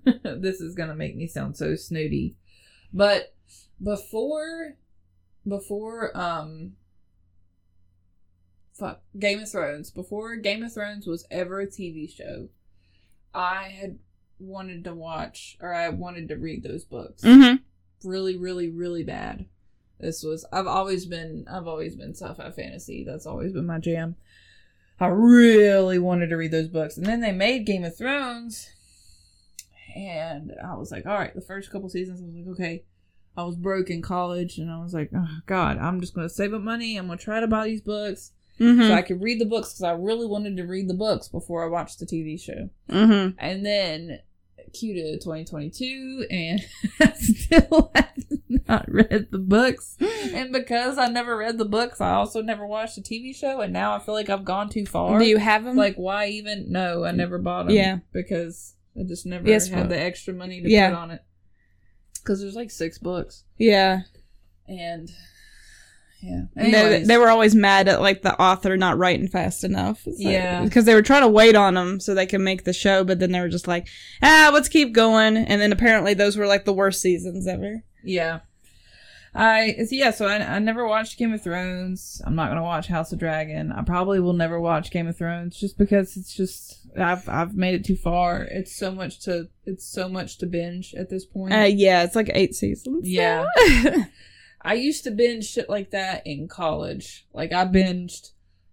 this 0.23 0.61
is 0.61 0.75
gonna 0.75 0.95
make 0.95 1.15
me 1.15 1.27
sound 1.27 1.57
so 1.57 1.75
snooty, 1.75 2.35
but 2.93 3.33
before, 3.81 4.75
before, 5.47 6.15
um, 6.17 6.73
fuck, 8.73 9.01
Game 9.17 9.39
of 9.39 9.51
Thrones, 9.51 9.91
before 9.91 10.35
Game 10.35 10.63
of 10.63 10.73
Thrones 10.73 11.07
was 11.07 11.25
ever 11.29 11.59
a 11.59 11.67
TV 11.67 12.09
show, 12.09 12.49
I 13.33 13.75
had 13.79 13.99
wanted 14.39 14.85
to 14.85 14.95
watch 14.95 15.57
or 15.59 15.73
I 15.73 15.89
wanted 15.89 16.29
to 16.29 16.35
read 16.37 16.63
those 16.63 16.85
books 16.85 17.23
mm-hmm. 17.23 17.57
really, 18.07 18.37
really, 18.37 18.69
really 18.69 19.03
bad. 19.03 19.45
This 19.99 20.23
was 20.23 20.45
I've 20.51 20.67
always 20.67 21.05
been 21.05 21.45
I've 21.51 21.67
always 21.67 21.95
been 21.95 22.15
sci-fi 22.15 22.51
fantasy. 22.51 23.03
That's 23.03 23.25
always 23.25 23.51
been 23.51 23.65
my 23.65 23.79
jam. 23.79 24.15
I 24.99 25.07
really 25.07 25.99
wanted 25.99 26.27
to 26.27 26.37
read 26.37 26.51
those 26.51 26.67
books. 26.67 26.97
And 26.97 27.05
then 27.05 27.21
they 27.21 27.31
made 27.31 27.65
Game 27.65 27.83
of 27.83 27.97
Thrones. 27.97 28.69
And 29.95 30.53
I 30.63 30.75
was 30.75 30.91
like, 30.91 31.05
all 31.05 31.17
right, 31.17 31.33
the 31.33 31.41
first 31.41 31.71
couple 31.71 31.89
seasons 31.89 32.21
I 32.21 32.25
was 32.25 32.35
like, 32.35 32.47
okay. 32.53 32.83
I 33.37 33.43
was 33.43 33.55
broke 33.55 33.89
in 33.89 34.01
college 34.01 34.57
and 34.57 34.69
I 34.69 34.81
was 34.81 34.93
like, 34.93 35.11
oh 35.15 35.27
god, 35.45 35.77
I'm 35.77 36.01
just 36.01 36.13
going 36.13 36.27
to 36.27 36.33
save 36.33 36.53
up 36.53 36.61
money. 36.61 36.97
I'm 36.97 37.07
going 37.07 37.17
to 37.19 37.23
try 37.23 37.39
to 37.39 37.47
buy 37.47 37.65
these 37.67 37.81
books 37.81 38.31
Mm-hmm. 38.59 38.81
so 38.89 38.93
I 38.93 39.03
could 39.03 39.21
read 39.21 39.39
the 39.39 39.45
books 39.45 39.71
cuz 39.71 39.83
I 39.83 39.91
really 39.93 40.25
wanted 40.27 40.57
to 40.57 40.65
read 40.65 40.89
the 40.89 40.93
books 40.93 41.29
before 41.29 41.63
I 41.63 41.67
watched 41.67 41.99
the 41.99 42.05
TV 42.05 42.37
show. 42.37 42.69
mm-hmm. 42.89 43.37
And 43.39 43.65
then 43.65 44.19
cue 44.73 44.93
to 44.95 45.13
2022, 45.13 46.25
and 46.29 46.59
I 46.99 47.13
still 47.13 47.89
have 47.95 48.11
not 48.67 48.91
read 48.91 49.27
the 49.31 49.39
books. 49.39 49.95
And 50.33 50.51
because 50.51 50.97
I 50.97 51.07
never 51.07 51.37
read 51.37 51.57
the 51.57 51.63
books, 51.65 52.01
I 52.01 52.11
also 52.11 52.41
never 52.41 52.67
watched 52.67 52.95
the 52.97 53.01
TV 53.01 53.33
show, 53.35 53.61
and 53.61 53.71
now 53.71 53.95
I 53.95 53.99
feel 53.99 54.13
like 54.13 54.29
I've 54.29 54.43
gone 54.45 54.67
too 54.69 54.85
far. 54.85 55.17
Do 55.19 55.25
you 55.25 55.37
have 55.37 55.63
them? 55.63 55.77
like, 55.77 55.95
why 55.95 56.27
even? 56.27 56.69
No, 56.69 57.05
I 57.05 57.11
never 57.11 57.37
bought 57.37 57.67
them. 57.67 57.75
Yeah. 57.75 57.99
Because 58.11 58.75
I 58.99 59.03
just 59.03 59.25
never 59.25 59.47
Yes, 59.47 59.69
had 59.69 59.89
the 59.89 59.97
extra 59.99 60.33
money 60.33 60.61
to 60.61 60.69
Yeah. 60.69 60.89
put 60.89 60.97
on 60.97 61.11
it. 61.11 61.21
Because 62.23 62.41
there's 62.41 62.55
like 62.55 62.71
six 62.71 62.97
books. 62.97 63.43
yeah. 63.57 64.01
And, 64.67 65.09
yeah. 66.21 66.41
They, 66.55 66.61
Anyways. 66.75 67.07
they 67.07 67.17
were 67.17 67.29
always 67.29 67.55
mad 67.55 67.87
at 67.87 68.01
like 68.01 68.21
the 68.21 68.39
author 68.39 68.77
not 68.77 68.97
writing 68.99 69.27
fast 69.27 69.63
enough. 69.63 70.05
It's 70.05 70.19
like- 70.21 70.33
Yeah. 70.33 70.63
because 70.63 70.85
they 70.85 70.93
were 70.93 71.01
trying 71.01 71.21
to 71.23 71.27
wait 71.27 71.55
on 71.55 71.73
them 71.73 71.99
so 71.99 72.13
they 72.13 72.25
could 72.27 72.41
make 72.41 72.65
the 72.65 72.73
show, 72.73 73.03
but 73.03 73.19
then 73.19 73.31
they 73.31 73.39
were 73.39 73.49
just 73.49 73.67
like, 73.67 73.87
ah, 74.21 74.51
let's 74.53 74.69
keep 74.69 74.93
going. 74.93 75.37
And 75.37 75.59
then 75.61 75.71
apparently 75.71 76.13
those 76.13 76.37
were 76.37 76.45
like 76.45 76.65
the 76.65 76.73
worst 76.73 77.01
seasons 77.01 77.47
ever. 77.47 77.83
Yeah. 78.03 78.39
I 79.35 79.65
it's- 79.65 79.91
yeah, 79.91 80.11
so 80.11 80.25
I, 80.25 80.55
I 80.55 80.59
never 80.59 80.87
watched 80.87 81.17
Game 81.17 81.33
of 81.33 81.43
Thrones. 81.43 82.21
I'm 82.25 82.35
not 82.35 82.49
gonna 82.49 82.63
watch 82.63 82.87
House 82.87 83.11
of 83.11 83.19
Dragon. 83.19 83.71
I 83.71 83.83
probably 83.83 84.19
will 84.19 84.33
never 84.33 84.59
watch 84.59 84.89
Game 84.91 85.07
of 85.07 85.17
Thrones 85.17 85.57
just 85.59 85.77
because 85.77 86.17
it's 86.17 86.33
just 86.33 86.79
I've 86.97 87.27
I've 87.29 87.55
made 87.55 87.75
it 87.75 87.85
too 87.85 87.95
far. 87.95 88.43
It's 88.43 88.75
so 88.75 88.91
much 88.91 89.19
to 89.25 89.47
it's 89.65 89.85
so 89.85 90.09
much 90.09 90.37
to 90.39 90.45
binge 90.47 90.95
at 90.95 91.09
this 91.09 91.25
point. 91.25 91.53
Uh, 91.53 91.65
yeah, 91.69 92.03
it's 92.03 92.15
like 92.15 92.31
eight 92.33 92.55
seasons. 92.55 93.07
Yeah. 93.07 93.45
I 94.61 94.73
used 94.73 95.05
to 95.05 95.11
binge 95.11 95.45
shit 95.47 95.69
like 95.69 95.91
that 95.91 96.25
in 96.25 96.47
college. 96.47 97.25
Like 97.33 97.53
I 97.53 97.65
binged 97.65 98.31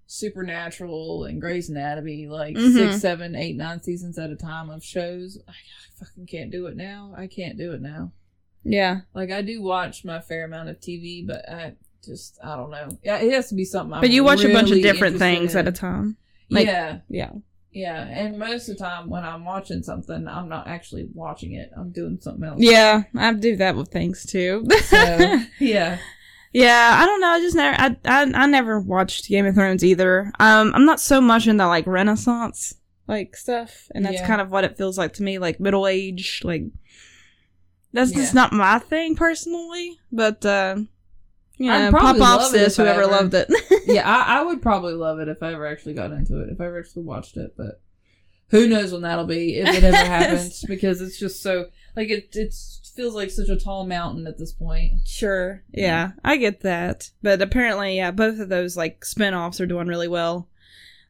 Supernatural 0.09 1.25
and 1.25 1.41
Grey's 1.41 1.69
Anatomy, 1.69 2.27
like 2.27 2.57
Mhm. 2.57 2.73
six, 2.73 3.01
seven, 3.01 3.35
eight, 3.37 3.57
nine 3.57 3.83
seasons 3.83 4.19
at 4.19 4.31
a 4.31 4.37
time 4.37 4.71
of 4.71 4.83
shows. 4.83 5.39
I, 5.47 5.53
I 5.53 6.05
fucking 6.05 6.27
can't 6.27 6.51
do 6.51 6.67
it 6.67 6.77
now. 6.77 7.15
I 7.17 7.27
can't 7.27 7.57
do 7.59 7.73
it 7.73 7.81
now. 7.83 8.13
Yeah. 8.69 9.01
Like 9.15 9.31
I 9.31 9.43
do 9.43 9.63
watch 9.63 10.05
my 10.05 10.21
fair 10.21 10.45
amount 10.45 10.69
of 10.69 10.81
TV, 10.81 11.27
but 11.27 11.49
I 11.49 11.75
just 12.05 12.39
I 12.43 12.57
don't 12.57 12.71
know. 12.71 12.89
Yeah, 13.05 13.19
it 13.19 13.33
has 13.33 13.49
to 13.51 13.55
be 13.55 13.65
something. 13.65 13.91
But 14.01 14.07
I'm 14.07 14.11
you 14.13 14.25
watch 14.25 14.43
a 14.45 14.53
bunch 14.53 14.71
of 14.71 14.83
different 14.83 15.19
things 15.19 15.55
in. 15.55 15.61
at 15.61 15.69
a 15.69 15.73
time. 15.73 16.17
like- 16.51 16.67
yeah, 16.67 16.99
Yeah. 17.09 17.31
yeah, 17.73 18.03
and 18.09 18.39
most 18.39 18.69
of 18.69 18.77
the 18.79 18.85
time 18.85 19.09
when 19.11 19.25
I'm 19.25 19.45
watching 19.45 19.83
something, 19.83 20.27
I'm 20.29 20.49
not 20.49 20.67
actually 20.69 21.09
watching 21.15 21.53
it. 21.55 21.71
I'm 21.77 21.91
doing 21.91 22.19
something 22.21 22.45
else. 22.45 22.61
Yeah, 22.61 23.03
I 23.17 23.33
do 23.35 23.57
that 23.57 23.77
with 23.77 23.89
things 23.89 24.25
too. 24.27 24.67
So, 24.85 25.41
yeah. 25.61 25.99
yeah, 26.53 26.99
I 27.01 27.07
don't 27.07 27.21
know. 27.21 27.29
I 27.29 27.41
just 27.41 27.57
never, 27.57 27.77
I, 27.81 27.97
I, 28.05 28.23
I 28.35 28.47
never 28.47 28.81
watched 28.81 29.29
Game 29.29 29.47
of 29.47 29.55
Thrones 29.55 29.85
either. 29.85 30.33
Um, 30.41 30.73
I'm 30.75 30.85
not 30.87 31.01
so 31.01 31.21
much 31.21 31.47
into 31.47 31.67
like 31.67 31.87
Renaissance 31.87 32.75
like 33.09 33.37
stuff, 33.37 33.89
and 33.95 34.05
that's 34.05 34.15
Yeah. 34.21 34.27
kind 34.27 34.41
of 34.41 34.51
what 34.51 34.65
it 34.65 34.77
feels 34.77 34.97
like 34.99 35.13
to 35.15 35.23
me, 35.23 35.39
like 35.39 35.61
middle 35.61 35.87
age, 35.87 36.41
like 36.45 36.65
that's 37.97 38.13
just 38.13 38.35
not 38.35 38.53
my 38.53 38.79
thing 38.79 39.17
personally. 39.17 39.99
But 40.13 40.45
uh, 40.45 40.77
you 41.59 41.71
know, 41.71 41.91
probably 41.91 42.21
pop 42.21 42.41
off 42.41 42.55
it 42.55 42.59
sis, 42.59 42.77
whoever 42.77 43.03
ever- 43.03 43.11
loved 43.11 43.35
it. 43.35 43.49
yeah, 43.87 44.09
I, 44.09 44.39
I 44.39 44.43
would 44.43 44.63
probably 44.63 44.95
love 44.95 45.19
it 45.19 45.29
if 45.29 45.43
I 45.43 45.53
ever 45.53 45.67
actually 45.67 45.95
got 45.95 46.13
into 46.13 46.41
it, 46.41 46.51
if 46.51 46.61
I 46.61 46.67
ever 46.67 46.79
actually 46.79 47.05
watched 47.05 47.37
it, 47.37 47.55
but 47.57 47.81
who 48.49 48.69
knows 48.69 48.93
when 48.93 49.03
that'll 49.03 49.27
be, 49.27 49.57
if 49.57 49.69
it 49.69 49.85
ever 49.85 49.97
happens, 49.97 50.65
because 50.69 51.01
it's 51.01 51.19
just 51.19 51.43
so, 51.43 51.67
like, 51.97 52.11
it 52.11 52.29
it's 52.35 52.93
feels 52.97 53.15
like 53.15 53.31
such 53.31 53.49
a 53.49 53.57
tall 53.57 53.87
mountain 53.87 54.27
at 54.27 54.39
this 54.39 54.53
point. 54.53 54.93
Sure. 55.05 55.63
Yeah, 55.73 56.13
I 56.25 56.37
get 56.39 56.61
that. 56.61 57.11
But 57.23 57.43
apparently, 57.43 57.97
yeah, 57.97 58.11
both 58.11 58.41
of 58.41 58.49
those 58.49 58.77
like 58.77 59.05
spin-offs 59.05 59.61
are 59.61 59.67
doing 59.67 59.87
really 59.87 60.09
well. 60.09 60.49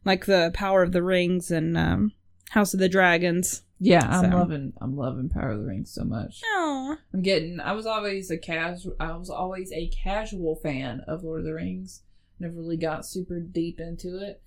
Like 0.04 0.26
the 0.26 0.50
Power 0.52 0.82
of 0.82 0.92
the 0.92 1.02
Rings 1.02 1.50
and 1.50 1.78
um 1.78 2.12
House 2.50 2.74
of 2.74 2.80
the 2.80 2.88
Dragons. 2.88 3.62
Yeah, 3.78 4.06
I'm 4.08 4.30
So. 4.30 4.36
loving, 4.38 4.72
I'm 4.80 4.96
loving 4.96 5.28
Power 5.28 5.50
of 5.50 5.58
the 5.60 5.66
Rings 5.66 5.90
so 5.92 6.04
much. 6.04 6.40
Oh. 6.44 6.96
I'm 7.12 7.22
getting, 7.22 7.60
I 7.60 7.72
was 7.72 7.84
always 7.86 8.30
a 8.30 8.38
casual, 8.38 8.94
I 8.98 9.14
was 9.16 9.28
always 9.30 9.70
a 9.72 9.88
casual 9.88 10.56
fan 10.56 11.02
of 11.06 11.22
Lord 11.24 11.40
of 11.40 11.44
the 11.46 11.54
Rings. 11.54 12.02
Never 12.40 12.54
really 12.54 12.76
got 12.78 13.04
super 13.06 13.38
deep 13.40 13.78
into 13.80 14.18
it. 14.18 14.42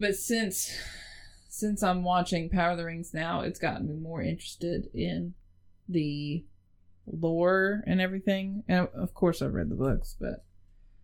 But 0.00 0.16
since, 0.16 0.74
since 1.48 1.82
I'm 1.82 2.02
watching 2.02 2.48
Power 2.48 2.70
of 2.72 2.78
the 2.78 2.84
Rings 2.86 3.12
now, 3.12 3.42
it's 3.42 3.58
gotten 3.58 3.88
me 3.88 3.96
more 3.96 4.22
interested 4.22 4.88
in 4.94 5.34
the 5.88 6.44
lore 7.06 7.82
and 7.86 8.00
everything. 8.00 8.64
And 8.68 8.88
of 8.94 9.12
course, 9.12 9.42
I've 9.42 9.52
read 9.54 9.68
the 9.68 9.74
books, 9.74 10.16
but 10.18 10.44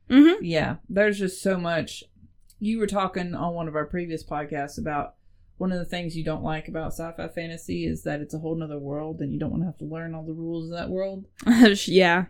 Mhm. 0.09 0.37
yeah, 0.41 0.77
there's 0.89 1.19
just 1.19 1.43
so 1.43 1.59
much. 1.59 2.03
You 2.61 2.79
were 2.79 2.87
talking 2.87 3.35
on 3.35 3.55
one 3.55 3.69
of 3.69 3.77
our 3.77 3.85
previous 3.87 4.25
podcasts 4.25 4.79
about 4.79 5.17
one 5.59 5.73
of 5.73 5.79
the 5.79 5.85
things 5.85 6.17
you 6.17 6.25
don't 6.25 6.43
like 6.43 6.69
about 6.69 6.93
sci-fi 6.93 7.29
fantasy 7.29 7.85
is 7.87 8.03
that 8.05 8.21
it's 8.21 8.35
a 8.35 8.39
whole 8.39 8.55
nother 8.55 8.79
world 8.79 9.21
and 9.21 9.33
you 9.33 9.39
don't 9.39 9.51
want 9.51 9.63
to 9.63 9.67
have 9.67 9.79
to 9.79 9.85
learn 9.85 10.15
all 10.15 10.25
the 10.25 10.33
rules 10.33 10.71
of 10.71 10.77
that 10.79 10.89
world. 10.89 11.27
yeah. 11.87 12.27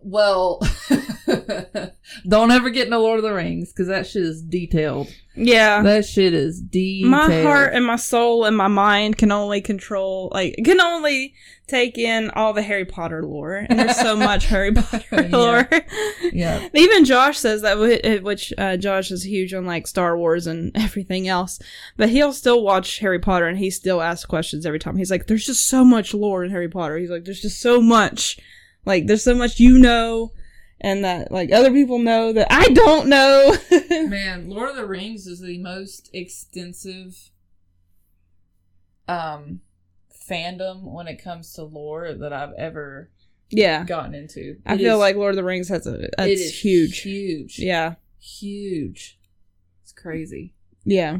Well, 0.00 0.60
don't 2.28 2.50
ever 2.50 2.70
get 2.70 2.86
into 2.86 2.98
Lord 2.98 3.18
of 3.18 3.22
the 3.24 3.32
Rings 3.32 3.72
because 3.72 3.88
that 3.88 4.06
shit 4.06 4.22
is 4.22 4.42
detailed. 4.42 5.08
Yeah. 5.34 5.82
That 5.82 6.04
shit 6.04 6.34
is 6.34 6.60
detailed. 6.60 7.10
my 7.10 7.42
heart 7.42 7.72
and 7.74 7.86
my 7.86 7.96
soul 7.96 8.44
and 8.44 8.56
my 8.56 8.68
mind 8.68 9.16
can 9.16 9.32
only 9.32 9.60
control 9.62 10.30
like 10.32 10.56
can 10.62 10.78
only 10.80 11.34
take 11.68 11.96
in 11.96 12.28
all 12.30 12.52
the 12.52 12.60
Harry 12.62 12.84
Potter 12.84 13.24
lore. 13.24 13.64
And 13.68 13.78
there's 13.78 13.96
so 13.96 14.14
much 14.28 14.46
Harry 14.46 14.72
Potter 14.74 15.04
Yeah. 15.22 15.36
lore. 15.36 15.68
yeah, 16.32 16.68
Even 16.74 17.04
Josh 17.06 17.38
says 17.38 17.62
that, 17.62 17.78
which 18.22 18.52
uh, 18.58 18.76
Josh 18.76 19.10
is 19.10 19.24
huge 19.24 19.54
on 19.54 19.64
like 19.64 19.86
Star 19.86 20.16
Wars 20.18 20.46
and 20.46 20.70
everything 20.74 21.28
else. 21.28 21.58
But 21.96 22.10
he'll 22.10 22.34
still 22.34 22.62
watch 22.62 22.98
Harry 22.98 23.18
Potter 23.18 23.46
and 23.46 23.58
he 23.58 23.70
still 23.70 24.02
asks 24.02 24.26
questions 24.26 24.66
every 24.66 24.78
time. 24.78 24.96
He's 24.98 25.10
like, 25.10 25.26
"There's 25.28 25.46
just 25.46 25.66
so 25.66 25.82
much 25.82 26.12
lore 26.12 26.44
in 26.44 26.50
Harry 26.50 26.68
Potter." 26.68 26.98
He's 26.98 27.10
like, 27.10 27.24
"There's 27.24 27.40
just 27.40 27.60
so 27.60 27.80
much, 27.80 28.38
like 28.84 29.06
there's 29.06 29.24
so 29.24 29.34
much 29.34 29.58
you 29.60 29.78
know, 29.78 30.32
and 30.80 31.04
that 31.04 31.30
like 31.32 31.52
other 31.52 31.70
people 31.72 31.98
know 31.98 32.32
that 32.32 32.48
I 32.50 32.68
don't 32.68 33.08
know." 33.08 33.56
man, 34.08 34.48
Lord 34.48 34.70
of 34.70 34.76
the 34.76 34.86
Rings 34.86 35.26
is 35.26 35.40
the 35.40 35.58
most 35.58 36.10
extensive 36.12 37.30
um 39.08 39.60
fandom 40.28 40.82
when 40.92 41.08
it 41.08 41.22
comes 41.22 41.52
to 41.54 41.64
lore 41.64 42.14
that 42.14 42.32
I've 42.32 42.52
ever 42.56 43.10
yeah, 43.50 43.84
gotten 43.84 44.14
into. 44.14 44.56
I 44.64 44.74
It 44.74 44.78
feel 44.78 44.94
is- 44.94 45.00
like 45.00 45.16
Lord 45.16 45.30
of 45.30 45.36
the 45.36 45.44
Rings 45.44 45.68
has 45.68 45.86
a 45.86 46.08
it's 46.18 46.60
huge. 46.60 47.00
huge, 47.00 47.58
Yeah, 47.58 47.94
huge. 48.20 49.18
It's 49.82 49.92
crazy. 49.92 50.54
yeah, 50.84 51.18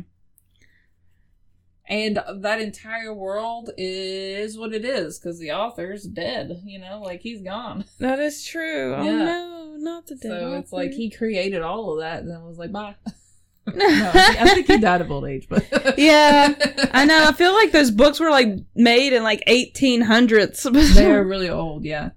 And 1.93 2.19
that 2.43 2.59
entire 2.59 3.13
world 3.13 3.69
is 3.77 4.57
what 4.57 4.73
it 4.73 4.83
is 4.83 5.19
because 5.19 5.39
the 5.39 5.53
author's 5.53 6.05
dead. 6.05 6.63
You 6.65 6.79
know, 6.79 7.03
like 7.05 7.21
he's 7.21 7.43
gone. 7.43 7.85
that 7.99 8.19
is 8.19 8.47
true. 8.47 8.95
Oh 8.95 9.03
Yeah. 9.03 9.13
no, 9.25 9.77
not 9.79 10.07
the 10.07 10.15
dead 10.15 10.31
So 10.31 10.55
it's 10.55 10.73
like 10.73 10.93
he 10.93 11.11
created 11.11 11.61
all 11.61 11.93
of 11.93 12.01
that 12.01 12.21
and 12.23 12.31
then 12.31 12.43
was 12.45 12.57
like, 12.59 12.73
bye. 12.73 12.95
no, 13.75 13.85
I 13.85 14.11
think, 14.11 14.41
I 14.41 14.45
think 14.55 14.67
he 14.69 14.79
died 14.79 15.03
of 15.03 15.11
old 15.11 15.27
age, 15.27 15.47
but 15.51 15.67
Yeah, 15.99 16.55
I 16.95 17.05
know. 17.05 17.27
I 17.29 17.33
feel 17.33 17.53
like 17.53 17.73
those 17.73 17.91
books 17.91 18.19
were 18.19 18.31
like 18.31 18.49
made 18.75 19.13
in 19.13 19.23
like 19.23 19.45
1800s. 19.47 20.95
They're 20.95 21.23
really 21.25 21.51
old, 21.51 21.85
yeah. 21.85 22.13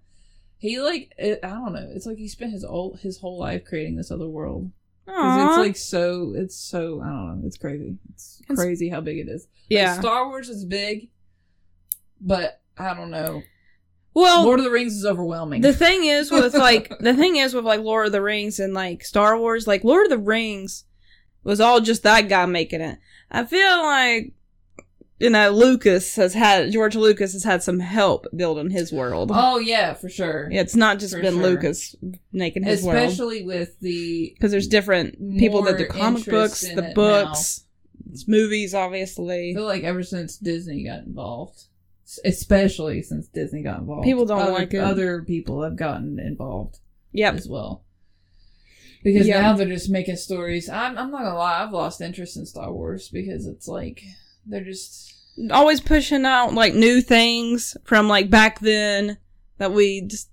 He 0.58 0.80
like 0.80 1.12
it, 1.18 1.42
I 1.44 1.50
don't 1.50 1.74
know. 1.74 1.92
It's 1.94 2.06
like 2.06 2.18
he 2.18 2.30
spent 2.30 2.54
his 2.54 2.64
old 2.64 3.02
his 3.02 3.20
whole 3.20 3.38
life 3.38 3.66
creating 3.66 3.98
this 3.98 4.10
other 4.10 4.28
world 4.30 4.72
because 5.06 5.50
it's 5.50 5.58
like 5.58 5.76
so. 5.78 6.34
It's 6.36 6.56
so 6.56 7.02
I 7.02 7.08
don't 7.08 7.42
know. 7.42 7.48
It's 7.48 7.58
crazy. 7.58 7.98
It's 8.14 8.42
It's- 8.44 8.58
crazy 8.58 8.90
how 8.90 9.02
big 9.02 9.18
it 9.20 9.28
is. 9.30 9.44
Like, 9.44 9.50
yeah. 9.70 10.00
Star 10.00 10.28
Wars 10.28 10.50
is 10.50 10.66
big, 10.66 11.10
but 12.22 12.62
I 12.78 12.94
don't 12.94 13.12
know. 13.12 13.42
Well, 14.14 14.44
Lord 14.46 14.60
of 14.60 14.66
the 14.66 14.72
Rings 14.72 14.96
is 14.96 15.06
overwhelming. 15.06 15.62
the 15.62 15.74
thing 15.74 16.06
is 16.06 16.32
with 16.32 16.54
like 16.56 16.90
the 17.00 17.14
thing 17.14 17.36
is 17.36 17.54
with 17.54 17.66
like 17.66 17.82
Lord 17.82 18.06
of 18.08 18.12
the 18.14 18.22
Rings 18.22 18.60
and 18.60 18.74
like 18.74 19.04
Star 19.04 19.38
Wars, 19.38 19.68
like 19.68 19.84
Lord 19.84 20.06
of 20.06 20.10
the 20.10 20.18
Rings 20.24 20.86
was 21.44 21.60
all 21.60 21.82
just 21.82 22.04
that 22.04 22.30
guy 22.30 22.46
making 22.46 22.82
it. 22.82 22.98
I 23.30 23.44
feel 23.46 23.82
like 23.84 24.34
you 25.20 25.30
know 25.30 25.50
Lucas 25.52 26.16
has 26.16 26.34
had 26.34 26.72
George 26.72 26.96
Lucas 26.96 27.34
has 27.34 27.44
had 27.44 27.64
some 27.64 27.80
help 27.80 28.26
building 28.36 28.70
his 28.70 28.92
world. 28.92 29.32
oh 29.34 29.60
yeah, 29.60 29.94
for 29.94 30.10
sure. 30.10 30.50
Yeah, 30.52 30.62
it's 30.62 30.76
not 30.76 31.00
just 31.00 31.14
For 31.14 31.22
been 31.22 31.36
sure. 31.36 31.44
Lucas 31.44 31.96
making 32.34 32.64
his 32.64 32.84
world 32.84 32.98
Especially 32.98 33.44
with 33.44 33.80
the 33.80 34.34
because 34.36 34.52
there's 34.52 34.68
different 34.68 35.18
people 35.38 35.62
that 35.64 35.78
more 35.78 35.88
comic 35.88 36.26
books, 36.26 36.62
the 36.62 36.92
books, 36.94 37.64
movies, 38.28 38.74
I 38.74 38.82
obviously. 38.82 39.54
feel 39.54 39.66
like 39.66 39.84
ever 39.84 40.04
since 40.04 40.38
Disney 40.38 40.84
got 40.84 41.04
involved, 41.06 41.64
especially 42.24 43.02
since 43.02 43.28
Disney 43.28 43.62
got 43.64 43.80
involved, 43.80 44.04
People 44.04 44.26
don't 44.26 44.42
other, 44.42 44.52
like 44.52 44.74
it. 44.74 44.80
Other 44.80 45.24
people 45.24 45.64
have 45.64 45.76
gotten 45.76 46.20
involved 46.20 46.80
Yep. 47.14 47.36
as 47.36 47.48
well. 47.48 47.84
Because 49.04 49.28
Yeah. 49.28 49.42
now 49.42 49.54
they're 49.56 49.68
just 49.68 49.90
making 49.90 50.16
stories. 50.18 50.68
I'm, 50.68 50.98
I'm 50.98 51.12
not 51.12 51.24
gonna 51.24 51.38
lie, 51.38 51.64
I've 51.64 51.72
lost 51.72 52.02
interest 52.02 52.36
in 52.38 52.46
Star 52.46 52.74
Wars 52.74 53.08
because 53.10 53.46
it's 53.48 53.68
like 53.68 54.02
they're 54.46 54.64
just 54.64 55.14
always 55.52 55.82
pushing 55.82 56.26
out 56.26 56.54
like 56.54 56.74
new 56.74 57.02
things 57.02 57.76
from 57.84 58.08
like 58.08 58.30
back 58.30 58.60
then 58.60 59.18
that 59.58 59.72
we 59.72 60.02
just 60.02 60.30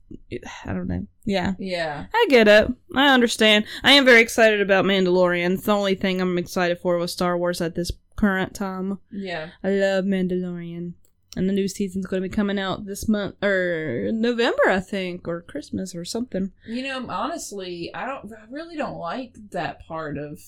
I 0.64 0.72
don't 0.72 0.88
know. 0.88 1.06
Yeah. 1.24 1.52
yeah. 1.58 2.06
I 2.12 2.26
get 2.28 2.48
it. 2.48 2.68
I 2.94 3.08
understand. 3.08 3.64
I 3.84 3.92
am 3.92 4.04
very 4.04 4.20
excited 4.20 4.60
about 4.60 4.84
Mandalorian. 4.84 5.54
It's 5.54 5.64
the 5.64 5.72
only 5.72 5.94
thing 5.94 6.20
I'm 6.20 6.38
excited 6.38 6.80
for 6.80 6.98
with 6.98 7.10
Star 7.10 7.38
Wars 7.38 7.60
at 7.60 7.74
this 7.74 7.92
current 8.16 8.54
time. 8.54 8.98
Yeah. 9.10 9.50
I 9.62 9.70
love 9.70 10.04
Mandalorian. 10.04 10.94
And 11.34 11.48
the 11.48 11.52
new 11.52 11.66
season's 11.66 12.06
going 12.06 12.22
to 12.22 12.28
be 12.28 12.34
coming 12.34 12.58
out 12.58 12.84
this 12.84 13.08
month 13.08 13.42
or 13.42 14.10
November, 14.12 14.68
I 14.68 14.80
think, 14.80 15.26
or 15.26 15.40
Christmas 15.40 15.94
or 15.94 16.04
something. 16.04 16.52
You 16.66 16.82
know, 16.82 17.06
honestly, 17.08 17.90
I 17.94 18.04
don't 18.04 18.30
I 18.32 18.44
really 18.50 18.76
don't 18.76 18.98
like 18.98 19.36
that 19.52 19.86
part 19.86 20.18
of 20.18 20.40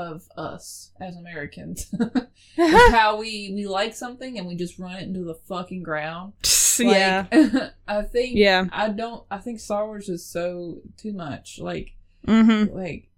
of 0.00 0.22
us 0.36 0.90
as 1.00 1.16
Americans. 1.16 1.92
How 2.56 3.18
we 3.18 3.52
we 3.54 3.66
like 3.66 3.94
something 3.94 4.38
and 4.38 4.46
we 4.46 4.56
just 4.56 4.78
run 4.78 4.96
it 4.96 5.02
into 5.04 5.22
the 5.24 5.34
fucking 5.48 5.82
ground. 5.82 6.32
Like, 6.78 6.96
yeah. 6.96 7.70
I 7.86 8.00
think 8.02 8.36
Yeah. 8.36 8.64
I 8.72 8.88
don't 8.88 9.24
I 9.30 9.36
think 9.36 9.60
Star 9.60 9.84
Wars 9.86 10.08
is 10.08 10.24
so 10.24 10.78
too 10.96 11.12
much. 11.12 11.58
Like 11.60 11.90
mm-hmm. 12.26 12.74
like 12.74 13.10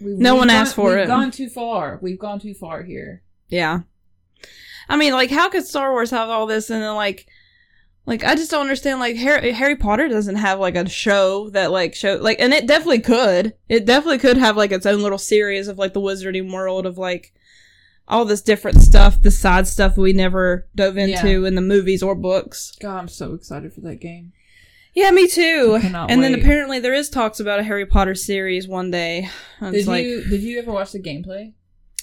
we, 0.00 0.12
No 0.14 0.34
we've 0.34 0.38
one 0.42 0.48
gone- 0.48 0.56
asked 0.56 0.76
for 0.76 0.90
we've 0.90 0.98
it. 1.00 1.06
gone 1.08 1.32
too 1.32 1.48
far. 1.48 1.98
We've 2.00 2.18
gone 2.20 2.38
too 2.38 2.54
far 2.54 2.84
here. 2.84 3.24
Yeah. 3.48 3.80
I 4.88 4.96
mean, 4.96 5.12
like, 5.12 5.30
how 5.30 5.48
could 5.50 5.66
Star 5.66 5.90
Wars 5.90 6.12
have 6.12 6.28
all 6.30 6.46
this 6.46 6.70
and 6.70 6.80
then, 6.82 6.94
like, 6.94 7.26
like 8.08 8.24
I 8.24 8.34
just 8.34 8.50
don't 8.50 8.62
understand. 8.62 9.00
Like 9.00 9.16
Harry, 9.16 9.52
Harry 9.52 9.76
Potter 9.76 10.08
doesn't 10.08 10.36
have 10.36 10.58
like 10.58 10.74
a 10.74 10.88
show 10.88 11.50
that 11.50 11.70
like 11.70 11.94
show 11.94 12.16
like, 12.16 12.40
and 12.40 12.54
it 12.54 12.66
definitely 12.66 13.00
could. 13.00 13.52
It 13.68 13.84
definitely 13.84 14.18
could 14.18 14.38
have 14.38 14.56
like 14.56 14.72
its 14.72 14.86
own 14.86 15.02
little 15.02 15.18
series 15.18 15.68
of 15.68 15.78
like 15.78 15.92
the 15.92 16.00
Wizarding 16.00 16.50
World 16.50 16.86
of 16.86 16.96
like 16.96 17.34
all 18.08 18.24
this 18.24 18.40
different 18.40 18.80
stuff, 18.80 19.20
the 19.20 19.30
side 19.30 19.68
stuff 19.68 19.98
we 19.98 20.14
never 20.14 20.66
dove 20.74 20.96
into 20.96 21.44
in 21.44 21.54
the 21.54 21.60
movies 21.60 22.02
or 22.02 22.14
books. 22.14 22.74
God, 22.80 22.98
I'm 22.98 23.08
so 23.08 23.34
excited 23.34 23.74
for 23.74 23.82
that 23.82 24.00
game. 24.00 24.32
Yeah, 24.94 25.10
me 25.10 25.28
too. 25.28 25.78
And 25.82 26.22
then 26.22 26.34
apparently 26.34 26.80
there 26.80 26.94
is 26.94 27.10
talks 27.10 27.38
about 27.38 27.60
a 27.60 27.64
Harry 27.64 27.84
Potter 27.84 28.14
series 28.14 28.66
one 28.66 28.90
day. 28.90 29.28
Did 29.60 29.86
like, 29.86 30.04
you 30.04 30.24
did 30.24 30.42
you 30.42 30.58
ever 30.58 30.72
watch 30.72 30.92
the 30.92 30.98
gameplay? 30.98 31.52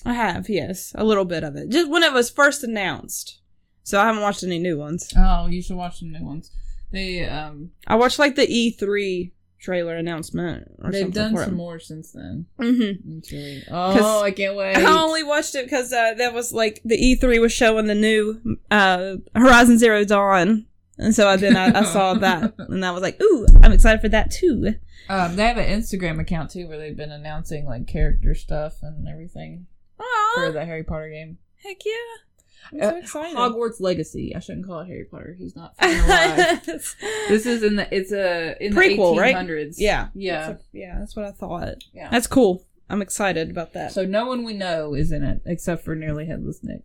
I 0.06 0.14
have, 0.14 0.50
yes, 0.50 0.94
a 0.94 1.04
little 1.04 1.26
bit 1.26 1.44
of 1.44 1.56
it, 1.56 1.70
just 1.70 1.90
when 1.90 2.04
it 2.04 2.14
was 2.14 2.30
first 2.30 2.64
announced. 2.64 3.42
So 3.86 4.00
I 4.02 4.06
haven't 4.08 4.22
watched 4.24 4.44
any 4.44 4.60
new 4.60 4.78
ones. 4.78 5.14
Oh, 5.18 5.48
you 5.48 5.62
should 5.62 5.78
watch 5.78 6.00
the 6.02 6.08
new 6.08 6.26
ones. 6.26 6.52
They 6.92 7.26
um 7.28 7.72
I 7.88 7.96
watched 7.96 8.20
like 8.20 8.36
the 8.36 8.46
E3 8.48 9.32
trailer 9.60 9.96
announcement. 9.96 10.72
Or 10.84 10.92
they've 10.92 11.12
done 11.12 11.36
some 11.38 11.54
it. 11.54 11.56
more 11.56 11.80
since 11.80 12.12
then. 12.12 12.46
Mm-hmm. 12.60 13.74
Oh, 13.74 14.22
I 14.24 14.32
can't 14.32 14.56
wait. 14.56 14.76
I 14.78 15.02
only 15.02 15.24
watched 15.24 15.56
it 15.56 15.66
because 15.66 15.92
uh, 15.94 16.14
that 16.18 16.34
was 16.34 16.52
like 16.54 16.82
the 16.84 16.98
E3 16.98 17.40
was 17.40 17.54
showing 17.54 17.86
the 17.88 17.96
new 17.96 18.42
uh, 18.72 19.16
Horizon 19.36 19.78
Zero 19.78 20.04
Dawn, 20.04 20.66
and 20.98 21.16
so 21.16 21.28
I 21.28 21.36
then 21.38 21.56
I, 21.58 21.80
I 21.80 21.84
saw 21.84 22.14
that, 22.26 22.54
and 22.58 22.86
I 22.86 22.92
was 22.92 23.02
like, 23.02 23.20
"Ooh, 23.22 23.46
I'm 23.64 23.72
excited 23.72 24.02
for 24.02 24.10
that 24.10 24.32
too." 24.32 24.76
Um, 25.10 25.36
they 25.36 25.44
have 25.46 25.58
an 25.58 25.70
Instagram 25.82 26.20
account 26.20 26.50
too 26.52 26.68
where 26.68 26.78
they've 26.80 26.98
been 26.98 27.12
announcing 27.12 27.66
like 27.66 27.86
character 27.88 28.34
stuff 28.36 28.78
and 28.82 29.08
everything 29.08 29.68
for 29.98 30.46
Oh, 30.48 30.52
the 30.52 30.66
Harry 30.66 30.84
Potter 30.84 31.10
game. 31.10 31.38
heck 31.64 31.78
yeah! 31.86 31.92
I'm 32.74 32.82
Uh, 32.82 32.90
so 32.92 32.98
excited. 32.98 33.38
Hogwarts 33.38 33.80
Legacy. 33.80 34.36
I 34.36 34.40
shouldn't 34.40 34.66
call 34.66 34.80
it 34.80 34.88
Harry 34.88 35.06
Potter. 35.06 35.36
He's 35.38 35.56
not 35.56 35.74
alive. 35.80 36.66
this 37.28 37.46
is 37.46 37.62
in 37.64 37.76
the 37.76 37.88
it's 37.96 38.12
a 38.12 38.56
in 38.60 38.74
Prequel, 38.74 39.16
the 39.16 39.22
right? 39.22 39.36
1800s. 39.36 39.76
yeah, 39.78 40.08
yeah, 40.16 40.40
That's- 40.48 40.66
yeah. 40.74 40.96
That's 41.00 41.16
what 41.16 41.26
I 41.26 41.32
thought. 41.32 41.84
yeah. 41.94 42.10
That's 42.10 42.28
cool. 42.28 42.66
I'm 42.90 43.02
excited 43.02 43.50
about 43.50 43.74
that. 43.74 43.92
So 43.94 44.06
no 44.06 44.26
one 44.28 44.44
we 44.44 44.54
know 44.54 44.94
is 44.94 45.12
in 45.12 45.24
it 45.24 45.42
except 45.46 45.84
for 45.86 45.96
nearly 45.96 46.26
headless 46.28 46.64
Nick, 46.64 46.84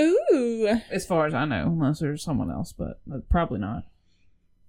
Ooh, 0.00 0.78
as 0.90 1.04
far 1.06 1.26
as 1.26 1.34
I 1.34 1.44
know, 1.44 1.66
unless 1.66 2.00
there's 2.00 2.22
someone 2.22 2.50
else, 2.50 2.72
but 2.72 3.00
uh, 3.12 3.18
probably 3.30 3.58
not. 3.60 3.84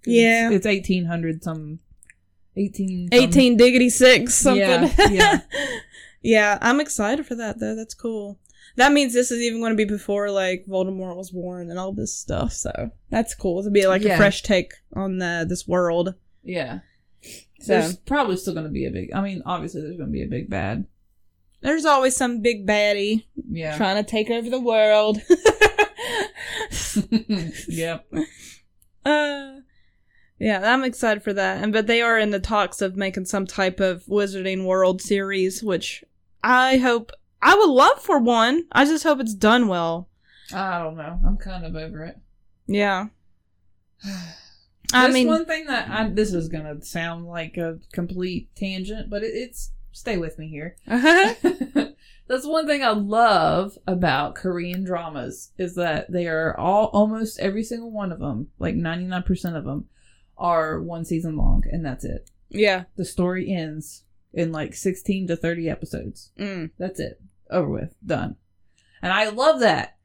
Yeah. 0.06 0.48
it's, 0.48 0.58
it's 0.58 0.66
eighteen 0.68 1.06
hundred 1.06 1.44
some, 1.44 1.80
eighteen 2.56 3.10
some- 3.12 3.20
18 3.24 3.58
diggity 3.58 3.90
six 3.90 4.36
something. 4.36 4.60
Yeah, 4.62 5.10
yeah. 5.10 5.40
Yeah, 6.22 6.58
I'm 6.60 6.80
excited 6.80 7.28
for 7.28 7.36
that 7.36 7.60
though. 7.60 7.76
That's 7.76 7.94
cool. 7.94 8.40
That 8.78 8.92
means 8.92 9.14
this 9.14 9.32
is 9.32 9.40
even 9.42 9.62
going 9.62 9.72
to 9.72 9.78
be 9.78 9.86
before 9.86 10.30
like 10.32 10.66
Voldemort 10.68 11.16
was 11.16 11.32
born 11.32 11.70
and 11.70 11.80
all 11.80 11.94
this 11.94 12.14
stuff. 12.16 12.52
So 12.54 12.92
that's 13.10 13.34
cool. 13.34 13.64
To 13.64 13.70
be 13.72 13.88
like 13.88 14.02
Yeah. 14.02 14.16
a 14.16 14.18
fresh 14.18 14.42
take 14.44 14.74
on 14.94 15.18
the, 15.20 15.46
this 15.48 15.68
world. 15.68 16.14
Yeah. 16.44 16.80
So 17.62 17.80
There's 17.80 17.96
probably 17.96 18.38
still 18.38 18.54
going 18.54 18.66
to 18.66 18.72
be 18.72 18.86
a 18.86 18.92
big. 18.92 19.12
I 19.14 19.22
mean, 19.22 19.42
obviously, 19.46 19.82
there's 19.82 19.96
going 19.98 20.10
to 20.10 20.14
be 20.14 20.24
a 20.24 20.28
big 20.28 20.50
bad. 20.50 20.86
there's 21.62 21.86
always 21.86 22.16
some 22.16 22.42
big 22.42 22.68
baddie 22.68 23.24
Yeah. 23.50 23.78
trying 23.78 24.04
to 24.04 24.10
take 24.10 24.30
over 24.30 24.50
the 24.50 24.60
world. 24.60 25.22
yep. 27.68 28.06
uh, 29.06 29.52
yeah, 30.40 30.74
I'm 30.74 30.84
excited 30.84 31.24
for 31.24 31.34
that. 31.34 31.64
And 31.64 31.72
but 31.74 31.88
they 31.88 32.02
are 32.02 32.20
in 32.20 32.32
the 32.32 32.40
talks 32.40 32.82
of 32.82 32.96
making 32.96 33.26
some 33.26 33.46
type 33.48 33.80
of 33.80 34.04
Wizarding 34.06 34.66
World 34.66 35.02
series, 35.02 35.64
which 35.64 36.04
I 36.44 36.78
hope 36.78 37.12
I 37.46 37.54
would 37.54 37.70
love 37.70 38.02
for 38.02 38.18
one. 38.18 38.66
I 38.72 38.86
just 38.86 39.04
hope 39.04 39.20
it's 39.20 39.36
done 39.36 39.68
well. 39.68 40.10
I 40.52 40.80
don't 40.80 40.98
know. 40.98 41.20
I'm 41.24 41.38
kind 41.38 41.64
of 41.64 41.76
over 41.76 42.04
it. 42.04 42.18
Yeah. 42.66 43.10
I 44.94 45.12
mean, 45.12 45.28
one 45.28 45.46
thing 45.46 45.66
that 45.66 45.88
I 45.90 46.10
this 46.10 46.34
is 46.34 46.50
gonna 46.50 46.82
sound 46.82 47.28
like 47.28 47.56
a 47.58 47.78
complete 47.92 48.50
tangent, 48.56 49.12
but 49.12 49.24
it, 49.24 49.28
it's 49.28 49.72
stay 49.92 50.18
with 50.18 50.40
me 50.40 50.48
here. 50.50 50.76
That's 52.28 52.48
one 52.48 52.66
thing 52.66 52.84
I 52.84 52.90
love 52.90 53.78
about 53.86 54.34
Korean 54.34 54.84
dramas 54.84 55.52
is 55.60 55.76
that 55.76 56.12
they 56.12 56.26
are 56.26 56.58
all 56.58 56.88
almost 56.88 57.40
every 57.40 57.64
single 57.64 57.92
one 57.92 58.12
of 58.12 58.20
them, 58.20 58.48
like 58.58 58.74
99% 58.74 59.56
of 59.56 59.66
them, 59.66 59.86
are 60.36 60.82
one 60.82 61.06
season 61.06 61.38
long, 61.38 61.64
and 61.72 61.86
that's 61.86 62.04
it. 62.04 62.32
yeah. 62.50 62.86
The 62.96 63.06
story 63.06 63.52
ends 63.52 64.04
in 64.34 64.52
like 64.52 64.74
16 64.74 65.28
to 65.28 65.36
30 65.36 65.70
episodes. 65.70 66.32
Mm. 66.40 66.72
That's 66.80 67.00
it. 67.00 67.22
Over 67.50 67.70
with. 67.70 67.96
Done. 68.06 68.36
And 69.02 69.14
I 69.14 69.30
love 69.30 69.60
that. 69.60 69.98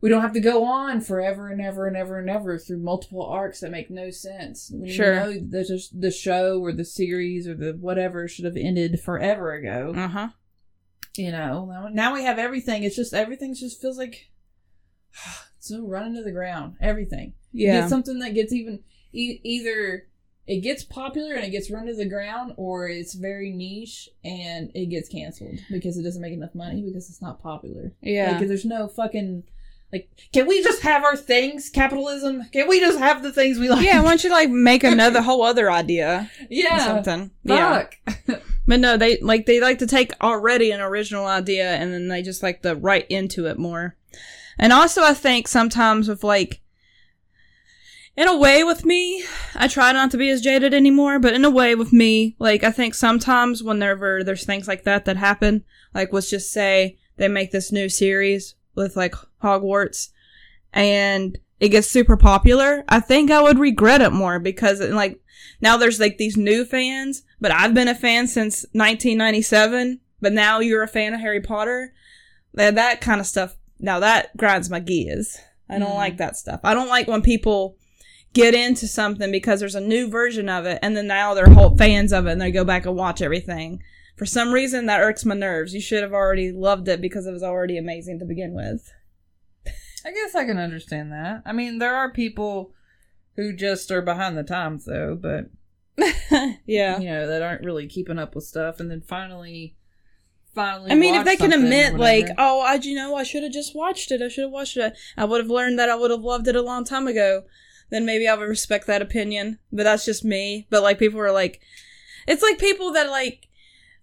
We 0.00 0.08
don't 0.08 0.22
have 0.22 0.32
to 0.34 0.40
go 0.40 0.64
on 0.64 1.00
forever 1.00 1.48
and 1.48 1.60
ever 1.60 1.88
and 1.88 1.96
ever 1.96 2.18
and 2.18 2.30
ever 2.30 2.56
through 2.56 2.78
multiple 2.78 3.24
arcs 3.24 3.60
that 3.60 3.72
make 3.72 3.90
no 3.90 4.10
sense. 4.10 4.70
When 4.72 4.88
Sure. 4.88 5.14
Know, 5.16 5.32
the, 5.32 5.82
the 5.92 6.10
show 6.12 6.60
or 6.60 6.72
the 6.72 6.84
series 6.84 7.48
or 7.48 7.54
the 7.54 7.72
whatever 7.72 8.28
should 8.28 8.44
have 8.44 8.56
ended 8.56 9.00
forever 9.00 9.52
ago. 9.54 9.92
Uh 9.96 10.08
huh. 10.08 10.28
You 11.16 11.32
know, 11.32 11.64
now, 11.66 11.88
now 11.88 12.14
we 12.14 12.22
have 12.22 12.38
everything. 12.38 12.84
It's 12.84 12.94
just, 12.94 13.12
everything 13.12 13.54
just 13.54 13.80
feels 13.80 13.98
like 13.98 14.30
so 15.58 15.84
running 15.84 16.14
to 16.14 16.22
the 16.22 16.30
ground. 16.30 16.76
Everything. 16.80 17.34
Yeah. 17.52 17.80
get 17.80 17.90
something 17.90 18.20
that 18.20 18.34
gets 18.34 18.52
even, 18.52 18.84
e- 19.12 19.40
either 19.42 20.06
it 20.48 20.60
gets 20.60 20.82
popular 20.82 21.34
and 21.34 21.44
it 21.44 21.50
gets 21.50 21.70
run 21.70 21.86
to 21.86 21.94
the 21.94 22.08
ground, 22.08 22.54
or 22.56 22.88
it's 22.88 23.12
very 23.12 23.52
niche 23.52 24.08
and 24.24 24.70
it 24.74 24.86
gets 24.86 25.08
canceled 25.08 25.58
because 25.70 25.98
it 25.98 26.02
doesn't 26.02 26.22
make 26.22 26.32
enough 26.32 26.54
money 26.54 26.82
because 26.82 27.10
it's 27.10 27.20
not 27.20 27.42
popular. 27.42 27.92
Yeah. 28.00 28.38
Like, 28.38 28.48
there's 28.48 28.64
no 28.64 28.88
fucking 28.88 29.44
like. 29.92 30.08
Can 30.32 30.46
we 30.46 30.62
just 30.62 30.80
have 30.82 31.04
our 31.04 31.16
things? 31.16 31.68
Capitalism. 31.68 32.44
Can 32.50 32.66
we 32.66 32.80
just 32.80 32.98
have 32.98 33.22
the 33.22 33.30
things 33.30 33.58
we 33.58 33.68
like? 33.68 33.84
yeah. 33.84 34.00
Why 34.00 34.08
don't 34.08 34.24
you 34.24 34.30
like 34.30 34.48
make 34.48 34.84
another 34.84 35.20
whole 35.20 35.42
other 35.42 35.70
idea 35.70 36.30
or 36.40 36.46
yeah. 36.48 36.78
something? 36.78 37.30
Yeah. 37.44 37.86
But 38.66 38.80
no, 38.80 38.96
they 38.96 39.18
like 39.20 39.44
they 39.44 39.60
like 39.60 39.78
to 39.80 39.86
take 39.86 40.12
already 40.22 40.70
an 40.70 40.80
original 40.80 41.26
idea 41.26 41.74
and 41.74 41.92
then 41.92 42.08
they 42.08 42.22
just 42.22 42.42
like 42.42 42.62
to 42.62 42.74
write 42.74 43.06
into 43.08 43.46
it 43.46 43.58
more. 43.58 43.96
And 44.58 44.72
also, 44.72 45.02
I 45.02 45.14
think 45.14 45.46
sometimes 45.46 46.08
with 46.08 46.24
like. 46.24 46.62
In 48.18 48.26
a 48.26 48.36
way, 48.36 48.64
with 48.64 48.84
me, 48.84 49.22
I 49.54 49.68
try 49.68 49.92
not 49.92 50.10
to 50.10 50.16
be 50.16 50.28
as 50.28 50.40
jaded 50.40 50.74
anymore, 50.74 51.20
but 51.20 51.34
in 51.34 51.44
a 51.44 51.50
way, 51.50 51.76
with 51.76 51.92
me, 51.92 52.34
like, 52.40 52.64
I 52.64 52.72
think 52.72 52.96
sometimes 52.96 53.62
whenever 53.62 54.24
there's 54.24 54.44
things 54.44 54.66
like 54.66 54.82
that 54.82 55.04
that 55.04 55.16
happen, 55.16 55.62
like, 55.94 56.12
let's 56.12 56.28
just 56.28 56.50
say 56.50 56.98
they 57.16 57.28
make 57.28 57.52
this 57.52 57.70
new 57.70 57.88
series 57.88 58.56
with, 58.74 58.96
like, 58.96 59.14
Hogwarts, 59.40 60.08
and 60.72 61.38
it 61.60 61.68
gets 61.68 61.86
super 61.86 62.16
popular, 62.16 62.82
I 62.88 62.98
think 62.98 63.30
I 63.30 63.40
would 63.40 63.60
regret 63.60 64.00
it 64.00 64.12
more 64.12 64.40
because, 64.40 64.80
like, 64.80 65.20
now 65.60 65.76
there's, 65.76 66.00
like, 66.00 66.18
these 66.18 66.36
new 66.36 66.64
fans, 66.64 67.22
but 67.40 67.52
I've 67.52 67.72
been 67.72 67.86
a 67.86 67.94
fan 67.94 68.26
since 68.26 68.66
1997, 68.72 70.00
but 70.20 70.32
now 70.32 70.58
you're 70.58 70.82
a 70.82 70.88
fan 70.88 71.14
of 71.14 71.20
Harry 71.20 71.40
Potter. 71.40 71.94
That, 72.54 72.74
that 72.74 73.00
kind 73.00 73.20
of 73.20 73.28
stuff, 73.28 73.54
now 73.78 74.00
that 74.00 74.36
grinds 74.36 74.68
my 74.70 74.80
gears. 74.80 75.38
I 75.70 75.78
don't 75.78 75.92
Mm. 75.92 75.94
like 75.94 76.16
that 76.16 76.36
stuff. 76.36 76.58
I 76.64 76.74
don't 76.74 76.88
like 76.88 77.06
when 77.06 77.22
people 77.22 77.76
get 78.32 78.54
into 78.54 78.86
something 78.86 79.32
because 79.32 79.60
there's 79.60 79.74
a 79.74 79.80
new 79.80 80.08
version 80.08 80.48
of 80.48 80.66
it 80.66 80.78
and 80.82 80.96
then 80.96 81.06
now 81.06 81.34
they're 81.34 81.48
whole 81.48 81.76
fans 81.76 82.12
of 82.12 82.26
it 82.26 82.32
and 82.32 82.40
they 82.40 82.50
go 82.50 82.64
back 82.64 82.86
and 82.86 82.96
watch 82.96 83.22
everything. 83.22 83.82
For 84.16 84.26
some 84.26 84.52
reason 84.52 84.86
that 84.86 85.00
irks 85.00 85.24
my 85.24 85.34
nerves. 85.34 85.74
You 85.74 85.80
should 85.80 86.02
have 86.02 86.12
already 86.12 86.50
loved 86.50 86.88
it 86.88 87.00
because 87.00 87.26
it 87.26 87.32
was 87.32 87.42
already 87.42 87.78
amazing 87.78 88.18
to 88.18 88.24
begin 88.24 88.52
with. 88.52 88.92
I 90.04 90.10
guess 90.12 90.34
I 90.34 90.44
can 90.44 90.58
understand 90.58 91.12
that. 91.12 91.42
I 91.44 91.52
mean, 91.52 91.78
there 91.78 91.94
are 91.94 92.10
people 92.10 92.72
who 93.36 93.52
just 93.52 93.90
are 93.90 94.02
behind 94.02 94.36
the 94.36 94.42
times, 94.42 94.84
though, 94.84 95.16
but 95.20 95.50
yeah. 96.66 96.98
you 96.98 97.08
know 97.08 97.26
that 97.26 97.42
aren't 97.42 97.64
really 97.64 97.86
keeping 97.86 98.18
up 98.18 98.34
with 98.34 98.44
stuff, 98.44 98.80
and 98.80 98.90
then 98.90 99.00
finally, 99.00 99.76
finally. 100.54 100.90
I 100.90 100.94
mean, 100.94 101.14
if 101.14 101.24
they 101.24 101.36
can 101.36 101.52
admit, 101.52 101.94
like, 101.94 102.26
oh, 102.38 102.60
I, 102.60 102.74
you 102.74 102.94
know, 102.94 103.14
I 103.14 103.22
should 103.22 103.42
have 103.42 103.52
just 103.52 103.74
watched 103.74 104.10
it. 104.10 104.22
I 104.22 104.28
should 104.28 104.44
have 104.44 104.52
watched 104.52 104.76
it. 104.76 104.94
I 105.16 105.24
would 105.24 105.40
have 105.40 105.50
learned 105.50 105.78
that. 105.78 105.88
I 105.88 105.94
would 105.94 106.10
have 106.10 106.22
loved 106.22 106.48
it 106.48 106.56
a 106.56 106.62
long 106.62 106.84
time 106.84 107.06
ago. 107.06 107.42
Then 107.90 108.04
maybe 108.04 108.28
I 108.28 108.34
would 108.34 108.48
respect 108.48 108.86
that 108.86 109.02
opinion. 109.02 109.58
But 109.72 109.84
that's 109.84 110.04
just 110.04 110.24
me. 110.24 110.66
But 110.70 110.82
like, 110.82 110.98
people 110.98 111.20
are 111.20 111.32
like, 111.32 111.60
it's 112.26 112.42
like 112.42 112.58
people 112.58 112.92
that 112.92 113.08
like, 113.08 113.48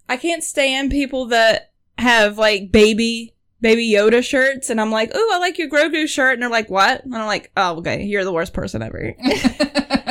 I 0.10 0.18
can't 0.18 0.44
stand 0.44 0.92
people 0.92 1.28
that 1.28 1.72
have 1.98 2.38
like 2.38 2.72
baby, 2.72 3.36
baby 3.62 3.92
Yoda 3.92 4.24
shirts. 4.24 4.70
And 4.70 4.82
I'm 4.82 4.92
like, 4.92 5.12
oh, 5.14 5.32
I 5.34 5.40
like 5.40 5.58
your 5.58 5.70
Grogu 5.70 6.08
shirt. 6.08 6.34
And 6.34 6.42
they're 6.42 6.50
like, 6.50 6.70
what? 6.70 7.04
And 7.04 7.16
I'm 7.16 7.28
like, 7.28 7.52
oh, 7.56 7.78
okay, 7.78 8.04
you're 8.04 8.24
the 8.24 8.34
worst 8.34 8.54
person 8.54 8.82
ever. 8.82 9.16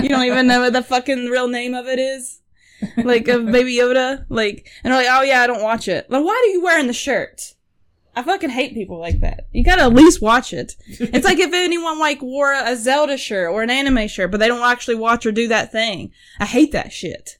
you 0.02 0.08
don't 0.08 0.24
even 0.24 0.46
know 0.46 0.60
what 0.60 0.72
the 0.72 0.82
fucking 0.82 1.26
real 1.26 1.48
name 1.48 1.74
of 1.74 1.86
it 1.86 1.98
is. 1.98 2.40
like 2.96 3.28
of 3.28 3.46
Baby 3.46 3.76
Yoda. 3.76 4.26
Like, 4.28 4.68
and 4.82 4.92
they're 4.92 5.02
like, 5.02 5.10
oh 5.10 5.22
yeah, 5.22 5.42
I 5.42 5.46
don't 5.46 5.62
watch 5.62 5.88
it. 5.88 6.10
Like, 6.10 6.24
why 6.24 6.32
are 6.32 6.52
you 6.52 6.62
wearing 6.62 6.86
the 6.86 6.92
shirt? 6.92 7.54
I 8.16 8.22
fucking 8.22 8.50
hate 8.50 8.74
people 8.74 8.98
like 8.98 9.20
that. 9.20 9.48
You 9.52 9.64
gotta 9.64 9.82
at 9.82 9.92
least 9.92 10.22
watch 10.22 10.52
it. 10.52 10.76
It's 10.86 11.24
like 11.24 11.38
if 11.38 11.52
anyone 11.54 11.98
like 11.98 12.22
wore 12.22 12.52
a 12.52 12.76
Zelda 12.76 13.16
shirt 13.16 13.50
or 13.50 13.62
an 13.62 13.70
anime 13.70 14.08
shirt, 14.08 14.30
but 14.30 14.38
they 14.38 14.48
don't 14.48 14.62
actually 14.62 14.94
watch 14.96 15.26
or 15.26 15.32
do 15.32 15.48
that 15.48 15.72
thing. 15.72 16.12
I 16.38 16.44
hate 16.46 16.72
that 16.72 16.92
shit. 16.92 17.38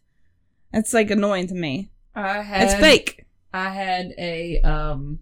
It's 0.73 0.93
like 0.93 1.11
annoying 1.11 1.47
to 1.49 1.55
me. 1.55 1.91
I 2.15 2.43
had 2.43 2.63
It's 2.65 2.75
fake. 2.75 3.27
I 3.53 3.71
had 3.71 4.13
a 4.19 4.61
um 4.63 5.21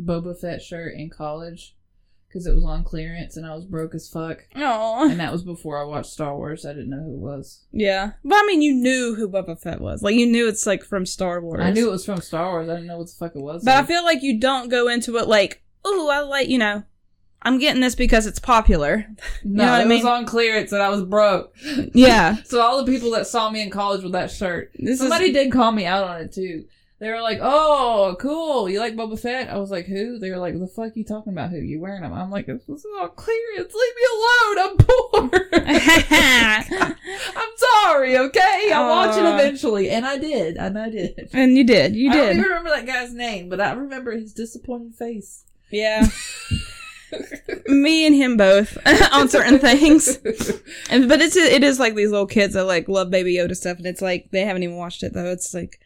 Boba 0.00 0.38
Fett 0.38 0.62
shirt 0.62 0.94
in 0.94 1.10
college 1.10 1.74
because 2.28 2.46
it 2.46 2.54
was 2.54 2.64
on 2.64 2.84
clearance 2.84 3.36
and 3.36 3.46
I 3.46 3.54
was 3.54 3.64
broke 3.64 3.94
as 3.94 4.08
fuck. 4.08 4.44
Oh, 4.54 5.08
And 5.10 5.18
that 5.18 5.32
was 5.32 5.42
before 5.42 5.80
I 5.80 5.84
watched 5.84 6.10
Star 6.10 6.36
Wars. 6.36 6.66
I 6.66 6.74
didn't 6.74 6.90
know 6.90 7.02
who 7.02 7.14
it 7.14 7.18
was. 7.18 7.64
yeah. 7.72 8.12
But 8.24 8.34
I 8.36 8.44
mean, 8.46 8.60
you 8.62 8.74
knew 8.74 9.14
who 9.14 9.28
Boba 9.28 9.58
Fett 9.58 9.80
was. 9.80 10.02
Like, 10.02 10.14
you 10.14 10.26
knew 10.26 10.46
it's 10.46 10.66
like 10.66 10.84
from 10.84 11.06
Star 11.06 11.40
Wars. 11.40 11.60
I 11.62 11.70
knew 11.70 11.88
it 11.88 11.92
was 11.92 12.04
from 12.04 12.20
Star 12.20 12.50
Wars. 12.50 12.68
I 12.68 12.74
didn't 12.74 12.86
know 12.88 12.98
what 12.98 13.06
the 13.08 13.14
fuck 13.18 13.34
it 13.34 13.40
was. 13.42 13.64
But 13.64 13.76
I 13.76 13.84
feel 13.84 14.04
like 14.04 14.22
you 14.22 14.38
don't 14.38 14.68
go 14.68 14.88
into 14.88 15.16
it 15.16 15.26
like, 15.26 15.62
oh, 15.84 16.10
I 16.10 16.20
like, 16.20 16.48
you 16.48 16.58
know, 16.58 16.82
I'm 17.40 17.58
getting 17.58 17.80
this 17.80 17.94
because 17.94 18.26
it's 18.26 18.40
popular. 18.40 19.06
No, 19.44 19.64
know 19.64 19.70
what 19.70 19.80
I 19.80 19.84
it 19.84 19.88
was 19.88 20.04
on 20.04 20.26
clearance 20.26 20.72
and 20.72 20.82
I 20.82 20.88
was 20.90 21.02
broke. 21.04 21.56
Yeah. 21.94 22.36
So 22.44 22.60
all 22.60 22.84
the 22.84 22.90
people 22.92 23.12
that 23.12 23.26
saw 23.26 23.48
me 23.50 23.62
in 23.62 23.70
college 23.70 24.02
with 24.02 24.12
that 24.12 24.30
shirt, 24.30 24.72
This 24.74 24.98
somebody 24.98 25.26
is 25.26 25.32
did 25.32 25.52
call 25.52 25.72
me 25.72 25.86
out 25.86 26.04
on 26.04 26.20
it 26.20 26.32
too. 26.32 26.64
They 27.00 27.10
were 27.10 27.20
like, 27.20 27.38
"Oh, 27.40 28.16
cool! 28.18 28.68
You 28.68 28.80
like 28.80 28.96
Boba 28.96 29.18
Fett?" 29.18 29.48
I 29.48 29.58
was 29.58 29.70
like, 29.70 29.86
"Who?" 29.86 30.18
They 30.18 30.30
were 30.30 30.38
like, 30.38 30.58
"The 30.58 30.66
fuck 30.66 30.96
you 30.96 31.04
talking 31.04 31.32
about? 31.32 31.50
Who 31.50 31.58
you 31.58 31.80
wearing 31.80 32.02
them?" 32.02 32.12
I'm 32.12 32.30
like, 32.30 32.46
"This 32.46 32.68
is 32.68 32.84
on 33.00 33.10
clearance. 33.14 33.72
Leave 33.72 33.94
me 33.96 34.06
alone. 34.16 34.58
I'm 34.58 34.76
poor. 34.78 35.48
I'm 37.36 37.50
sorry. 37.56 38.18
Okay, 38.18 38.72
I'll 38.74 38.88
watch 38.88 39.16
it 39.16 39.24
eventually." 39.24 39.90
And 39.90 40.04
I 40.04 40.18
did, 40.18 40.56
and 40.56 40.76
I 40.76 40.90
did. 40.90 41.28
and 41.32 41.56
you 41.56 41.64
did. 41.64 41.94
You 41.94 42.10
did. 42.10 42.20
I 42.20 42.26
don't 42.26 42.36
even 42.38 42.42
remember 42.42 42.70
that 42.70 42.86
guy's 42.86 43.14
name, 43.14 43.48
but 43.48 43.60
I 43.60 43.72
remember 43.72 44.10
his 44.12 44.32
disappointed 44.32 44.96
face. 44.96 45.44
Yeah. 45.70 46.06
Me 47.66 48.06
and 48.06 48.14
him 48.14 48.36
both 48.36 48.76
on 49.12 49.28
certain 49.28 49.58
things. 49.58 50.18
And 50.90 51.08
but 51.08 51.20
it's 51.20 51.36
it 51.36 51.62
is 51.62 51.78
like 51.78 51.94
these 51.94 52.10
little 52.10 52.26
kids 52.26 52.54
that 52.54 52.64
like 52.64 52.88
love 52.88 53.10
Baby 53.10 53.36
Yoda 53.36 53.56
stuff, 53.56 53.78
and 53.78 53.86
it's 53.86 54.02
like 54.02 54.30
they 54.32 54.40
haven't 54.42 54.64
even 54.64 54.76
watched 54.76 55.02
it 55.02 55.14
though. 55.14 55.30
It's 55.30 55.54
like 55.54 55.80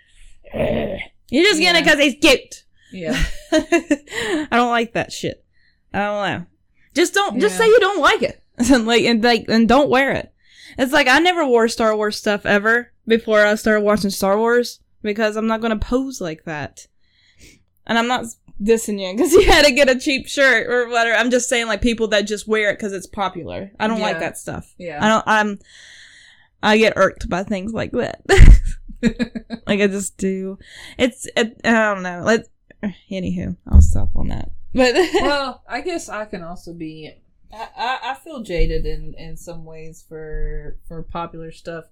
you're 0.54 1.44
just 1.44 1.60
getting 1.60 1.82
it 1.82 1.84
because 1.84 1.98
he's 2.00 2.14
cute. 2.20 2.64
yeah. 2.92 3.22
I 3.52 4.48
don't 4.50 4.70
like 4.70 4.92
that 4.94 5.12
shit. 5.12 5.44
I 5.94 5.98
don't 6.00 6.26
know. 6.40 6.46
Just 6.94 7.14
don't. 7.14 7.40
Just 7.40 7.54
Yeah. 7.54 7.60
say 7.60 7.66
you 7.68 7.80
don't 7.80 8.00
like 8.00 8.22
it, 8.22 8.42
and 8.58 8.86
like 8.86 9.04
and 9.04 9.22
like 9.22 9.46
and 9.48 9.68
don't 9.68 9.90
wear 9.90 10.12
it. 10.12 10.32
It's 10.78 10.92
like 10.92 11.06
I 11.08 11.18
never 11.18 11.46
wore 11.46 11.68
Star 11.68 11.94
Wars 11.96 12.16
stuff 12.16 12.46
ever 12.46 12.92
before 13.06 13.44
I 13.44 13.54
started 13.56 13.82
watching 13.82 14.10
Star 14.10 14.38
Wars 14.38 14.80
because 15.02 15.36
I'm 15.36 15.46
not 15.46 15.60
gonna 15.60 15.78
pose 15.78 16.20
like 16.20 16.44
that, 16.44 16.86
and 17.86 17.98
I'm 17.98 18.08
not 18.08 18.24
dissing 18.62 19.00
you 19.00 19.14
because 19.16 19.32
you 19.32 19.42
had 19.50 19.64
to 19.64 19.72
get 19.72 19.88
a 19.90 19.98
cheap 19.98 20.28
shirt 20.28 20.66
or 20.68 20.88
whatever. 20.88 21.16
I'm 21.16 21.30
just 21.30 21.48
saying 21.48 21.66
like 21.66 21.82
people 21.82 22.08
that 22.08 22.22
just 22.22 22.46
wear 22.48 22.70
it 22.70 22.78
because 22.78 22.92
it's 22.92 23.06
popular. 23.06 23.70
I 23.80 23.86
don't 23.88 24.00
like 24.00 24.14
Yeah. 24.14 24.20
that 24.20 24.38
stuff. 24.38 24.74
Yeah. 24.78 24.98
I 25.04 25.08
don't. 25.08 25.24
I'm. 25.26 25.58
I 26.62 26.78
get 26.78 26.92
irked 26.96 27.28
by 27.28 27.42
things 27.42 27.72
like 27.72 27.90
that. 27.92 28.22
like 29.66 29.80
I 29.80 29.86
just 29.86 30.16
do. 30.16 30.58
It's. 30.98 31.26
It, 31.36 31.60
I 31.64 31.94
don't 31.94 32.02
know. 32.02 32.22
Let. 32.24 32.48
Anywho, 33.10 33.56
I'll 33.68 33.80
stop 33.80 34.10
on 34.16 34.28
that. 34.28 34.50
But 34.74 34.94
well, 35.14 35.62
I 35.68 35.80
guess 35.80 36.08
I 36.08 36.24
can 36.24 36.42
also 36.42 36.72
be. 36.72 37.12
I, 37.52 37.68
I, 37.76 37.98
I 38.10 38.14
feel 38.14 38.42
jaded 38.42 38.86
in 38.86 39.14
in 39.18 39.36
some 39.36 39.64
ways 39.64 40.04
for 40.06 40.78
for 40.88 41.02
popular 41.02 41.52
stuff, 41.52 41.84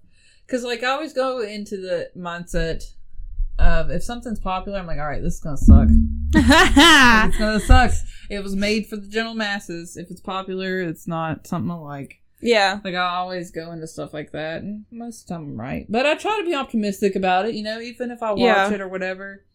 because 0.45 0.63
like 0.63 0.83
I 0.83 0.87
always 0.89 1.13
go 1.13 1.41
into 1.41 1.77
the 1.77 2.11
mindset 2.17 2.83
of 3.59 3.91
if 3.91 4.03
something's 4.03 4.39
popular, 4.39 4.79
I'm 4.79 4.87
like, 4.87 4.99
all 4.99 5.07
right, 5.07 5.21
this 5.21 5.35
is 5.35 5.39
gonna 5.39 5.57
suck. 5.57 5.89
It's 6.33 7.37
gonna 7.37 7.59
suck. 7.59 7.91
It 8.29 8.41
was 8.41 8.55
made 8.55 8.87
for 8.87 8.95
the 8.95 9.07
general 9.07 9.35
masses. 9.35 9.97
If 9.97 10.09
it's 10.09 10.21
popular, 10.21 10.81
it's 10.81 11.07
not 11.07 11.45
something 11.45 11.71
I 11.71 11.75
like. 11.75 12.20
Yeah. 12.41 12.79
Like 12.83 12.95
I 12.95 13.15
always 13.15 13.51
go 13.51 13.71
into 13.71 13.87
stuff 13.87 14.13
like 14.13 14.31
that, 14.31 14.61
and 14.61 14.85
most 14.91 15.21
of 15.23 15.27
the 15.27 15.33
time 15.35 15.43
I'm 15.43 15.59
right. 15.59 15.85
But 15.89 16.05
I 16.05 16.15
try 16.15 16.37
to 16.39 16.45
be 16.45 16.55
optimistic 16.55 17.15
about 17.15 17.45
it. 17.47 17.55
You 17.55 17.63
know, 17.63 17.79
even 17.79 18.11
if 18.11 18.21
I 18.23 18.31
watch 18.31 18.39
Yeah. 18.39 18.71
it 18.71 18.81
or 18.81 18.87
whatever, 18.87 19.45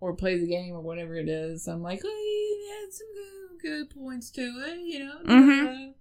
or 0.00 0.14
play 0.14 0.38
the 0.38 0.46
game 0.46 0.74
or 0.74 0.80
whatever 0.80 1.16
it 1.16 1.28
is, 1.28 1.66
I'm 1.66 1.82
like, 1.82 2.00
oh, 2.04 2.80
had 2.82 2.92
some 2.92 3.06
good, 3.14 3.62
good 3.62 3.90
points 3.94 4.30
to 4.32 4.42
it. 4.42 4.78
You 4.80 4.98
know. 5.00 5.18
Mhm. 5.24 5.94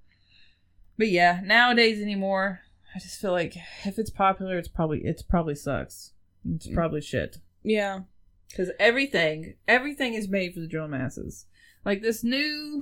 But 0.98 1.10
yeah, 1.10 1.42
nowadays 1.44 2.02
anymore, 2.02 2.62
I 2.96 3.00
just 3.00 3.20
feel 3.22 3.32
like 3.32 3.56
if 3.86 4.00
it's 4.00 4.10
popular, 4.10 4.58
it's 4.58 4.68
probably 4.68 5.02
it's 5.04 5.22
probably 5.22 5.56
sucks. 5.56 6.14
It's 6.56 6.68
probably 6.68 7.02
shit. 7.02 7.38
Yeah. 7.64 8.02
Because 8.50 8.72
everything, 8.80 9.56
everything 9.68 10.14
is 10.14 10.30
made 10.30 10.54
for 10.54 10.62
the 10.62 10.68
general 10.68 10.88
masses. 10.90 11.46
Like 11.84 12.02
this 12.02 12.24
new 12.24 12.82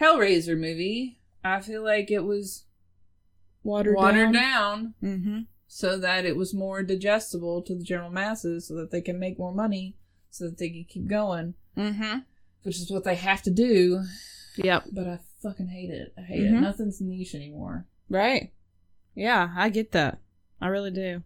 Hellraiser 0.00 0.58
movie, 0.58 1.20
I 1.44 1.60
feel 1.60 1.82
like 1.82 2.10
it 2.10 2.24
was 2.24 2.64
Watered, 3.64 3.94
watered 3.96 4.32
down. 4.32 4.32
down. 4.32 4.94
Mm-hmm. 5.02 5.38
so 5.68 5.96
that 5.98 6.24
it 6.24 6.36
was 6.36 6.52
more 6.52 6.82
digestible 6.82 7.62
to 7.62 7.74
the 7.74 7.84
general 7.84 8.10
masses 8.10 8.66
so 8.68 8.74
that 8.74 8.90
they 8.90 9.00
can 9.00 9.18
make 9.18 9.38
more 9.38 9.52
money 9.54 9.96
so 10.30 10.44
that 10.46 10.58
they 10.58 10.68
can 10.70 10.84
keep 10.88 11.06
going, 11.08 11.54
Mm-hmm. 11.76 12.18
which 12.62 12.76
is 12.78 12.90
what 12.90 13.04
they 13.04 13.14
have 13.14 13.42
to 13.42 13.50
do. 13.50 14.02
Yep. 14.56 14.84
But 14.92 15.06
I 15.06 15.18
fucking 15.42 15.68
hate 15.68 15.90
it. 15.90 16.12
I 16.18 16.22
hate 16.22 16.42
Mhm. 16.42 16.58
it. 16.58 16.60
Nothing's 16.60 17.00
niche 17.00 17.34
anymore. 17.34 17.86
Right. 18.10 18.52
Yeah, 19.14 19.52
I 19.56 19.68
get 19.70 19.92
that. 19.92 20.18
I 20.60 20.68
really 20.68 20.90
do. 20.90 21.22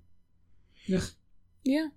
Yeah. 1.65 1.89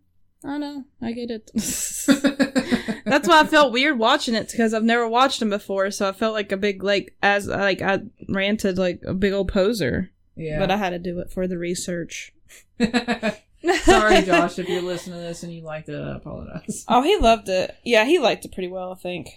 I 0.43 0.57
know. 0.57 0.85
I 1.01 1.11
get 1.11 1.29
it. 1.31 1.51
That's 3.09 3.27
why 3.27 3.41
I 3.41 3.45
felt 3.45 3.73
weird 3.73 3.97
watching 3.99 4.35
it 4.35 4.49
because 4.51 4.73
I've 4.73 4.83
never 4.83 5.07
watched 5.07 5.39
them 5.39 5.49
before, 5.49 5.91
so 5.91 6.07
I 6.07 6.11
felt 6.11 6.33
like 6.33 6.51
a 6.51 6.57
big 6.57 6.83
like 6.83 7.15
as 7.21 7.47
like 7.47 7.81
I 7.81 7.99
ranted 8.27 8.77
like 8.77 9.01
a 9.05 9.13
big 9.13 9.33
old 9.33 9.49
poser. 9.49 10.11
yeah. 10.35 10.59
But 10.59 10.71
I 10.71 10.77
had 10.77 10.91
to 10.91 10.99
do 10.99 11.19
it 11.19 11.31
for 11.31 11.47
the 11.47 11.57
research. 11.57 12.33
Sorry, 12.79 14.21
Josh, 14.21 14.57
if 14.57 14.69
you're 14.69 14.81
listening 14.81 15.17
to 15.17 15.21
this 15.21 15.43
and 15.43 15.53
you 15.53 15.61
liked 15.61 15.89
it, 15.89 16.01
I 16.01 16.15
apologize. 16.15 16.85
Oh, 16.87 17.01
he 17.01 17.17
loved 17.17 17.49
it. 17.49 17.75
Yeah, 17.83 18.05
he 18.05 18.17
liked 18.19 18.45
it 18.45 18.53
pretty 18.53 18.69
well, 18.69 18.91
I 18.93 18.95
think. 18.95 19.29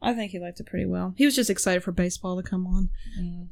I 0.00 0.14
think 0.14 0.30
he 0.30 0.38
liked 0.38 0.60
it 0.60 0.66
pretty 0.66 0.86
well. 0.86 1.14
He 1.16 1.24
was 1.24 1.34
just 1.34 1.50
excited 1.50 1.82
for 1.82 1.90
baseball 1.90 2.40
to 2.40 2.48
come 2.48 2.66
on. 2.66 2.90
Mm. 3.18 3.48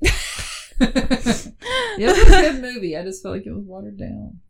it 1.98 2.06
was 2.06 2.18
a 2.18 2.24
good 2.24 2.62
movie. 2.62 2.96
I 2.96 3.02
just 3.02 3.22
felt 3.22 3.34
like 3.36 3.46
it 3.46 3.52
was 3.52 3.64
watered 3.64 3.98
down. 3.98 4.40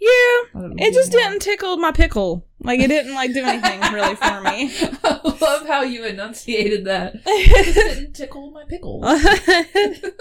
Yeah. 0.00 0.08
I 0.08 0.48
don't 0.60 0.76
know 0.76 0.84
It 0.84 0.92
just 0.94 1.12
didn't 1.12 1.40
tickle 1.40 1.76
my 1.78 1.92
pickle. 1.92 2.46
Like 2.60 2.80
it 2.80 2.88
didn't 2.88 3.14
like 3.14 3.32
do 3.32 3.42
anything 3.44 3.80
really 3.92 4.16
for 4.16 4.40
me. 4.42 4.72
I 5.04 5.20
love 5.40 5.66
how 5.66 5.82
you 5.82 6.04
enunciated 6.04 6.84
that. 6.86 7.14
It 7.26 7.74
didn't 7.74 8.12
tickle 8.14 8.50
my 8.50 8.64
pickle. 8.64 9.00
I 9.04 10.12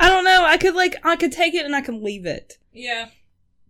don't 0.00 0.24
know. 0.24 0.44
I 0.44 0.56
could 0.58 0.74
like 0.74 0.96
I 1.04 1.16
could 1.16 1.32
take 1.32 1.54
it 1.54 1.64
and 1.64 1.74
I 1.74 1.80
can 1.80 2.02
leave 2.02 2.26
it. 2.26 2.58
Yeah. 2.72 3.08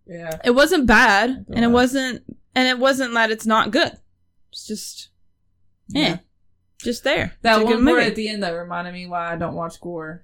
Yeah. 0.05 0.37
It 0.43 0.51
wasn't 0.51 0.85
bad, 0.85 1.45
and 1.49 1.65
it 1.65 1.69
wasn't, 1.69 2.23
and 2.53 2.67
it 2.67 2.77
wasn't 2.77 3.13
that 3.15 3.31
it's 3.31 3.47
not 3.47 3.71
good. 3.71 3.93
It's 4.51 4.67
just, 4.67 5.09
yeah, 5.87 6.07
eh, 6.07 6.17
just 6.79 7.03
there. 7.03 7.33
That 7.41 7.61
It's 7.61 7.71
one 7.71 7.83
part 7.83 8.03
at 8.03 8.15
the 8.15 8.29
end 8.29 8.43
that 8.43 8.51
reminded 8.51 8.93
me 8.93 9.07
why 9.07 9.33
I 9.33 9.35
don't 9.35 9.55
watch 9.55 9.81
gore. 9.81 10.23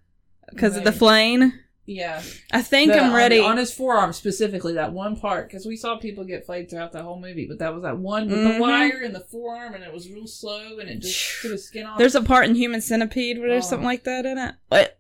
because 0.52 0.78
of 0.78 0.84
the 0.84 0.92
flame. 0.92 1.54
Yeah. 1.86 2.22
I 2.52 2.62
think 2.62 2.92
The- 2.94 3.00
I'm 3.00 3.14
ready. 3.14 3.40
On, 3.40 3.52
on 3.52 3.58
his 3.58 3.74
forearm 3.74 4.14
specifically, 4.14 4.74
that 4.74 4.94
one 4.94 5.16
part, 5.16 5.48
because 5.48 5.66
we 5.66 5.76
saw 5.76 5.98
people 5.98 6.24
get 6.24 6.46
flayed 6.46 6.70
throughout 6.70 6.92
the 6.92 7.02
whole 7.04 7.20
movie, 7.20 7.48
but 7.48 7.60
that 7.60 7.74
was 7.74 7.84
that 7.84 7.98
one 7.98 8.30
with 8.30 8.38
Mhm. 8.40 8.54
the 8.56 8.62
wire 8.62 9.02
in 9.02 9.14
the 9.14 9.20
forearm, 9.20 9.74
and 9.74 9.84
it 9.84 9.92
was 9.92 10.10
real 10.10 10.28
slow, 10.28 10.78
and 10.80 10.90
it 10.90 11.00
just 11.00 11.20
took 11.42 11.52
his 11.52 11.66
skin 11.66 11.86
off. 11.86 11.98
There's 11.98 12.16
a 12.16 12.22
part 12.22 12.46
in 12.48 12.56
Human 12.56 12.82
Centipede 12.82 13.40
where 13.40 13.50
there's 13.50 13.66
Oh. 13.66 13.70
something 13.72 13.86
like 13.86 14.04
that 14.04 14.26
in 14.26 14.38
it. 14.38 14.56
What? 14.70 15.00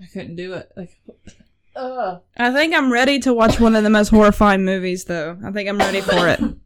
I 0.00 0.06
couldn't 0.06 0.36
do 0.36 0.54
it. 0.54 0.72
Like, 0.76 0.98
uh, 1.76 2.18
I 2.36 2.50
think 2.52 2.74
I'm 2.74 2.90
ready 2.90 3.18
to 3.20 3.34
watch 3.34 3.60
one 3.60 3.76
of 3.76 3.84
the 3.84 3.90
most 3.90 4.08
horrifying 4.08 4.64
movies, 4.64 5.04
though. 5.04 5.38
I 5.44 5.52
think 5.52 5.68
I'm 5.68 5.78
ready 5.78 6.00
for 6.00 6.26
it, 6.28 6.40
and 6.40 6.56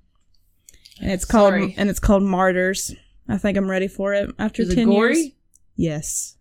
it's 1.00 1.24
called 1.24 1.50
Sorry. 1.50 1.74
and 1.76 1.90
it's 1.90 1.98
called 2.00 2.22
Martyrs. 2.22 2.94
I 3.28 3.36
think 3.38 3.58
I'm 3.58 3.68
ready 3.70 3.88
for 3.88 4.14
it 4.14 4.30
after 4.38 4.62
Is 4.62 4.70
it 4.70 4.74
ten 4.76 4.86
gory? 4.88 5.16
years. 5.18 5.32
Yes. 5.76 6.33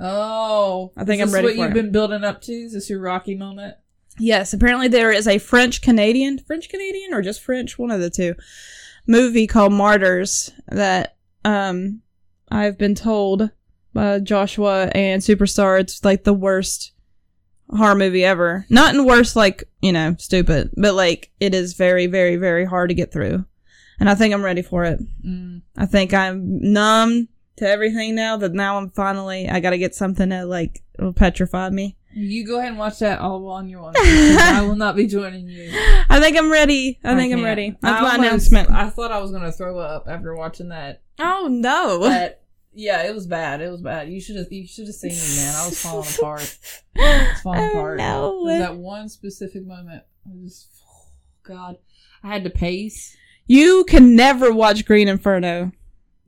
Oh, 0.00 0.92
I 0.96 1.04
think 1.04 1.20
is 1.20 1.22
I'm 1.22 1.28
this 1.28 1.34
ready 1.34 1.46
what 1.46 1.56
you've 1.56 1.76
it. 1.76 1.82
been 1.82 1.92
building 1.92 2.24
up 2.24 2.40
to? 2.42 2.52
Is 2.52 2.72
this 2.72 2.88
your 2.88 3.00
Rocky 3.00 3.34
moment? 3.34 3.76
Yes, 4.18 4.52
apparently 4.52 4.88
there 4.88 5.12
is 5.12 5.28
a 5.28 5.38
French 5.38 5.82
Canadian, 5.82 6.38
French 6.38 6.68
Canadian 6.68 7.14
or 7.14 7.22
just 7.22 7.42
French, 7.42 7.78
one 7.78 7.90
of 7.90 8.00
the 8.00 8.10
two, 8.10 8.34
movie 9.06 9.46
called 9.46 9.72
Martyrs 9.72 10.50
that 10.68 11.16
um 11.44 12.02
I've 12.50 12.78
been 12.78 12.94
told 12.94 13.50
by 13.92 14.18
Joshua 14.20 14.86
and 14.94 15.22
Superstar 15.22 15.80
it's 15.80 16.04
like 16.04 16.24
the 16.24 16.34
worst 16.34 16.92
horror 17.68 17.94
movie 17.94 18.24
ever. 18.24 18.66
Not 18.68 18.94
in 18.94 19.04
worst 19.04 19.36
like, 19.36 19.64
you 19.80 19.92
know, 19.92 20.16
stupid, 20.18 20.70
but 20.76 20.94
like 20.94 21.30
it 21.40 21.54
is 21.54 21.74
very 21.74 22.06
very 22.06 22.36
very 22.36 22.64
hard 22.64 22.90
to 22.90 22.94
get 22.94 23.12
through. 23.12 23.44
And 23.98 24.08
I 24.08 24.14
think 24.14 24.32
I'm 24.32 24.44
ready 24.44 24.62
for 24.62 24.84
it. 24.84 24.98
Mm. 25.26 25.62
I 25.76 25.86
think 25.86 26.14
I'm 26.14 26.72
numb 26.72 27.28
to 27.56 27.68
everything 27.68 28.14
now 28.14 28.36
that 28.38 28.52
now 28.52 28.78
I'm 28.78 28.90
finally 28.90 29.48
I 29.48 29.60
got 29.60 29.70
to 29.70 29.78
get 29.78 29.94
something 29.94 30.28
that 30.30 30.48
like 30.48 30.82
will 30.98 31.12
petrify 31.12 31.70
me. 31.70 31.96
You 32.12 32.44
go 32.44 32.58
ahead 32.58 32.70
and 32.70 32.78
watch 32.78 32.98
that 32.98 33.20
all 33.20 33.46
on 33.48 33.68
your 33.68 33.82
own. 33.82 33.92
I 33.96 34.62
will 34.66 34.74
not 34.74 34.96
be 34.96 35.06
joining 35.06 35.46
you. 35.48 35.70
I 36.08 36.18
think 36.20 36.36
I'm 36.36 36.50
ready. 36.50 36.98
I 37.04 37.14
think 37.14 37.32
I'm 37.32 37.38
can't. 37.38 37.44
ready. 37.44 37.76
I 37.82 37.90
That's 37.90 38.02
my 38.02 38.10
almost- 38.12 38.18
announcement. 38.50 38.70
I 38.70 38.90
thought 38.90 39.12
I 39.12 39.18
was 39.18 39.30
gonna 39.30 39.52
throw 39.52 39.78
up 39.78 40.06
after 40.08 40.34
watching 40.34 40.70
that. 40.70 41.02
Oh 41.20 41.46
no. 41.48 42.00
But 42.00 42.42
yeah, 42.72 43.02
it 43.04 43.14
was 43.14 43.26
bad. 43.28 43.60
It 43.60 43.70
was 43.70 43.80
bad. 43.80 44.08
You 44.10 44.20
should 44.20 44.36
have. 44.36 44.50
You 44.50 44.66
should 44.66 44.86
have 44.86 44.94
seen 44.96 45.10
me, 45.12 45.36
man. 45.44 45.54
I 45.54 45.66
was 45.66 45.80
falling 45.80 46.08
apart. 46.18 46.58
I 46.96 47.28
was 47.32 47.40
falling 47.42 47.60
Oh, 47.60 47.68
apart. 47.70 47.98
no. 47.98 48.46
That 48.58 48.76
one 48.76 49.08
specific 49.08 49.64
moment. 49.66 50.02
I 50.26 50.30
was, 50.42 50.66
God, 51.44 51.76
I 52.24 52.28
had 52.28 52.44
to 52.44 52.50
pace. 52.50 53.16
You 53.46 53.84
can 53.84 54.14
never 54.16 54.52
watch 54.52 54.84
Green 54.84 55.06
Inferno. 55.08 55.72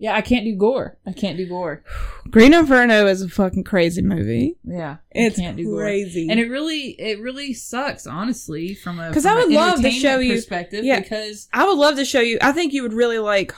Yeah, 0.03 0.15
I 0.17 0.21
can't 0.21 0.45
do 0.45 0.57
gore. 0.57 0.99
I 1.07 1.13
can't 1.13 1.37
do 1.37 1.47
gore. 1.47 1.85
Green 2.31 2.53
Inferno 2.55 3.07
is 3.07 3.23
a 3.23 3.29
fucking 3.29 3.63
crazy 3.63 4.03
movie. 4.03 4.57
Yeah, 4.65 4.97
It's 5.13 5.37
can't 5.37 5.57
do 5.57 5.65
gore. 5.65 5.83
crazy. 5.83 6.29
And 6.29 6.41
it 6.41 6.49
really, 6.51 6.89
it 7.01 7.21
really 7.21 7.55
sucks, 7.55 8.05
honestly, 8.07 8.75
from 8.75 8.99
a 8.99 9.09
because 9.09 9.27
I 9.27 9.35
would 9.37 9.51
love 9.53 9.81
to 9.83 9.91
show 9.93 10.19
you- 10.19 10.35
perspective. 10.35 10.85
yeah. 10.85 10.99
because 11.01 11.49
I 11.53 11.65
would 11.67 11.79
love 11.79 11.95
to 11.97 12.05
show 12.05 12.21
you. 12.21 12.39
I 12.43 12.51
think 12.51 12.73
you 12.73 12.83
would 12.83 12.93
really 12.95 13.19
like 13.21 13.55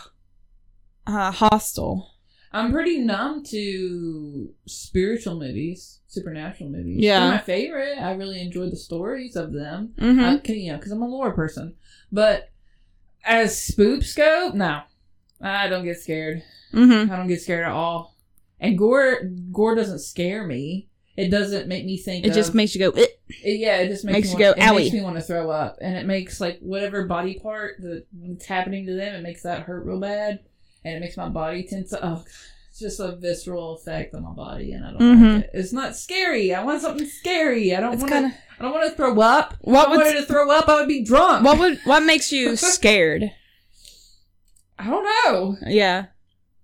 uh, 1.07 1.31
Hostel. 1.31 2.11
I'm 2.53 2.71
pretty 2.73 2.99
numb 2.99 3.43
to 3.47 4.53
spiritual 4.66 5.39
movies, 5.41 6.01
supernatural 6.09 6.69
movies. 6.71 6.99
Yeah. 7.01 7.21
They're 7.21 7.31
my 7.31 7.39
favorite. 7.39 7.99
I 7.99 8.12
really 8.12 8.41
enjoy 8.41 8.69
the 8.71 8.77
stories 8.77 9.35
of 9.35 9.53
them. 9.55 9.95
Mm-hmm. 9.99 10.21
I, 10.25 10.39
can- 10.39 10.57
you 10.61 10.73
know, 10.73 10.79
because 10.79 10.93
I'm 10.93 11.03
a 11.03 11.09
lore 11.09 11.33
person. 11.33 11.75
But 12.12 12.51
as 13.25 13.57
spoops 13.57 14.15
go, 14.15 14.53
no, 14.55 14.83
I 15.45 15.69
don't 15.69 15.85
get 15.85 15.99
scared. 16.01 16.43
mm-hmm. 16.73 17.12
I 17.12 17.16
don't 17.16 17.29
get 17.29 17.41
scared 17.43 17.65
at 17.66 17.73
all. 17.73 18.16
And 18.61 18.79
gore, 18.79 19.23
gore 19.53 19.75
doesn't 19.75 19.99
scare 20.01 20.47
me. 20.47 20.89
It 21.16 21.29
doesn't 21.29 21.69
make 21.69 21.85
me 21.85 21.97
think. 21.97 22.25
It 22.25 22.31
of, 22.31 22.35
just 22.35 22.55
makes 22.55 22.75
you 22.75 22.91
go. 22.91 22.99
It- 22.99 23.21
yeah, 23.43 23.79
it 23.79 23.89
just 23.89 24.05
makes, 24.05 24.15
Makes 24.16 24.29
you 24.29 24.45
want, 24.45 24.57
go, 24.59 24.62
It 24.62 24.75
makes 24.75 24.93
me 24.93 25.01
want 25.03 25.16
to 25.16 25.23
throw 25.23 25.51
up, 25.51 25.79
and 25.81 25.97
it 25.97 26.07
makes 26.07 26.41
like 26.41 26.59
whatever 26.61 27.05
body 27.07 27.35
part 27.39 27.77
that's 27.79 28.47
happening 28.47 28.87
to 28.87 28.95
them, 28.95 29.15
it 29.15 29.23
makes 29.23 29.43
that 29.43 29.62
hurt 29.62 29.85
real 29.85 29.99
bad, 30.01 30.41
and 30.85 30.95
it 30.97 31.01
makes 31.01 31.16
my 31.16 31.29
body 31.29 31.62
tense. 31.62 31.93
up. 31.93 32.01
Oh, 32.03 32.25
it's 32.71 32.81
just 32.81 33.01
a 33.01 33.16
visceral 33.16 33.77
effect 33.77 34.15
on 34.15 34.23
my 34.25 34.33
body, 34.33 34.73
and 34.73 34.85
I 34.85 34.91
don't 34.93 35.01
Mhm. 35.01 35.35
like 35.37 35.45
it. 35.45 35.51
It's 35.55 35.73
not 35.73 35.97
scary. 35.97 36.53
I 36.55 36.62
want 36.65 36.83
something 36.83 37.07
scary. 37.07 37.75
I 37.75 37.81
don't 37.81 37.99
want 37.99 38.11
to. 38.11 38.35
I 38.59 38.62
don't 38.62 38.73
want 38.73 38.91
to 38.91 38.97
throw 38.97 39.19
up. 39.21 39.55
What 39.61 39.89
if 39.89 39.93
I 39.93 39.97
wanted 39.97 40.21
to 40.21 40.27
throw 40.27 40.51
up, 40.51 40.69
I 40.69 40.81
would 40.81 40.89
be 40.89 41.03
drunk. 41.05 41.45
What 41.45 41.59
would 41.59 41.79
what 41.85 42.01
makes 42.05 42.31
you 42.33 42.57
scared? 42.57 43.31
I 44.79 44.87
don't 44.91 45.05
know. 45.05 45.57
yeah, 45.67 46.07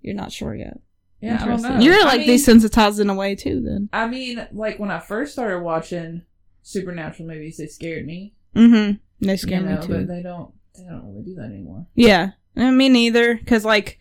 you're 0.03 0.15
not 0.15 0.33
sure 0.33 0.55
yet. 0.55 0.79
Yeah, 1.21 1.43
I 1.43 1.47
don't 1.47 1.63
know. 1.63 1.79
You're 1.79 1.95
I 2.01 2.05
like 2.05 2.21
mean- 2.27 2.31
desensitized 2.39 3.01
in 3.01 3.11
a 3.11 3.15
way 3.15 3.35
too. 3.35 3.61
Then. 3.61 3.89
I 3.93 4.07
mean, 4.09 4.47
like 4.53 4.79
when 4.79 4.91
I 4.91 4.99
first 5.01 5.33
started 5.33 5.61
watching 5.61 6.23
supernatural 6.63 7.29
movies, 7.29 7.59
they 7.59 7.67
scared 7.67 8.07
me. 8.07 8.35
Mm-hmm. 8.57 9.27
They 9.27 9.37
scare 9.37 9.61
you 9.61 9.67
know, 9.67 9.81
me 9.81 9.87
too. 9.87 9.93
but 9.93 10.09
they 10.09 10.23
don't. 10.23 10.53
They 10.77 10.85
don't 10.85 11.05
really 11.07 11.23
do 11.25 11.35
that 11.35 11.45
anymore. 11.47 11.87
Yeah, 11.95 12.31
me 12.55 12.89
neither. 12.89 13.39
Cause 13.47 13.65
like, 13.65 13.99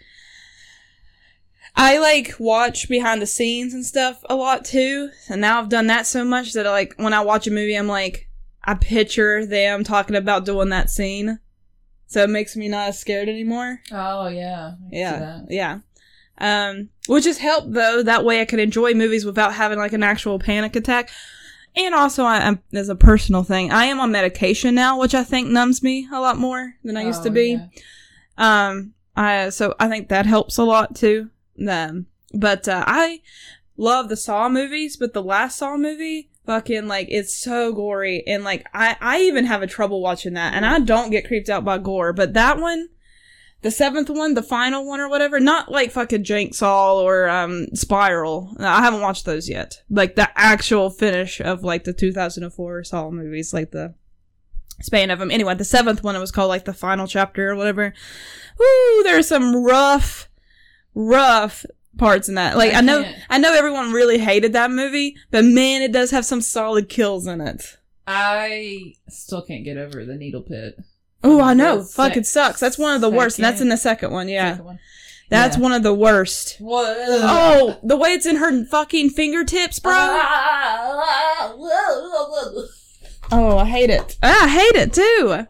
I 1.75 1.97
like 1.99 2.35
watch 2.39 2.87
behind 2.89 3.21
the 3.21 3.25
scenes 3.27 3.73
and 3.73 3.85
stuff 3.85 4.23
a 4.29 4.35
lot 4.35 4.65
too, 4.65 5.09
and 5.29 5.41
now 5.41 5.59
I've 5.59 5.69
done 5.69 5.87
that 5.87 6.07
so 6.07 6.23
much 6.23 6.53
that 6.53 6.65
like 6.65 6.93
when 6.97 7.13
I 7.13 7.21
watch 7.21 7.47
a 7.47 7.51
movie, 7.51 7.75
I'm 7.75 7.87
like, 7.87 8.29
I 8.63 8.75
picture 8.75 9.45
them 9.45 9.83
talking 9.83 10.15
about 10.15 10.45
doing 10.45 10.69
that 10.69 10.89
scene, 10.89 11.39
so 12.09 12.23
it 12.23 12.29
makes 12.29 12.55
me 12.57 12.67
not 12.67 12.89
as 12.89 12.99
scared 12.99 13.29
anymore. 13.29 13.79
Oh 13.91 14.27
yeah, 14.27 14.73
Yeah, 14.91 15.41
yeah. 15.49 15.79
Um, 16.41 16.89
which 17.07 17.25
has 17.25 17.37
helped 17.37 17.73
though. 17.73 18.03
That 18.03 18.25
way, 18.25 18.41
I 18.41 18.45
can 18.45 18.59
enjoy 18.59 18.93
movies 18.93 19.25
without 19.25 19.53
having 19.53 19.77
like 19.77 19.93
an 19.93 20.03
actual 20.03 20.39
panic 20.39 20.75
attack. 20.75 21.09
And 21.75 21.93
also, 21.93 22.23
I, 22.23 22.37
I'm 22.39 22.61
as 22.73 22.89
a 22.89 22.95
personal 22.95 23.43
thing, 23.43 23.71
I 23.71 23.85
am 23.85 23.99
on 23.99 24.11
medication 24.11 24.73
now, 24.75 24.99
which 24.99 25.13
I 25.13 25.23
think 25.23 25.47
numbs 25.49 25.83
me 25.83 26.07
a 26.11 26.19
lot 26.19 26.37
more 26.37 26.75
than 26.83 26.97
I 26.97 27.03
used 27.03 27.23
to 27.23 27.29
Oh, 27.29 27.33
be. 27.33 27.59
yeah. 28.37 28.67
Um, 28.67 28.93
I 29.15 29.49
so 29.49 29.75
I 29.79 29.87
think 29.87 30.09
that 30.09 30.25
helps 30.25 30.57
a 30.57 30.63
lot 30.63 30.95
too. 30.95 31.29
Um, 31.67 32.07
but 32.33 32.67
uh, 32.67 32.83
I 32.87 33.21
love 33.77 34.09
the 34.09 34.15
Saw 34.17 34.49
movies, 34.49 34.97
but 34.97 35.13
the 35.13 35.21
last 35.23 35.57
Saw 35.57 35.77
movie, 35.77 36.29
fucking 36.49 36.87
like 36.87 37.05
it's 37.11 37.35
so 37.35 37.71
gory, 37.71 38.23
and 38.25 38.43
like 38.43 38.65
I 38.73 38.97
I 38.99 39.21
even 39.21 39.45
have 39.45 39.61
a 39.61 39.67
trouble 39.67 40.01
watching 40.01 40.33
that, 40.33 40.55
and 40.55 40.65
I 40.65 40.79
don't 40.79 41.11
get 41.11 41.27
creeped 41.27 41.47
out 41.47 41.63
by 41.63 41.77
gore, 41.77 42.11
but 42.11 42.33
that 42.33 42.59
one. 42.59 42.89
The 43.61 43.71
seventh 43.71 44.09
one, 44.09 44.35
the 44.35 44.41
final 44.41 44.87
one 44.87 45.01
or 45.01 45.09
whatever, 45.09 45.37
not 45.37 45.69
like 45.69 45.91
fucking 45.91 46.23
Jank 46.23 46.55
Saw 46.55 46.95
or 46.95 47.27
um 47.27 47.67
Spiral. 47.75 48.55
I 48.57 48.81
haven't 48.81 49.01
watched 49.01 49.25
those 49.25 49.49
yet. 49.49 49.83
Like 49.89 50.15
the 50.15 50.29
actual 50.33 50.89
finish 50.89 51.41
of 51.41 51.61
like 51.61 51.83
the 51.83 51.91
2004 51.91 52.85
Saw 52.85 53.11
movies, 53.11 53.53
like 53.53 53.71
the 53.71 53.95
span 54.81 55.11
of 55.11 55.19
them. 55.19 55.29
Anyway, 55.29 55.55
the 55.55 55.65
seventh 55.65 56.05
one 56.05 56.15
it 56.15 56.19
was 56.19 56.31
called 56.31 56.47
like 56.47 56.63
the 56.63 56.73
final 56.73 57.05
chapter 57.05 57.51
or 57.51 57.57
whatever. 57.57 57.93
Woo, 58.57 59.03
there's 59.03 59.27
some 59.27 59.53
rough, 59.61 60.29
rough 60.95 61.65
parts 61.97 62.29
in 62.29 62.35
that. 62.35 62.55
Like 62.57 62.73
I, 62.73 62.77
I 62.77 62.81
know. 62.81 63.11
I 63.29 63.37
know 63.37 63.53
everyone 63.53 63.91
really 63.91 64.19
hated 64.19 64.53
that 64.53 64.71
movie, 64.71 65.15
but 65.31 65.43
man, 65.45 65.81
it 65.81 65.91
does 65.91 66.11
have 66.11 66.25
some 66.25 66.41
solid 66.41 66.89
kills 66.89 67.27
in 67.27 67.41
it. 67.41 67.77
I 68.07 68.93
still 69.07 69.41
can't 69.43 69.63
get 69.63 69.77
over 69.77 70.03
the 70.05 70.15
needle 70.15 70.41
pit. 70.41 70.77
Oh, 71.23 71.41
I 71.41 71.53
know, 71.53 71.79
The 71.79 71.83
fucking 71.85 72.23
sucks. 72.23 72.59
That's 72.59 72.77
one 72.77 72.95
of 72.95 73.01
the 73.01 73.09
worst, 73.09 73.37
and 73.37 73.45
that's 73.45 73.61
in 73.61 73.69
the 73.69 73.77
second 73.77 74.11
one. 74.11 74.29
Yeah, 74.29 74.51
second 74.53 74.65
one. 74.65 74.79
that's 75.29 75.57
Yeah. 75.57 75.63
one 75.63 75.73
of 75.73 75.83
the 75.83 75.93
worst. 75.93 76.55
What? 76.59 76.95
Oh, 76.97 77.77
the 77.83 77.97
way 77.97 78.13
it's 78.13 78.25
in 78.25 78.37
her 78.37 78.63
fucking 78.65 79.09
fingertips, 79.11 79.79
bro. 79.79 79.91
Ah, 79.93 80.17
ah, 81.51 81.55
ah, 81.59 82.29
oh, 83.31 83.57
I 83.57 83.65
hate 83.65 83.89
it. 83.89 84.17
Ah, 84.23 84.45
I 84.45 84.47
hate 84.47 84.75
it 84.75 84.93
too. 84.93 85.45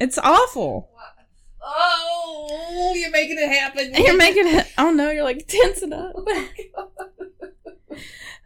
It's 0.00 0.18
awful. 0.18 0.88
Oh, 1.70 2.94
you're 2.96 3.10
making 3.10 3.36
it 3.38 3.48
happen. 3.50 3.92
You're 4.02 4.16
making 4.16 4.46
it. 4.46 4.66
Oh 4.78 4.90
no, 4.90 5.10
you're 5.10 5.24
like 5.24 5.46
tensing 5.46 5.92
up. 5.92 6.14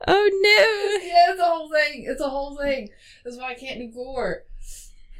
Oh 0.08 0.30
no. 0.42 1.06
Yeah, 1.06 1.30
it's 1.32 1.40
a 1.40 1.44
whole 1.44 1.70
thing. 1.70 2.04
It's 2.08 2.20
a 2.20 2.28
whole 2.28 2.56
thing. 2.56 2.88
That's 3.24 3.36
why 3.36 3.50
I 3.50 3.54
can't 3.54 3.78
do 3.78 3.92
gore. 3.92 4.42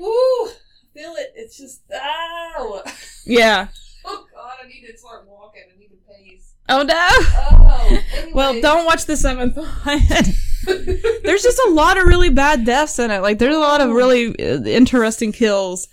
Woo! 0.01 0.49
Feel 0.95 1.15
it. 1.17 1.33
It's 1.37 1.57
just 1.57 1.83
ow. 1.95 2.83
Yeah. 3.25 3.69
Oh 4.05 4.27
god, 4.35 4.55
I 4.61 4.67
need 4.67 4.85
to 4.91 4.99
start 4.99 5.29
walking. 5.29 5.63
I 5.73 5.79
need 5.79 5.91
to 5.91 5.97
pace. 6.13 6.55
Oh 6.69 6.83
no. 6.83 7.09
Oh. 7.53 8.03
Well, 8.35 8.61
don't 8.61 8.85
watch 8.85 9.05
the 9.05 9.17
seventh 9.17 9.57
one. 9.85 10.01
There's 11.23 11.45
just 11.45 11.61
a 11.69 11.71
lot 11.71 11.97
of 11.99 12.09
really 12.09 12.29
bad 12.29 12.65
deaths 12.65 12.99
in 12.99 13.13
it. 13.13 13.21
Like 13.21 13.39
there's 13.39 13.55
a 13.55 13.61
lot 13.61 13.81
of 13.81 13.91
really 13.91 14.37
uh, 14.41 14.65
interesting 14.65 15.31
kills. 15.31 15.87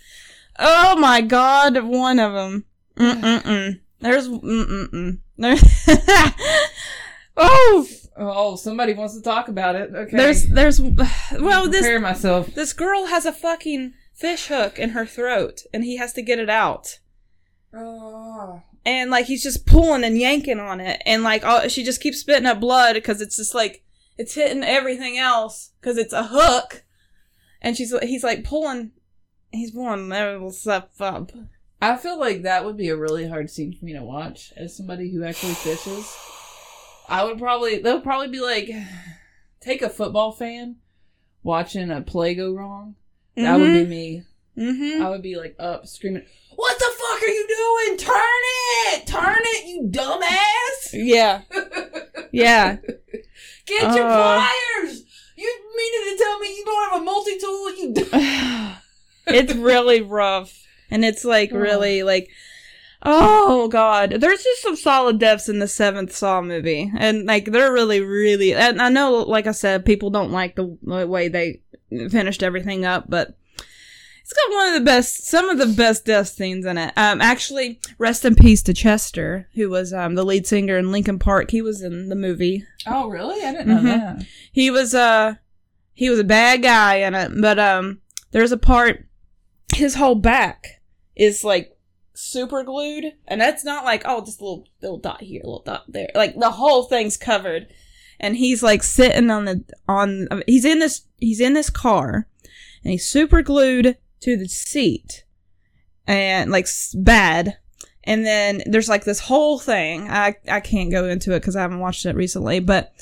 Oh 0.60 0.96
my 0.96 1.20
god, 1.22 1.82
one 1.82 2.18
of 2.18 2.32
them. 2.32 2.64
Mm 2.96 3.20
mm 3.20 3.42
mm. 3.42 3.80
There's 4.00 4.28
mm 4.28 4.40
mm 4.40 4.90
mm. 4.90 5.18
There's. 5.38 5.62
oh, 7.36 7.86
Oh, 8.22 8.54
somebody 8.56 8.92
wants 8.92 9.16
to 9.16 9.22
talk 9.22 9.48
about 9.48 9.76
it. 9.76 9.94
Okay. 9.94 10.16
there's 10.16 10.46
there's. 10.48 10.80
Well, 11.40 11.68
this 11.68 11.80
prepare 11.80 12.00
myself. 12.00 12.54
this 12.54 12.74
girl 12.74 13.06
has 13.06 13.24
a 13.24 13.32
fucking 13.32 13.94
fish 14.12 14.48
hook 14.48 14.78
in 14.78 14.90
her 14.90 15.06
throat, 15.06 15.62
and 15.72 15.84
he 15.84 15.96
has 15.96 16.12
to 16.14 16.22
get 16.22 16.38
it 16.38 16.50
out. 16.50 16.98
Oh. 17.72 18.62
and 18.84 19.10
like 19.12 19.26
he's 19.26 19.44
just 19.44 19.64
pulling 19.64 20.02
and 20.02 20.18
yanking 20.18 20.58
on 20.58 20.80
it 20.80 21.00
and 21.06 21.22
like 21.22 21.44
all, 21.44 21.68
she 21.68 21.84
just 21.84 22.00
keeps 22.00 22.18
spitting 22.18 22.46
up 22.46 22.58
blood 22.58 22.94
because 22.94 23.20
it's 23.20 23.36
just 23.36 23.54
like 23.54 23.84
it's 24.18 24.34
hitting 24.34 24.64
everything 24.64 25.16
else 25.16 25.70
because 25.80 25.96
it's 25.96 26.12
a 26.12 26.24
hook 26.24 26.82
and 27.62 27.76
she's 27.76 27.96
he's 28.00 28.24
like 28.24 28.42
pulling 28.42 28.90
he's 29.52 29.70
pulling 29.72 30.08
little 30.08 30.50
stuff 30.52 31.00
up 31.00 31.32
I 31.82 31.96
feel 31.96 32.18
like 32.20 32.42
that 32.42 32.64
would 32.66 32.76
be 32.76 32.88
a 32.90 32.96
really 32.96 33.26
hard 33.26 33.48
scene 33.50 33.72
for 33.72 33.84
me 33.86 33.94
to 33.94 34.02
watch 34.02 34.52
as 34.54 34.76
somebody 34.76 35.10
who 35.10 35.24
actually 35.24 35.54
fishes. 35.54 36.14
I 37.08 37.24
would 37.24 37.38
probably 37.38 37.78
that 37.78 37.94
would 37.94 38.04
probably 38.04 38.28
be 38.28 38.40
like 38.40 38.70
take 39.60 39.80
a 39.80 39.88
football 39.88 40.30
fan 40.32 40.76
watching 41.42 41.90
a 41.90 42.02
play 42.02 42.34
go 42.34 42.52
wrong. 42.52 42.96
That 43.36 43.58
would 43.58 43.72
be 43.72 43.86
me. 43.86 44.24
mm-hmm. 44.58 45.02
I 45.02 45.08
would 45.08 45.22
be 45.22 45.36
like 45.36 45.56
up 45.58 45.86
screaming, 45.86 46.26
"What 46.54 46.78
the 46.78 46.84
fuck 46.98 47.22
are 47.22 47.28
you 47.32 47.46
doing? 47.48 47.96
Turn 47.96 48.42
it! 48.92 49.06
Turn 49.06 49.38
it, 49.40 49.66
you 49.66 49.88
dumbass! 49.90 50.90
yeah 50.92 51.42
yeah 52.30 52.76
Get 53.66 53.94
your 53.94 54.04
Uh. 54.06 54.44
pliers! 54.44 55.02
You 55.36 55.58
meaning 55.76 56.16
to 56.18 56.22
tell 56.22 56.38
me 56.40 56.54
you 56.58 56.64
don't 56.66 56.90
have 56.90 57.00
a 57.00 57.04
multi 57.04 57.38
tool? 57.38 57.74
You 57.74 57.94
it's 59.34 59.54
really 59.54 60.00
rough. 60.00 60.56
And 60.90 61.04
it's 61.04 61.24
like 61.24 61.52
really 61.52 62.02
like 62.02 62.28
oh 63.02 63.68
god. 63.68 64.10
There's 64.12 64.42
just 64.42 64.62
some 64.62 64.76
solid 64.76 65.18
deaths 65.18 65.48
in 65.48 65.58
the 65.58 65.68
seventh 65.68 66.14
saw 66.14 66.40
movie. 66.42 66.90
And 66.98 67.26
like 67.26 67.46
they're 67.46 67.72
really 67.72 68.00
really 68.00 68.54
and 68.54 68.80
i 68.82 68.88
know 68.88 69.12
like 69.22 69.46
i 69.46 69.52
said 69.52 69.84
people 69.84 70.10
don't 70.10 70.32
like 70.32 70.56
the 70.56 70.64
way 70.84 71.28
they 71.28 71.60
finished 72.10 72.42
everything 72.42 72.84
up 72.84 73.06
but 73.08 73.34
it's 74.22 74.32
got 74.32 74.54
one 74.54 74.68
of 74.68 74.74
the 74.74 74.84
best 74.84 75.26
some 75.26 75.48
of 75.48 75.58
the 75.58 75.66
best 75.66 76.04
death 76.04 76.28
scenes 76.28 76.64
in 76.66 76.78
it. 76.78 76.92
Um 76.96 77.20
actually 77.20 77.80
rest 77.98 78.24
in 78.24 78.34
peace 78.36 78.62
to 78.64 78.74
chester 78.74 79.48
who 79.54 79.70
was 79.70 79.92
um 79.92 80.14
the 80.14 80.24
lead 80.24 80.46
singer 80.46 80.76
in 80.78 80.92
Linkin 80.92 81.18
Park. 81.18 81.50
He 81.50 81.62
was 81.62 81.82
in 81.82 82.08
the 82.10 82.14
movie. 82.16 82.64
Oh, 82.86 83.08
really? 83.08 83.44
I 83.44 83.50
didn't 83.52 83.68
know 83.68 83.78
Mhm. 83.80 84.18
that. 84.18 84.26
he 84.52 84.70
was 84.70 84.94
uh 84.94 85.34
he 85.94 86.10
was 86.10 86.18
a 86.20 86.24
bad 86.24 86.62
guy 86.62 86.96
in 86.96 87.14
it 87.14 87.32
but 87.40 87.58
um 87.58 88.00
there's 88.30 88.52
a 88.52 88.56
part 88.56 89.06
his 89.80 89.96
whole 89.96 90.14
back 90.14 90.80
is 91.16 91.42
like 91.42 91.76
super 92.14 92.62
glued 92.62 93.14
and 93.26 93.40
that's 93.40 93.64
not 93.64 93.84
like 93.84 94.02
oh 94.04 94.22
just 94.24 94.40
a 94.40 94.44
little 94.44 94.68
little 94.82 94.98
dot 94.98 95.22
here 95.22 95.40
a 95.42 95.46
little 95.46 95.62
dot 95.64 95.84
there. 95.88 96.10
Like 96.14 96.38
the 96.38 96.50
whole 96.50 96.84
thing's 96.84 97.16
covered. 97.16 97.66
And 98.22 98.36
he's 98.36 98.62
like 98.62 98.82
sitting 98.82 99.30
on 99.30 99.46
the 99.46 99.64
on 99.88 100.28
he's 100.46 100.66
in 100.66 100.78
this 100.78 101.02
he's 101.18 101.40
in 101.40 101.54
this 101.54 101.70
car 101.70 102.28
and 102.84 102.92
he's 102.92 103.08
super 103.08 103.42
glued 103.42 103.96
to 104.20 104.36
the 104.36 104.46
seat 104.46 105.24
and 106.06 106.50
like 106.50 106.66
bad. 106.94 107.56
And 108.04 108.26
then 108.26 108.62
there's 108.66 108.88
like 108.88 109.04
this 109.04 109.20
whole 109.20 109.58
thing. 109.58 110.10
I 110.10 110.36
i 110.48 110.60
can't 110.60 110.90
go 110.90 111.06
into 111.06 111.34
it 111.34 111.40
because 111.40 111.56
i 111.56 111.62
haven't 111.62 111.80
watched 111.80 112.04
it 112.04 112.14
recently 112.14 112.60
but 112.60 112.92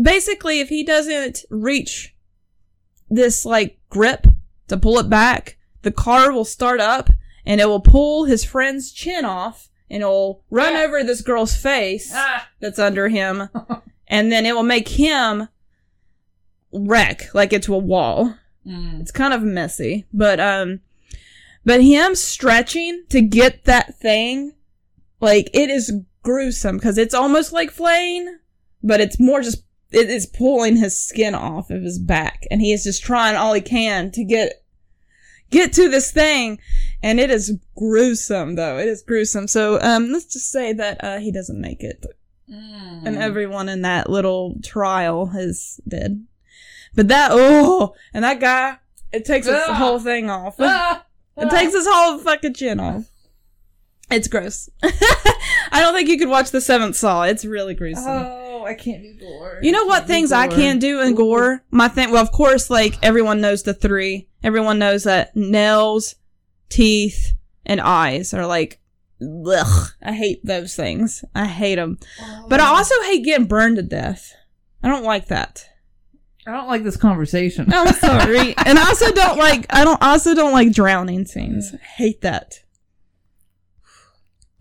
basically 0.00 0.60
if 0.60 0.68
he 0.68 0.84
doesn't 0.84 1.44
reach 1.50 2.14
this 3.10 3.44
like 3.44 3.78
grip 3.88 4.26
to 4.68 4.76
pull 4.76 4.98
it 4.98 5.08
back 5.08 5.57
the 5.82 5.92
car 5.92 6.32
will 6.32 6.44
start 6.44 6.80
up 6.80 7.10
and 7.46 7.60
it 7.60 7.66
will 7.68 7.80
pull 7.80 8.24
his 8.24 8.44
friend's 8.44 8.92
chin 8.92 9.24
off 9.24 9.68
and 9.90 10.02
it'll 10.02 10.44
run 10.50 10.74
over 10.76 11.02
this 11.02 11.22
girl's 11.22 11.56
face 11.56 12.10
Ah. 12.14 12.48
that's 12.60 12.78
under 12.78 13.08
him, 13.08 13.48
and 14.08 14.30
then 14.30 14.44
it 14.44 14.54
will 14.54 14.62
make 14.62 14.88
him 14.88 15.48
wreck 16.72 17.32
like 17.34 17.52
into 17.52 17.74
a 17.74 17.78
wall. 17.78 18.34
Mm. 18.66 19.00
It's 19.00 19.10
kind 19.10 19.32
of 19.32 19.42
messy, 19.42 20.06
but 20.12 20.38
um, 20.40 20.80
but 21.64 21.82
him 21.82 22.14
stretching 22.14 23.04
to 23.08 23.20
get 23.22 23.64
that 23.64 23.98
thing, 23.98 24.52
like 25.20 25.48
it 25.54 25.70
is 25.70 25.92
gruesome 26.22 26.76
because 26.76 26.98
it's 26.98 27.14
almost 27.14 27.52
like 27.52 27.70
flaying, 27.70 28.38
but 28.82 29.00
it's 29.00 29.18
more 29.18 29.40
just 29.40 29.64
it 29.90 30.10
is 30.10 30.26
pulling 30.26 30.76
his 30.76 31.00
skin 31.00 31.34
off 31.34 31.70
of 31.70 31.82
his 31.82 31.98
back, 31.98 32.42
and 32.50 32.60
he 32.60 32.72
is 32.72 32.84
just 32.84 33.02
trying 33.02 33.36
all 33.36 33.54
he 33.54 33.62
can 33.62 34.10
to 34.12 34.22
get 34.24 34.62
get 35.50 35.72
to 35.74 35.88
this 35.88 36.10
thing, 36.10 36.58
and 37.02 37.18
it 37.20 37.30
is 37.30 37.52
gruesome 37.76 38.54
though. 38.56 38.78
It 38.78 38.88
is 38.88 39.02
gruesome. 39.02 39.48
So 39.48 39.80
um, 39.80 40.10
let's 40.12 40.26
just 40.32 40.50
say 40.50 40.72
that 40.74 41.02
uh, 41.02 41.18
he 41.18 41.30
doesn't 41.32 41.60
make 41.60 41.82
it 41.82 42.04
Mm. 42.50 43.06
and 43.06 43.18
everyone 43.18 43.68
in 43.68 43.82
that 43.82 44.08
little 44.08 44.56
trial 44.64 45.30
is 45.36 45.78
dead. 45.86 46.24
But 46.94 47.08
that 47.08 47.28
oh, 47.32 47.94
and 48.14 48.24
that 48.24 48.40
guy, 48.40 48.78
it 49.12 49.26
takes 49.26 49.46
his 49.46 49.54
Ah. 49.68 49.74
whole 49.74 49.98
thing 50.00 50.30
off. 50.30 50.54
Ah. 50.58 51.04
It 51.36 51.50
takes 51.50 51.74
his 51.74 51.86
whole 51.86 52.18
fucking 52.18 52.54
chin 52.54 52.80
off. 52.80 53.04
It's 54.10 54.28
gross. 54.28 54.70
I 54.82 55.80
don't 55.80 55.94
think 55.94 56.08
you 56.08 56.16
could 56.18 56.30
watch 56.30 56.50
the 56.50 56.62
Seventh 56.62 56.96
Saw. 56.96 57.24
It's 57.24 57.44
really 57.44 57.74
gruesome. 57.74 58.04
Oh, 58.08 58.64
I 58.66 58.72
can't 58.72 59.02
do 59.02 59.14
gore. 59.20 59.58
you 59.62 59.70
know 59.70 59.84
what 59.84 60.06
things 60.06 60.32
I 60.32 60.48
can't 60.48 60.80
do 60.80 61.02
in 61.02 61.14
gore? 61.14 61.62
My 61.70 61.88
thing. 61.88 62.10
Well, 62.10 62.22
of 62.22 62.32
course, 62.32 62.70
like 62.70 62.94
everyone 63.02 63.42
knows 63.42 63.62
the 63.62 63.74
three. 63.74 64.27
Everyone 64.42 64.78
knows 64.78 65.04
that 65.04 65.34
nails, 65.36 66.14
teeth, 66.68 67.32
and 67.66 67.80
eyes 67.80 68.32
are 68.34 68.46
like. 68.46 68.80
Ugh, 69.20 69.88
I 70.00 70.12
hate 70.12 70.46
those 70.46 70.76
things. 70.76 71.24
I 71.34 71.46
hate 71.46 71.74
them. 71.74 71.98
But 72.48 72.60
I 72.60 72.70
Oh. 72.70 72.76
also 72.76 72.94
hate 73.02 73.24
getting 73.24 73.48
burned 73.48 73.74
to 73.74 73.82
death. 73.82 74.32
I 74.80 74.86
don't 74.86 75.02
like 75.02 75.26
that. 75.26 75.64
I 76.46 76.52
don't 76.52 76.68
like 76.68 76.84
this 76.84 76.96
conversation. 76.96 77.68
Oh, 77.74 77.84
I'm 77.84 77.94
sorry. 77.94 78.54
and 78.64 78.78
I 78.78 78.86
also 78.86 79.10
don't 79.10 79.36
like 79.36 79.66
I 79.70 79.82
don't 79.82 80.00
I 80.00 80.10
also 80.12 80.36
don't 80.36 80.52
like 80.52 80.70
drowning 80.72 81.24
scenes. 81.26 81.74
I 81.74 81.78
hate 81.84 82.20
that. 82.20 82.60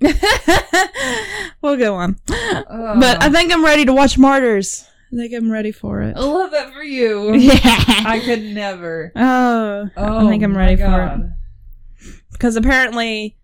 we'll 1.61 1.77
go 1.77 1.93
on. 1.95 2.17
Oh. 2.29 2.99
But 2.99 3.21
I 3.21 3.29
think 3.29 3.53
I'm 3.53 3.63
ready 3.63 3.85
to 3.85 3.93
watch 3.93 4.17
Martyrs. 4.17 4.85
I 5.11 5.15
think 5.15 5.34
I'm 5.34 5.51
ready 5.51 5.71
for 5.71 6.01
it. 6.01 6.15
I 6.17 6.19
love 6.19 6.51
that 6.51 6.73
for 6.73 6.84
you. 6.84 7.34
Yeah. 7.35 7.53
I 7.63 8.21
could 8.23 8.43
never. 8.43 9.11
Oh, 9.15 9.89
Oh, 9.95 10.25
I 10.25 10.29
think 10.29 10.43
I'm 10.43 10.51
my 10.53 10.59
ready 10.59 10.75
for 10.75 11.03
it. 11.03 12.11
Because 12.34 12.55
apparently 12.55 13.38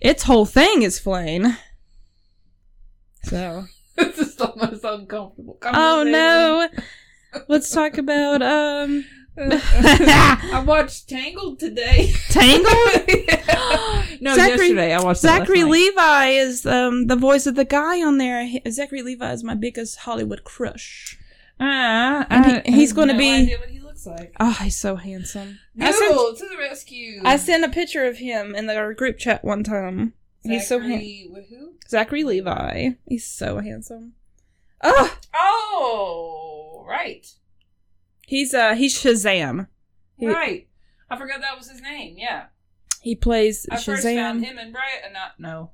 its 0.00 0.24
whole 0.24 0.44
thing 0.46 0.82
is 0.82 0.98
flame. 0.98 1.56
So. 3.24 3.64
This 3.96 4.18
is 4.18 4.40
almost 4.40 4.82
uncomfortable. 4.82 5.56
Oh 5.62 6.02
no. 6.02 6.68
Let's 7.48 7.70
talk 7.70 7.96
about 7.96 8.42
um 8.42 9.04
I 9.36 10.62
watched 10.66 11.08
Tangled 11.08 11.58
today. 11.58 12.12
Tangled. 12.30 12.70
Yeah. 13.46 14.04
No, 14.20 14.34
Zachary- 14.36 14.68
yesterday 14.68 14.94
I 14.94 15.02
watched 15.02 15.20
Zachary. 15.20 15.64
Levi 15.64 16.26
is 16.28 16.64
um 16.66 17.06
the 17.08 17.16
voice 17.16 17.46
of 17.46 17.54
the 17.56 17.64
guy 17.64 18.02
on 18.02 18.18
there. 18.18 18.44
He- 18.46 18.62
Zachary 18.70 19.02
Levi 19.02 19.32
is 19.32 19.42
my 19.44 19.54
biggest 19.54 19.96
Hollywood 20.00 20.44
crush. 20.44 21.18
Ah, 21.60 22.26
And 22.30 22.62
he- 22.66 22.72
he's 22.74 22.92
gonna 22.92 23.12
no 23.12 23.18
be- 23.18 23.30
idea 23.30 23.58
what 23.58 23.68
he 23.70 23.80
looks 23.80 24.06
like. 24.06 24.34
Oh, 24.40 24.52
he's 24.62 24.76
so 24.76 24.96
handsome. 24.96 25.58
I 25.80 25.90
sent, 25.92 26.38
to 26.38 26.48
the 26.48 26.56
rescue. 26.58 27.22
I 27.24 27.36
sent 27.36 27.64
a 27.64 27.68
picture 27.68 28.04
of 28.06 28.18
him 28.18 28.54
in 28.54 28.66
the 28.66 28.76
our 28.76 28.94
group 28.94 29.18
chat 29.18 29.44
one 29.44 29.62
time. 29.64 30.14
He's 30.42 30.68
so 30.68 30.78
handsome. 30.80 31.34
Zachary? 31.34 31.68
Zachary 31.88 32.24
Levi. 32.24 32.90
He's 33.08 33.26
so 33.26 33.58
handsome. 33.58 34.12
Oh, 34.82 35.16
Oh, 35.34 36.84
right, 36.88 37.26
he's 38.26 38.54
uh 38.54 38.74
he's 38.74 38.96
Shazam. 39.00 39.68
He, 40.16 40.26
right. 40.28 40.68
I 41.10 41.16
forgot 41.16 41.40
that 41.40 41.56
was 41.56 41.70
his 41.70 41.80
name. 41.80 42.16
Yeah, 42.18 42.46
he 43.02 43.14
plays 43.14 43.66
I 43.70 43.76
first 43.76 44.02
found 44.04 44.40
Shazam. 44.40 44.44
him 44.44 44.58
in 44.58 44.72
Bright. 44.72 45.00
Uh, 45.08 45.12
not 45.12 45.32
no. 45.38 45.70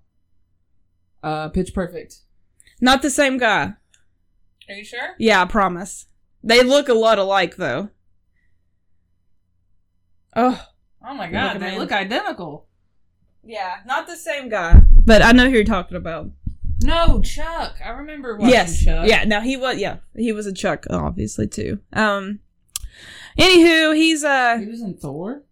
Uh, 1.23 1.49
Pitch 1.51 1.75
Perfect. 1.75 2.17
Not 2.81 3.03
the 3.03 3.11
same 3.11 3.37
guy. 3.39 3.75
Are 4.69 4.75
you 4.75 4.85
sure? 4.85 5.15
Yeah, 5.19 5.43
I 5.43 5.45
promise. 5.45 6.07
They 6.43 6.63
look 6.63 6.89
a 6.89 6.95
lot 6.95 7.19
alike 7.19 7.57
though. 7.57 7.91
Oh, 10.35 10.67
Oh 11.07 11.15
my 11.15 11.31
god, 11.31 11.59
they 11.61 11.79
look 11.79 11.93
identical. 11.93 12.69
yeah, 13.43 13.77
not 13.87 14.07
the 14.07 14.17
same 14.17 14.49
guy. 14.49 14.81
But 15.05 15.23
I 15.23 15.33
know 15.33 15.47
who 15.49 15.57
you're 15.57 15.65
talking 15.65 15.97
about. 15.97 16.31
No, 16.83 17.21
Chuck. 17.21 17.77
I 17.85 17.91
remember 17.91 18.37
watching 18.37 18.51
yes. 18.53 18.83
Chuck. 18.85 19.07
Yeah, 19.09 19.25
no, 19.25 19.41
he 19.41 19.57
was 19.57 19.79
yeah, 19.79 19.99
he 20.17 20.33
was 20.33 20.47
a 20.47 20.53
Chuck 20.53 20.87
obviously 20.91 21.47
too. 21.47 21.81
Um 21.93 22.41
anywho, 23.39 23.95
he's 23.95 24.25
uh 24.25 24.57
He 24.59 24.67
was 24.67 24.81
in 24.83 24.95
Thor. 24.95 25.43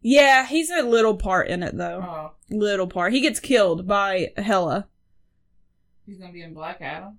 yeah, 0.00 0.46
he's 0.46 0.70
a 0.70 0.82
little 0.82 1.16
part 1.16 1.48
in 1.48 1.62
it 1.62 1.76
though. 1.76 2.00
Oh, 2.02 2.32
Little 2.54 2.86
part. 2.86 3.12
He 3.12 3.20
gets 3.20 3.40
killed 3.40 3.86
by 3.86 4.32
Hela. 4.36 4.86
he's 6.06 6.18
gonna 6.18 6.32
be 6.32 6.42
in 6.42 6.54
Black 6.54 6.80
Adam. 6.80 7.18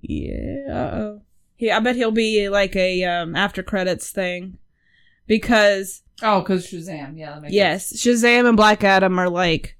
Yeah. 0.00 0.66
Uh-oh. 0.70 1.22
He 1.56 1.70
I 1.70 1.78
bet 1.80 1.96
he'll 1.96 2.10
be 2.10 2.48
like 2.48 2.74
a 2.76 3.04
um 3.04 3.36
after 3.36 3.62
credits 3.62 4.10
thing 4.10 4.58
because 5.26 6.02
Oh, 6.22 6.40
because 6.40 6.66
Shazam. 6.66 7.16
Yeah. 7.18 7.34
That 7.34 7.42
makes 7.42 7.54
yes, 7.54 7.92
Shazam 7.92 8.46
and 8.48 8.56
Black 8.56 8.82
Adam 8.84 9.18
are 9.18 9.30
like 9.30 9.76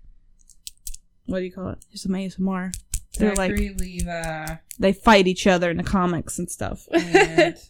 what 1.27 1.39
do 1.39 1.45
you 1.45 1.53
call 1.53 1.71
it? 1.71 1.79
Just 1.91 2.05
some 2.05 2.13
ASMR. 2.13 2.75
They're 3.19 3.35
like 3.35 3.53
Zachary 3.53 3.75
Levi 3.79 4.11
uh, 4.11 4.57
they 4.79 4.93
fight 4.93 5.27
each 5.29 5.47
other 5.47 5.71
in 5.71 5.77
the 5.77 5.85
comics 5.85 6.39
and 6.39 6.51
stuff. 6.51 6.89
and 6.93 7.57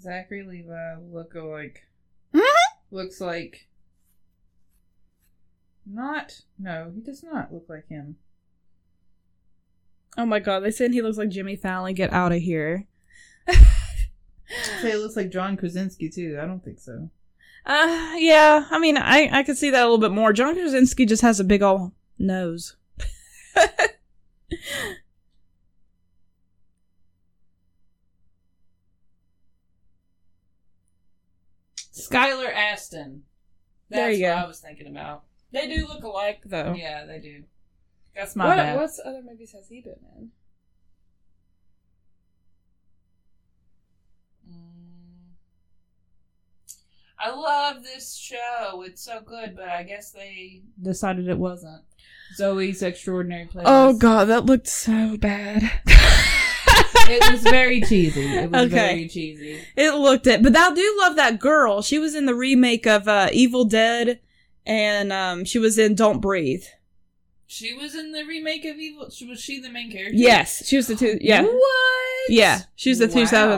Zachary 0.00 0.44
Levi 0.44 0.96
look 1.10 1.34
like 1.34 1.88
looks 2.90 3.20
like 3.20 3.66
not 5.86 6.40
no 6.58 6.92
he 6.94 7.00
does 7.00 7.22
not 7.22 7.52
look 7.52 7.64
like 7.68 7.88
him. 7.88 8.16
oh 10.16 10.26
my 10.26 10.38
god, 10.38 10.60
they 10.60 10.70
said 10.70 10.92
he 10.92 11.02
looks 11.02 11.18
like 11.18 11.30
Jimmy 11.30 11.56
Fallon. 11.56 11.94
Get 11.94 12.12
out 12.12 12.32
of 12.32 12.40
here. 12.40 12.86
Say 14.80 14.92
it 14.92 14.98
looks 14.98 15.16
like 15.16 15.30
John 15.30 15.56
Krasinski 15.56 16.08
too. 16.08 16.38
I 16.40 16.46
don't 16.46 16.64
think 16.64 16.78
so. 16.78 17.10
Uh, 17.66 18.12
yeah. 18.16 18.66
I 18.70 18.78
mean, 18.78 18.96
I 18.98 19.28
I 19.32 19.42
could 19.42 19.56
see 19.56 19.70
that 19.70 19.80
a 19.80 19.84
little 19.84 19.98
bit 19.98 20.10
more. 20.12 20.32
John 20.32 20.54
Krasinski 20.54 21.06
just 21.06 21.22
has 21.22 21.40
a 21.40 21.44
big 21.44 21.62
old 21.62 21.92
nose. 22.18 22.76
Skylar 31.92 32.52
Astin. 32.52 33.22
That's 33.88 34.00
There 34.00 34.10
you 34.12 34.24
what 34.26 34.34
go. 34.34 34.44
I 34.44 34.46
was 34.46 34.60
thinking 34.60 34.86
about. 34.86 35.24
They 35.52 35.68
do 35.72 35.86
look 35.86 36.02
alike, 36.02 36.42
though. 36.44 36.74
Yeah, 36.76 37.04
they 37.06 37.20
do. 37.20 37.44
That's 38.16 38.34
my 38.36 38.46
What 38.48 38.56
bad. 38.56 38.76
what's 38.76 39.00
other 39.04 39.22
movies 39.22 39.52
has 39.52 39.68
he 39.68 39.80
been 39.80 39.96
in? 40.16 40.30
I 47.26 47.30
love 47.34 47.82
this 47.82 48.14
show. 48.16 48.82
It's 48.82 49.02
so 49.02 49.20
good, 49.24 49.56
but 49.56 49.68
I 49.68 49.82
guess 49.82 50.10
they 50.10 50.60
decided 50.82 51.26
it 51.28 51.38
wasn't. 51.38 51.82
Zoey's 52.38 52.82
Extraordinary 52.82 53.46
Place. 53.46 53.64
Oh 53.66 53.94
god, 53.96 54.26
that 54.26 54.44
looked 54.46 54.66
so 54.68 55.16
bad. 55.16 55.62
It 57.06 57.30
was 57.32 57.42
very 57.42 57.82
cheesy. 57.82 58.22
It 58.24 58.50
was 58.50 58.62
Okay. 58.64 58.76
very 58.76 59.08
cheesy. 59.08 59.60
It 59.76 59.90
looked 59.94 60.26
it, 60.26 60.42
but 60.42 60.56
I 60.56 60.72
do 60.72 60.96
love 61.02 61.16
that 61.16 61.38
girl. 61.38 61.82
She 61.82 61.98
was 61.98 62.14
in 62.14 62.24
the 62.24 62.34
remake 62.34 62.86
of 62.86 63.06
uh, 63.06 63.28
Evil 63.30 63.66
Dead, 63.66 64.20
and 64.64 65.12
um, 65.12 65.44
she 65.44 65.58
was 65.58 65.78
in 65.78 65.94
Don't 65.96 66.20
Breathe. 66.20 66.64
She 67.46 67.74
was 67.74 67.94
in 67.94 68.12
the 68.12 68.24
remake 68.24 68.64
of 68.64 68.78
Evil. 68.78 69.10
Was 69.28 69.38
she 69.38 69.60
the 69.60 69.68
main 69.68 69.92
character? 69.92 70.14
Yes, 70.16 70.66
she 70.66 70.76
was 70.76 70.86
the 70.86 70.96
two. 70.96 71.18
Yeah, 71.20 71.42
What? 71.42 72.30
yeah, 72.30 72.60
she 72.74 72.88
was 72.88 73.00
the 73.00 73.06
Wow. 73.08 73.12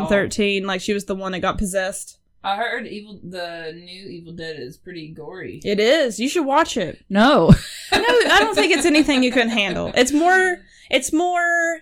2013. 0.09 0.67
Like 0.67 0.81
she 0.81 0.93
was 0.93 1.05
the 1.05 1.15
one 1.15 1.31
that 1.31 1.39
got 1.41 1.57
possessed. 1.57 2.19
I 2.47 2.57
heard 2.57 2.87
Evil. 2.87 3.19
The 3.25 3.73
new 3.75 4.09
Evil 4.09 4.33
Dead 4.33 4.57
is 4.61 4.77
pretty 4.77 5.09
gory. 5.09 5.61
It 5.65 5.81
is. 5.81 6.21
You 6.21 6.29
should 6.29 6.47
watch 6.47 6.77
it. 6.77 7.05
No. 7.09 7.53
No, 7.93 8.03
I 8.03 8.41
don't 8.41 8.55
think 8.55 8.73
it's 8.73 8.85
anything 8.85 9.23
you 9.23 9.33
couldn't 9.33 9.51
handle. 9.51 9.91
It's 9.95 10.13
more. 10.13 10.59
It's 10.91 11.13
more. 11.13 11.79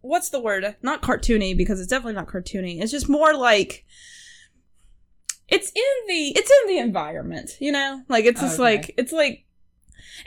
What's 0.00 0.30
the 0.30 0.40
word? 0.40 0.76
Not 0.82 1.02
cartoony 1.02 1.56
because 1.56 1.78
it's 1.80 1.88
definitely 1.88 2.14
not 2.14 2.26
cartoony. 2.26 2.82
It's 2.82 2.90
just 2.90 3.08
more 3.08 3.34
like. 3.34 3.86
It's 5.48 5.70
in 5.70 6.08
the. 6.08 6.32
It's 6.36 6.50
in 6.62 6.68
the 6.68 6.78
environment. 6.78 7.52
You 7.60 7.72
know, 7.72 8.02
like 8.08 8.24
it's 8.24 8.40
just 8.40 8.54
Okay. 8.54 8.62
like 8.62 8.94
it's 8.98 9.12
like. 9.12 9.44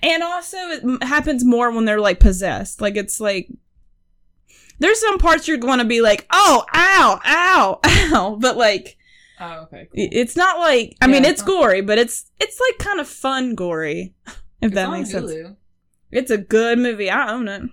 And 0.02 0.24
also, 0.24 0.58
it 0.58 1.04
happens 1.04 1.44
more 1.46 1.72
when 1.72 1.86
they're 1.86 2.00
like 2.00 2.20
possessed. 2.20 2.82
Like 2.82 2.96
it's 2.96 3.20
like. 3.20 3.50
There's 4.80 5.00
some 5.00 5.18
parts 5.20 5.48
you're 5.48 5.58
going 5.58 5.80
to 5.80 5.86
be 5.86 6.02
like, 6.02 6.26
oh, 6.32 6.66
ow, 6.74 7.20
ow, 7.26 7.80
ow, 7.86 8.38
but 8.40 8.58
like 8.58 8.98
Oh, 9.40 9.62
okay. 9.64 9.82
i- 9.98 10.10
it's 10.12 10.36
not 10.36 10.60
like 10.60 10.96
I 11.02 11.08
mean 11.08 11.24
Yeah, 11.24 11.32
it's 11.32 11.42
it's 11.42 11.50
gory, 11.50 11.82
but 11.82 11.98
it's 11.98 12.32
it's 12.40 12.60
like 12.60 12.78
kind 12.80 13.00
of 13.00 13.08
fun 13.08 13.56
gory. 13.56 14.14
If 14.62 14.68
It's 14.72 14.76
that 14.76 14.88
on 14.88 14.94
makes 15.00 15.12
sense. 15.12 15.30
Hulu. 15.32 15.56
It's 16.12 16.32
a 16.32 16.38
good 16.38 16.80
movie. 16.80 17.10
I 17.10 17.32
own 17.32 17.48
it. 17.50 17.64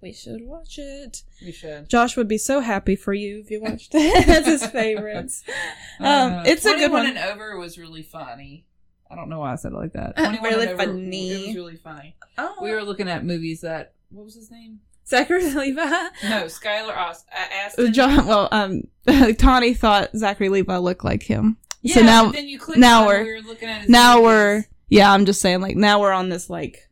We 0.00 0.12
should 0.12 0.42
watch 0.44 0.78
it. 0.78 1.22
We 1.42 1.50
should. 1.50 1.88
Josh 1.88 2.16
would 2.16 2.28
be 2.28 2.38
so 2.38 2.60
happy 2.60 2.94
for 2.94 3.12
you 3.14 3.40
if 3.40 3.50
you 3.50 3.60
watched 3.60 3.92
it. 3.94 4.26
That's 4.26 4.46
his 4.46 4.66
favorites. 4.66 5.42
Um, 6.00 6.34
Uh, 6.34 6.42
it's 6.46 6.64
a 6.64 6.74
good 6.74 6.90
21 6.90 6.92
one. 6.92 7.06
and 7.06 7.18
over 7.18 7.58
was 7.58 7.76
really 7.78 8.02
funny. 8.02 8.64
I 9.10 9.16
don't 9.16 9.28
know 9.28 9.40
why 9.40 9.52
I 9.52 9.56
said 9.56 9.72
it 9.72 9.76
like 9.76 9.94
that. 9.94 10.12
Uh, 10.16 10.36
really 10.42 10.66
and 10.68 10.74
over, 10.80 10.84
funny. 10.84 11.30
It 11.32 11.46
was 11.48 11.56
really 11.56 11.76
funny. 11.76 12.14
Oh, 12.36 12.54
We 12.62 12.70
were 12.70 12.84
looking 12.84 13.08
at 13.08 13.24
movies 13.24 13.62
that. 13.62 13.94
What 14.10 14.24
was 14.26 14.34
his 14.36 14.50
name? 14.52 14.80
Zachary 15.08 15.50
Levi. 15.54 15.80
No, 15.84 16.44
Skylar 16.44 16.96
Aus- 16.96 17.24
uh, 17.32 17.64
Astin. 17.64 17.92
John. 17.92 18.26
Well, 18.26 18.48
um, 18.52 18.82
Tawny 19.38 19.74
thought 19.74 20.10
Zachary 20.16 20.48
Levi 20.48 20.76
looked 20.76 21.04
like 21.04 21.22
him. 21.22 21.56
Yeah, 21.82 21.94
so 21.94 22.02
now- 22.02 22.24
but 22.26 22.34
then 22.34 22.48
you 22.48 22.58
clicked 22.58 22.78
now 22.80 23.06
we're- 23.06 23.22
we 23.24 23.32
were 23.34 23.40
looking 23.48 23.68
at 23.68 23.82
his 23.82 23.90
now 23.90 24.16
movies. 24.16 24.24
we're 24.26 24.64
yeah. 24.88 25.12
I'm 25.12 25.24
just 25.26 25.40
saying, 25.40 25.60
like 25.60 25.76
now 25.76 26.00
we're 26.00 26.12
on 26.12 26.28
this 26.28 26.48
like. 26.50 26.88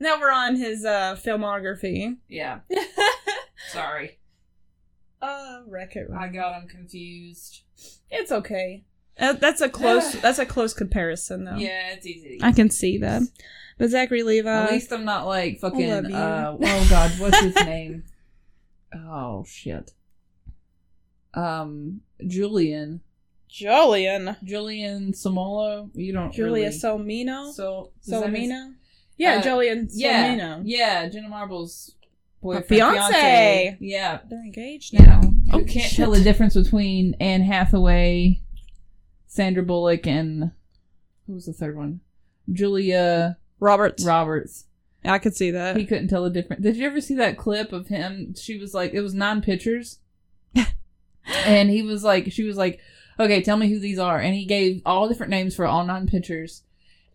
Now 0.00 0.18
we're 0.18 0.32
on 0.32 0.56
his 0.56 0.84
uh 0.84 1.16
filmography. 1.24 2.16
Yeah. 2.28 2.60
Sorry, 3.72 4.18
uh, 5.20 5.60
wreck 5.68 5.94
it. 5.96 6.08
I 6.18 6.28
got 6.28 6.60
him 6.60 6.68
confused. 6.68 7.62
It's 8.10 8.32
okay. 8.32 8.84
Uh, 9.18 9.34
that's 9.34 9.60
a 9.60 9.68
close. 9.68 10.12
that's 10.20 10.38
a 10.40 10.46
close 10.46 10.74
comparison, 10.74 11.44
though. 11.44 11.56
Yeah, 11.56 11.92
it's 11.92 12.06
easy. 12.06 12.38
I 12.42 12.50
can 12.52 12.70
see 12.70 12.98
that. 12.98 13.22
But 13.82 13.90
Zachary 13.90 14.22
Levi. 14.22 14.48
At 14.48 14.70
least 14.70 14.92
I'm 14.92 15.04
not 15.04 15.26
like 15.26 15.58
fucking. 15.58 15.90
Uh, 16.14 16.56
oh 16.56 16.86
God, 16.88 17.10
what's 17.18 17.40
his 17.40 17.54
name? 17.66 18.04
Oh 18.94 19.44
shit. 19.44 19.90
Um, 21.34 22.02
Julian. 22.24 23.00
Julian. 23.48 24.36
Julian 24.44 25.10
Samolo. 25.10 25.90
You 25.94 26.12
don't. 26.12 26.32
Julia 26.32 26.66
really- 26.66 26.76
Solmino. 26.78 27.52
So 27.52 27.90
does 28.08 28.22
that. 28.22 28.74
Yeah, 29.16 29.38
Uh, 29.38 29.42
Julian 29.42 29.88
Yeah, 29.90 30.28
Solomino. 30.36 30.62
yeah, 30.64 31.08
Jenna 31.08 31.28
Marbles' 31.28 31.96
boyfriend, 32.40 32.66
fiance. 32.68 33.12
fiance. 33.12 33.76
Yeah, 33.80 34.20
They're 34.30 34.44
engaged 34.44 34.94
now. 34.94 35.22
know, 35.22 35.32
Oh, 35.54 35.58
you 35.58 35.64
can't 35.64 35.86
shit. 35.88 35.96
tell 35.96 36.12
the 36.12 36.22
difference 36.22 36.54
between 36.54 37.14
Anne 37.18 37.42
Hathaway, 37.42 38.42
Sandra 39.26 39.64
Bullock, 39.64 40.06
and 40.06 40.52
who 41.26 41.32
was 41.34 41.46
the 41.46 41.52
third 41.52 41.76
one? 41.76 41.98
Julia 42.52 43.38
Roberts. 43.62 44.04
Roberts. 44.04 44.64
I 45.04 45.18
could 45.18 45.36
see 45.36 45.52
that. 45.52 45.76
He 45.76 45.86
couldn't 45.86 46.08
tell 46.08 46.24
the 46.24 46.30
difference. 46.30 46.62
Did 46.62 46.76
you 46.76 46.86
ever 46.86 47.00
see 47.00 47.14
that 47.14 47.38
clip 47.38 47.72
of 47.72 47.86
him? 47.86 48.34
She 48.34 48.58
was 48.58 48.74
like, 48.74 48.92
it 48.92 49.00
was 49.00 49.14
nine 49.14 49.40
pictures, 49.40 49.98
and 51.46 51.70
he 51.70 51.82
was 51.82 52.04
like, 52.04 52.32
she 52.32 52.44
was 52.44 52.56
like, 52.56 52.80
okay, 53.18 53.40
tell 53.40 53.56
me 53.56 53.68
who 53.68 53.78
these 53.78 53.98
are, 53.98 54.18
and 54.18 54.34
he 54.34 54.44
gave 54.44 54.82
all 54.84 55.08
different 55.08 55.30
names 55.30 55.54
for 55.54 55.64
all 55.64 55.84
nine 55.84 56.06
pictures. 56.06 56.62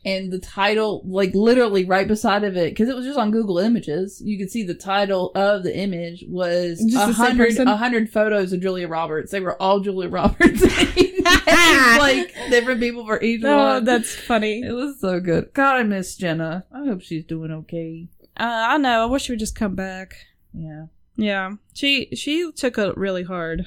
And 0.06 0.32
the 0.32 0.40
title, 0.40 1.02
like 1.06 1.34
literally 1.34 1.84
right 1.84 2.08
beside 2.08 2.44
of 2.44 2.56
it, 2.56 2.72
because 2.72 2.88
it 2.88 2.96
was 2.96 3.06
just 3.06 3.20
on 3.20 3.32
Google 3.32 3.58
Images, 3.58 4.22
you 4.24 4.38
could 4.38 4.50
see 4.50 4.64
the 4.64 4.74
title 4.74 5.32
of 5.36 5.64
the 5.64 5.76
image 5.76 6.24
was 6.30 6.80
a 6.96 7.12
hundred, 7.12 7.58
a 7.58 7.76
hundred 7.76 8.10
photos 8.10 8.54
of 8.54 8.62
Julia 8.62 8.88
Roberts. 8.88 9.32
They 9.32 9.42
were 9.42 9.62
all 9.62 9.82
Julia 9.82 10.10
Roberts, 10.12 10.62
like 10.62 12.34
different 12.50 12.80
people 12.80 13.06
for 13.06 13.22
each 13.22 13.44
oh, 13.44 13.58
one. 13.58 13.84
that's 13.84 14.16
funny. 14.16 14.62
it 14.62 14.72
was 14.72 15.00
so 15.02 15.20
good. 15.20 15.54
God, 15.54 15.76
I 15.76 15.84
miss 15.84 16.16
Jenna. 16.16 16.66
I 16.72 16.86
hope 16.86 17.02
she's 17.02 17.26
doing 17.26 17.52
okay. 17.52 18.08
Uh, 18.40 18.44
I 18.70 18.78
know. 18.78 19.02
I 19.02 19.06
wish 19.06 19.24
she 19.24 19.32
would 19.34 19.40
just 19.40 19.56
come 19.56 19.76
back. 19.76 20.16
Yeah. 20.54 20.86
Yeah, 21.18 21.54
she 21.74 22.10
she 22.16 22.52
took 22.52 22.78
it 22.78 22.96
really 22.96 23.24
hard. 23.24 23.66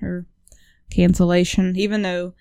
Her 0.00 0.24
cancellation, 0.90 1.76
even 1.76 2.02
though 2.02 2.34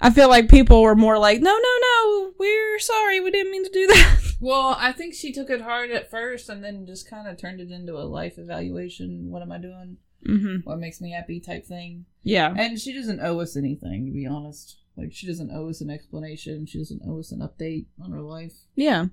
I 0.00 0.10
feel 0.10 0.28
like 0.28 0.48
people 0.48 0.80
were 0.82 0.96
more 0.96 1.18
like, 1.18 1.40
"No, 1.42 1.52
no, 1.52 1.74
no, 1.82 2.32
we're 2.38 2.78
sorry, 2.78 3.20
we 3.20 3.30
didn't 3.30 3.52
mean 3.52 3.64
to 3.64 3.70
do 3.70 3.86
that." 3.88 4.18
Well, 4.42 4.74
I 4.78 4.92
think 4.92 5.12
she 5.12 5.32
took 5.32 5.50
it 5.50 5.60
hard 5.60 5.90
at 5.90 6.10
first 6.10 6.48
and 6.48 6.64
then 6.64 6.86
just 6.86 7.06
kind 7.10 7.28
of 7.28 7.36
turned 7.36 7.60
it 7.60 7.70
into 7.70 7.98
a 7.98 8.08
life 8.08 8.38
evaluation. 8.38 9.30
What 9.30 9.42
am 9.42 9.52
I 9.52 9.58
doing? 9.58 9.98
hmm 10.24 10.56
What 10.64 10.78
makes 10.78 10.98
me 11.02 11.10
happy 11.12 11.40
type 11.40 11.66
thing. 11.66 12.06
Yeah, 12.22 12.54
And 12.56 12.80
she 12.80 12.94
doesn't 12.94 13.20
owe 13.20 13.38
us 13.40 13.54
anything, 13.54 14.06
to 14.06 14.12
be 14.12 14.26
honest. 14.26 14.78
Like, 14.96 15.12
she 15.12 15.26
doesn't 15.26 15.50
owe 15.50 15.68
us 15.68 15.82
an 15.82 15.90
explanation. 15.90 16.64
She 16.64 16.78
doesn't 16.78 17.02
owe 17.06 17.18
us 17.18 17.32
an 17.32 17.40
update 17.40 17.84
on 18.02 18.12
her 18.12 18.22
life. 18.22 18.54
yeah. 18.74 19.06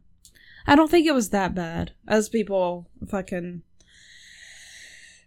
I 0.66 0.76
don't 0.78 0.90
think 0.90 1.06
it 1.06 1.14
was 1.14 1.30
that 1.32 1.54
bad, 1.54 1.92
as 2.08 2.30
people 2.30 2.88
fucking 3.08 3.64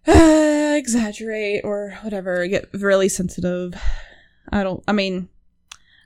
uh, 0.06 0.74
exaggerate 0.76 1.62
or 1.64 1.98
whatever, 2.02 2.46
get 2.46 2.68
really 2.74 3.08
sensitive. 3.08 3.74
I 4.50 4.62
don't. 4.62 4.82
I 4.88 4.92
mean, 4.92 5.28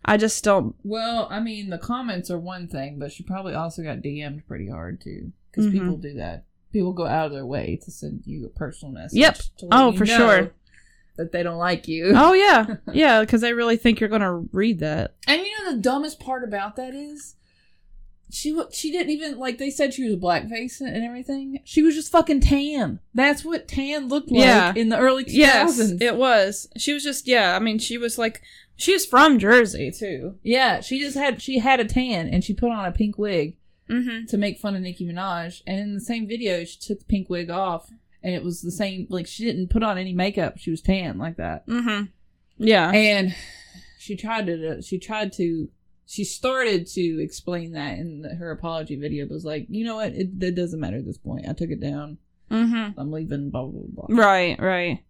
I 0.04 0.16
just 0.16 0.42
don't. 0.44 0.74
Well, 0.84 1.26
I 1.30 1.40
mean, 1.40 1.70
the 1.70 1.78
comments 1.78 2.30
are 2.30 2.38
one 2.38 2.68
thing, 2.68 2.98
but 2.98 3.10
she 3.12 3.22
probably 3.22 3.54
also 3.54 3.82
got 3.82 3.98
DM'd 4.02 4.46
pretty 4.46 4.68
hard, 4.68 5.00
too. 5.00 5.32
Because 5.50 5.66
Mhm. 5.66 5.72
people 5.72 5.96
do 5.96 6.14
that. 6.14 6.44
People 6.72 6.92
go 6.92 7.06
out 7.06 7.26
of 7.26 7.32
their 7.32 7.46
way 7.46 7.78
to 7.84 7.90
send 7.90 8.22
you 8.26 8.44
a 8.46 8.48
personal 8.48 8.92
message. 8.92 9.18
Yep. 9.18 9.34
to 9.58 9.66
let 9.66 9.80
Oh, 9.80 9.92
you 9.92 9.98
for 9.98 10.06
sure. 10.06 10.52
That 11.16 11.30
they 11.30 11.44
don't 11.44 11.58
like 11.58 11.86
you. 11.86 12.12
Oh 12.16 12.32
yeah, 12.32 12.78
yeah, 12.92 13.20
because 13.20 13.40
they 13.40 13.52
really 13.54 13.76
think 13.76 14.00
you're 14.00 14.08
gonna 14.08 14.32
read 14.50 14.80
that. 14.80 15.14
And 15.28 15.40
you 15.46 15.52
know 15.64 15.70
the 15.72 15.80
dumbest 15.80 16.18
part 16.18 16.42
about 16.42 16.74
that 16.74 16.92
is 16.92 17.36
she 18.32 18.58
she 18.72 18.90
didn't 18.90 19.10
even 19.10 19.38
like 19.38 19.58
they 19.58 19.70
said 19.70 19.94
she 19.94 20.02
was 20.08 20.16
blackface 20.16 20.80
and 20.80 20.92
and 20.92 21.04
everything. 21.04 21.60
She 21.64 21.82
was 21.82 21.94
just 21.94 22.10
fucking 22.10 22.40
tan. 22.40 22.98
That's 23.14 23.44
what 23.44 23.68
tan 23.68 24.08
looked 24.08 24.32
like 24.32 24.40
Yeah. 24.40 24.72
in 24.74 24.88
the 24.88 24.98
early 24.98 25.22
2000s. 25.24 25.36
Yes, 25.36 25.78
it 26.00 26.16
was. 26.16 26.68
She 26.76 26.92
was 26.92 27.04
just 27.04 27.28
yeah. 27.28 27.54
I 27.54 27.60
mean, 27.60 27.78
she 27.78 27.96
was 27.96 28.18
like 28.18 28.42
she 28.76 28.92
was 28.92 29.06
from 29.06 29.38
Jersey 29.38 29.90
too. 29.90 30.36
yeah, 30.42 30.80
she 30.80 30.98
just 30.98 31.16
had 31.16 31.40
she 31.42 31.58
had 31.58 31.80
a 31.80 31.84
tan 31.84 32.28
and 32.28 32.42
she 32.44 32.54
put 32.54 32.70
on 32.70 32.84
a 32.84 32.92
pink 32.92 33.18
wig 33.18 33.56
Mm-hmm. 33.90 34.24
to 34.28 34.38
make 34.38 34.58
fun 34.58 34.74
of 34.74 34.80
Nicki 34.80 35.06
Minaj. 35.06 35.60
And 35.66 35.78
in 35.78 35.92
the 35.94 36.00
same 36.00 36.26
video, 36.26 36.64
she 36.64 36.78
took 36.80 37.00
the 37.00 37.04
pink 37.04 37.28
wig 37.28 37.50
off 37.50 37.90
and 38.22 38.34
it 38.34 38.42
was 38.42 38.62
the 38.62 38.70
same 38.70 39.06
like 39.10 39.26
she 39.26 39.44
didn't 39.44 39.68
put 39.68 39.82
on 39.82 39.98
any 39.98 40.14
makeup. 40.14 40.56
She 40.56 40.70
was 40.70 40.80
tan 40.80 41.18
like 41.18 41.36
that. 41.36 41.66
Mm-hmm. 41.66 42.04
Yeah. 42.56 42.90
And 42.92 43.34
she 43.98 44.16
tried 44.16 44.46
to 44.46 44.80
she 44.80 44.98
tried 44.98 45.34
to 45.34 45.68
she 46.06 46.24
started 46.24 46.86
to 46.88 47.22
explain 47.22 47.72
that 47.72 47.98
in 47.98 48.22
the, 48.22 48.30
her 48.36 48.50
apology 48.50 48.96
video, 48.96 49.26
but 49.26 49.34
was 49.34 49.44
like, 49.44 49.66
you 49.68 49.84
know 49.84 49.96
what, 49.96 50.12
it, 50.14 50.28
it 50.40 50.54
doesn't 50.54 50.80
matter 50.80 50.96
at 50.96 51.04
this 51.04 51.18
point. 51.18 51.46
I 51.46 51.52
took 51.52 51.70
it 51.70 51.80
down. 51.80 52.16
Mm-hmm. 52.50 52.98
I'm 52.98 53.10
leaving. 53.12 53.50
Blah 53.50 53.66
blah 53.66 54.06
blah. 54.06 54.06
Right. 54.08 54.58
Right. 54.58 55.04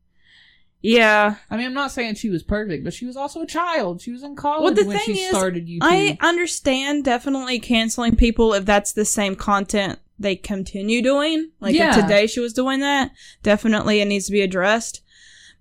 Yeah. 0.85 1.37
I 1.51 1.57
mean, 1.57 1.65
I'm 1.65 1.73
not 1.73 1.93
saying 1.93 2.17
she 2.17 2.29
was 2.29 2.43
perfect, 2.43 2.85
but 2.85 2.93
she 2.93 3.07
was 3.07 3.17
also 3.17 3.41
a 3.41 3.47
child. 3.47 4.03
She 4.03 4.13
was 4.13 4.23
in 4.23 4.37
college 4.37 4.65
Well, 4.65 4.75
the 4.75 4.85
when 4.85 4.99
thing 4.99 5.15
she 5.15 5.21
is, 5.23 5.31
started 5.31 5.67
YouTube. 5.67 5.79
I 5.81 6.19
understand 6.21 7.05
definitely 7.05 7.59
canceling 7.59 8.17
people 8.17 8.53
if 8.53 8.67
that's 8.67 8.93
the 8.93 9.07
same 9.07 9.35
content 9.35 9.99
they 10.19 10.37
continue 10.37 11.01
doing. 11.01 11.51
Like 11.59 11.75
Yeah. 11.75 11.97
if 11.97 12.03
today 12.03 12.27
she 12.27 12.41
was 12.41 12.53
doing 12.53 12.81
that, 12.81 13.13
definitely 13.43 14.03
it 14.03 14.05
needs 14.09 14.27
to 14.27 14.33
be 14.33 14.43
addressed. 14.43 15.01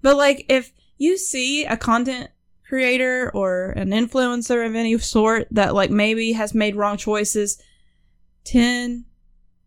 But 0.02 0.18
like 0.18 0.45
if 0.50 0.74
you 0.98 1.18
see 1.18 1.64
a 1.64 1.78
content 1.78 2.30
creator 2.68 3.32
or 3.34 3.70
an 3.78 3.91
influencer 3.91 4.66
of 4.66 4.76
any 4.76 4.98
sort 4.98 5.48
that 5.52 5.74
like 5.74 5.90
maybe 5.90 6.34
has 6.34 6.54
made 6.54 6.76
wrong 6.76 6.98
choices 6.98 7.62
10, 8.44 9.06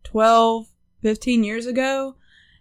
12, 0.03 0.67
15 1.01 1.43
years 1.43 1.65
ago 1.65 2.15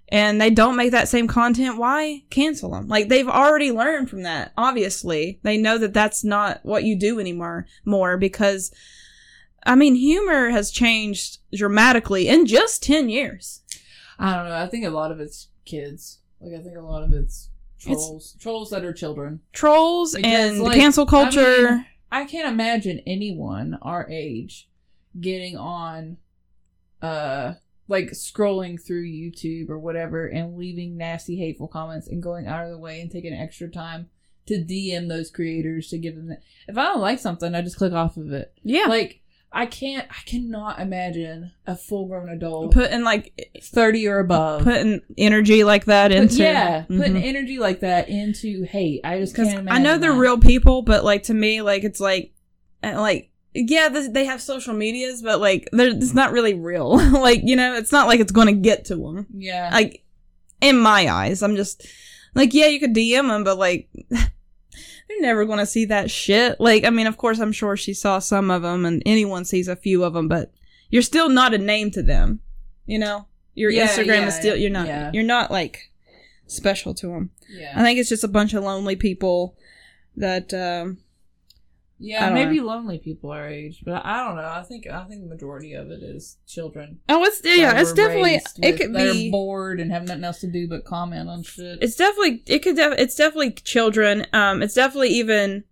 and 0.08 0.40
they 0.40 0.50
don't 0.50 0.76
make 0.76 0.92
that 0.92 1.08
same 1.08 1.26
content, 1.26 1.78
why 1.78 2.22
cancel 2.30 2.70
them? 2.70 2.88
Like 2.88 3.08
they've 3.08 3.28
already 3.28 3.72
learned 3.72 4.08
from 4.08 4.22
that. 4.22 4.52
Obviously, 4.56 5.40
they 5.42 5.56
know 5.56 5.78
that 5.78 5.94
that's 5.94 6.22
not 6.22 6.60
what 6.62 6.84
you 6.84 6.96
do 6.96 7.18
anymore. 7.18 7.66
More 7.84 8.16
because, 8.16 8.72
I 9.64 9.74
mean, 9.74 9.96
humor 9.96 10.50
has 10.50 10.70
changed 10.70 11.38
dramatically 11.52 12.28
in 12.28 12.46
just 12.46 12.82
ten 12.82 13.08
years. 13.08 13.62
I 14.18 14.34
don't 14.36 14.48
know. 14.48 14.56
I 14.56 14.66
think 14.66 14.84
a 14.84 14.90
lot 14.90 15.10
of 15.10 15.20
it's 15.20 15.48
kids. 15.64 16.20
Like 16.40 16.58
I 16.58 16.62
think 16.62 16.76
a 16.76 16.82
lot 16.82 17.02
of 17.02 17.12
it's 17.12 17.50
trolls, 17.78 18.36
trolls 18.40 18.70
that 18.70 18.84
are 18.84 18.92
children. 18.92 19.40
Trolls 19.52 20.14
Because, 20.14 20.32
and 20.32 20.60
like, 20.60 20.74
the 20.74 20.80
cancel 20.80 21.06
culture. 21.06 21.40
I, 21.40 21.70
mean, 21.70 21.86
I 22.12 22.24
can't 22.24 22.48
imagine 22.48 23.00
anyone 23.06 23.78
our 23.82 24.08
age 24.08 24.68
getting 25.20 25.56
on, 25.56 26.18
uh, 27.02 27.54
like 27.88 28.10
scrolling 28.12 28.80
through 28.84 29.04
YouTube 29.06 29.68
or 29.70 29.78
whatever 29.78 30.26
and 30.26 30.56
leaving 30.56 30.96
nasty, 30.96 31.36
hateful 31.36 31.68
comments 31.68 32.08
and 32.08 32.22
going 32.22 32.46
out 32.46 32.64
of 32.64 32.70
the 32.70 32.78
way 32.78 33.00
and 33.00 33.10
taking 33.10 33.32
extra 33.32 33.68
time 33.68 34.08
to 34.46 34.54
DM 34.64 35.08
those 35.08 35.30
creators 35.30 35.88
to 35.88 35.98
give 35.98 36.14
them. 36.16 36.28
The, 36.28 36.38
if 36.68 36.76
I 36.78 36.84
don't 36.84 37.00
like 37.00 37.18
something, 37.18 37.54
I 37.54 37.62
just 37.62 37.76
click 37.78 37.92
off 37.92 38.16
of 38.16 38.32
it. 38.32 38.52
yeah, 38.62 38.86
Like 38.86 39.20
I 39.52 39.64
can't, 39.66 40.06
I 40.10 40.22
cannot 40.26 40.80
imagine 40.80 41.52
a 41.66 41.76
full-grown 41.76 42.28
adult, 42.28 42.72
putting 42.72 43.02
like 43.04 43.50
thirty 43.62 44.06
or 44.06 44.18
above, 44.18 44.64
putting 44.64 45.00
energy 45.16 45.64
like 45.64 45.86
that 45.86 46.12
into 46.12 46.42
yeah, 46.42 46.82
putting 46.88 47.14
Mhm. 47.14 47.24
energy 47.24 47.58
like 47.58 47.80
that 47.80 48.08
into 48.08 48.64
hate. 48.64 49.00
I 49.04 49.18
just 49.20 49.34
can't 49.36 49.48
imagine. 49.50 49.68
I 49.68 49.78
know 49.78 49.96
they're 49.98 50.12
that. 50.12 50.18
real 50.18 50.38
people, 50.38 50.82
but 50.82 51.04
like 51.04 51.22
to 51.24 51.34
me, 51.34 51.62
like 51.62 51.84
it's 51.84 52.00
like, 52.00 52.32
like 52.82 53.30
yeah, 53.56 53.88
th- 53.88 54.12
they 54.12 54.24
have 54.26 54.40
social 54.42 54.74
medias, 54.74 55.22
but 55.22 55.40
like 55.40 55.68
they're 55.72 55.88
it's 55.88 56.14
not 56.14 56.32
really 56.32 56.54
real. 56.54 56.96
like 57.12 57.40
you 57.44 57.56
know, 57.56 57.74
it's 57.74 57.92
not 57.92 58.06
like 58.06 58.20
it's 58.20 58.32
going 58.32 58.48
to 58.48 58.52
get 58.52 58.84
to 58.86 58.96
them. 58.96 59.26
Yeah, 59.34 59.70
Like 59.72 60.04
in 60.60 60.78
my 60.78 61.08
eyes, 61.08 61.42
I'm 61.42 61.56
just 61.56 61.86
like 62.34 62.52
yeah, 62.54 62.66
you 62.66 62.80
could 62.80 62.94
DM 62.94 63.28
them, 63.28 63.44
but 63.44 63.58
like 63.58 63.88
They're 65.08 65.20
never 65.20 65.44
going 65.44 65.60
to 65.60 65.66
see 65.66 65.84
that 65.86 66.10
shit. 66.10 66.58
Like, 66.60 66.84
I 66.84 66.90
mean, 66.90 67.06
of 67.06 67.16
course, 67.16 67.38
I'm 67.38 67.52
sure 67.52 67.76
she 67.76 67.94
saw 67.94 68.18
some 68.18 68.50
of 68.50 68.62
them, 68.62 68.84
and 68.84 69.04
anyone 69.06 69.44
sees 69.44 69.68
a 69.68 69.76
few 69.76 70.02
of 70.02 70.14
them, 70.14 70.26
but 70.26 70.52
you're 70.90 71.00
still 71.02 71.28
not 71.28 71.54
a 71.54 71.58
name 71.58 71.92
to 71.92 72.02
them. 72.02 72.40
You 72.86 72.98
know, 72.98 73.26
your 73.54 73.70
Yeah, 73.70 73.86
Instagram 73.86 74.06
yeah, 74.22 74.26
is 74.26 74.34
still 74.34 74.56
you're 74.56 74.70
not 74.70 74.86
yeah. 74.88 75.10
you're 75.14 75.22
not 75.22 75.50
like 75.52 75.92
special 76.48 76.92
to 76.94 77.06
them. 77.06 77.30
Yeah. 77.48 77.72
I 77.76 77.82
think 77.84 77.98
it's 78.00 78.08
just 78.08 78.24
a 78.24 78.28
bunch 78.28 78.52
of 78.54 78.64
lonely 78.64 78.96
people 78.96 79.56
that. 80.16 80.52
um 80.52 80.98
Yeah, 81.98 82.28
maybe 82.30 82.60
lonely 82.60 82.98
people 82.98 83.30
our 83.30 83.48
age, 83.48 83.80
but 83.84 84.04
I 84.04 84.22
don't 84.24 84.36
know. 84.36 84.46
I 84.46 84.62
think 84.62 84.86
I 84.86 85.04
think 85.04 85.22
the 85.22 85.28
majority 85.28 85.72
of 85.72 85.90
it 85.90 86.02
is 86.02 86.36
children. 86.46 86.98
Oh, 87.08 87.24
it's 87.24 87.40
yeah, 87.42 87.80
it's 87.80 87.94
definitely 87.94 88.34
it 88.34 88.42
with- 88.58 88.76
could 88.78 88.92
be. 88.92 89.30
bored 89.30 89.80
and 89.80 89.90
have 89.90 90.06
nothing 90.06 90.24
else 90.24 90.40
to 90.40 90.46
do 90.50 90.68
but 90.68 90.84
comment 90.84 91.28
on 91.30 91.42
shit. 91.42 91.78
It's 91.80 91.96
definitely 91.96 92.42
it 92.46 92.58
could 92.62 92.76
def- 92.76 92.98
it's 92.98 93.14
definitely 93.14 93.52
children. 93.52 94.26
Um, 94.34 94.62
it's 94.62 94.74
definitely 94.74 95.08
even 95.10 95.64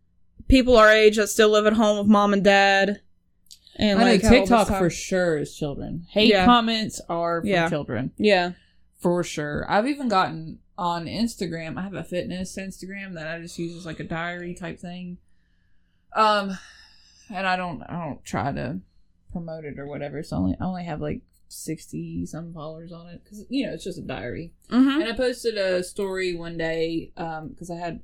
people 0.48 0.76
our 0.78 0.90
age 0.90 1.16
that 1.16 1.28
still 1.28 1.51
live 1.51 1.66
at 1.66 1.74
home 1.74 1.98
with 1.98 2.06
mom 2.06 2.32
and 2.32 2.42
dad. 2.42 3.01
And 3.76 3.98
I 3.98 4.02
like 4.05 4.20
this 4.22 4.30
TikTok 4.30 4.68
for 4.68 4.88
sure 4.88 5.36
is 5.38 5.55
children. 5.55 6.06
Hate 6.10 6.28
Yeah. 6.30 6.44
comments 6.46 7.01
are 7.09 7.42
for 7.42 7.46
Yeah. 7.48 7.68
children 7.68 8.12
yeah. 8.16 8.52
for 9.01 9.22
sure. 9.24 9.66
I've 9.68 9.86
even 9.88 10.09
gotten 10.09 10.60
on 10.78 11.06
Instagram. 11.06 11.76
I 11.76 11.82
have 11.82 11.94
a 11.94 12.05
fitness 12.05 12.56
Instagram 12.56 13.14
that 13.14 13.26
I 13.26 13.40
just 13.40 13.59
use 13.59 13.76
as 13.76 13.84
like 13.84 14.01
a 14.01 14.05
diary 14.05 14.55
type 14.55 14.78
thing. 14.80 15.18
Um, 16.14 16.58
and 17.30 17.46
I 17.46 17.56
don't 17.56 17.82
I 17.82 18.04
don't 18.04 18.24
try 18.24 18.52
to 18.52 18.80
promote 19.32 19.64
it 19.64 19.78
or 19.78 19.86
whatever. 19.86 20.22
So 20.22 20.36
only 20.36 20.56
I 20.60 20.64
only 20.64 20.84
have 20.84 21.00
like 21.00 21.22
sixty 21.48 22.26
some 22.26 22.52
followers 22.52 22.92
on 22.92 23.08
it 23.08 23.22
because 23.22 23.44
you 23.48 23.66
know 23.66 23.72
it's 23.72 23.84
just 23.84 23.98
a 23.98 24.02
diary. 24.02 24.52
Mm-hmm. 24.70 25.02
And 25.02 25.12
I 25.12 25.16
posted 25.16 25.56
a 25.56 25.82
story 25.82 26.34
one 26.34 26.56
day 26.56 27.12
because 27.14 27.70
I 27.70 27.76
had 27.76 28.00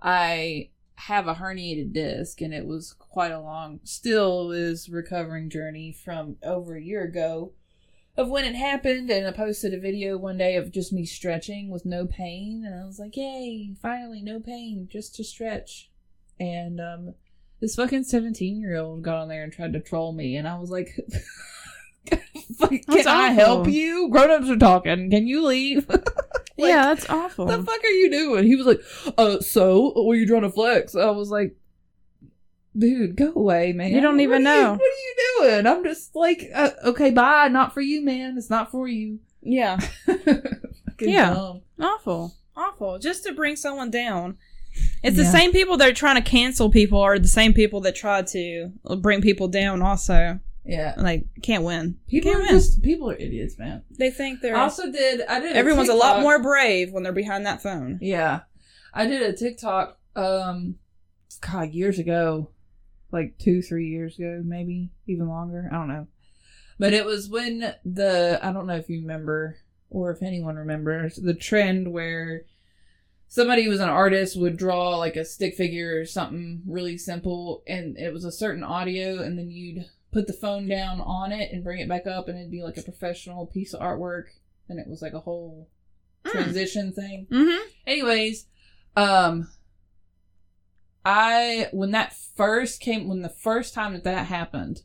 I 0.00 0.70
have 0.96 1.26
a 1.26 1.34
herniated 1.34 1.92
disc 1.92 2.40
and 2.40 2.54
it 2.54 2.66
was 2.66 2.92
quite 2.92 3.32
a 3.32 3.40
long 3.40 3.80
still 3.82 4.52
is 4.52 4.88
recovering 4.88 5.50
journey 5.50 5.92
from 5.92 6.36
over 6.42 6.76
a 6.76 6.82
year 6.82 7.02
ago 7.02 7.52
of 8.16 8.28
when 8.28 8.44
it 8.44 8.54
happened 8.54 9.10
and 9.10 9.26
I 9.26 9.32
posted 9.32 9.74
a 9.74 9.80
video 9.80 10.16
one 10.16 10.38
day 10.38 10.54
of 10.54 10.70
just 10.70 10.92
me 10.92 11.04
stretching 11.04 11.68
with 11.68 11.84
no 11.84 12.06
pain 12.06 12.62
and 12.64 12.80
I 12.80 12.86
was 12.86 13.00
like, 13.00 13.16
Yay, 13.16 13.74
finally 13.82 14.22
no 14.22 14.38
pain, 14.38 14.88
just 14.90 15.16
to 15.16 15.24
stretch. 15.24 15.90
And 16.38 16.80
um 16.80 17.14
this 17.64 17.76
fucking 17.76 18.04
seventeen 18.04 18.60
year 18.60 18.76
old 18.76 19.02
got 19.02 19.16
on 19.22 19.28
there 19.28 19.42
and 19.42 19.50
tried 19.52 19.72
to 19.72 19.80
troll 19.80 20.12
me 20.12 20.36
and 20.36 20.46
I 20.46 20.58
was 20.58 20.70
like 20.70 20.94
Can 22.10 22.20
That's 22.86 23.06
I 23.06 23.30
awful. 23.30 23.34
help 23.44 23.68
you? 23.68 24.10
Grown 24.10 24.30
ups 24.30 24.50
are 24.50 24.56
talking. 24.56 25.10
Can 25.10 25.26
you 25.26 25.44
leave? 25.46 25.88
Like, 26.56 26.68
yeah, 26.70 26.94
that's 26.94 27.10
awful. 27.10 27.46
the 27.46 27.60
fuck 27.64 27.82
are 27.82 27.86
you 27.88 28.08
doing? 28.12 28.44
He 28.46 28.54
was 28.54 28.64
like, 28.64 28.80
uh, 29.18 29.40
so, 29.40 29.90
what 29.96 30.12
are 30.12 30.14
you 30.14 30.24
trying 30.24 30.42
to 30.42 30.50
flex? 30.50 30.94
I 30.94 31.10
was 31.10 31.28
like, 31.28 31.56
dude, 32.78 33.16
go 33.16 33.32
away, 33.34 33.72
man. 33.72 33.90
You 33.90 34.00
don't 34.00 34.20
even 34.20 34.44
What 34.44 34.52
are 34.52 34.56
you- 34.56 34.62
know. 34.62 34.72
what 34.74 34.80
are 34.80 34.84
you 34.84 35.50
doing? 35.50 35.66
I'm 35.66 35.82
just 35.82 36.14
like, 36.14 36.48
uh, 36.54 36.70
okay, 36.84 37.10
bye. 37.10 37.48
Not 37.48 37.74
for 37.74 37.80
you, 37.80 38.04
man. 38.04 38.38
It's 38.38 38.50
not 38.50 38.70
for 38.70 38.86
you. 38.86 39.18
yeah, 39.42 39.80
Yeah. 41.00 41.34
dumb. 41.34 41.62
awful, 41.80 42.34
awful. 42.56 43.00
Just 43.00 43.24
to 43.24 43.32
bring 43.32 43.56
someone 43.56 43.90
down. 43.90 44.38
It's 45.02 45.16
Yeah. 45.16 45.24
the 45.24 45.30
same 45.30 45.52
people 45.52 45.76
that 45.78 45.88
are 45.88 45.92
trying 45.94 46.16
to 46.22 46.28
cancel 46.28 46.70
people 46.70 46.98
are 47.00 47.18
the 47.18 47.28
same 47.28 47.52
people 47.54 47.80
that 47.82 47.94
try 47.94 48.22
to 48.22 48.72
bring 48.98 49.20
people 49.20 49.48
down. 49.48 49.82
Also, 49.82 50.40
Yeah. 50.64 50.94
like 50.96 51.26
can't 51.42 51.64
win. 51.64 51.96
People 52.08 52.30
can't 52.32 52.42
are 52.42 52.46
win. 52.46 52.50
just, 52.60 52.82
people 52.82 53.10
are 53.10 53.16
idiots, 53.16 53.58
man. 53.58 53.82
They 53.90 54.10
think 54.10 54.40
they're. 54.40 54.56
I 54.56 54.60
also 54.60 54.90
did, 54.90 55.22
I 55.28 55.40
did 55.40 55.56
everyone's 55.56 55.88
a 55.88 55.94
lot 55.94 56.22
more 56.22 56.42
brave 56.42 56.92
when 56.92 57.02
they're 57.02 57.12
behind 57.12 57.44
that 57.46 57.62
phone. 57.62 57.98
Yeah. 58.00 58.40
I 58.92 59.06
did 59.06 59.22
a 59.22 59.32
TikTok, 59.32 59.98
um, 60.16 60.76
God, 61.40 61.72
years 61.72 61.98
ago. 61.98 62.50
Like 63.12 63.38
two, 63.38 63.62
three 63.62 63.86
years 63.90 64.18
ago, 64.18 64.42
maybe 64.44 64.90
even 65.06 65.28
longer. 65.28 65.68
I 65.70 65.76
don't 65.76 65.86
know. 65.86 66.08
But 66.80 66.94
it 66.94 67.04
was 67.04 67.28
when 67.28 67.74
the, 67.84 68.40
I 68.42 68.50
don't 68.52 68.66
know 68.66 68.74
if 68.74 68.88
you 68.88 69.00
remember 69.02 69.56
or 69.88 70.10
if 70.10 70.20
anyone 70.20 70.56
remembers, 70.56 71.14
the 71.14 71.34
trend 71.34 71.92
where 71.92 72.42
somebody 73.28 73.64
who 73.64 73.70
was 73.70 73.80
an 73.80 73.88
artist 73.88 74.38
would 74.38 74.56
draw 74.56 74.96
like 74.96 75.16
a 75.16 75.24
stick 75.24 75.54
figure 75.54 76.00
or 76.00 76.04
something 76.04 76.62
really 76.66 76.96
simple 76.98 77.62
and 77.66 77.96
it 77.98 78.12
was 78.12 78.24
a 78.24 78.30
certain 78.32 78.62
audio 78.62 79.20
and 79.22 79.38
then 79.38 79.50
you'd 79.50 79.84
put 80.12 80.26
the 80.26 80.32
phone 80.32 80.68
down 80.68 81.00
on 81.00 81.32
it 81.32 81.50
and 81.52 81.64
bring 81.64 81.80
it 81.80 81.88
back 81.88 82.06
up 82.06 82.28
and 82.28 82.38
it'd 82.38 82.50
be 82.50 82.62
like 82.62 82.76
a 82.76 82.82
professional 82.82 83.46
piece 83.46 83.74
of 83.74 83.80
artwork 83.80 84.24
and 84.68 84.78
it 84.78 84.86
was 84.86 85.02
like 85.02 85.12
a 85.14 85.20
whole 85.20 85.68
transition 86.26 86.92
thing 86.92 87.26
Mm-hmm. 87.30 87.66
anyways 87.86 88.46
um 88.96 89.48
i 91.04 91.68
when 91.72 91.90
that 91.90 92.14
first 92.36 92.80
came 92.80 93.08
when 93.08 93.22
the 93.22 93.28
first 93.28 93.74
time 93.74 93.92
that 93.92 94.04
that 94.04 94.26
happened 94.26 94.82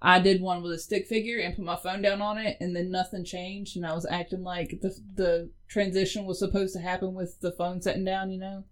i 0.00 0.18
did 0.20 0.40
one 0.40 0.62
with 0.62 0.72
a 0.72 0.78
stick 0.78 1.06
figure 1.06 1.38
and 1.38 1.56
put 1.56 1.64
my 1.64 1.76
phone 1.76 2.00
down 2.00 2.22
on 2.22 2.38
it 2.38 2.56
and 2.60 2.74
then 2.74 2.90
nothing 2.90 3.24
changed 3.24 3.76
and 3.76 3.84
i 3.84 3.92
was 3.92 4.06
acting 4.06 4.42
like 4.42 4.78
the 4.80 4.96
the 5.16 5.50
transition 5.68 6.24
was 6.24 6.38
supposed 6.38 6.74
to 6.74 6.80
happen 6.80 7.14
with 7.14 7.40
the 7.40 7.52
phone 7.52 7.80
sitting 7.80 8.04
down 8.04 8.30
you 8.30 8.38
know 8.38 8.64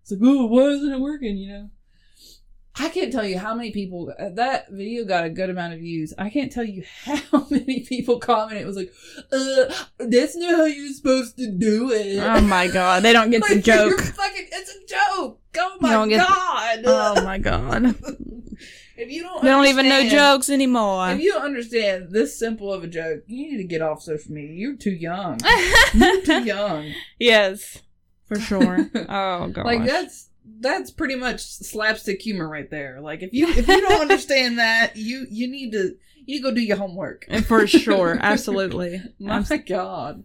it's 0.00 0.10
like 0.10 0.20
oh 0.22 0.46
why 0.46 0.62
isn't 0.62 0.92
it 0.92 1.00
working 1.00 1.36
you 1.36 1.48
know 1.48 1.70
I 2.74 2.88
can't 2.88 3.12
tell 3.12 3.26
you 3.26 3.38
how 3.38 3.54
many 3.54 3.70
people 3.70 4.14
uh, 4.18 4.30
that 4.30 4.70
video 4.70 5.04
got 5.04 5.24
a 5.24 5.30
good 5.30 5.50
amount 5.50 5.74
of 5.74 5.80
views. 5.80 6.14
I 6.16 6.30
can't 6.30 6.50
tell 6.50 6.64
you 6.64 6.84
how 7.04 7.46
many 7.50 7.80
people 7.80 8.18
commented. 8.18 8.62
It 8.62 8.66
was 8.66 8.76
like, 8.76 8.92
"Uh, 9.30 9.74
that's 9.98 10.34
not 10.36 10.54
how 10.54 10.64
you're 10.64 10.92
supposed 10.94 11.36
to 11.36 11.50
do 11.50 11.90
it." 11.92 12.18
Oh 12.18 12.40
my 12.40 12.68
god, 12.68 13.02
they 13.02 13.12
don't 13.12 13.30
get 13.30 13.42
the 13.42 13.56
Like, 13.56 13.66
you're 13.66 13.90
joke. 13.90 14.00
Fucking, 14.00 14.48
it's 14.52 14.70
a 14.70 14.86
joke. 14.86 15.40
Oh 15.58 15.76
my 15.80 15.90
don't 15.90 16.08
the- 16.08 16.16
god. 16.16 16.82
Oh 16.86 17.22
my 17.22 17.36
god, 17.38 17.82
if 18.96 19.10
you 19.10 19.22
don't, 19.22 19.42
they 19.42 19.48
don't 19.48 19.66
even 19.66 19.88
know 19.88 20.08
jokes 20.08 20.48
anymore. 20.50 21.10
If 21.10 21.20
you 21.20 21.32
don't 21.32 21.42
understand 21.42 22.10
this 22.10 22.38
simple 22.38 22.72
of 22.72 22.84
a 22.84 22.86
joke, 22.86 23.22
you 23.26 23.50
need 23.50 23.56
to 23.58 23.64
get 23.64 23.82
off 23.82 24.02
social 24.02 24.32
media. 24.32 24.54
You're 24.54 24.76
too 24.76 24.90
young. 24.92 25.38
You're 25.94 26.22
too 26.22 26.44
young. 26.44 26.92
yes, 27.18 27.78
for 28.26 28.38
sure. 28.38 28.90
Oh 29.08 29.48
god, 29.48 29.64
Like 29.66 29.84
that's 29.84 30.28
that's 30.60 30.90
pretty 30.90 31.14
much 31.16 31.40
slapstick 31.42 32.20
humor 32.22 32.48
right 32.48 32.70
there. 32.70 33.00
Like 33.00 33.22
if 33.22 33.32
you 33.32 33.48
if 33.48 33.66
you 33.68 33.80
don't 33.80 34.00
understand 34.00 34.58
that, 34.58 34.96
you 34.96 35.26
you 35.30 35.48
need 35.48 35.72
to 35.72 35.96
you 36.24 36.40
go 36.42 36.52
do 36.52 36.60
your 36.60 36.76
homework. 36.76 37.26
for 37.46 37.66
sure, 37.66 38.16
absolutely. 38.22 39.02
My 39.18 39.42
God. 39.66 40.24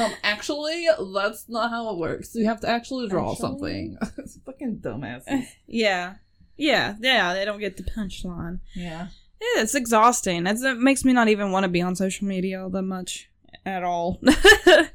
Um, 0.00 0.12
actually, 0.22 0.86
that's 1.14 1.48
not 1.48 1.70
how 1.70 1.90
it 1.90 1.98
works. 1.98 2.34
You 2.34 2.46
have 2.46 2.60
to 2.60 2.68
actually 2.68 3.08
draw 3.08 3.32
Actually? 3.32 3.40
something. 3.48 3.98
it's 4.18 4.38
fucking 4.44 4.78
dumbasses. 4.82 5.46
yeah, 5.66 6.14
yeah, 6.60 6.94
yeah. 7.00 7.34
They 7.34 7.44
don't 7.44 7.58
get 7.60 7.76
the 7.76 7.82
punchline. 7.82 8.60
Yeah. 8.74 9.08
Yeah, 9.40 9.62
it's 9.62 9.74
exhausting. 9.74 10.46
It's, 10.46 10.62
it 10.62 10.78
makes 10.78 11.04
me 11.04 11.12
not 11.14 11.28
even 11.28 11.50
want 11.50 11.64
to 11.64 11.68
be 11.68 11.80
on 11.80 11.96
social 11.96 12.26
media 12.28 12.68
that 12.70 12.82
much 12.82 13.28
at 13.64 13.82
all. 13.82 14.20
just 14.24 14.90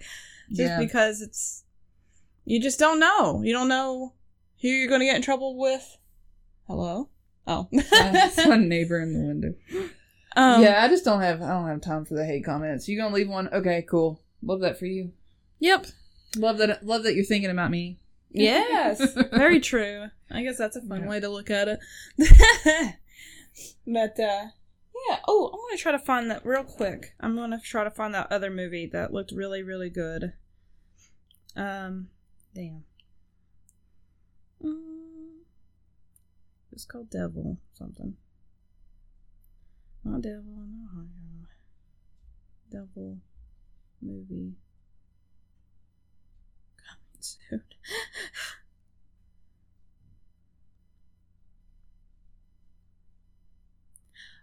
Yeah. 0.49 0.79
because 0.79 1.21
it's 1.21 1.63
you 2.45 2.61
just 2.61 2.77
don't 2.79 2.99
know. 2.99 3.41
You 3.43 3.53
don't 3.53 3.67
know 3.67 4.13
who 4.61 4.67
you're 4.67 4.87
going 4.87 4.99
to 4.99 5.05
get 5.07 5.15
in 5.15 5.21
trouble 5.23 5.57
with. 5.57 5.97
Hello. 6.67 7.09
Oh. 7.47 7.67
That's 7.91 8.37
my 8.47 8.57
neighbor 8.57 8.99
in 9.01 9.13
the 9.13 9.27
window. 9.27 9.55
um, 10.35 10.61
yeah, 10.61 10.83
I 10.83 10.87
just 10.87 11.05
don't 11.05 11.21
have 11.21 11.41
I 11.41 11.49
don't 11.49 11.67
have 11.67 11.81
time 11.81 12.05
for 12.05 12.13
the 12.15 12.25
hate 12.25 12.45
comments. 12.45 12.87
You 12.87 12.97
gonna 12.97 13.13
leave 13.15 13.29
one? 13.29 13.49
Okay, 13.49 13.85
cool. 13.89 14.21
Love 14.43 14.61
that 14.61 14.77
for 14.79 14.85
you. 14.85 15.11
Yep. 15.59 15.87
Love 16.37 16.57
that. 16.59 16.85
Love 16.85 17.03
that 17.03 17.15
you're 17.15 17.23
thinking 17.25 17.49
about 17.51 17.71
me. 17.71 17.99
Yes. 18.31 19.13
Very 19.31 19.59
true. 19.59 20.07
I 20.31 20.41
guess 20.43 20.57
that's 20.57 20.75
a 20.75 20.81
fun 20.81 21.01
Yeah. 21.03 21.07
way 21.09 21.19
to 21.19 21.29
look 21.29 21.49
at 21.51 21.67
it. 21.67 21.79
but 23.85 24.19
uh 24.19 24.45
yeah. 25.09 25.19
Oh, 25.27 25.47
I'm 25.53 25.59
gonna 25.59 25.77
try 25.77 25.91
to 25.91 25.99
find 25.99 26.31
that 26.31 26.45
real 26.45 26.63
quick. 26.63 27.13
I'm 27.19 27.35
gonna 27.35 27.59
try 27.63 27.83
to 27.83 27.91
find 27.91 28.13
that 28.15 28.31
other 28.31 28.49
movie 28.49 28.87
that 28.93 29.13
looked 29.13 29.31
really, 29.31 29.61
really 29.61 29.89
good. 29.89 30.33
Um, 31.55 32.07
damn. 32.53 32.83
Mm, 34.63 35.41
it's 36.71 36.85
called 36.85 37.09
Devil 37.09 37.57
something. 37.73 38.15
Not 40.03 40.21
Devil, 40.21 40.43
no. 40.45 41.07
Devil 42.71 43.17
movie. 44.01 44.53
Coming 46.77 47.19
soon. 47.19 47.63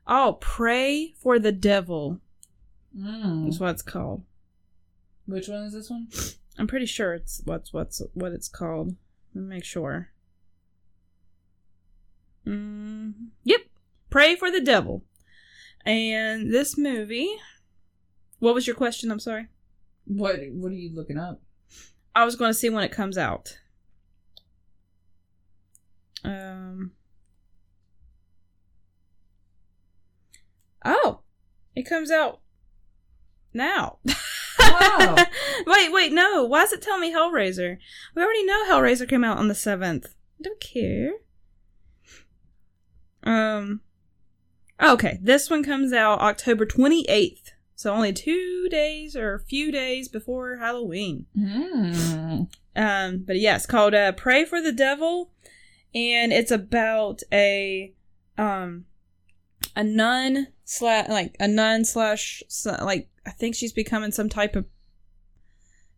Oh, 0.07 0.39
Prey 0.41 1.15
for 1.19 1.39
the 1.39 1.53
Devil 1.53 2.21
Mm. 2.97 3.49
is 3.49 3.59
what 3.59 3.71
it's 3.71 3.83
called. 3.83 4.23
Which 5.27 5.49
one 5.49 5.63
is 5.63 5.73
this 5.73 5.89
one? 5.89 6.09
I'm 6.59 6.67
pretty 6.67 6.85
sure 6.87 7.15
it's 7.15 7.41
what's 7.45 7.73
what's 7.73 8.03
what 8.13 8.33
it's 8.33 8.49
called. 8.49 8.97
Let 9.35 9.43
me 9.43 9.49
make 9.49 9.65
sure. 9.65 10.11
Mm, 12.47 13.15
yep, 13.45 13.61
Prey 14.11 14.37
for 14.37 14.51
the 14.51 14.61
Devil. 14.61 15.05
And 15.87 16.53
this 16.53 16.77
movie. 16.77 17.31
What 18.41 18.55
was 18.55 18.67
your 18.67 18.77
question? 18.77 19.11
I'm 19.11 19.21
sorry. 19.21 19.47
What 20.05 20.37
What 20.51 20.73
are 20.73 20.75
you 20.75 20.95
looking 20.95 21.19
up? 21.19 21.41
I 22.15 22.25
was 22.25 22.37
going 22.37 22.51
to 22.51 22.55
see 22.59 22.69
when 22.69 22.85
it 22.85 22.93
comes 22.93 23.17
out. 23.17 23.59
Um. 26.25 26.93
Oh, 30.85 31.21
it 31.75 31.83
comes 31.83 32.11
out 32.11 32.41
now. 33.53 33.99
Wow. 34.59 35.17
wait, 35.67 35.93
wait, 35.93 36.13
no. 36.13 36.45
Why 36.45 36.63
does 36.63 36.73
it 36.73 36.83
tell 36.83 36.99
me 36.99 37.13
Hellraiser? 37.13 37.79
We 38.15 38.23
already 38.23 38.45
know 38.45 38.65
Hellraiser 38.65 39.09
came 39.09 39.25
out 39.25 39.39
on 39.39 39.49
the 39.49 39.55
seventh. 39.55 40.15
I 40.41 40.43
don't 40.43 40.61
care. 40.61 41.13
Um. 43.25 43.81
Okay, 44.83 45.19
this 45.23 45.49
one 45.49 45.63
comes 45.63 45.93
out 45.93 46.21
October 46.21 46.67
twenty 46.67 47.05
eighth. 47.09 47.53
So 47.77 47.93
only 47.93 48.13
two 48.13 48.69
days 48.71 49.17
or 49.17 49.35
a 49.35 49.41
few 49.41 49.73
days 49.73 50.09
before 50.09 50.57
Halloween. 50.59 51.27
Mm. 51.37 52.49
Um, 52.77 53.19
but 53.27 53.41
yeah, 53.41 53.57
it's 53.57 53.67
called 53.67 53.95
uh, 53.95 54.13
"Prey 54.13 54.45
for 54.45 54.61
the 54.61 54.73
Devil," 54.73 55.31
and 55.95 56.33
it's 56.33 56.51
about 56.51 57.23
a 57.33 57.93
um 58.39 58.87
a 59.77 59.85
nun 59.85 60.49
slash 60.73 61.09
like 61.09 61.37
a 61.39 61.47
nun 61.49 61.85
slash 61.85 62.43
like 62.83 63.09
I 63.27 63.31
think 63.31 63.55
she's 63.55 63.73
becoming 63.73 64.11
some 64.13 64.29
type 64.29 64.57
of 64.57 64.65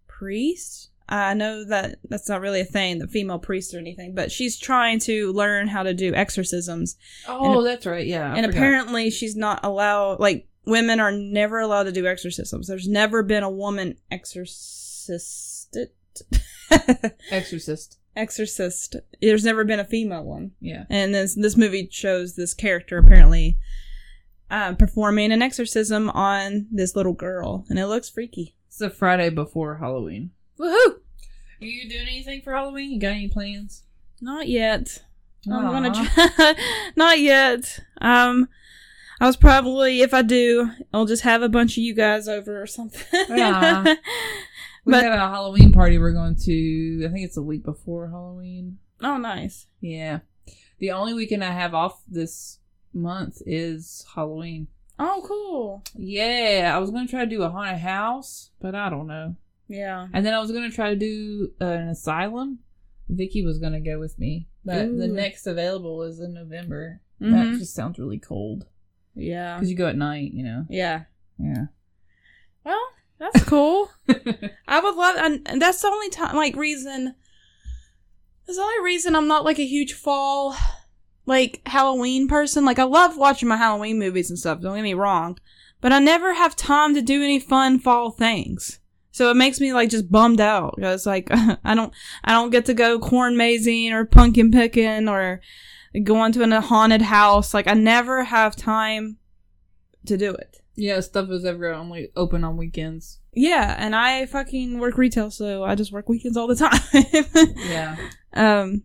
priest. 0.09 0.91
I 1.09 1.35
know 1.35 1.65
that 1.67 1.99
that's 2.09 2.29
not 2.31 2.41
really 2.41 2.61
a 2.61 2.65
thing, 2.65 2.99
the 2.99 3.07
female 3.07 3.39
priest 3.39 3.75
or 3.75 3.79
anything, 3.79 4.15
but 4.15 4.33
she's 4.33 4.59
trying 4.59 4.99
to 5.01 5.33
learn 5.33 5.69
how 5.69 5.83
to 5.83 5.93
do 5.93 6.15
exorcisms, 6.15 6.97
Oh, 7.29 7.63
that's 7.63 7.85
right. 7.85 8.07
Yeah. 8.07 8.33
I 8.33 8.37
and 8.37 8.47
forgot. 8.47 8.57
apparently 8.59 9.11
she's 9.11 9.37
not 9.37 9.61
allowed. 9.63 10.19
Like 10.21 10.49
women 10.65 11.01
are 11.01 11.13
never 11.13 11.61
allowed 11.61 11.83
to 11.85 11.93
do 11.93 12.07
exorcisms. 12.07 12.69
There's 12.69 12.89
never 12.89 13.23
been 13.23 13.43
a 13.43 13.51
woman 13.51 13.97
exorcisted. 14.11 15.91
Exorcist. 17.31 17.99
exorcist. 18.17 18.97
There's 19.21 19.45
never 19.45 19.65
been 19.65 19.81
a 19.81 19.85
female 19.85 20.25
one, 20.25 20.53
Yeah. 20.61 20.85
and 20.89 21.15
this 21.15 21.35
this 21.35 21.57
movie 21.57 21.89
shows 21.91 22.35
this 22.37 22.55
character 22.55 22.97
apparently 22.99 23.59
uh, 24.55 24.75
performing 24.75 25.33
an 25.33 25.43
exorcism 25.43 26.09
on 26.11 26.67
this 26.71 26.95
little 26.95 27.13
girl, 27.13 27.65
and 27.69 27.79
it 27.79 27.87
looks 27.87 28.09
freaky. 28.09 28.55
It's 28.69 28.79
the 28.79 28.89
Friday 28.91 29.29
before 29.31 29.77
Halloween. 29.79 30.31
Woohoo! 30.59 30.95
Are 31.61 31.65
you 31.67 31.89
doing 31.89 32.07
anything 32.07 32.41
for 32.43 32.53
Halloween? 32.53 32.91
You 32.93 33.01
got 33.01 33.09
any 33.09 33.29
plans? 33.29 33.83
Not 34.21 34.49
yet. 34.49 35.03
I'm 35.51 35.63
gonna 35.63 35.93
try. 35.93 36.55
Not 36.97 37.19
yet. 37.21 37.81
Um, 38.01 38.49
I 39.21 39.27
was 39.27 39.37
probably 39.37 40.01
if 40.03 40.15
I 40.15 40.23
do, 40.23 40.71
I'll 40.93 41.05
just 41.07 41.23
have 41.23 41.43
a 41.43 41.49
bunch 41.49 41.73
of 41.77 41.83
you 41.83 41.95
guys 41.95 42.29
over 42.29 42.61
or 42.63 42.67
something. 42.67 43.03
Yeah. 43.29 43.95
We 44.87 44.91
But- 44.93 45.01
got 45.01 45.17
a 45.17 45.31
Halloween 45.33 45.73
party 45.73 45.97
we're 45.99 46.13
going 46.13 46.37
to. 46.45 47.07
I 47.07 47.09
think 47.11 47.25
it's 47.25 47.39
a 47.39 47.43
week 47.43 47.65
before 47.65 48.09
Halloween. 48.11 48.77
oh, 49.01 49.17
nice. 49.17 49.67
Yeah. 49.81 50.19
The 50.79 50.91
only 50.91 51.15
weekend 51.15 51.43
I 51.43 51.53
have 51.53 51.73
off 51.73 52.03
this 52.07 52.59
month 52.95 53.43
is 53.47 54.05
Halloween. 54.15 54.69
Oh, 54.99 55.23
cool. 55.27 55.83
Yeah, 55.97 56.73
I 56.75 56.79
was 56.79 56.91
gonna 56.91 57.09
try 57.09 57.25
to 57.25 57.31
do 57.31 57.43
a 57.43 57.51
haunted 57.51 57.81
house, 57.81 58.51
but 58.61 58.75
I 58.75 58.89
don't 58.91 59.07
know. 59.07 59.37
Yeah. 59.69 60.07
And 60.13 60.25
then 60.25 60.35
I 60.35 60.41
was 60.41 60.53
gonna 60.53 60.71
try 60.71 60.91
to 60.91 60.97
do 60.97 61.53
uh, 61.61 61.65
an 61.65 61.89
asylum. 61.89 62.61
Vicky 63.09 63.45
was 63.45 63.59
gonna 63.59 63.81
go 63.81 63.99
with 63.99 64.19
me, 64.19 64.49
but 64.65 64.97
the 64.97 65.09
next 65.09 65.47
available 65.47 66.03
is 66.03 66.21
in 66.21 66.33
November. 66.35 67.01
Mhm. 67.21 67.33
That 67.53 67.59
just 67.59 67.75
sounds 67.75 67.99
really 67.99 68.19
cold 68.19 68.67
Yeah. 69.15 69.57
because 69.57 69.71
you 69.71 69.77
go 69.77 69.89
at 69.89 69.97
night, 69.97 70.33
you 70.33 70.43
know. 70.45 70.65
Yeah. 70.71 71.05
Yeah. 71.39 71.67
Well, 72.65 72.83
that's 73.19 73.45
cool. 73.45 73.91
I 74.69 74.81
would 74.81 74.95
love, 74.95 75.17
and, 75.19 75.43
and 75.47 75.61
that's 75.61 75.83
the 75.83 75.89
only 75.89 76.09
time, 76.11 76.35
like, 76.37 76.57
reason. 76.57 77.15
That's 78.47 78.57
the 78.59 78.63
only 78.63 78.85
reason 78.85 79.15
I'm 79.17 79.29
not 79.29 79.45
like 79.45 79.59
a 79.59 79.67
huge 79.67 79.93
fall, 79.95 80.55
like 81.27 81.63
Halloween 81.67 82.29
person. 82.29 82.65
Like, 82.65 82.79
I 82.79 82.85
love 82.85 83.17
watching 83.17 83.49
my 83.49 83.57
Halloween 83.57 83.99
movies 83.99 84.31
and 84.31 84.39
stuff. 84.39 84.61
Don't 84.61 84.75
get 84.77 84.83
me 84.83 84.95
wrong, 84.95 85.39
but 85.81 85.93
I 85.93 85.99
never 85.99 86.35
have 86.35 86.57
time 86.57 86.95
to 86.95 87.03
do 87.03 87.23
any 87.23 87.39
fun 87.41 87.79
fall 87.79 88.11
things. 88.11 88.81
So 89.13 89.31
it 89.31 89.37
makes 89.37 89.61
me 89.61 89.73
like 89.73 89.91
just 89.91 90.11
bummed 90.11 90.41
out 90.41 90.75
because 90.77 91.07
like 91.07 91.29
I 91.65 91.75
don't 91.77 91.93
I 92.25 92.33
don't 92.33 92.51
get 92.51 92.65
to 92.67 92.75
go 92.75 92.99
corn 92.99 93.37
mazing 93.37 93.93
or 93.93 94.05
pumpkin 94.05 94.51
picking 94.51 95.09
or 95.09 95.41
go 96.03 96.25
into 96.25 96.43
a 96.43 96.61
haunted 96.61 97.03
house. 97.03 97.55
Like 97.55 97.69
I 97.69 97.75
never 97.75 98.25
have 98.25 98.57
time 98.57 99.19
to 100.07 100.17
do 100.17 100.33
it. 100.35 100.57
yeah, 100.75 100.99
stuff 100.99 101.31
is 101.31 101.45
ever 101.45 101.73
only 101.73 102.11
open 102.17 102.43
on 102.43 102.57
weekends. 102.57 103.21
Yeah, 103.33 103.77
and 103.79 103.95
I 103.95 104.27
fucking 104.27 104.81
work 104.81 104.99
retail, 104.99 105.31
so 105.31 105.63
I 105.63 105.77
just 105.77 105.93
work 105.93 106.09
weekends 106.09 106.37
all 106.37 106.49
the 106.49 106.57
time. 106.57 106.81
Yeah. 107.57 107.97
um. 108.33 108.83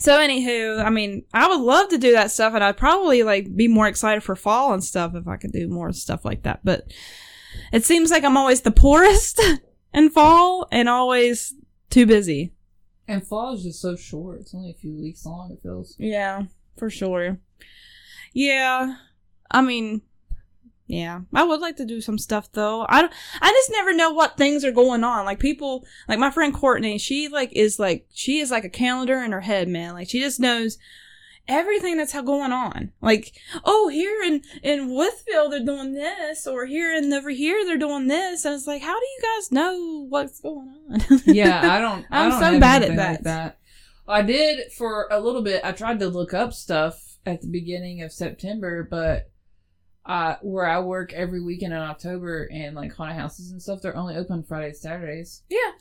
So 0.00 0.18
anywho, 0.18 0.84
I 0.84 0.90
mean, 0.90 1.24
I 1.32 1.48
would 1.48 1.60
love 1.60 1.88
to 1.90 1.98
do 1.98 2.12
that 2.12 2.30
stuff, 2.30 2.54
and 2.54 2.62
I'd 2.62 2.76
probably 2.76 3.22
like 3.22 3.54
be 3.54 3.68
more 3.68 3.88
excited 3.88 4.22
for 4.22 4.36
fall 4.36 4.72
and 4.72 4.82
stuff 4.82 5.14
if 5.14 5.26
I 5.26 5.36
could 5.36 5.52
do 5.52 5.68
more 5.68 5.92
stuff 5.92 6.24
like 6.24 6.42
that. 6.42 6.60
But 6.64 6.92
it 7.72 7.84
seems 7.84 8.10
like 8.10 8.24
I'm 8.24 8.36
always 8.36 8.60
the 8.62 8.70
poorest 8.70 9.40
in 9.94 10.10
fall 10.10 10.68
and 10.70 10.88
always 10.88 11.54
too 11.90 12.06
busy. 12.06 12.52
And 13.06 13.26
fall 13.26 13.54
is 13.54 13.62
just 13.62 13.80
so 13.80 13.96
short. 13.96 14.40
It's 14.40 14.54
only 14.54 14.70
a 14.70 14.74
few 14.74 14.94
weeks 14.94 15.24
long. 15.24 15.50
It 15.52 15.62
feels. 15.62 15.96
Yeah, 15.98 16.44
for 16.76 16.90
sure. 16.90 17.38
Yeah, 18.34 18.96
I 19.50 19.62
mean, 19.62 20.02
yeah, 20.88 21.20
I 21.34 21.44
would 21.44 21.60
like 21.60 21.76
to 21.76 21.84
do 21.84 22.00
some 22.00 22.16
stuff 22.16 22.50
though. 22.50 22.86
I 22.88 23.02
don't, 23.02 23.12
I 23.42 23.50
just 23.50 23.70
never 23.70 23.92
know 23.92 24.10
what 24.10 24.38
things 24.38 24.64
are 24.64 24.72
going 24.72 25.04
on. 25.04 25.26
Like 25.26 25.38
people, 25.38 25.86
like 26.08 26.18
my 26.18 26.30
friend 26.30 26.52
Courtney, 26.52 26.96
she 26.96 27.28
like 27.28 27.52
is 27.52 27.78
like 27.78 28.06
she 28.12 28.40
is 28.40 28.50
like 28.50 28.64
a 28.64 28.70
calendar 28.70 29.22
in 29.22 29.32
her 29.32 29.42
head, 29.42 29.68
man. 29.68 29.92
Like 29.92 30.08
she 30.08 30.18
just 30.18 30.40
knows 30.40 30.78
everything 31.46 31.98
that's 31.98 32.14
going 32.14 32.52
on. 32.52 32.92
Like, 33.02 33.32
oh, 33.66 33.88
here 33.88 34.22
in 34.22 34.42
in 34.62 34.88
Wytheville 34.88 35.50
they're 35.50 35.64
doing 35.64 35.92
this, 35.92 36.46
or 36.46 36.64
here 36.64 36.96
and 36.96 37.12
over 37.12 37.30
here 37.30 37.66
they're 37.66 37.76
doing 37.76 38.06
this, 38.06 38.46
and 38.46 38.54
it's 38.54 38.66
like, 38.66 38.80
how 38.80 38.98
do 38.98 39.06
you 39.06 39.20
guys 39.22 39.52
know 39.52 40.06
what's 40.08 40.40
going 40.40 40.74
on? 40.90 41.00
Yeah, 41.26 41.70
I 41.70 41.80
don't. 41.80 42.06
I 42.10 42.24
I'm 42.24 42.30
don't 42.30 42.40
so 42.40 42.60
bad 42.60 42.82
at 42.82 42.96
that. 42.96 43.10
Like 43.10 43.22
that. 43.24 43.58
I 44.08 44.22
did 44.22 44.72
for 44.72 45.06
a 45.10 45.20
little 45.20 45.42
bit. 45.42 45.62
I 45.62 45.72
tried 45.72 45.98
to 45.98 46.08
look 46.08 46.32
up 46.32 46.54
stuff 46.54 47.18
at 47.26 47.42
the 47.42 47.48
beginning 47.48 48.00
of 48.00 48.10
September, 48.10 48.88
but 48.90 49.30
uh, 50.08 50.36
where 50.42 50.66
I 50.66 50.80
work 50.80 51.12
every 51.12 51.40
weekend 51.42 51.72
in 51.74 51.78
October 51.78 52.48
and 52.50 52.74
like 52.74 52.92
haunted 52.94 53.16
houses 53.18 53.52
and 53.52 53.62
stuff, 53.62 53.82
they're 53.82 53.96
only 53.96 54.16
open 54.16 54.42
Fridays, 54.42 54.80
Saturdays. 54.80 55.42
yeah. 55.48 55.72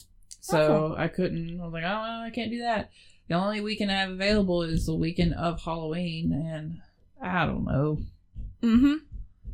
So 0.42 0.96
I 0.98 1.08
couldn't. 1.08 1.60
I 1.60 1.64
was 1.64 1.74
like, 1.74 1.84
oh, 1.84 2.24
I 2.26 2.30
can't 2.34 2.52
do 2.52 2.60
that. 2.62 2.90
The 3.28 3.36
only 3.36 3.60
weekend 3.60 3.92
I 3.92 3.96
have 3.96 4.12
available 4.12 4.62
is 4.64 4.86
the 4.86 4.96
weekend 4.96 5.34
of 5.34 5.62
Halloween, 5.62 6.32
and 6.32 6.78
I 7.22 7.46
don't 7.46 7.66
know. 7.66 8.00
Mm-hmm. 8.64 8.94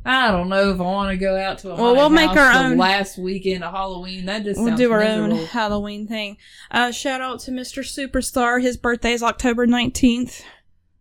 I 0.06 0.30
don't 0.30 0.48
know 0.50 0.70
if 0.70 0.78
I 0.78 0.82
want 0.84 1.10
to 1.10 1.16
go 1.16 1.36
out 1.36 1.58
to 1.58 1.72
a 1.72 1.76
Well, 1.76 1.96
we'll 1.96 2.10
make 2.10 2.30
our 2.30 2.52
own- 2.52 2.76
last 2.76 3.16
weekend 3.18 3.64
of 3.64 3.72
Halloween. 3.72 4.26
That 4.26 4.44
just 4.44 4.60
We'll 4.60 4.76
do 4.76 4.92
our 4.92 5.02
own. 5.02 5.30
Halloween 5.46 6.06
thing. 6.06 6.36
Uh, 6.70 6.92
shout 6.92 7.20
out 7.20 7.40
to 7.40 7.50
Mr. 7.50 7.82
Superstar. 7.82 8.60
His 8.62 8.76
birthday 8.76 9.14
is 9.14 9.22
October 9.22 9.66
19th. 9.66 10.42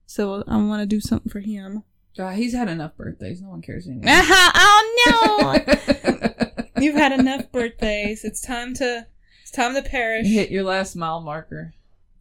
So 0.06 0.44
I 0.48 0.58
want 0.58 0.82
to 0.82 0.86
do 0.86 1.02
something 1.02 1.30
for 1.32 1.42
him. 1.42 1.84
Uh, 2.18 2.30
he's 2.30 2.54
had 2.54 2.70
enough 2.70 2.96
birthdays. 2.96 3.42
No 3.42 3.50
one 3.50 3.62
cares 3.62 3.88
anymore. 3.88 4.06
oh 4.10 5.56
no! 5.66 6.64
You've 6.78 6.96
had 6.96 7.12
enough 7.12 7.52
birthdays. 7.52 8.24
It's 8.24 8.42
time 8.42 8.74
to 8.76 9.08
it's 9.42 9.52
time 9.52 9.74
to 9.76 9.82
perish. 9.82 10.28
Hit 10.28 10.52
your 10.52 10.64
last 10.64 10.96
mile 10.96 11.22
marker. 11.22 11.74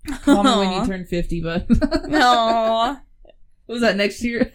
Call 0.23 0.43
me 0.43 0.51
when 0.51 0.73
you 0.73 0.86
turn 0.86 1.05
50, 1.05 1.43
but. 1.43 1.70
No. 2.09 2.97
Was 3.66 3.81
that 3.82 3.97
next 3.97 4.23
year? 4.23 4.51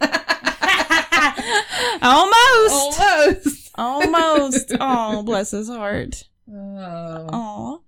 Almost. 2.02 3.00
Almost. 3.00 3.70
Almost. 3.76 4.72
Oh, 4.78 5.22
bless 5.22 5.52
his 5.52 5.68
heart. 5.68 6.24
Oh. 6.50 7.26
Oh. 7.32 7.82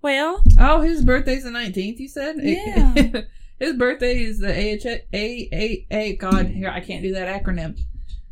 Well, 0.00 0.42
oh, 0.58 0.80
his 0.80 1.04
birthday's 1.04 1.44
the 1.44 1.50
19th, 1.50 1.98
you 2.00 2.08
said? 2.08 2.36
Yeah. 2.42 3.22
His 3.62 3.74
birthday 3.74 4.22
is 4.22 4.38
the 4.40 4.50
AH- 4.50 5.00
A 5.14 5.48
A 5.52 5.86
A. 5.90 6.16
God, 6.16 6.46
here, 6.48 6.68
I 6.68 6.80
can't 6.80 7.02
do 7.02 7.12
that 7.12 7.42
acronym. 7.42 7.78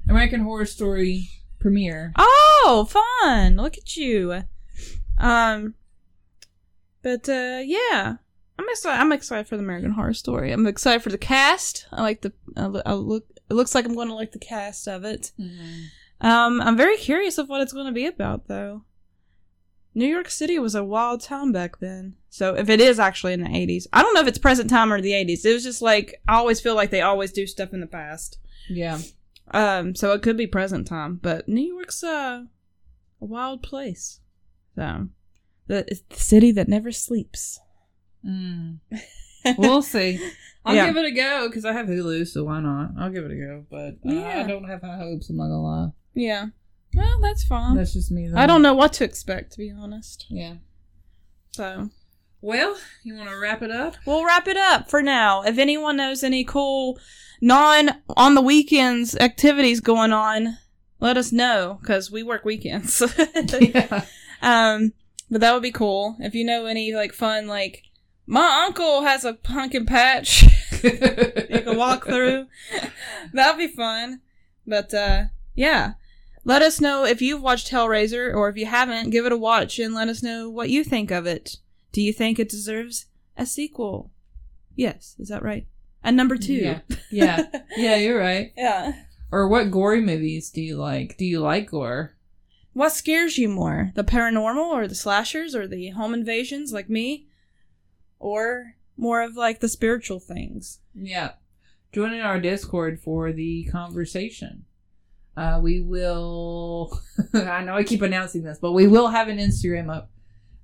American 0.08 0.40
Horror 0.40 0.66
Story 0.66 1.28
premiere. 1.58 2.12
Oh, 2.16 2.88
fun! 2.90 3.56
Look 3.56 3.76
at 3.78 3.96
you. 3.96 4.42
Um, 5.18 5.74
but 7.02 7.28
uh, 7.28 7.60
yeah, 7.64 8.16
I'm 8.58 8.68
excited. 8.68 9.00
I'm 9.00 9.12
excited 9.12 9.46
for 9.46 9.56
the 9.56 9.62
American 9.62 9.92
Horror 9.92 10.14
Story. 10.14 10.52
I'm 10.52 10.66
excited 10.66 11.02
for 11.02 11.10
the 11.10 11.18
cast. 11.18 11.86
I 11.92 12.02
like 12.02 12.22
the. 12.22 12.32
I 12.56 12.64
I 12.86 12.92
look. 12.94 13.26
It 13.50 13.54
looks 13.54 13.74
like 13.74 13.84
I'm 13.84 13.94
going 13.94 14.08
to 14.08 14.14
like 14.14 14.32
the 14.32 14.38
cast 14.38 14.86
of 14.88 15.04
it. 15.04 15.32
Um, 16.20 16.60
I'm 16.60 16.76
very 16.76 16.96
curious 16.96 17.38
of 17.38 17.48
what 17.48 17.62
it's 17.62 17.72
going 17.72 17.86
to 17.86 17.92
be 17.92 18.06
about, 18.06 18.46
though. 18.46 18.84
New 19.94 20.06
York 20.06 20.30
City 20.30 20.58
was 20.58 20.74
a 20.74 20.84
wild 20.84 21.20
town 21.20 21.50
back 21.52 21.80
then. 21.80 22.14
So 22.28 22.54
if 22.54 22.68
it 22.68 22.80
is 22.80 22.98
actually 23.00 23.32
in 23.32 23.42
the 23.42 23.48
80s, 23.48 23.86
I 23.92 24.02
don't 24.02 24.14
know 24.14 24.20
if 24.20 24.28
it's 24.28 24.38
present 24.38 24.70
time 24.70 24.92
or 24.92 25.00
the 25.00 25.10
80s. 25.12 25.44
It 25.44 25.52
was 25.52 25.64
just 25.64 25.82
like 25.82 26.20
I 26.28 26.36
always 26.36 26.60
feel 26.60 26.74
like 26.76 26.90
they 26.90 27.00
always 27.00 27.32
do 27.32 27.46
stuff 27.46 27.72
in 27.72 27.80
the 27.80 27.86
past. 27.86 28.38
Yeah. 28.68 28.98
Um, 29.52 29.96
so 29.96 30.12
it 30.12 30.22
could 30.22 30.36
be 30.36 30.46
present 30.46 30.86
time, 30.86 31.18
but 31.20 31.48
New 31.48 31.74
York's 31.74 32.04
uh, 32.04 32.44
a 33.20 33.24
wild 33.24 33.62
place. 33.64 34.20
So, 34.76 35.08
the, 35.66 35.84
it's 35.88 36.02
the 36.08 36.16
city 36.20 36.52
that 36.52 36.68
never 36.68 36.92
sleeps. 36.92 37.58
Mm. 38.24 38.78
we'll 39.58 39.82
see. 39.82 40.20
I'll 40.64 40.76
Yeah. 40.76 40.86
give 40.86 40.96
it 40.98 41.06
a 41.06 41.10
go 41.10 41.48
because 41.48 41.64
I 41.64 41.72
have 41.72 41.86
Hulu, 41.86 42.28
so 42.28 42.44
why 42.44 42.60
not? 42.60 42.90
I'll 42.98 43.10
give 43.10 43.24
it 43.24 43.32
a 43.32 43.36
go, 43.36 43.64
but 43.68 43.94
uh, 44.08 44.14
Yeah. 44.14 44.42
I 44.44 44.46
don't 44.48 44.68
have 44.68 44.82
high 44.82 44.98
hopes. 44.98 45.28
I'm 45.30 45.36
not 45.36 45.44
gonna 45.48 45.62
lie. 45.62 45.88
yeah. 46.14 46.46
Well, 46.94 47.20
that's 47.20 47.44
fine. 47.44 47.76
That's 47.76 47.92
just 47.92 48.10
me. 48.10 48.28
Though. 48.28 48.38
I 48.38 48.46
don't 48.46 48.62
know 48.62 48.74
what 48.74 48.92
to 48.94 49.04
expect, 49.04 49.52
to 49.52 49.58
be 49.58 49.70
honest. 49.70 50.26
Yeah. 50.28 50.54
So 51.52 51.90
Well, 52.40 52.76
you 53.02 53.14
want 53.16 53.28
to 53.28 53.36
wrap 53.38 53.62
it 53.62 53.70
up? 53.70 53.96
we'll 54.06 54.24
wrap 54.24 54.48
it 54.48 54.56
up 54.56 54.88
for 54.90 55.02
now. 55.02 55.42
If 55.42 55.58
anyone 55.58 55.96
knows 55.96 56.22
any 56.24 56.44
cool 56.44 56.98
non 57.40 57.90
on 58.16 58.34
the 58.34 58.40
weekends 58.42 59.16
activities 59.16 59.80
going 59.80 60.12
on, 60.12 60.58
let 61.00 61.16
us 61.16 61.32
know 61.32 61.78
because 61.80 62.10
we 62.10 62.22
work 62.22 62.44
weekends. 62.44 63.02
yeah. 63.60 64.04
um, 64.42 64.92
but 65.30 65.40
that 65.40 65.52
would 65.54 65.62
be 65.62 65.70
cool 65.72 66.16
if 66.18 66.34
you 66.34 66.44
know 66.44 66.66
any 66.66 66.92
like 66.92 67.12
fun 67.12 67.46
like. 67.46 67.84
My 68.26 68.64
uncle 68.64 69.02
has 69.02 69.24
a 69.24 69.32
pumpkin 69.34 69.86
patch 69.86 70.44
you 70.84 70.90
can 71.62 71.76
walk 71.76 72.04
through. 72.06 72.46
That'd 73.32 73.58
be 73.58 73.66
fun. 73.66 74.20
But 74.66 74.94
uh 74.94 75.24
yeah. 75.56 75.94
Let 76.44 76.62
us 76.62 76.80
know 76.80 77.04
if 77.04 77.20
you've 77.20 77.42
watched 77.42 77.70
Hellraiser 77.70 78.34
or 78.34 78.48
if 78.48 78.56
you 78.56 78.66
haven't, 78.66 79.10
give 79.10 79.26
it 79.26 79.32
a 79.32 79.36
watch 79.36 79.78
and 79.78 79.94
let 79.94 80.08
us 80.08 80.22
know 80.22 80.48
what 80.48 80.70
you 80.70 80.82
think 80.84 81.10
of 81.10 81.26
it. 81.26 81.56
Do 81.92 82.00
you 82.00 82.12
think 82.12 82.38
it 82.38 82.48
deserves 82.48 83.06
a 83.36 83.44
sequel? 83.44 84.10
Yes, 84.74 85.16
is 85.18 85.28
that 85.28 85.42
right? 85.42 85.66
And 86.02 86.16
number 86.16 86.36
2. 86.36 86.52
Yeah. 86.54 86.80
Yeah. 87.10 87.46
Yeah, 87.76 87.96
you're 87.96 88.18
right. 88.18 88.52
yeah. 88.56 88.92
Or 89.30 89.46
what 89.48 89.70
gory 89.70 90.00
movies 90.00 90.50
do 90.50 90.60
you 90.62 90.76
like? 90.76 91.16
Do 91.18 91.24
you 91.24 91.40
like 91.40 91.70
gore? 91.70 92.16
What 92.72 92.92
scares 92.92 93.36
you 93.38 93.48
more? 93.48 93.92
The 93.94 94.04
paranormal 94.04 94.70
or 94.70 94.88
the 94.88 94.94
slashers 94.94 95.54
or 95.54 95.66
the 95.66 95.90
home 95.90 96.14
invasions 96.14 96.72
like 96.72 96.88
me? 96.88 97.26
Or 98.18 98.74
more 98.96 99.22
of 99.22 99.36
like 99.36 99.60
the 99.60 99.68
spiritual 99.68 100.20
things? 100.20 100.80
Yeah. 100.94 101.32
Join 101.92 102.12
in 102.12 102.20
our 102.20 102.40
Discord 102.40 103.00
for 103.00 103.32
the 103.32 103.64
conversation. 103.64 104.64
Uh, 105.40 105.58
we 105.58 105.80
will. 105.80 107.00
I 107.34 107.64
know 107.64 107.74
I 107.74 107.82
keep 107.82 108.02
announcing 108.02 108.42
this, 108.42 108.58
but 108.60 108.72
we 108.72 108.86
will 108.86 109.08
have 109.08 109.28
an 109.28 109.38
Instagram 109.38 109.90
up 109.90 110.10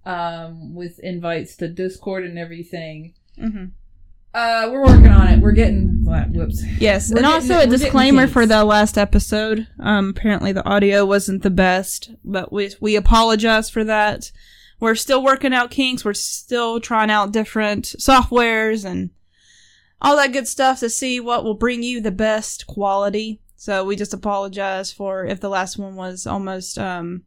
um, 0.04 0.74
with 0.74 0.98
invites 0.98 1.56
to 1.56 1.68
Discord 1.68 2.24
and 2.24 2.38
everything. 2.38 3.14
Mm-hmm. 3.40 3.64
Uh, 4.34 4.68
we're 4.70 4.84
working 4.84 5.08
on 5.08 5.28
it. 5.28 5.40
We're 5.40 5.52
getting. 5.52 6.04
Whoops. 6.04 6.62
Yes, 6.78 7.10
We're 7.10 7.18
and 7.18 7.26
also 7.26 7.60
a 7.60 7.66
disclaimer 7.66 8.26
for 8.26 8.44
the 8.44 8.66
last 8.66 8.98
episode. 8.98 9.66
Um, 9.80 10.10
apparently 10.10 10.52
the 10.52 10.68
audio 10.68 11.06
wasn't 11.06 11.42
the 11.42 11.48
best, 11.48 12.10
but 12.22 12.52
we 12.52 12.74
we 12.78 12.96
apologize 12.96 13.70
for 13.70 13.82
that. 13.84 14.30
We're 14.78 14.94
still 14.94 15.24
working 15.24 15.54
out 15.54 15.70
kinks. 15.70 16.04
We're 16.04 16.12
still 16.12 16.80
trying 16.80 17.10
out 17.10 17.32
different 17.32 17.94
softwares 17.98 18.84
and 18.84 19.08
all 20.02 20.16
that 20.16 20.34
good 20.34 20.46
stuff 20.46 20.80
to 20.80 20.90
see 20.90 21.18
what 21.18 21.44
will 21.44 21.54
bring 21.54 21.82
you 21.82 22.02
the 22.02 22.10
best 22.10 22.66
quality. 22.66 23.40
So 23.56 23.84
we 23.84 23.96
just 23.96 24.14
apologize 24.14 24.92
for 24.92 25.24
if 25.24 25.40
the 25.40 25.48
last 25.48 25.78
one 25.78 25.96
was 25.96 26.26
almost 26.26 26.78
um 26.78 27.22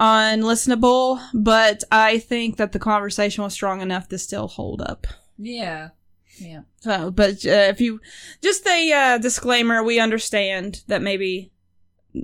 unlistenable, 0.00 1.20
but 1.34 1.82
I 1.90 2.18
think 2.18 2.56
that 2.56 2.72
the 2.72 2.78
conversation 2.78 3.44
was 3.44 3.52
strong 3.52 3.80
enough 3.80 4.08
to 4.08 4.18
still 4.18 4.48
hold 4.48 4.80
up. 4.80 5.06
Yeah. 5.36 5.90
Yeah. 6.38 6.62
So, 6.80 7.10
but 7.10 7.44
uh, 7.44 7.66
if 7.70 7.80
you 7.80 8.00
just 8.40 8.66
a 8.66 8.92
uh, 8.92 9.18
disclaimer, 9.18 9.82
we 9.82 9.98
understand 9.98 10.82
that 10.86 11.02
maybe 11.02 11.50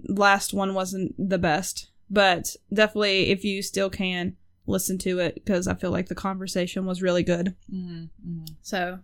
last 0.08 0.54
one 0.54 0.74
wasn't 0.74 1.14
the 1.18 1.38
best, 1.38 1.90
but 2.08 2.54
definitely 2.72 3.30
if 3.30 3.44
you 3.44 3.62
still 3.62 3.90
can 3.90 4.36
listen 4.66 4.98
to 4.98 5.18
it 5.18 5.34
because 5.34 5.66
I 5.66 5.74
feel 5.74 5.90
like 5.90 6.08
the 6.08 6.14
conversation 6.14 6.86
was 6.86 7.02
really 7.02 7.22
good. 7.22 7.56
hmm 7.68 8.04
So, 8.62 9.00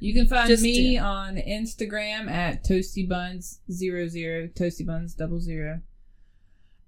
You 0.00 0.14
can 0.14 0.28
find 0.28 0.48
Just 0.48 0.62
me 0.62 0.96
do- 0.96 1.02
on 1.02 1.36
Instagram 1.36 2.30
at 2.30 2.64
toastybuns00, 2.64 4.54
toastybuns 4.54 5.16
double 5.16 5.40
zero. 5.40 5.80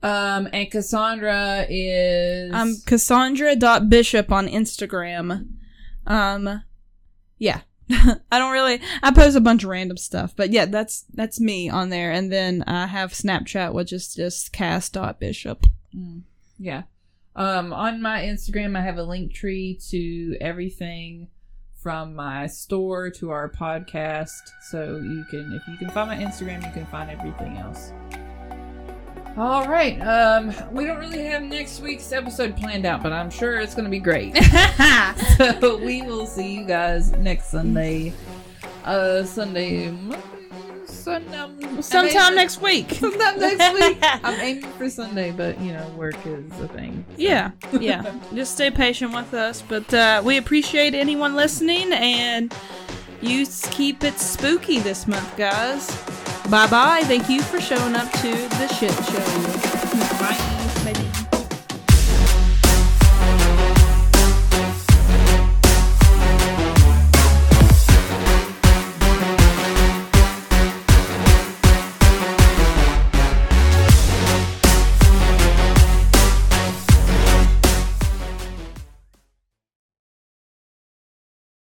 Um, 0.02 0.48
and 0.52 0.70
Cassandra 0.70 1.66
is 1.68 2.52
I'm 2.54 2.76
Cassandra.bishop 2.86 4.32
on 4.32 4.48
Instagram. 4.48 5.48
Um, 6.06 6.62
yeah. 7.38 7.60
I 7.90 8.38
don't 8.38 8.52
really. 8.52 8.80
I 9.02 9.10
post 9.10 9.36
a 9.36 9.40
bunch 9.40 9.64
of 9.64 9.70
random 9.70 9.96
stuff, 9.96 10.34
but 10.36 10.50
yeah, 10.52 10.64
that's 10.66 11.04
that's 11.12 11.40
me 11.40 11.68
on 11.68 11.90
there. 11.90 12.12
And 12.12 12.32
then 12.32 12.62
I 12.66 12.86
have 12.86 13.12
Snapchat, 13.12 13.74
which 13.74 13.92
is 13.92 14.14
just 14.14 14.52
Cass.bishop. 14.52 15.66
Mm, 15.94 16.22
yeah. 16.58 16.84
Um, 17.34 17.72
on 17.72 18.00
my 18.00 18.22
Instagram, 18.22 18.76
I 18.78 18.82
have 18.82 18.96
a 18.96 19.02
link 19.02 19.34
tree 19.34 19.78
to 19.88 20.36
everything 20.40 21.28
from 21.82 22.14
my 22.14 22.46
store 22.46 23.10
to 23.10 23.30
our 23.30 23.48
podcast. 23.48 24.50
So 24.62 24.96
you 24.96 25.24
can, 25.30 25.52
if 25.52 25.66
you 25.68 25.76
can 25.78 25.90
find 25.90 26.10
my 26.10 26.16
Instagram, 26.16 26.64
you 26.64 26.72
can 26.72 26.86
find 26.86 27.10
everything 27.10 27.56
else. 27.56 27.92
All 29.36 29.66
right. 29.68 29.98
Um, 30.00 30.52
we 30.72 30.84
don't 30.84 30.98
really 30.98 31.24
have 31.24 31.42
next 31.42 31.80
week's 31.80 32.12
episode 32.12 32.56
planned 32.56 32.84
out, 32.84 33.02
but 33.02 33.12
I'm 33.12 33.30
sure 33.30 33.58
it's 33.58 33.74
going 33.74 33.84
to 33.84 33.90
be 33.90 34.00
great. 34.00 34.36
so 35.60 35.76
we 35.76 36.02
will 36.02 36.26
see 36.26 36.54
you 36.54 36.64
guys 36.64 37.12
next 37.12 37.50
Sunday. 37.50 38.12
Uh, 38.84 39.24
Sunday, 39.24 39.94
I'm 41.06 41.82
Sometime 41.82 42.34
next 42.34 42.60
week. 42.60 42.92
Sometime 42.92 43.38
next 43.38 43.74
week. 43.80 43.98
I'm 44.02 44.40
aiming 44.40 44.70
for 44.72 44.88
Sunday, 44.90 45.30
but 45.32 45.60
you 45.60 45.72
know, 45.72 45.86
work 45.96 46.16
is 46.26 46.60
a 46.60 46.68
thing. 46.68 47.04
so. 47.08 47.14
Yeah, 47.16 47.50
yeah. 47.80 48.14
Just 48.34 48.54
stay 48.54 48.70
patient 48.70 49.14
with 49.14 49.32
us. 49.34 49.62
But 49.62 49.92
uh, 49.92 50.22
we 50.24 50.36
appreciate 50.36 50.94
anyone 50.94 51.34
listening, 51.34 51.92
and 51.92 52.54
you 53.20 53.46
keep 53.70 54.04
it 54.04 54.18
spooky 54.18 54.78
this 54.78 55.06
month, 55.06 55.36
guys. 55.36 55.88
Bye 56.50 56.66
bye. 56.66 57.02
Thank 57.04 57.28
you 57.28 57.42
for 57.42 57.60
showing 57.60 57.94
up 57.94 58.10
to 58.12 58.30
the 58.30 58.68
shit 58.68 58.92
show. 58.92 60.46